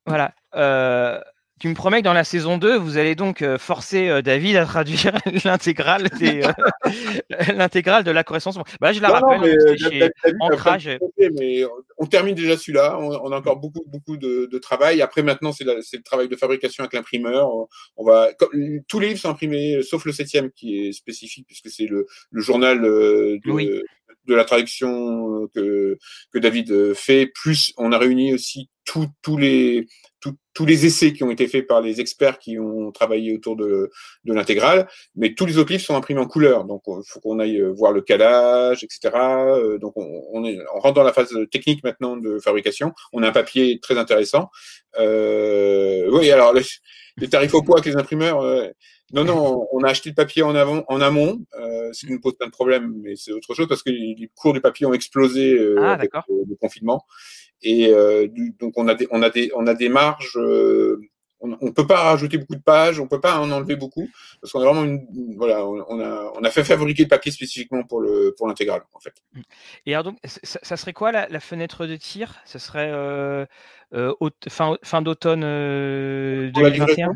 Voilà. 0.07 0.35
Euh, 0.55 1.21
tu 1.61 1.69
me 1.69 1.75
promets 1.75 2.01
que 2.01 2.05
dans 2.05 2.13
la 2.13 2.25
saison 2.25 2.59
2, 2.59 2.77
vous 2.77 2.99
allez 2.99 3.15
donc 3.15 3.41
euh, 3.41 3.59
forcer 3.59 4.09
euh, 4.09 4.23
David 4.23 4.57
à 4.57 4.67
traduire 4.67 5.17
l'intégrale 5.45 6.09
euh, 6.21 6.43
l'intégrale 7.55 8.03
de 8.03 8.11
la 8.11 8.25
correspondance. 8.25 8.63
Bah, 8.81 8.93
je 8.93 9.01
la 9.01 9.09
rappelle, 9.09 9.59
on 11.99 12.07
termine 12.07 12.35
déjà 12.35 12.57
celui-là. 12.57 12.99
On, 12.99 13.31
a 13.31 13.39
encore 13.39 13.57
beaucoup 13.57 13.85
beaucoup 13.87 14.17
de, 14.17 14.59
travail. 14.59 15.01
Après, 15.01 15.23
maintenant, 15.23 15.53
c'est 15.53 15.65
le 15.65 16.03
travail 16.03 16.29
de 16.29 16.37
fabrication 16.37 16.83
avec 16.83 16.93
l'imprimeur. 16.93 17.49
On, 17.97 18.05
va 18.05 18.31
tous 18.89 18.99
les 18.99 19.09
livres 19.09 19.21
sont 19.21 19.31
imprimés, 19.31 19.81
sauf 19.83 20.05
le 20.05 20.13
septième 20.13 20.51
qui 20.51 20.89
est 20.89 20.93
spécifique 20.93 21.47
puisque 21.47 21.71
c'est 21.71 21.87
le, 21.87 22.07
journal 22.33 22.81
de, 22.81 23.39
de 24.27 24.35
la 24.35 24.45
traduction 24.45 25.49
que, 25.55 25.99
que 26.33 26.39
David 26.39 26.95
fait. 26.95 27.27
Plus, 27.27 27.73
on 27.77 27.93
a 27.93 27.99
réuni 27.99 28.35
aussi 28.35 28.69
tous 28.85 29.37
les 29.37 29.87
les 30.61 30.87
essais 30.87 31.13
qui 31.13 31.25
ont 31.25 31.31
été 31.31 31.49
faits 31.49 31.67
par 31.67 31.81
les 31.81 32.01
experts 32.01 32.39
qui 32.39 32.59
ont 32.59 32.93
travaillé 32.93 33.35
autour 33.35 33.57
de, 33.57 33.91
de 34.25 34.33
l'intégrale, 34.33 34.89
mais 35.17 35.35
tous 35.35 35.47
les 35.47 35.59
autres 35.59 35.77
sont 35.79 35.97
imprimés 35.97 36.21
en 36.21 36.27
couleur, 36.27 36.65
donc 36.65 36.83
il 36.87 37.03
faut 37.07 37.19
qu'on 37.19 37.41
aille 37.41 37.61
voir 37.77 37.91
le 37.91 38.01
calage, 38.01 38.85
etc. 38.85 39.13
Euh, 39.15 39.79
donc 39.79 39.95
on, 39.97 40.45
est, 40.45 40.59
rentre 40.69 40.95
dans 40.95 41.03
la 41.03 41.13
phase 41.13 41.35
technique 41.51 41.83
maintenant 41.83 42.17
de 42.17 42.39
fabrication. 42.39 42.93
On 43.13 43.23
a 43.23 43.29
un 43.29 43.33
papier 43.33 43.81
très 43.81 43.99
intéressant. 43.99 44.51
Euh, 44.99 46.09
oui, 46.13 46.31
alors 46.31 46.55
les, 46.55 47.29
tarifs 47.29 47.55
au 47.55 47.63
poids 47.63 47.79
avec 47.81 47.93
les 47.93 47.99
imprimeurs. 47.99 48.41
Euh, 48.41 48.69
non, 49.13 49.25
non, 49.25 49.69
on 49.73 49.83
a 49.85 49.91
acheté 49.91 50.09
le 50.11 50.15
papier 50.15 50.43
en, 50.43 50.55
avant, 50.55 50.83
en 50.89 51.01
amont, 51.01 51.45
euh, 51.61 51.93
ce 51.93 52.07
qui 52.07 52.13
nous 52.13 52.21
pose 52.21 52.37
plein 52.37 52.47
de 52.47 52.53
problèmes, 52.53 52.95
mais 53.03 53.17
c'est 53.17 53.33
autre 53.33 53.55
chose 53.55 53.69
parce 53.69 53.83
que 53.83 53.91
les 53.91 54.31
cours 54.35 54.55
du 54.55 54.61
papier 54.61 54.87
ont 54.87 54.95
explosé 54.95 55.55
euh, 55.59 55.77
ah, 55.81 55.93
avec 55.93 56.11
le 56.29 56.57
confinement. 56.57 57.05
Et 57.63 57.89
euh, 57.89 58.29
donc 58.59 58.75
on 58.77 58.89
a 58.89 58.95
des, 58.95 59.07
on 59.11 59.23
a 59.23 59.31
des, 59.31 59.51
on 59.55 59.67
a 59.67 59.75
des 59.75 59.89
marges. 59.89 60.37
Euh, 60.37 61.01
on 61.41 61.49
ne 61.61 61.71
peut 61.71 61.87
pas 61.87 62.01
rajouter 62.01 62.39
beaucoup 62.39 62.55
de 62.55 62.63
pages, 62.63 62.99
on 62.99 63.07
peut 63.07 63.21
pas 63.21 63.39
en 63.39 63.51
enlever 63.51 63.77
beaucoup 63.77 64.09
parce 64.41 64.51
qu'on 64.51 64.63
a 64.63 64.65
vraiment 64.65 64.83
une, 64.83 65.37
voilà, 65.37 65.67
on 65.67 66.01
a, 66.01 66.33
on 66.35 66.43
a 66.43 66.51
fait 66.51 66.65
fabriquer 66.65 67.03
le 67.03 67.09
papier 67.11 67.31
spécifiquement 67.31 67.83
pour 67.83 68.01
le 68.01 68.35
pour 68.39 68.49
l'intégrale 68.49 68.81
en 68.95 68.99
fait. 68.99 69.13
Et 69.85 69.93
alors 69.93 70.05
donc 70.05 70.19
ça, 70.23 70.77
serait 70.79 70.95
quoi 70.95 71.13
la, 71.13 71.41
fenêtre 71.41 71.87
de 71.87 71.97
tir? 71.97 72.41
Ce 72.47 72.59
serait 72.59 72.91
euh, 72.91 73.45
fin, 74.49 74.79
fin 74.83 75.03
d'automne 75.03 75.43
2021 75.43 77.13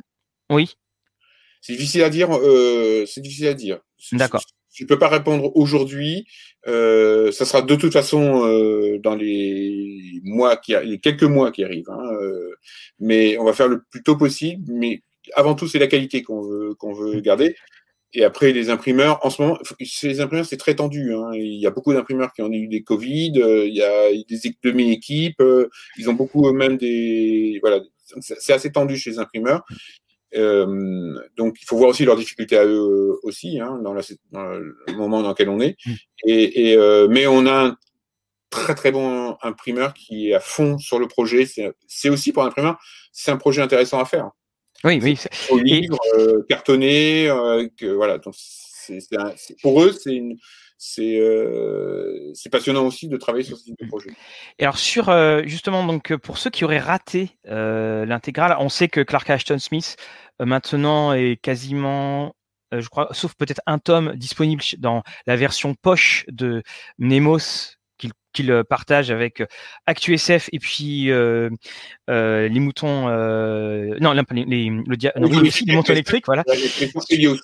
Oui. 0.51 0.77
C'est 1.61 1.73
difficile 1.73 2.03
à 2.03 2.11
dire. 2.11 2.29
c'est 3.07 3.21
difficile 3.21 3.49
à 3.49 3.55
dire. 3.55 3.81
D'accord. 4.13 4.43
Je 4.79 4.85
ne 4.85 4.89
peux 4.89 4.99
pas 4.99 5.09
répondre 5.09 5.51
aujourd'hui. 5.57 6.25
Euh, 6.69 7.33
ça 7.33 7.45
sera 7.45 7.63
de 7.63 7.75
toute 7.75 7.93
façon 7.93 8.47
euh, 8.47 8.99
dans 8.99 9.17
les 9.17 10.21
mois 10.23 10.57
qui 10.57 10.73
les 10.85 11.01
quelques 11.01 11.25
mois 11.25 11.51
qui 11.51 11.65
arrivent. 11.65 11.91
Hein, 11.91 12.13
euh, 12.21 12.55
mais 13.01 13.37
on 13.39 13.45
va 13.45 13.53
faire 13.53 13.67
le 13.67 13.83
plus 13.91 14.05
tôt 14.05 14.17
possible. 14.17 14.73
Mais 14.73 15.03
avant 15.35 15.57
tout, 15.57 15.67
c'est 15.67 15.81
la 15.81 15.89
qualité 15.89 16.23
qu'on 16.23 16.43
veut 16.43 16.75
qu'on 16.75 16.93
veut 16.93 17.21
garder. 17.21 17.57
Et 18.15 18.25
après, 18.25 18.53
les 18.53 18.71
imprimeurs, 18.71 19.19
en 19.27 19.31
ce 19.31 19.43
moment, 19.43 19.59
les 20.03 20.21
imprimeurs, 20.21 20.47
c'est 20.47 20.57
très 20.57 20.77
tendu. 20.77 21.13
Hein. 21.13 21.31
Il 21.35 21.61
y 21.61 21.67
a 21.67 21.71
beaucoup 21.71 21.93
d'imprimeurs 21.93 22.33
qui 22.33 22.43
ont 22.43 22.51
eu 22.53 22.69
des 22.69 22.83
Covid. 22.83 23.33
Il 23.35 23.75
y 23.75 23.83
a 23.83 24.11
des 24.13 24.57
demi-équipes. 24.63 25.43
Ils 25.99 26.09
ont 26.09 26.15
beaucoup 26.15 26.49
eux-mêmes 26.49 26.77
des 26.77 27.59
voilà. 27.63 27.81
C'est 28.21 28.53
assez 28.53 28.71
tendu 28.71 28.97
chez 28.97 29.11
les 29.11 29.19
imprimeurs. 29.19 29.65
Euh, 30.37 31.19
donc, 31.37 31.57
il 31.61 31.65
faut 31.65 31.77
voir 31.77 31.91
aussi 31.91 32.05
leurs 32.05 32.17
difficultés 32.17 32.57
à 32.57 32.65
eux 32.65 33.15
euh, 33.15 33.21
aussi, 33.23 33.61
hein, 33.61 33.79
dans, 33.83 33.95
la, 33.95 34.03
dans, 34.31 34.45
le 34.45 34.77
moment 34.95 35.23
dans 35.23 35.31
lequel 35.31 35.49
on 35.49 35.61
est. 35.61 35.77
Mm. 35.85 35.93
Et, 36.27 36.71
et 36.71 36.77
euh, 36.77 37.09
mais 37.09 37.27
on 37.27 37.47
a 37.47 37.67
un 37.67 37.77
très 38.51 38.75
très 38.75 38.93
bon 38.93 39.37
imprimeur 39.43 39.95
qui 39.95 40.31
est 40.31 40.35
à 40.35 40.41
fond 40.41 40.79
sur 40.79 40.99
le 40.99 41.09
projet. 41.09 41.47
C'est 41.87 42.09
aussi 42.09 42.33
pour 42.33 42.45
un 42.45 42.49
imprimeur, 42.49 42.79
c'est 43.13 43.31
un 43.31 43.37
projet 43.37 43.63
intéressant 43.63 44.01
à 44.01 44.05
faire. 44.05 44.31
Oui, 44.85 45.01
oui. 45.03 45.19
Au 45.51 45.59
livre, 45.59 45.99
euh, 46.17 46.45
cartonné, 46.49 47.29
que, 47.77 47.87
voilà. 47.87 48.19
Donc, 48.19 48.35
c'est, 48.37 49.01
pour 49.61 49.83
eux, 49.83 49.93
c'est 49.93 50.15
une, 50.15 50.39
c'est 50.79 51.19
euh, 51.19 52.33
passionnant 52.53 52.87
aussi 52.87 53.09
de 53.09 53.17
travailler 53.17 53.45
sur 53.45 53.59
ce 53.59 53.65
type 53.65 53.79
de 53.79 53.85
mmh. 53.85 53.89
projet. 53.89 54.11
Et 54.59 54.63
alors 54.63 54.79
sur 54.79 55.09
euh, 55.09 55.43
justement 55.45 55.85
donc 55.85 56.15
pour 56.17 56.39
ceux 56.39 56.51
qui 56.51 56.65
auraient 56.65 56.79
raté 56.79 57.37
euh, 57.49 58.07
l'intégrale, 58.07 58.57
on 58.61 58.69
sait 58.69 58.89
que 58.89 59.01
Clark 59.01 59.29
Ashton 59.29 59.59
Smith 59.59 59.97
maintenant 60.41 61.13
est 61.13 61.37
quasiment 61.37 62.35
je 62.71 62.87
crois, 62.89 63.09
sauf 63.13 63.35
peut-être 63.35 63.63
un 63.67 63.79
tome 63.79 64.15
disponible 64.15 64.63
dans 64.79 65.03
la 65.27 65.37
version 65.37 65.75
poche 65.75 66.25
de 66.29 66.63
Nemos 66.99 67.78
qu'il 68.39 68.51
euh, 68.53 68.63
partage 68.63 69.11
avec 69.11 69.41
euh, 69.41 69.47
ActuSF 69.87 70.49
et 70.53 70.59
puis 70.61 71.11
euh, 71.11 71.51
les 72.07 72.61
moutons, 72.61 73.09
non, 73.09 74.13
les, 74.13 74.45
les, 74.45 74.71
le, 74.71 75.75
moutons 75.75 75.93
électriques, 75.93 76.27
voilà. 76.27 76.45
Helios, 77.11 77.39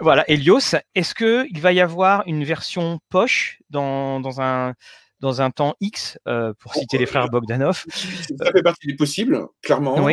Voilà, 0.00 0.30
Helios. 0.30 0.76
Est-ce 0.94 1.14
que 1.14 1.46
il 1.50 1.60
va 1.60 1.72
y 1.72 1.80
avoir 1.80 2.24
une 2.26 2.44
version 2.44 3.00
poche 3.08 3.58
dans, 3.70 4.20
dans 4.20 4.40
un 4.40 4.74
dans 5.20 5.40
un 5.40 5.50
temps 5.50 5.74
X, 5.80 6.18
pour 6.58 6.74
citer 6.74 6.98
les 6.98 7.06
frères 7.06 7.30
Bogdanov? 7.30 7.84
Ça 7.88 8.52
fait 8.52 8.62
partie 8.62 8.86
des 8.86 8.96
possibles, 8.96 9.46
clairement. 9.62 10.06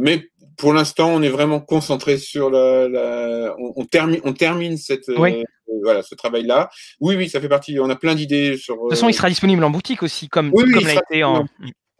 mais 0.00 0.30
pour 0.58 0.72
l'instant, 0.72 1.10
on 1.10 1.22
est 1.22 1.28
vraiment 1.28 1.60
concentré 1.60 2.18
sur 2.18 2.50
la. 2.50 3.54
on, 3.58 3.84
termine, 3.86 4.20
on 4.24 4.32
termine 4.32 4.76
cette, 4.76 5.08
euh, 5.08 5.42
voilà, 5.82 6.02
ce 6.02 6.14
travail-là. 6.14 6.68
Oui, 7.00 7.16
oui, 7.16 7.28
ça 7.28 7.40
fait 7.40 7.48
partie. 7.48 7.78
On 7.80 7.88
a 7.88 7.96
plein 7.96 8.14
d'idées 8.14 8.58
sur. 8.58 8.74
De 8.74 8.80
toute 8.80 8.90
façon, 8.90 9.08
il 9.08 9.14
sera 9.14 9.28
disponible 9.28 9.64
en 9.64 9.70
boutique 9.70 10.02
aussi, 10.02 10.28
comme, 10.28 10.52
comme 10.52 10.84
l'a 10.84 10.94
été 10.94 11.24
en. 11.24 11.46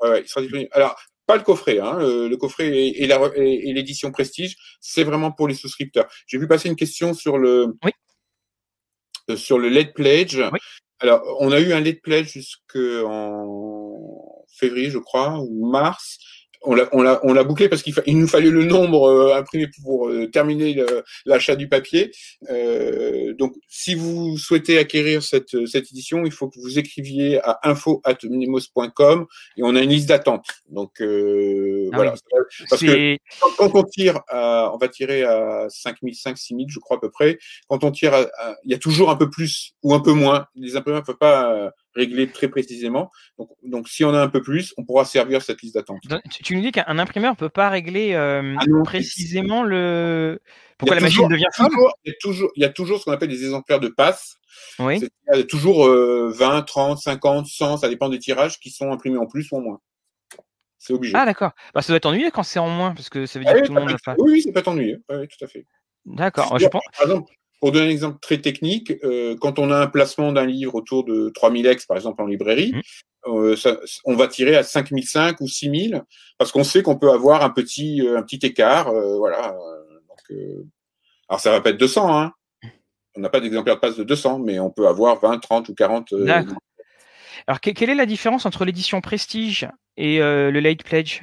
Ouais, 0.03 0.23
il 0.23 0.29
sera 0.29 0.43
disponible. 0.43 0.69
Alors, 0.73 0.97
pas 1.27 1.37
le 1.37 1.43
coffret, 1.43 1.79
hein, 1.79 1.99
le, 1.99 2.35
coffret 2.37 2.69
et, 2.69 3.05
et 3.05 3.73
l'édition 3.73 4.11
Prestige, 4.11 4.57
c'est 4.81 5.05
vraiment 5.05 5.31
pour 5.31 5.47
les 5.47 5.55
souscripteurs. 5.55 6.09
J'ai 6.27 6.39
vu 6.39 6.49
passer 6.49 6.69
une 6.69 6.77
question 6.77 7.15
sur 7.15 7.39
le 7.39 7.77
oui. 7.85 9.37
sur 9.37 9.59
le 9.59 9.69
LED 9.69 9.95
Pledge. 9.95 10.37
Oui. 10.53 10.59
Alors, 11.01 11.23
on 11.39 11.53
a 11.53 11.61
eu 11.61 11.73
un 11.73 11.81
LED 11.81 12.01
Pledge 12.03 12.33
jusqu'en 12.33 13.45
février, 14.49 14.91
je 14.91 14.99
crois, 14.99 15.39
ou 15.39 15.71
mars 15.71 16.19
on 16.63 16.75
l'a, 16.75 16.89
on 16.93 17.03
l'a, 17.03 17.21
on 17.23 17.33
l'a 17.33 17.45
bouclé 17.45 17.69
parce 17.69 17.83
qu'il 17.83 17.95
il 18.07 18.19
nous 18.19 18.29
fallait 18.29 18.51
le 18.51 18.65
nombre 18.65 19.09
euh, 19.09 19.37
imprimé 19.37 19.69
pour 19.83 20.09
euh, 20.09 20.27
terminer 20.27 20.85
l'achat 21.25 21.57
du 21.57 21.69
papier. 21.69 22.11
Euh, 22.51 23.35
donc, 23.35 23.55
si 23.69 23.95
vous 23.95 24.37
souhaitez 24.39 24.79
acquérir 24.79 25.23
cette, 25.23 25.67
cette 25.67 25.91
édition, 25.91 26.25
il 26.25 26.33
faut 26.33 26.49
que 26.49 26.59
vous 26.59 26.79
écriviez 26.79 27.41
à 27.43 27.61
info@nemos.com 27.63 29.27
et 29.57 29.63
on 29.63 29.75
a 29.75 29.83
une 29.83 29.91
liste 29.91 30.09
d'attente. 30.09 30.47
Donc, 30.69 31.01
ah 31.01 31.05
voilà. 31.95 32.15
Parce 32.71 32.83
que 32.83 33.17
quand, 33.57 33.75
on 33.75 33.83
tire, 33.85 34.21
à, 34.29 34.71
on 34.75 34.79
va 34.79 34.89
tirer 34.89 35.23
à 35.23 35.67
5005, 35.69 36.39
6000, 36.39 36.67
je 36.71 36.79
crois 36.79 36.97
à 36.97 37.01
peu 37.01 37.11
près. 37.11 37.39
Quand 37.69 37.85
on 37.85 37.91
tire, 37.91 38.15
il 38.65 38.71
y 38.71 38.75
a 38.75 38.79
toujours 38.79 39.11
un 39.11 39.17
peu 39.17 39.31
plus 39.31 39.75
ou 39.83 39.95
un 39.95 40.01
peu 40.01 40.13
moins. 40.13 40.47
Les 40.57 40.77
imprimeurs 40.77 41.01
ne 41.01 41.07
peuvent 41.07 41.17
pas 41.17 41.73
régler 41.99 42.31
très 42.31 42.49
précisément. 42.49 43.11
Donc, 43.39 43.51
donc, 43.63 43.89
si 43.89 44.05
on 44.05 44.15
a 44.15 44.21
un 44.21 44.29
peu 44.29 44.41
plus, 44.41 44.73
on 44.79 44.85
pourra 44.85 45.05
servir 45.05 45.43
cette 45.43 45.61
liste 45.63 45.75
d'attente. 45.75 46.01
Tu 46.43 46.57
nous 46.57 46.63
dis 46.63 46.73
qu'un 46.73 46.99
imprimeur 46.99 47.33
ne 47.33 47.37
peut 47.37 47.49
pas 47.49 47.69
régler 47.69 48.15
euh, 48.15 48.55
ah 48.59 48.65
précisément 48.85 49.63
le. 49.63 50.41
Pourquoi 50.79 50.95
la 50.95 51.03
machine 51.03 51.29
devient 51.29 51.45
folle? 51.53 51.69
il, 52.05 52.15
il 52.57 52.63
y 52.63 52.65
a 52.65 52.71
toujours 52.71 53.01
ce 53.01 53.05
qu'on 53.05 53.13
appelle 53.13 53.29
des 53.29 53.45
exemplaires 53.45 53.81
de 53.81 53.89
passe. 53.89 54.37
Oui. 54.79 55.01
Il 55.33 55.39
y 55.39 55.41
a 55.41 55.45
toujours 55.45 55.87
20, 55.89 56.63
30, 56.63 56.99
50, 56.99 57.47
100, 57.47 57.77
ça 57.79 57.89
dépend 57.89 58.09
des 58.09 58.19
tirages 58.19 58.59
qui 58.61 58.71
sont 58.71 58.93
imprimés 58.93 59.19
en 59.19 59.27
plus 59.27 59.51
ou 59.51 59.57
en 59.57 59.61
moins. 59.61 59.81
C'est 60.79 60.93
obligé. 60.93 61.15
Ah, 61.17 61.27
d'accord. 61.27 61.53
Bah, 61.75 61.83
ça 61.83 61.89
doit 61.89 61.97
être 61.97 62.07
ennuyeux 62.07 62.31
quand 62.31 62.45
c'est 62.45 62.61
en 62.61 62.69
moins, 62.69 62.95
parce 62.95 63.09
que 63.09 63.27
ça 63.27 63.39
veut 63.39 63.45
dire 63.45 63.55
ah 63.57 63.61
que 63.61 63.67
tout 63.67 63.75
le 63.75 63.81
monde 63.81 63.91
le 63.91 63.99
fait. 64.03 64.15
Oui, 64.19 64.33
oui, 64.33 64.43
c'est 64.43 64.53
pas 64.53 64.67
ennuyeux. 64.69 65.03
Oui, 65.11 65.27
tout 65.27 65.45
à 65.45 65.49
fait. 65.49 65.67
D'accord. 66.07 66.57
Je 66.59 66.69
pense... 66.69 66.83
Par 66.97 67.03
exemple, 67.09 67.33
pour 67.61 67.73
donner 67.73 67.87
un 67.87 67.91
exemple 67.91 68.19
très 68.21 68.39
technique, 68.39 68.93
euh, 69.05 69.37
quand 69.41 69.59
on 69.59 69.71
a 69.71 69.77
un 69.77 69.87
placement 69.87 70.33
d'un 70.33 70.47
livre 70.47 70.75
autour 70.75 71.05
de 71.05 71.31
3000 71.31 71.67
ex, 71.67 71.87
par 71.87 71.97
exemple, 71.97 72.23
en 72.23 72.27
librairie, 72.27 72.73
mmh. 72.73 73.31
euh, 73.31 73.57
ça, 73.57 73.79
on 74.05 74.15
va 74.15 74.29
tirer 74.29 74.57
à 74.57 74.63
5005 74.63 75.41
ou 75.41 75.49
6000 75.49 76.03
parce 76.39 76.53
qu'on 76.53 76.65
sait 76.65 76.83
qu'on 76.83 76.99
peut 76.99 77.11
avoir 77.11 77.43
un 77.43 77.51
petit, 77.51 78.03
euh, 78.03 78.19
un 78.19 78.23
petit 78.23 78.45
écart. 78.47 78.93
voilà. 78.93 79.57
Donc, 80.09 80.39
alors, 81.29 81.41
ça 81.41 81.51
va 81.51 81.61
pas 81.61 81.71
être 81.71 81.79
200. 81.79 82.17
Hein. 82.17 82.33
On 83.17 83.21
n'a 83.21 83.29
pas 83.29 83.41
d'exemplaire 83.41 83.75
de 83.77 83.81
passe 83.81 83.97
de 83.97 84.05
200, 84.05 84.39
mais 84.39 84.61
on 84.61 84.71
peut 84.71 84.87
avoir 84.87 85.21
20, 85.21 85.39
30 85.39 85.69
ou 85.69 85.75
40. 85.75 86.15
alors, 87.47 87.61
quelle 87.61 87.91
est 87.91 87.95
la 87.95 88.07
différence 88.07 88.47
entre 88.47 88.65
l'édition 88.65 89.01
Prestige 89.01 89.69
et 89.97 90.19
le 90.19 90.61
Late 90.61 90.85
Pledge? 90.85 91.23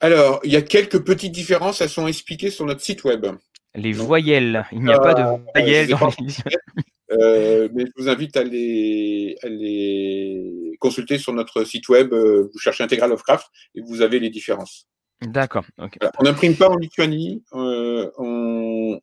Alors, 0.00 0.40
il 0.44 0.52
y 0.52 0.56
a 0.56 0.62
quelques 0.62 1.02
petites 1.02 1.32
différences, 1.32 1.80
elles 1.80 1.88
sont 1.88 2.06
expliquées 2.06 2.50
sur 2.50 2.66
notre 2.66 2.82
site 2.82 3.04
web. 3.04 3.26
Les 3.76 3.92
voyelles. 3.92 4.66
Il 4.72 4.82
n'y 4.82 4.92
a 4.92 4.98
pas 4.98 5.14
de 5.14 5.22
euh, 5.22 5.36
voyelles 5.54 5.88
dans 5.88 6.08
les 6.20 6.34
euh, 7.12 7.68
mais 7.72 7.84
je 7.86 7.92
vous 7.96 8.08
invite 8.08 8.36
à 8.36 8.42
les, 8.42 9.36
les, 9.44 10.76
consulter 10.80 11.18
sur 11.18 11.32
notre 11.32 11.62
site 11.64 11.88
web. 11.88 12.12
Euh, 12.12 12.50
vous 12.52 12.58
cherchez 12.58 12.82
Integral 12.82 13.12
of 13.12 13.22
Craft 13.22 13.46
et 13.74 13.80
vous 13.82 14.02
avez 14.02 14.18
les 14.18 14.30
différences. 14.30 14.88
D'accord. 15.22 15.64
on 15.78 16.24
n'imprime 16.24 16.56
pas 16.56 16.68
en 16.68 16.76
Lituanie, 16.76 17.42
on, 17.52 19.00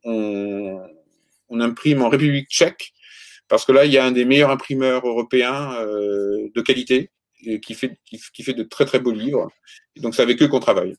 imprime 1.49 2.01
en 2.01 2.09
République 2.09 2.49
tchèque 2.49 2.93
parce 3.47 3.65
que 3.65 3.71
là, 3.71 3.85
il 3.85 3.91
y 3.91 3.97
a 3.97 4.05
un 4.05 4.11
des 4.11 4.25
meilleurs 4.25 4.51
imprimeurs 4.51 5.07
européens 5.07 5.75
de 5.81 6.61
qualité 6.61 7.09
qui 7.61 7.73
fait, 7.73 7.97
qui, 8.05 8.43
fait 8.43 8.53
de 8.53 8.63
très 8.63 8.85
très 8.85 8.99
beaux 8.99 9.11
livres. 9.11 9.49
Et 9.95 10.01
donc, 10.01 10.13
c'est 10.13 10.21
avec 10.21 10.41
eux 10.41 10.47
qu'on 10.47 10.59
travaille. 10.59 10.95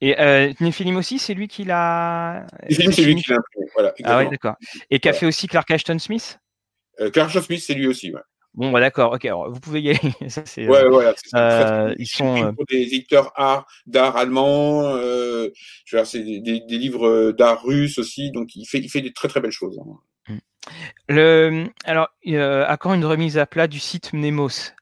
Et 0.00 0.18
euh, 0.20 0.52
Nephilim 0.60 0.96
aussi, 0.96 1.18
c'est 1.18 1.34
lui 1.34 1.48
qui 1.48 1.64
l'a. 1.64 2.46
Nephilim, 2.68 2.92
c'est 2.92 3.02
lui 3.02 3.16
qui 3.16 3.30
l'a 3.30 3.36
imprimé. 3.36 3.66
Voilà, 3.74 3.94
ah 4.04 4.18
ouais, 4.18 4.30
d'accord. 4.30 4.54
Et 4.90 5.00
qu'a 5.00 5.12
fait 5.12 5.26
aussi 5.26 5.48
Clark 5.48 5.70
Ashton 5.70 5.98
Smith? 5.98 6.38
Euh, 7.00 7.10
Clark 7.10 7.28
Ashton 7.28 7.42
Smith, 7.42 7.62
c'est 7.64 7.74
lui 7.74 7.86
aussi, 7.86 8.12
ouais. 8.12 8.20
Bon, 8.58 8.72
bah, 8.72 8.80
d'accord, 8.80 9.12
ok, 9.12 9.24
alors, 9.24 9.50
vous 9.50 9.60
pouvez 9.60 9.80
y 9.82 9.90
aller. 9.90 10.00
Ça, 10.28 10.42
c'est, 10.44 10.66
ouais, 10.66 10.84
euh, 10.84 10.88
voilà. 10.88 11.14
Euh, 11.36 11.94
ils 11.98 12.06
sont 12.06 12.52
pour 12.54 12.64
des 12.66 12.82
éditeurs 12.82 13.32
art, 13.36 13.66
d'art 13.86 14.16
allemand. 14.16 14.96
Euh, 14.96 15.50
je 15.84 15.96
veux 15.96 16.02
dire, 16.02 16.06
c'est 16.08 16.22
des, 16.22 16.40
des, 16.40 16.78
livres 16.78 17.32
d'art 17.32 17.62
russe 17.62 17.98
aussi, 17.98 18.32
donc 18.32 18.56
il 18.56 18.66
fait, 18.66 18.78
il 18.78 18.88
fait 18.88 19.00
des 19.00 19.12
très 19.12 19.28
très 19.28 19.40
belles 19.40 19.52
choses. 19.52 19.78
Hein. 19.78 20.34
Mm. 20.34 20.38
Le, 21.08 21.66
alors, 21.84 22.08
à 22.34 22.76
quand 22.78 22.94
une 22.94 23.04
remise 23.04 23.38
à 23.38 23.46
plat 23.46 23.68
du 23.68 23.78
site 23.78 24.12
Mnemos? 24.12 24.72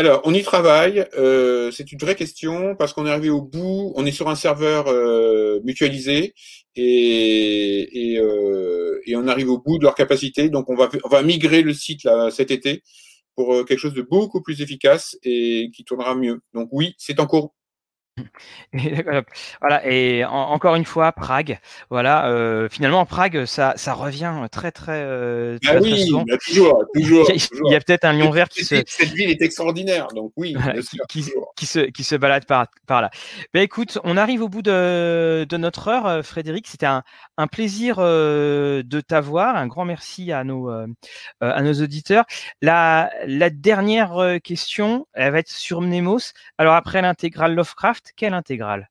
Alors, 0.00 0.22
on 0.24 0.32
y 0.32 0.42
travaille. 0.42 1.06
Euh, 1.18 1.70
c'est 1.72 1.92
une 1.92 1.98
vraie 1.98 2.14
question 2.14 2.74
parce 2.74 2.94
qu'on 2.94 3.04
est 3.04 3.10
arrivé 3.10 3.28
au 3.28 3.42
bout. 3.42 3.92
On 3.96 4.06
est 4.06 4.12
sur 4.12 4.30
un 4.30 4.34
serveur 4.34 4.88
euh, 4.88 5.60
mutualisé 5.62 6.32
et, 6.74 8.16
euh, 8.18 8.98
et, 9.04 9.14
on 9.16 9.28
arrive 9.28 9.50
au 9.50 9.58
bout 9.58 9.76
de 9.76 9.84
leur 9.84 9.94
capacité. 9.94 10.48
Donc, 10.48 10.70
on 10.70 10.74
va, 10.74 10.88
on 11.04 11.08
va 11.10 11.22
migrer 11.22 11.60
le 11.60 11.74
site 11.74 12.08
cet 12.30 12.50
été 12.50 12.82
pour 13.36 13.66
quelque 13.66 13.78
chose 13.78 13.92
de 13.92 14.00
beaucoup 14.00 14.40
plus 14.40 14.62
efficace 14.62 15.18
et 15.22 15.70
qui 15.76 15.84
tournera 15.84 16.14
mieux. 16.14 16.40
Donc, 16.54 16.70
oui, 16.72 16.94
c'est 16.96 17.20
en 17.20 17.26
cours. 17.26 17.54
voilà, 19.60 19.86
et 19.86 20.24
encore 20.24 20.74
une 20.74 20.84
fois, 20.84 21.12
Prague. 21.12 21.58
Voilà, 21.90 22.28
euh, 22.28 22.68
finalement, 22.70 23.04
Prague, 23.06 23.44
ça, 23.44 23.74
ça 23.76 23.94
revient 23.94 24.32
très, 24.50 24.70
très, 24.72 25.02
euh, 25.04 25.58
ah 25.66 25.76
oui, 25.80 26.06
souvent. 26.06 26.24
toujours, 26.46 26.84
toujours. 26.94 27.30
Il 27.30 27.72
y 27.72 27.74
a, 27.74 27.80
peut-être 27.80 28.04
un 28.04 28.12
lion 28.12 28.30
vert 28.30 28.48
qui 28.48 28.64
se. 28.64 28.82
Cette 28.86 29.10
ville 29.10 29.30
est 29.30 29.42
extraordinaire, 29.42 30.08
donc 30.08 30.32
oui. 30.36 30.56
qui, 31.08 31.24
qui, 31.56 31.66
se, 31.66 31.80
qui 31.80 32.04
se 32.04 32.14
balade 32.14 32.46
par, 32.46 32.66
par 32.86 33.02
là. 33.02 33.10
Ben, 33.54 33.62
écoute, 33.62 33.98
on 34.04 34.16
arrive 34.16 34.42
au 34.42 34.48
bout 34.48 34.62
de, 34.62 35.46
de 35.48 35.56
notre 35.56 35.88
heure, 35.88 36.06
euh, 36.06 36.22
Frédéric. 36.22 36.66
C'était 36.66 36.86
un, 36.86 37.02
un 37.36 37.46
plaisir 37.46 37.96
de 37.98 39.00
t'avoir. 39.00 39.56
Un 39.56 39.66
grand 39.66 39.84
merci 39.84 40.32
à 40.32 40.44
nos, 40.44 40.70
à 41.40 41.62
nos 41.62 41.74
auditeurs. 41.74 42.24
La, 42.62 43.10
la 43.26 43.50
dernière 43.50 44.38
question, 44.42 45.06
elle 45.14 45.32
va 45.32 45.38
être 45.38 45.50
sur 45.50 45.80
Mnemos. 45.80 46.32
Alors, 46.58 46.74
après 46.74 47.02
l'intégrale 47.02 47.54
Lovecraft, 47.54 48.09
quelle 48.16 48.34
intégrale? 48.34 48.90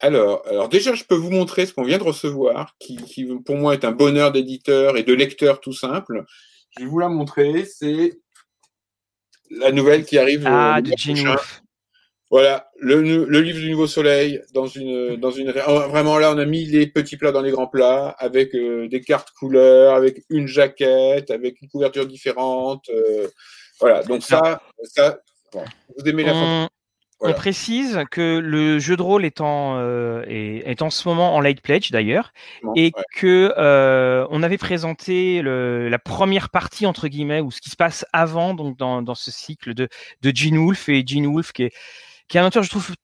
Alors, 0.00 0.46
alors 0.46 0.68
déjà, 0.68 0.94
je 0.94 1.04
peux 1.04 1.14
vous 1.14 1.30
montrer 1.30 1.66
ce 1.66 1.72
qu'on 1.72 1.84
vient 1.84 1.98
de 1.98 2.02
recevoir, 2.02 2.76
qui, 2.78 2.98
pour 3.44 3.56
moi 3.56 3.74
est 3.74 3.84
un 3.84 3.92
bonheur 3.92 4.32
d'éditeur 4.32 4.96
et 4.96 5.02
de 5.02 5.14
lecteur 5.14 5.60
tout 5.60 5.72
simple. 5.72 6.24
Je 6.76 6.82
vais 6.82 6.88
vous 6.88 6.98
la 6.98 7.08
montrer. 7.08 7.64
C'est 7.64 8.18
la 9.50 9.72
nouvelle 9.72 10.04
qui 10.04 10.18
arrive. 10.18 10.44
Ah, 10.46 10.80
de 10.82 10.90
Voilà, 12.30 12.68
le, 12.76 13.00
livre 13.40 13.60
du 13.60 13.70
Nouveau 13.70 13.86
Soleil 13.86 14.42
dans 14.52 14.66
une, 14.66 15.16
dans 15.16 15.30
une. 15.30 15.52
Vraiment 15.52 16.18
là, 16.18 16.32
on 16.34 16.38
a 16.38 16.44
mis 16.44 16.66
les 16.66 16.86
petits 16.86 17.16
plats 17.16 17.32
dans 17.32 17.42
les 17.42 17.52
grands 17.52 17.68
plats 17.68 18.08
avec 18.18 18.54
euh, 18.54 18.88
des 18.88 19.00
cartes 19.00 19.30
couleurs, 19.30 19.94
avec 19.94 20.22
une 20.28 20.48
jaquette, 20.48 21.30
avec 21.30 21.62
une 21.62 21.68
couverture 21.68 22.06
différente. 22.06 22.88
Euh, 22.90 23.28
voilà, 23.80 24.02
donc 24.02 24.22
ça, 24.22 24.60
ça, 24.82 25.18
vous 25.52 26.08
aimez 26.08 26.24
la 26.24 26.68
on 27.24 27.32
précise 27.32 28.04
que 28.10 28.38
le 28.38 28.78
jeu 28.78 28.96
de 28.96 29.02
rôle 29.02 29.24
est 29.24 29.40
en, 29.40 29.78
euh, 29.78 30.22
est, 30.26 30.82
en 30.82 30.90
ce 30.90 31.08
moment 31.08 31.34
en 31.34 31.40
light 31.40 31.60
pledge 31.60 31.90
d'ailleurs, 31.90 32.32
et 32.76 32.92
que 33.16 33.52
euh, 33.56 34.26
on 34.30 34.42
avait 34.42 34.58
présenté 34.58 35.42
le, 35.42 35.88
la 35.88 35.98
première 35.98 36.50
partie 36.50 36.86
entre 36.86 37.08
guillemets 37.08 37.40
ou 37.40 37.50
ce 37.50 37.60
qui 37.60 37.70
se 37.70 37.76
passe 37.76 38.04
avant 38.12 38.54
donc 38.54 38.76
dans, 38.76 39.02
dans 39.02 39.14
ce 39.14 39.30
cycle 39.30 39.74
de, 39.74 39.88
de 40.22 40.32
Gene 40.34 40.58
Wolfe 40.58 40.88
et 40.88 41.04
Gene 41.06 41.26
Wolfe 41.26 41.52
qui 41.52 41.64
est, 41.64 41.74
qui 42.28 42.36
est 42.36 42.40
un 42.40 42.46
auteur 42.46 42.62
je 42.62 42.70
trouve 42.70 42.94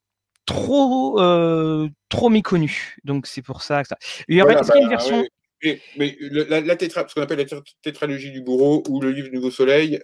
trop 0.47 1.21
euh, 1.21 1.89
trop 2.09 2.29
méconnu. 2.29 2.97
Donc 3.05 3.27
c'est 3.27 3.43
pour 3.43 3.63
ça 3.63 3.83
que 3.83 3.89
ça. 3.89 3.97
Il 4.29 4.37
y 4.37 4.43
aurait 4.43 4.55
une 4.55 4.61
bah, 4.61 4.89
version. 4.89 5.25
Mais, 5.63 6.17
la, 6.21 6.63
la 6.63 6.77
tétra, 6.77 7.07
ce 7.07 7.15
qu'on 7.15 7.21
appelle 7.21 7.39
la 7.39 7.61
tétralogie 7.83 8.31
du 8.31 8.41
bourreau 8.41 8.83
ou 8.89 9.01
le 9.01 9.11
livre 9.11 9.29
du 9.29 9.35
Nouveau 9.35 9.51
Soleil, 9.51 10.01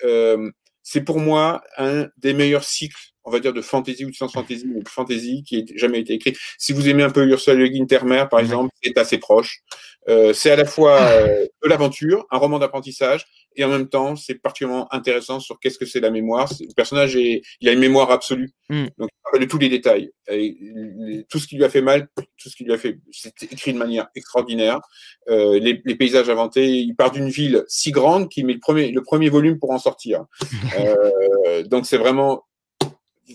c'est 0.82 1.02
pour 1.02 1.18
moi 1.18 1.64
un 1.78 2.08
des 2.16 2.32
meilleurs 2.32 2.62
cycles 2.62 3.15
on 3.26 3.30
va 3.30 3.40
dire, 3.40 3.52
de 3.52 3.60
fantasy 3.60 4.04
ou 4.04 4.10
de 4.10 4.14
science 4.14 4.32
fantasy 4.32 4.66
ou 4.74 4.82
de 4.82 4.88
fantasy 4.88 5.42
qui 5.44 5.56
ait 5.58 5.66
jamais 5.74 6.00
été 6.00 6.14
écrit. 6.14 6.34
Si 6.58 6.72
vous 6.72 6.88
aimez 6.88 7.02
un 7.02 7.10
peu 7.10 7.26
Ursula 7.26 7.56
Le 7.56 7.68
Guin 7.68 7.84
Termer, 7.84 8.24
par 8.30 8.40
exemple, 8.40 8.70
c'est 8.82 8.96
assez 8.96 9.18
proche. 9.18 9.62
Euh, 10.08 10.32
c'est 10.32 10.52
à 10.52 10.56
la 10.56 10.64
fois 10.64 11.00
euh, 11.00 11.46
de 11.64 11.68
l'aventure, 11.68 12.26
un 12.30 12.38
roman 12.38 12.60
d'apprentissage, 12.60 13.26
et 13.56 13.64
en 13.64 13.68
même 13.68 13.88
temps, 13.88 14.14
c'est 14.14 14.36
particulièrement 14.36 14.92
intéressant 14.94 15.40
sur 15.40 15.58
qu'est-ce 15.58 15.78
que 15.78 15.86
c'est 15.86 15.98
la 15.98 16.10
mémoire. 16.10 16.48
Le 16.60 16.72
personnage, 16.74 17.16
est, 17.16 17.42
il 17.60 17.68
a 17.68 17.72
une 17.72 17.80
mémoire 17.80 18.12
absolue, 18.12 18.50
mm. 18.68 18.86
donc 18.98 19.08
il 19.10 19.20
rappelle 19.24 19.48
tous 19.48 19.58
les 19.58 19.68
détails. 19.68 20.10
Et, 20.30 20.56
tout 21.28 21.38
ce 21.38 21.48
qui 21.48 21.56
lui 21.56 21.64
a 21.64 21.68
fait 21.68 21.80
mal, 21.80 22.08
tout 22.16 22.48
ce 22.48 22.54
qui 22.54 22.64
lui 22.64 22.72
a 22.72 22.78
fait, 22.78 22.98
c'est 23.10 23.42
écrit 23.44 23.72
de 23.72 23.78
manière 23.78 24.06
extraordinaire. 24.14 24.80
Euh, 25.28 25.58
les, 25.58 25.82
les, 25.84 25.94
paysages 25.96 26.28
inventés, 26.28 26.68
il 26.68 26.94
part 26.94 27.10
d'une 27.10 27.28
ville 27.28 27.64
si 27.66 27.90
grande 27.90 28.28
qu'il 28.28 28.46
met 28.46 28.52
le 28.52 28.60
premier, 28.60 28.92
le 28.92 29.02
premier 29.02 29.28
volume 29.28 29.58
pour 29.58 29.70
en 29.70 29.78
sortir. 29.78 30.24
Euh, 30.78 31.62
donc 31.62 31.86
c'est 31.86 31.96
vraiment 31.96 32.44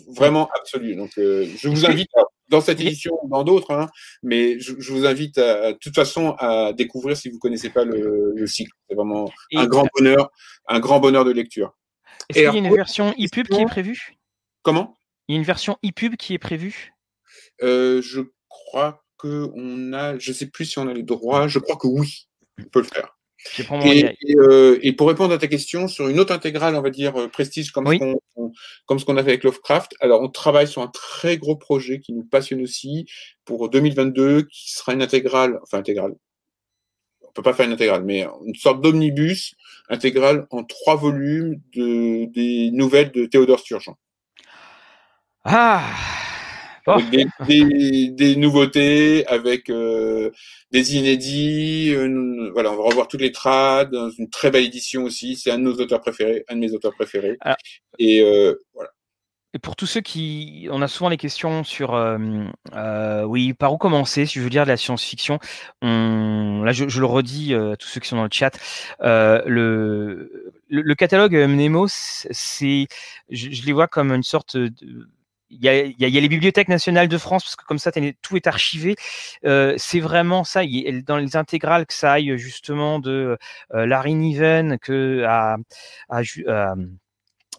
vraiment 0.08 0.50
absolue. 0.56 0.96
Donc, 0.96 1.12
je 1.16 1.68
vous 1.68 1.86
invite 1.86 2.10
dans 2.50 2.62
cette 2.62 2.82
édition 2.82 3.18
ou 3.24 3.30
dans 3.30 3.44
d'autres, 3.44 3.72
hein, 3.72 3.90
mais 4.24 4.60
je, 4.60 4.92
vous 4.92 5.06
invite 5.06 5.38
à, 5.38 5.74
de 5.74 5.78
toute 5.78 5.96
façon 5.96 6.36
à 6.38 6.74
découvrir 6.74 7.16
si 7.16 7.30
vous 7.30 7.40
connaissez 7.40 7.70
pas 7.70 7.86
le, 7.86 8.46
cycle. 8.46 8.72
C'est 8.90 8.96
vraiment 8.96 9.32
un 9.56 9.68
grand 9.68 9.88
bonheur, 9.98 10.30
un 10.68 10.80
grand 10.80 11.00
bonheur 11.00 11.26
de 11.26 11.32
lecture. 11.32 11.76
Est-ce 12.30 12.40
qu'il 12.40 12.62
y 12.62 12.66
a 12.66 12.70
une 12.70 12.76
version 12.76 13.12
e-pub 13.12 13.48
qui 13.48 13.62
est 13.62 13.66
prévue? 13.66 14.18
Comment? 14.64 14.96
Il 15.28 15.34
y 15.34 15.38
a 15.38 15.40
une 15.40 15.46
version 15.46 15.78
e-pub 15.86 16.16
qui 16.16 16.34
est 16.34 16.40
prévue? 16.40 16.94
Je 17.62 18.22
crois 18.50 19.04
que 19.18 19.50
on 19.56 19.94
a, 19.94 20.18
je 20.18 20.34
sais 20.34 20.48
plus 20.48 20.66
si 20.66 20.80
on 20.80 20.88
a 20.88 20.94
les 20.94 21.04
droits. 21.04 21.48
Je 21.48 21.60
crois 21.60 21.78
que 21.78 21.88
oui, 21.88 22.28
on 22.60 22.64
peut 22.66 22.82
le 22.82 22.86
faire. 22.86 23.18
Euh, 23.60 24.80
et, 24.82 24.94
pour 24.94 25.08
répondre 25.08 25.34
à 25.34 25.38
ta 25.38 25.48
question, 25.48 25.88
sur 25.88 26.08
une 26.08 26.20
autre 26.20 26.34
intégrale, 26.34 26.76
on 26.76 26.82
va 26.82 26.90
dire 26.90 27.16
euh, 27.18 27.28
prestige, 27.28 27.72
comme, 27.72 27.88
ce 27.88 27.98
qu'on, 27.98 28.52
comme 28.86 29.00
ce 29.00 29.06
qu'on 29.06 29.18
a 29.18 29.24
fait 29.24 29.32
avec 29.32 29.44
Lovecraft, 29.44 29.96
alors 30.00 30.22
on 30.22 30.30
travaille 30.30 30.68
sur 30.68 30.82
un 30.82 30.88
très 30.88 31.38
gros 31.38 31.56
projet 31.56 32.00
qui 32.00 32.14
nous 32.14 32.24
passionne 32.24 32.62
aussi 32.62 33.06
pour 33.46 33.70
2022, 33.70 34.44
qui 34.44 34.72
sera 34.72 34.94
une 34.94 35.02
intégrale, 35.02 35.60
enfin 35.64 35.80
intégrale, 35.80 36.14
on 37.22 37.32
peut 37.32 37.42
pas 37.42 37.54
faire 37.54 37.66
une 37.66 37.74
intégrale, 37.74 38.04
mais 38.04 38.26
une 38.46 38.56
sorte 38.56 38.82
d'omnibus 38.82 39.56
intégrale 39.90 40.48
en 40.52 40.64
trois 40.64 40.96
volumes 40.96 41.62
de, 41.76 42.26
des 42.26 42.72
nouvelles 42.72 43.12
de 43.12 43.26
Théodore 43.26 43.60
Sturgeon. 43.60 43.96
Ah 45.44 45.84
des, 47.48 48.36
nouveautés, 48.36 49.26
avec 49.28 49.70
euh, 49.70 50.32
des 50.72 50.96
inédits. 50.96 51.94
voilà, 52.54 52.72
on 52.72 52.78
va 52.78 52.84
revoir 52.84 53.08
toutes 53.08 53.22
les 53.22 53.32
trades, 53.32 53.96
une 54.18 54.30
très 54.30 54.52
belle 54.52 54.66
édition 54.66 55.04
aussi. 55.04 55.36
C'est 55.36 55.52
un 55.52 55.58
de 55.58 55.64
nos 55.64 55.74
auteurs 55.74 56.02
préférés, 56.02 56.44
un 56.50 56.56
de 56.56 56.62
mes 56.62 56.74
auteurs 56.74 56.94
préférés. 56.94 57.38
et 58.00 58.22
euh, 58.22 58.56
voilà. 58.74 58.90
Et 59.54 59.60
pour 59.60 59.76
tous 59.76 59.86
ceux 59.86 60.00
qui, 60.00 60.70
on 60.72 60.82
a 60.82 60.88
souvent 60.88 61.10
les 61.10 61.18
questions 61.18 61.66
sur, 61.66 61.94
euh, 61.94 63.24
oui, 63.26 63.54
par 63.54 63.74
où 63.74 63.78
commencer, 63.78 64.26
si 64.26 64.40
je 64.40 64.44
veux 64.46 64.50
dire 64.50 64.64
de 64.64 64.70
la 64.70 64.78
science-fiction. 64.78 65.40
Là, 65.82 66.72
je, 66.72 67.00
le 67.00 67.06
redis 67.06 67.54
à 67.54 67.76
tous 67.76 67.90
ceux 67.90 68.00
qui 68.00 68.08
sont 68.08 68.16
dans 68.16 68.24
le 68.24 68.30
chat. 68.32 68.58
le, 69.02 70.54
le, 70.70 70.96
catalogue 70.96 71.36
Mnemos, 71.36 71.90
c'est, 72.32 72.88
je, 73.30 73.50
je, 73.52 73.66
les 73.66 73.74
vois 73.74 73.90
comme 73.90 74.14
une 74.14 74.24
sorte 74.24 74.56
de 74.56 75.10
il 75.52 75.64
y 75.64 75.70
a, 75.70 75.86
y, 75.86 75.96
y 75.98 76.18
a, 76.18 76.22
les 76.22 76.30
bibliothèques 76.30 76.70
nationales 76.70 77.08
de 77.08 77.18
France 77.18 77.44
parce 77.44 77.56
que 77.56 77.66
comme 77.66 77.80
ça 77.80 77.92
tout 78.22 78.36
est 78.36 78.48
archivé. 78.48 78.96
Euh, 79.46 79.76
c'est 79.78 80.00
vraiment 80.00 80.44
ça. 80.44 80.64
Il, 80.64 81.04
dans 81.04 81.18
les 81.18 81.36
intégrales 81.36 81.86
que 81.86 81.94
ça 81.94 82.14
aille 82.14 82.38
justement 82.38 83.00
de 83.00 83.38
euh, 83.74 83.86
Larry 83.86 84.16
Niven 84.16 84.80
que 84.80 85.24
à, 85.28 85.58
à, 86.10 86.22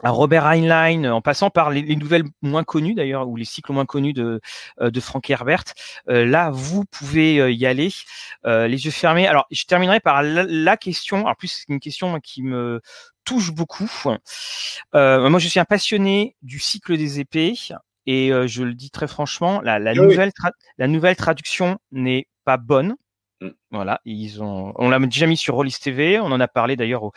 à 0.03 0.11
Robert 0.11 0.47
Heinlein, 0.47 1.05
en 1.13 1.21
passant 1.21 1.51
par 1.51 1.71
les, 1.71 1.83
les 1.83 1.97
nouvelles 1.97 2.25
moins 2.43 2.65
connues 2.65 2.95
d'ailleurs, 2.95 3.29
ou 3.29 3.37
les 3.37 3.45
cycles 3.45 3.73
moins 3.73 3.87
connus 3.87 4.13
de, 4.13 4.41
euh, 4.81 4.91
de 4.91 5.01
Frank 5.01 5.29
Herbert. 5.31 5.65
Euh, 6.09 6.25
là, 6.27 6.51
vous 6.51 6.85
pouvez 6.85 7.39
euh, 7.41 7.53
y 7.53 7.67
aller, 7.67 7.91
les 8.45 8.85
yeux 8.85 8.91
fermés. 8.91 9.29
Alors, 9.29 9.47
je 9.51 9.65
terminerai 9.65 10.01
par 10.01 10.23
la, 10.23 10.45
la 10.45 10.77
question. 10.77 11.27
En 11.27 11.35
plus, 11.35 11.49
c'est 11.49 11.73
une 11.73 11.81
question 11.81 12.19
qui 12.21 12.43
me 12.43 12.81
touche 13.25 13.53
beaucoup. 13.53 13.91
Euh, 14.95 15.29
moi, 15.29 15.39
je 15.39 15.49
suis 15.49 15.61
un 15.61 15.65
passionné 15.65 16.37
du 16.43 16.59
cycle 16.59 16.97
des 16.97 17.21
épées 17.21 17.55
et 18.07 18.33
euh, 18.33 18.47
je 18.47 18.63
le 18.63 18.75
dis 18.75 18.91
très 18.91 19.07
franchement, 19.07 19.61
la, 19.63 19.79
la 19.79 19.95
nouvelle, 19.95 20.33
la 20.79 20.89
nouvelle 20.89 21.17
traduction 21.17 21.79
n'est 21.93 22.27
pas 22.45 22.57
bonne. 22.57 22.97
Mm. 23.43 23.51
Voilà, 23.73 24.01
ils 24.05 24.43
ont, 24.43 24.73
on 24.77 24.89
l'a 24.89 24.99
déjà 25.01 25.27
mis 25.27 25.37
sur 25.37 25.55
Rollis 25.55 25.77
TV, 25.81 26.21
on 26.21 26.27
en 26.27 26.41
a 26.41 26.49
parlé 26.49 26.77
d'ailleurs 26.77 27.03
au, 27.03 27.13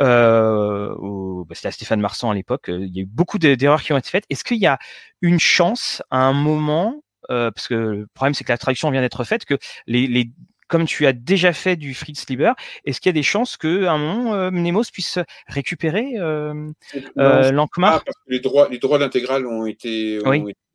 euh, 0.00 0.94
au 0.96 1.44
bah, 1.44 1.54
c'était 1.54 1.68
à 1.68 1.72
Stéphane 1.72 2.00
Marsan 2.00 2.30
à 2.30 2.34
l'époque. 2.34 2.68
Euh, 2.68 2.84
il 2.84 2.94
y 2.94 2.98
a 3.00 3.02
eu 3.02 3.06
beaucoup 3.06 3.38
d'erreurs 3.38 3.82
qui 3.82 3.92
ont 3.92 3.98
été 3.98 4.10
faites. 4.10 4.24
Est-ce 4.30 4.44
qu'il 4.44 4.58
y 4.58 4.66
a 4.66 4.78
une 5.20 5.38
chance 5.40 6.02
à 6.10 6.18
un 6.18 6.32
moment, 6.32 7.02
euh, 7.30 7.50
parce 7.50 7.68
que 7.68 7.74
le 7.74 8.06
problème 8.14 8.34
c'est 8.34 8.44
que 8.44 8.52
la 8.52 8.58
traduction 8.58 8.90
vient 8.90 9.00
d'être 9.00 9.24
faite, 9.24 9.44
que 9.44 9.58
les, 9.86 10.06
les 10.06 10.30
comme 10.72 10.86
tu 10.86 11.06
as 11.06 11.12
déjà 11.12 11.52
fait 11.52 11.76
du 11.76 11.92
Fritz 11.92 12.26
Lieber, 12.30 12.52
est-ce 12.86 12.98
qu'il 12.98 13.10
y 13.10 13.12
a 13.12 13.12
des 13.12 13.22
chances 13.22 13.58
que 13.58 13.84
un 13.84 13.98
moment 13.98 14.32
euh, 14.32 14.50
Mnemos 14.50 14.84
puisse 14.90 15.18
récupérer 15.46 16.14
euh, 16.16 16.70
euh 17.18 17.52
Lankmar 17.52 18.02
parce 18.02 18.16
que 18.16 18.32
les 18.32 18.40
droits, 18.40 18.70
les 18.70 18.78
droits 18.78 18.98
d'intégrale 18.98 19.46
ont 19.46 19.66
été, 19.66 20.18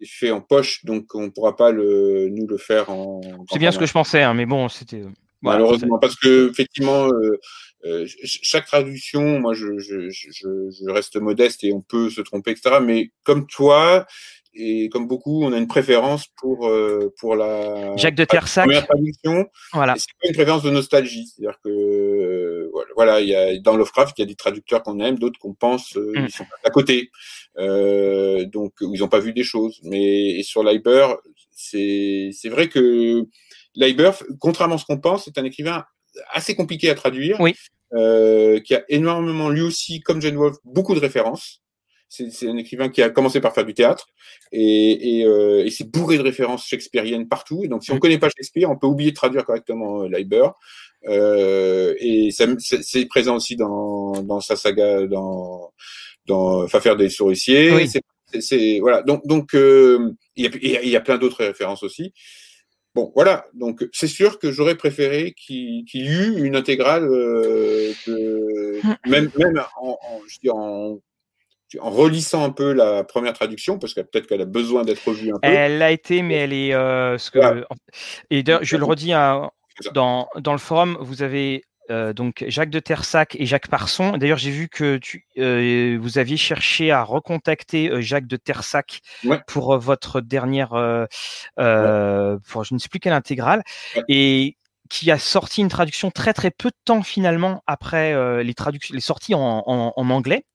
faits 0.06 0.32
en 0.32 0.42
poche, 0.42 0.86
donc 0.86 1.16
on 1.16 1.24
ne 1.24 1.30
pourra 1.30 1.56
pas 1.56 1.72
le, 1.72 2.30
nous 2.30 2.46
le 2.46 2.58
faire 2.58 2.92
en. 2.92 3.22
C'est 3.52 3.58
bien 3.58 3.72
ce 3.72 3.80
que 3.80 3.88
je 3.88 3.94
pensais, 3.94 4.22
hein, 4.22 4.36
mais 4.36 4.46
bon, 4.46 4.70
c'était. 4.70 5.02
Euh, 5.02 5.10
Malheureusement, 5.42 5.98
parce 5.98 6.16
que 6.16 6.50
effectivement, 6.50 7.10
euh, 7.86 8.06
chaque 8.24 8.66
traduction, 8.66 9.40
moi, 9.40 9.54
je, 9.54 9.78
je, 9.78 10.10
je, 10.10 10.30
je, 10.32 10.90
reste 10.90 11.16
modeste 11.18 11.64
et 11.64 11.74
on 11.74 11.82
peut 11.82 12.10
se 12.10 12.22
tromper, 12.22 12.52
etc. 12.52 12.78
Mais 12.84 13.12
comme 13.24 13.48
toi, 13.48 14.06
et 14.58 14.90
comme 14.90 15.08
beaucoup, 15.08 15.44
on 15.44 15.54
a 15.54 15.58
une 15.58 15.68
préférence 15.68 16.28
pour 16.36 16.68
euh, 16.68 17.14
pour 17.20 17.36
la 17.36 17.96
Jacques 17.96 18.16
de 18.16 18.26
Tersac. 18.26 18.66
Première 18.66 18.88
traduction. 18.88 19.46
Voilà. 19.74 19.96
C'est 19.98 20.08
pas 20.22 20.28
une 20.28 20.36
préférence 20.36 20.64
de 20.64 20.72
nostalgie, 20.72 21.28
c'est-à-dire 21.28 21.60
que 21.64 21.70
euh, 21.70 22.72
voilà, 22.96 23.22
il 23.22 23.28
y 23.28 23.36
a 23.36 23.58
dans 23.60 23.78
Lovecraft, 23.78 24.18
il 24.18 24.22
y 24.22 24.24
a 24.24 24.28
des 24.28 24.36
traducteurs 24.36 24.84
qu'on 24.84 25.00
aime, 25.00 25.20
d'autres 25.20 25.40
qu'on 25.40 25.54
pense 25.54 25.96
euh, 25.96 26.12
mm. 26.16 26.26
ils 26.26 26.32
sont 26.32 26.46
à 26.64 26.70
côté, 26.70 27.12
euh, 27.58 28.46
donc 28.46 28.74
ils 28.82 29.00
n'ont 29.00 29.08
pas 29.08 29.20
vu 29.20 29.34
des 29.34 29.44
choses. 29.44 29.80
Mais 29.84 30.42
sur 30.44 30.64
Leiber, 30.64 31.08
c'est 31.52 32.50
vrai 32.50 32.68
que 32.68 33.26
Leiber, 33.76 34.12
contrairement 34.40 34.76
à 34.76 34.78
ce 34.80 34.86
qu'on 34.86 35.00
pense, 35.00 35.26
c'est 35.26 35.38
un 35.38 35.46
écrivain 35.46 35.86
assez 36.32 36.56
compliqué 36.56 36.90
à 36.90 36.96
traduire. 36.96 37.40
Oui. 37.40 37.54
qui 38.64 38.76
a 38.76 38.84
énormément, 38.90 39.50
lui 39.50 39.62
aussi, 39.62 40.02
comme 40.02 40.22
Jane 40.22 40.36
Wolfe, 40.36 40.58
beaucoup 40.66 40.96
de 40.96 41.00
références. 41.00 41.62
C'est 42.10 42.48
un 42.48 42.56
écrivain 42.58 42.88
qui 42.88 43.02
a 43.02 43.10
commencé 43.10 43.42
par 43.42 43.54
faire 43.54 43.66
du 43.66 43.74
théâtre 43.74 44.08
et, 44.54 45.20
et, 45.20 45.26
euh, 45.26 45.66
et 45.66 45.70
c'est 45.72 45.92
bourré 45.92 46.18
de 46.18 46.24
références 46.24 46.66
shakespeariennes 46.66 47.28
partout. 47.28 47.66
Et 47.66 47.68
donc, 47.68 47.84
si 47.84 47.92
on 47.92 47.96
ne 47.96 47.98
mm. 47.98 48.02
connaît 48.02 48.18
pas 48.18 48.30
Shakespeare, 48.30 48.72
on 48.72 48.78
peut 48.78 48.88
oublier 48.88 49.12
de 49.12 49.16
traduire 49.16 49.46
correctement 49.46 50.04
euh, 50.04 50.08
Leiber. 50.08 50.48
Euh, 51.08 51.94
et 52.00 52.30
c'est 52.32 53.06
présent 53.08 53.36
aussi 53.36 53.58
dans, 53.58 54.24
dans 54.24 54.40
sa 54.40 54.56
saga, 54.56 55.06
dans, 55.06 55.74
dans 56.28 56.66
faire 56.68 56.96
des 56.96 57.10
souriciers. 57.10 57.74
Oui. 57.74 57.90
C'est 58.40 58.80
voilà. 58.80 59.04
Donc, 59.04 59.26
donc 59.28 59.54
euh, 59.54 60.14
il, 60.36 60.46
y 60.46 60.78
a, 60.78 60.82
il 60.82 60.90
y 60.90 60.96
a 60.96 61.02
plein 61.02 61.18
d'autres 61.18 61.44
références 61.44 61.84
aussi. 61.84 62.14
Bon, 62.96 63.12
voilà. 63.16 63.46
Donc, 63.54 63.88
c'est 63.94 64.08
sûr 64.08 64.40
que 64.40 64.52
j'aurais 64.52 64.76
préféré 64.76 65.34
qu'il 65.34 65.86
y 65.94 66.08
eût 66.08 66.44
une 66.44 66.56
intégrale, 66.56 67.04
euh, 67.04 67.94
de, 68.08 68.80
mm. 68.84 69.10
même, 69.10 69.30
même 69.38 69.64
en, 69.82 70.00
en, 70.02 70.22
je 70.28 70.40
dis 70.42 70.50
en 70.50 71.00
en 71.80 71.90
relissant 71.90 72.44
un 72.44 72.50
peu 72.50 72.72
la 72.74 73.04
première 73.04 73.34
traduction, 73.34 73.78
parce 73.80 73.94
que 73.94 74.02
peut-être 74.02 74.28
qu'elle 74.28 74.42
a 74.42 74.46
besoin 74.46 74.84
d'être 74.84 75.04
revue 75.06 75.30
un 75.30 75.40
peu. 75.40 75.48
Elle 75.48 75.80
l'a 75.80 75.92
été, 75.92 76.22
mais 76.22 76.36
elle 76.36 76.54
est. 76.54 76.74
Euh, 76.74 77.18
ce 77.18 77.32
que, 77.32 77.66
Et 78.30 78.44
je 78.62 78.78
le 78.78 78.86
redis 78.86 79.14
hein, 79.14 79.52
dans, 79.94 80.30
dans 80.38 80.54
le 80.54 80.58
forum, 80.60 80.98
vous 81.02 81.24
avez 81.24 81.64
euh, 81.90 82.12
donc 82.14 82.44
Jacques 82.48 82.70
de 82.70 82.80
Tersac 82.80 83.36
et 83.40 83.46
Jacques 83.46 83.70
Parson. 83.70 84.18
D'ailleurs, 84.18 84.38
j'ai 84.38 84.52
vu 84.52 84.68
que 84.68 84.98
tu, 84.98 85.26
euh, 85.38 85.98
vous 86.02 86.18
aviez 86.18 86.38
cherché 86.38 86.92
à 86.92 87.04
recontacter 87.04 87.90
euh, 87.90 88.02
Jacques 88.02 88.28
de 88.28 88.38
Tersac 88.38 89.02
pour 89.48 89.78
votre 89.78 90.20
dernière, 90.20 90.70
pour 90.70 92.64
je 92.64 92.74
ne 92.74 92.80
sais 92.80 92.90
plus 92.90 93.00
quelle 93.00 93.14
intégrale. 93.14 93.64
Et 94.10 94.58
qui 94.90 95.12
a 95.12 95.18
sorti 95.18 95.62
une 95.62 95.70
traduction 95.70 96.12
très 96.12 96.34
très 96.34 96.52
peu 96.52 96.70
de 96.70 96.76
temps 96.86 97.04
finalement 97.04 97.64
après 97.68 98.14
euh, 98.14 98.44
les 98.44 98.54
traductions, 98.54 98.94
les 98.94 99.02
sorties 99.02 99.36
en, 99.36 99.64
en, 99.66 99.94
en, 99.96 100.10
anglais. 100.10 100.46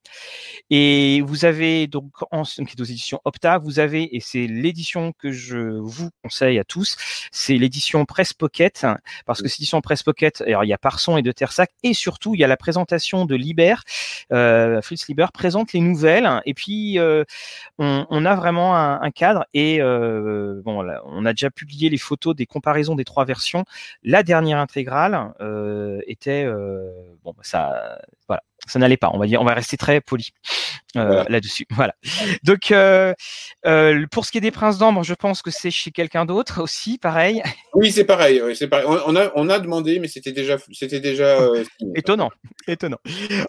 Et 0.71 1.23
vous 1.23 1.45
avez 1.45 1.87
donc 1.87 2.11
en 2.31 2.43
qui 2.43 2.61
est 2.61 2.81
aux 2.81 2.85
éditions 2.85 3.21
Opta, 3.25 3.59
vous 3.59 3.79
avez 3.79 4.15
et 4.17 4.21
c'est 4.21 4.47
l'édition 4.47 5.13
que 5.13 5.31
je 5.31 5.79
vous 5.79 6.11
conseille 6.23 6.59
à 6.59 6.65
tous, 6.65 6.97
c'est 7.31 7.57
l'édition 7.57 8.05
Press 8.05 8.33
Pocket 8.33 8.87
parce 9.27 9.43
que 9.43 9.49
cette 9.49 9.61
édition 9.61 9.81
Press 9.81 10.03
Pocket, 10.03 10.43
alors 10.43 10.65
il 10.65 10.69
y 10.69 10.73
a 10.73 10.79
Parson 10.79 11.17
et 11.17 11.23
de 11.23 11.33
Tersac 11.33 11.71
et 11.83 11.95
surtout 11.95 12.35
il 12.35 12.41
y 12.41 12.45
a 12.45 12.49
la 12.49 12.57
présentation 12.57 13.27
de 13.27 13.35
Liber, 13.35 13.77
euh, 14.33 14.83
Fritz 14.83 15.07
Liber 15.09 15.27
présente 15.33 15.73
les 15.73 15.81
nouvelles 15.81 16.29
et 16.47 16.55
puis 16.55 16.99
euh, 16.99 17.25
on, 17.79 18.07
on, 18.11 18.25
a 18.25 18.35
vraiment 18.35 18.77
un, 18.77 19.01
un 19.01 19.11
cadre 19.11 19.45
et 19.55 19.81
euh, 19.81 20.61
bon 20.65 20.85
on 21.05 21.27
a 21.27 21.33
déjà 21.33 21.51
publié 21.51 21.91
les 21.91 21.99
photos 21.99 22.35
des 22.35 22.47
comparaisons 22.47 22.95
des 22.95 23.05
trois 23.05 23.25
versions. 23.25 23.65
Là 24.03 24.22
dernière 24.23 24.59
intégrale 24.59 25.35
euh, 25.41 26.01
était 26.07 26.45
euh, 26.45 26.91
bon, 27.25 27.33
bah, 27.37 27.43
ça, 27.43 28.01
voilà, 28.29 28.43
ça 28.67 28.79
n'allait 28.79 28.97
pas. 28.97 29.11
On 29.13 29.19
va 29.19 29.27
dire, 29.27 29.41
on 29.41 29.45
va 29.45 29.55
rester 29.55 29.77
très 29.77 30.01
poli 30.01 30.31
euh, 30.97 31.25
là-dessus. 31.29 31.67
Voilà. 31.75 31.95
Donc, 32.45 32.71
euh, 32.71 33.13
euh, 33.67 34.07
pour 34.11 34.25
ce 34.25 34.31
qui 34.31 34.39
est 34.39 34.43
des 34.43 34.51
Princes 34.51 34.79
d'Ambre, 34.79 35.03
je 35.03 35.15
pense 35.15 35.43
que 35.43 35.51
c'est 35.51 35.71
chez 35.71 35.91
quelqu'un 35.91 36.27
d'autre 36.27 36.63
aussi, 36.63 36.99
pareil. 36.99 37.43
Oui, 37.75 37.91
c'est 37.91 38.05
pareil. 38.05 38.41
c'est 38.55 38.69
pareil. 38.69 38.87
On, 38.87 39.17
a, 39.17 39.33
on 39.35 39.49
a 39.49 39.59
demandé, 39.59 39.99
mais 39.99 40.07
c'était 40.07 40.33
déjà, 40.33 40.59
c'était 40.73 41.01
déjà 41.01 41.39
étonnant, 41.97 42.31
étonnant. 42.69 42.99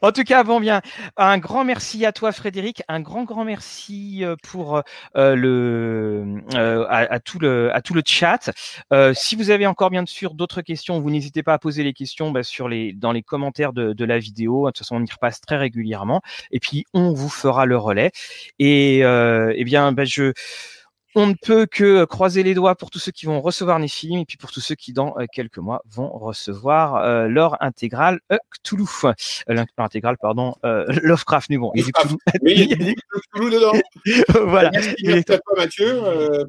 En 0.01 0.11
tout 0.11 0.23
cas, 0.23 0.43
bon 0.43 0.59
bien, 0.59 0.81
un 1.17 1.37
grand 1.37 1.63
merci 1.63 2.05
à 2.05 2.11
toi, 2.11 2.31
Frédéric. 2.31 2.81
Un 2.87 3.01
grand, 3.01 3.23
grand 3.23 3.45
merci 3.45 4.23
pour 4.41 4.81
le, 5.13 6.41
à, 6.89 7.19
tout 7.19 7.39
le, 7.39 7.75
à 7.75 7.81
tout 7.81 7.93
le 7.93 8.01
chat. 8.05 8.51
si 9.13 9.35
vous 9.35 9.49
avez 9.51 9.67
encore 9.67 9.89
bien 9.89 10.05
sûr 10.07 10.33
d'autres 10.33 10.61
questions, 10.61 10.99
vous 10.99 11.11
n'hésitez 11.11 11.43
pas 11.43 11.53
à 11.53 11.59
poser 11.59 11.83
les 11.83 11.93
questions 11.93 12.31
bah, 12.31 12.43
sur 12.43 12.67
les, 12.67 12.93
dans 12.93 13.11
les 13.11 13.21
commentaires 13.21 13.73
de, 13.73 13.93
de 13.93 14.05
la 14.05 14.17
vidéo. 14.17 14.65
De 14.65 14.71
toute 14.71 14.79
façon, 14.79 15.02
on 15.03 15.05
y 15.05 15.11
repasse 15.11 15.41
très 15.41 15.57
régulièrement. 15.57 16.21
Et 16.51 16.59
puis, 16.59 16.85
on 16.93 17.13
vous 17.13 17.29
fera 17.29 17.65
le 17.65 17.77
relais. 17.77 18.11
Et 18.59 18.99
eh 18.99 19.63
bien, 19.63 19.91
ben, 19.91 20.05
je 20.05 20.33
on 21.15 21.27
ne 21.27 21.33
peut 21.33 21.65
que 21.65 22.05
croiser 22.05 22.43
les 22.43 22.53
doigts 22.53 22.75
pour 22.75 22.89
tous 22.89 22.99
ceux 22.99 23.11
qui 23.11 23.25
vont 23.25 23.41
recevoir 23.41 23.79
les 23.79 23.87
films 23.87 24.19
et 24.19 24.25
puis 24.25 24.37
pour 24.37 24.51
tous 24.51 24.61
ceux 24.61 24.75
qui, 24.75 24.93
dans 24.93 25.15
euh, 25.19 25.25
quelques 25.31 25.59
mois, 25.59 25.81
vont 25.89 26.09
recevoir 26.09 26.95
euh, 26.95 27.27
leur 27.27 27.61
intégrale 27.61 28.19
euh, 28.31 28.37
Cthulhu. 28.51 28.85
Euh, 29.05 29.65
intégrale, 29.77 30.17
pardon, 30.19 30.55
Lovecraft. 30.63 31.49
Mais 31.49 31.57
bon, 31.57 31.71
il 31.75 31.81
y 31.81 31.83
a 31.83 31.85
du 31.85 31.91
Cthulhu. 31.91 32.17
il 32.43 32.69
y 32.69 32.73
a 32.73 32.75
du 32.75 32.95
Cthulhu 32.95 33.51
dedans. 33.51 33.73
voilà. 34.49 34.71
Merci, 34.71 35.31
à 35.31 35.37
toi, 35.37 35.53
Mathieu, 35.57 36.01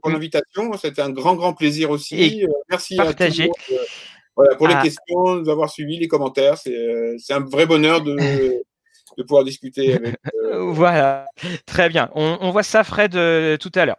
pour 0.03 0.11
l'invitation. 0.11 0.73
C'était 0.79 1.03
un 1.03 1.11
grand, 1.11 1.35
grand 1.35 1.53
plaisir 1.53 1.91
aussi. 1.91 2.47
merci 2.71 2.97
partager. 2.97 3.51
à 3.51 4.14
voilà, 4.37 4.57
pour 4.57 4.69
les 4.69 4.75
ah. 4.75 4.83
questions, 4.83 5.37
nous 5.37 5.49
avoir 5.49 5.71
suivi, 5.71 5.99
les 5.99 6.09
commentaires. 6.09 6.59
C'est 6.59 7.33
un 7.33 7.41
vrai 7.41 7.67
bonheur 7.67 8.03
de 8.03 8.63
de 9.17 9.23
pouvoir 9.23 9.45
discuter 9.45 9.95
avec. 9.95 10.17
Euh, 10.43 10.59
voilà, 10.73 11.27
très 11.67 11.89
bien. 11.89 12.11
On, 12.15 12.51
voit 12.51 12.63
ça, 12.63 12.85
Fred, 12.85 13.15
euh, 13.17 13.57
tout 13.57 13.73
à 13.75 13.87
l'heure. 13.87 13.99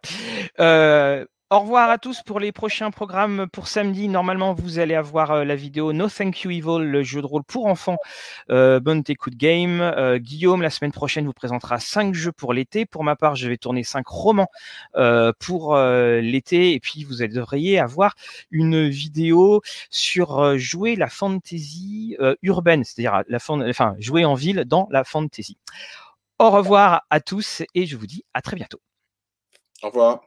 Euh, 0.59 1.25
au 1.51 1.59
revoir 1.59 1.91
à 1.91 1.99
tous 1.99 2.23
pour 2.23 2.39
les 2.39 2.51
prochains 2.51 2.89
programmes 2.89 3.47
pour 3.51 3.67
samedi. 3.67 4.07
Normalement, 4.07 4.53
vous 4.53 4.80
allez 4.80 4.95
avoir 4.95 5.31
euh, 5.31 5.43
la 5.43 5.55
vidéo 5.55 5.93
No 5.93 6.09
Thank 6.09 6.41
You 6.41 6.51
Evil, 6.51 6.84
le 6.84 7.03
jeu 7.03 7.22
de 7.22 7.26
rôle 7.27 7.43
pour 7.43 7.67
enfants. 7.67 7.97
Euh, 8.49 8.80
bonne 8.80 9.03
écoute 9.07 9.35
game. 9.35 9.80
Euh, 9.80 10.17
Guillaume, 10.17 10.63
la 10.63 10.72
semaine 10.72 10.91
prochaine, 10.91 11.26
vous 11.26 11.34
présentera 11.34 11.80
cinq 11.80 12.15
jeux 12.15 12.31
pour 12.31 12.53
l'été. 12.53 12.85
Pour 12.88 13.03
ma 13.03 13.15
part, 13.15 13.35
je 13.35 13.47
vais 13.47 13.57
tourner 13.57 13.84
cinq 13.84 14.07
romans 14.07 14.47
euh, 14.95 15.34
pour 15.39 15.77
l'été. 15.77 16.73
Et 16.73 16.80
puis, 16.80 17.03
vous 17.03 17.17
devriez 17.17 17.80
avoir 17.80 18.15
une 18.49 18.88
vidéo 18.88 19.61
sur 19.91 20.57
jouer 20.57 20.95
la 20.95 21.07
fantasy 21.07 22.17
urbaine, 22.41 22.84
c'est-à-dire 22.84 23.22
la 23.27 23.38
enfin, 23.69 23.95
jouer 23.99 24.26
en 24.26 24.34
ville 24.34 24.63
dans 24.65 24.88
la 24.89 25.03
fantasy. 25.03 25.57
Au 26.39 26.49
revoir 26.49 27.03
à 27.09 27.19
tous 27.19 27.61
et 27.76 27.85
je 27.85 27.95
vous 27.95 28.07
dis 28.07 28.23
à 28.34 28.41
très 28.41 28.55
bientôt. 28.55 28.81
Au 29.84 29.88
revoir. 29.88 30.22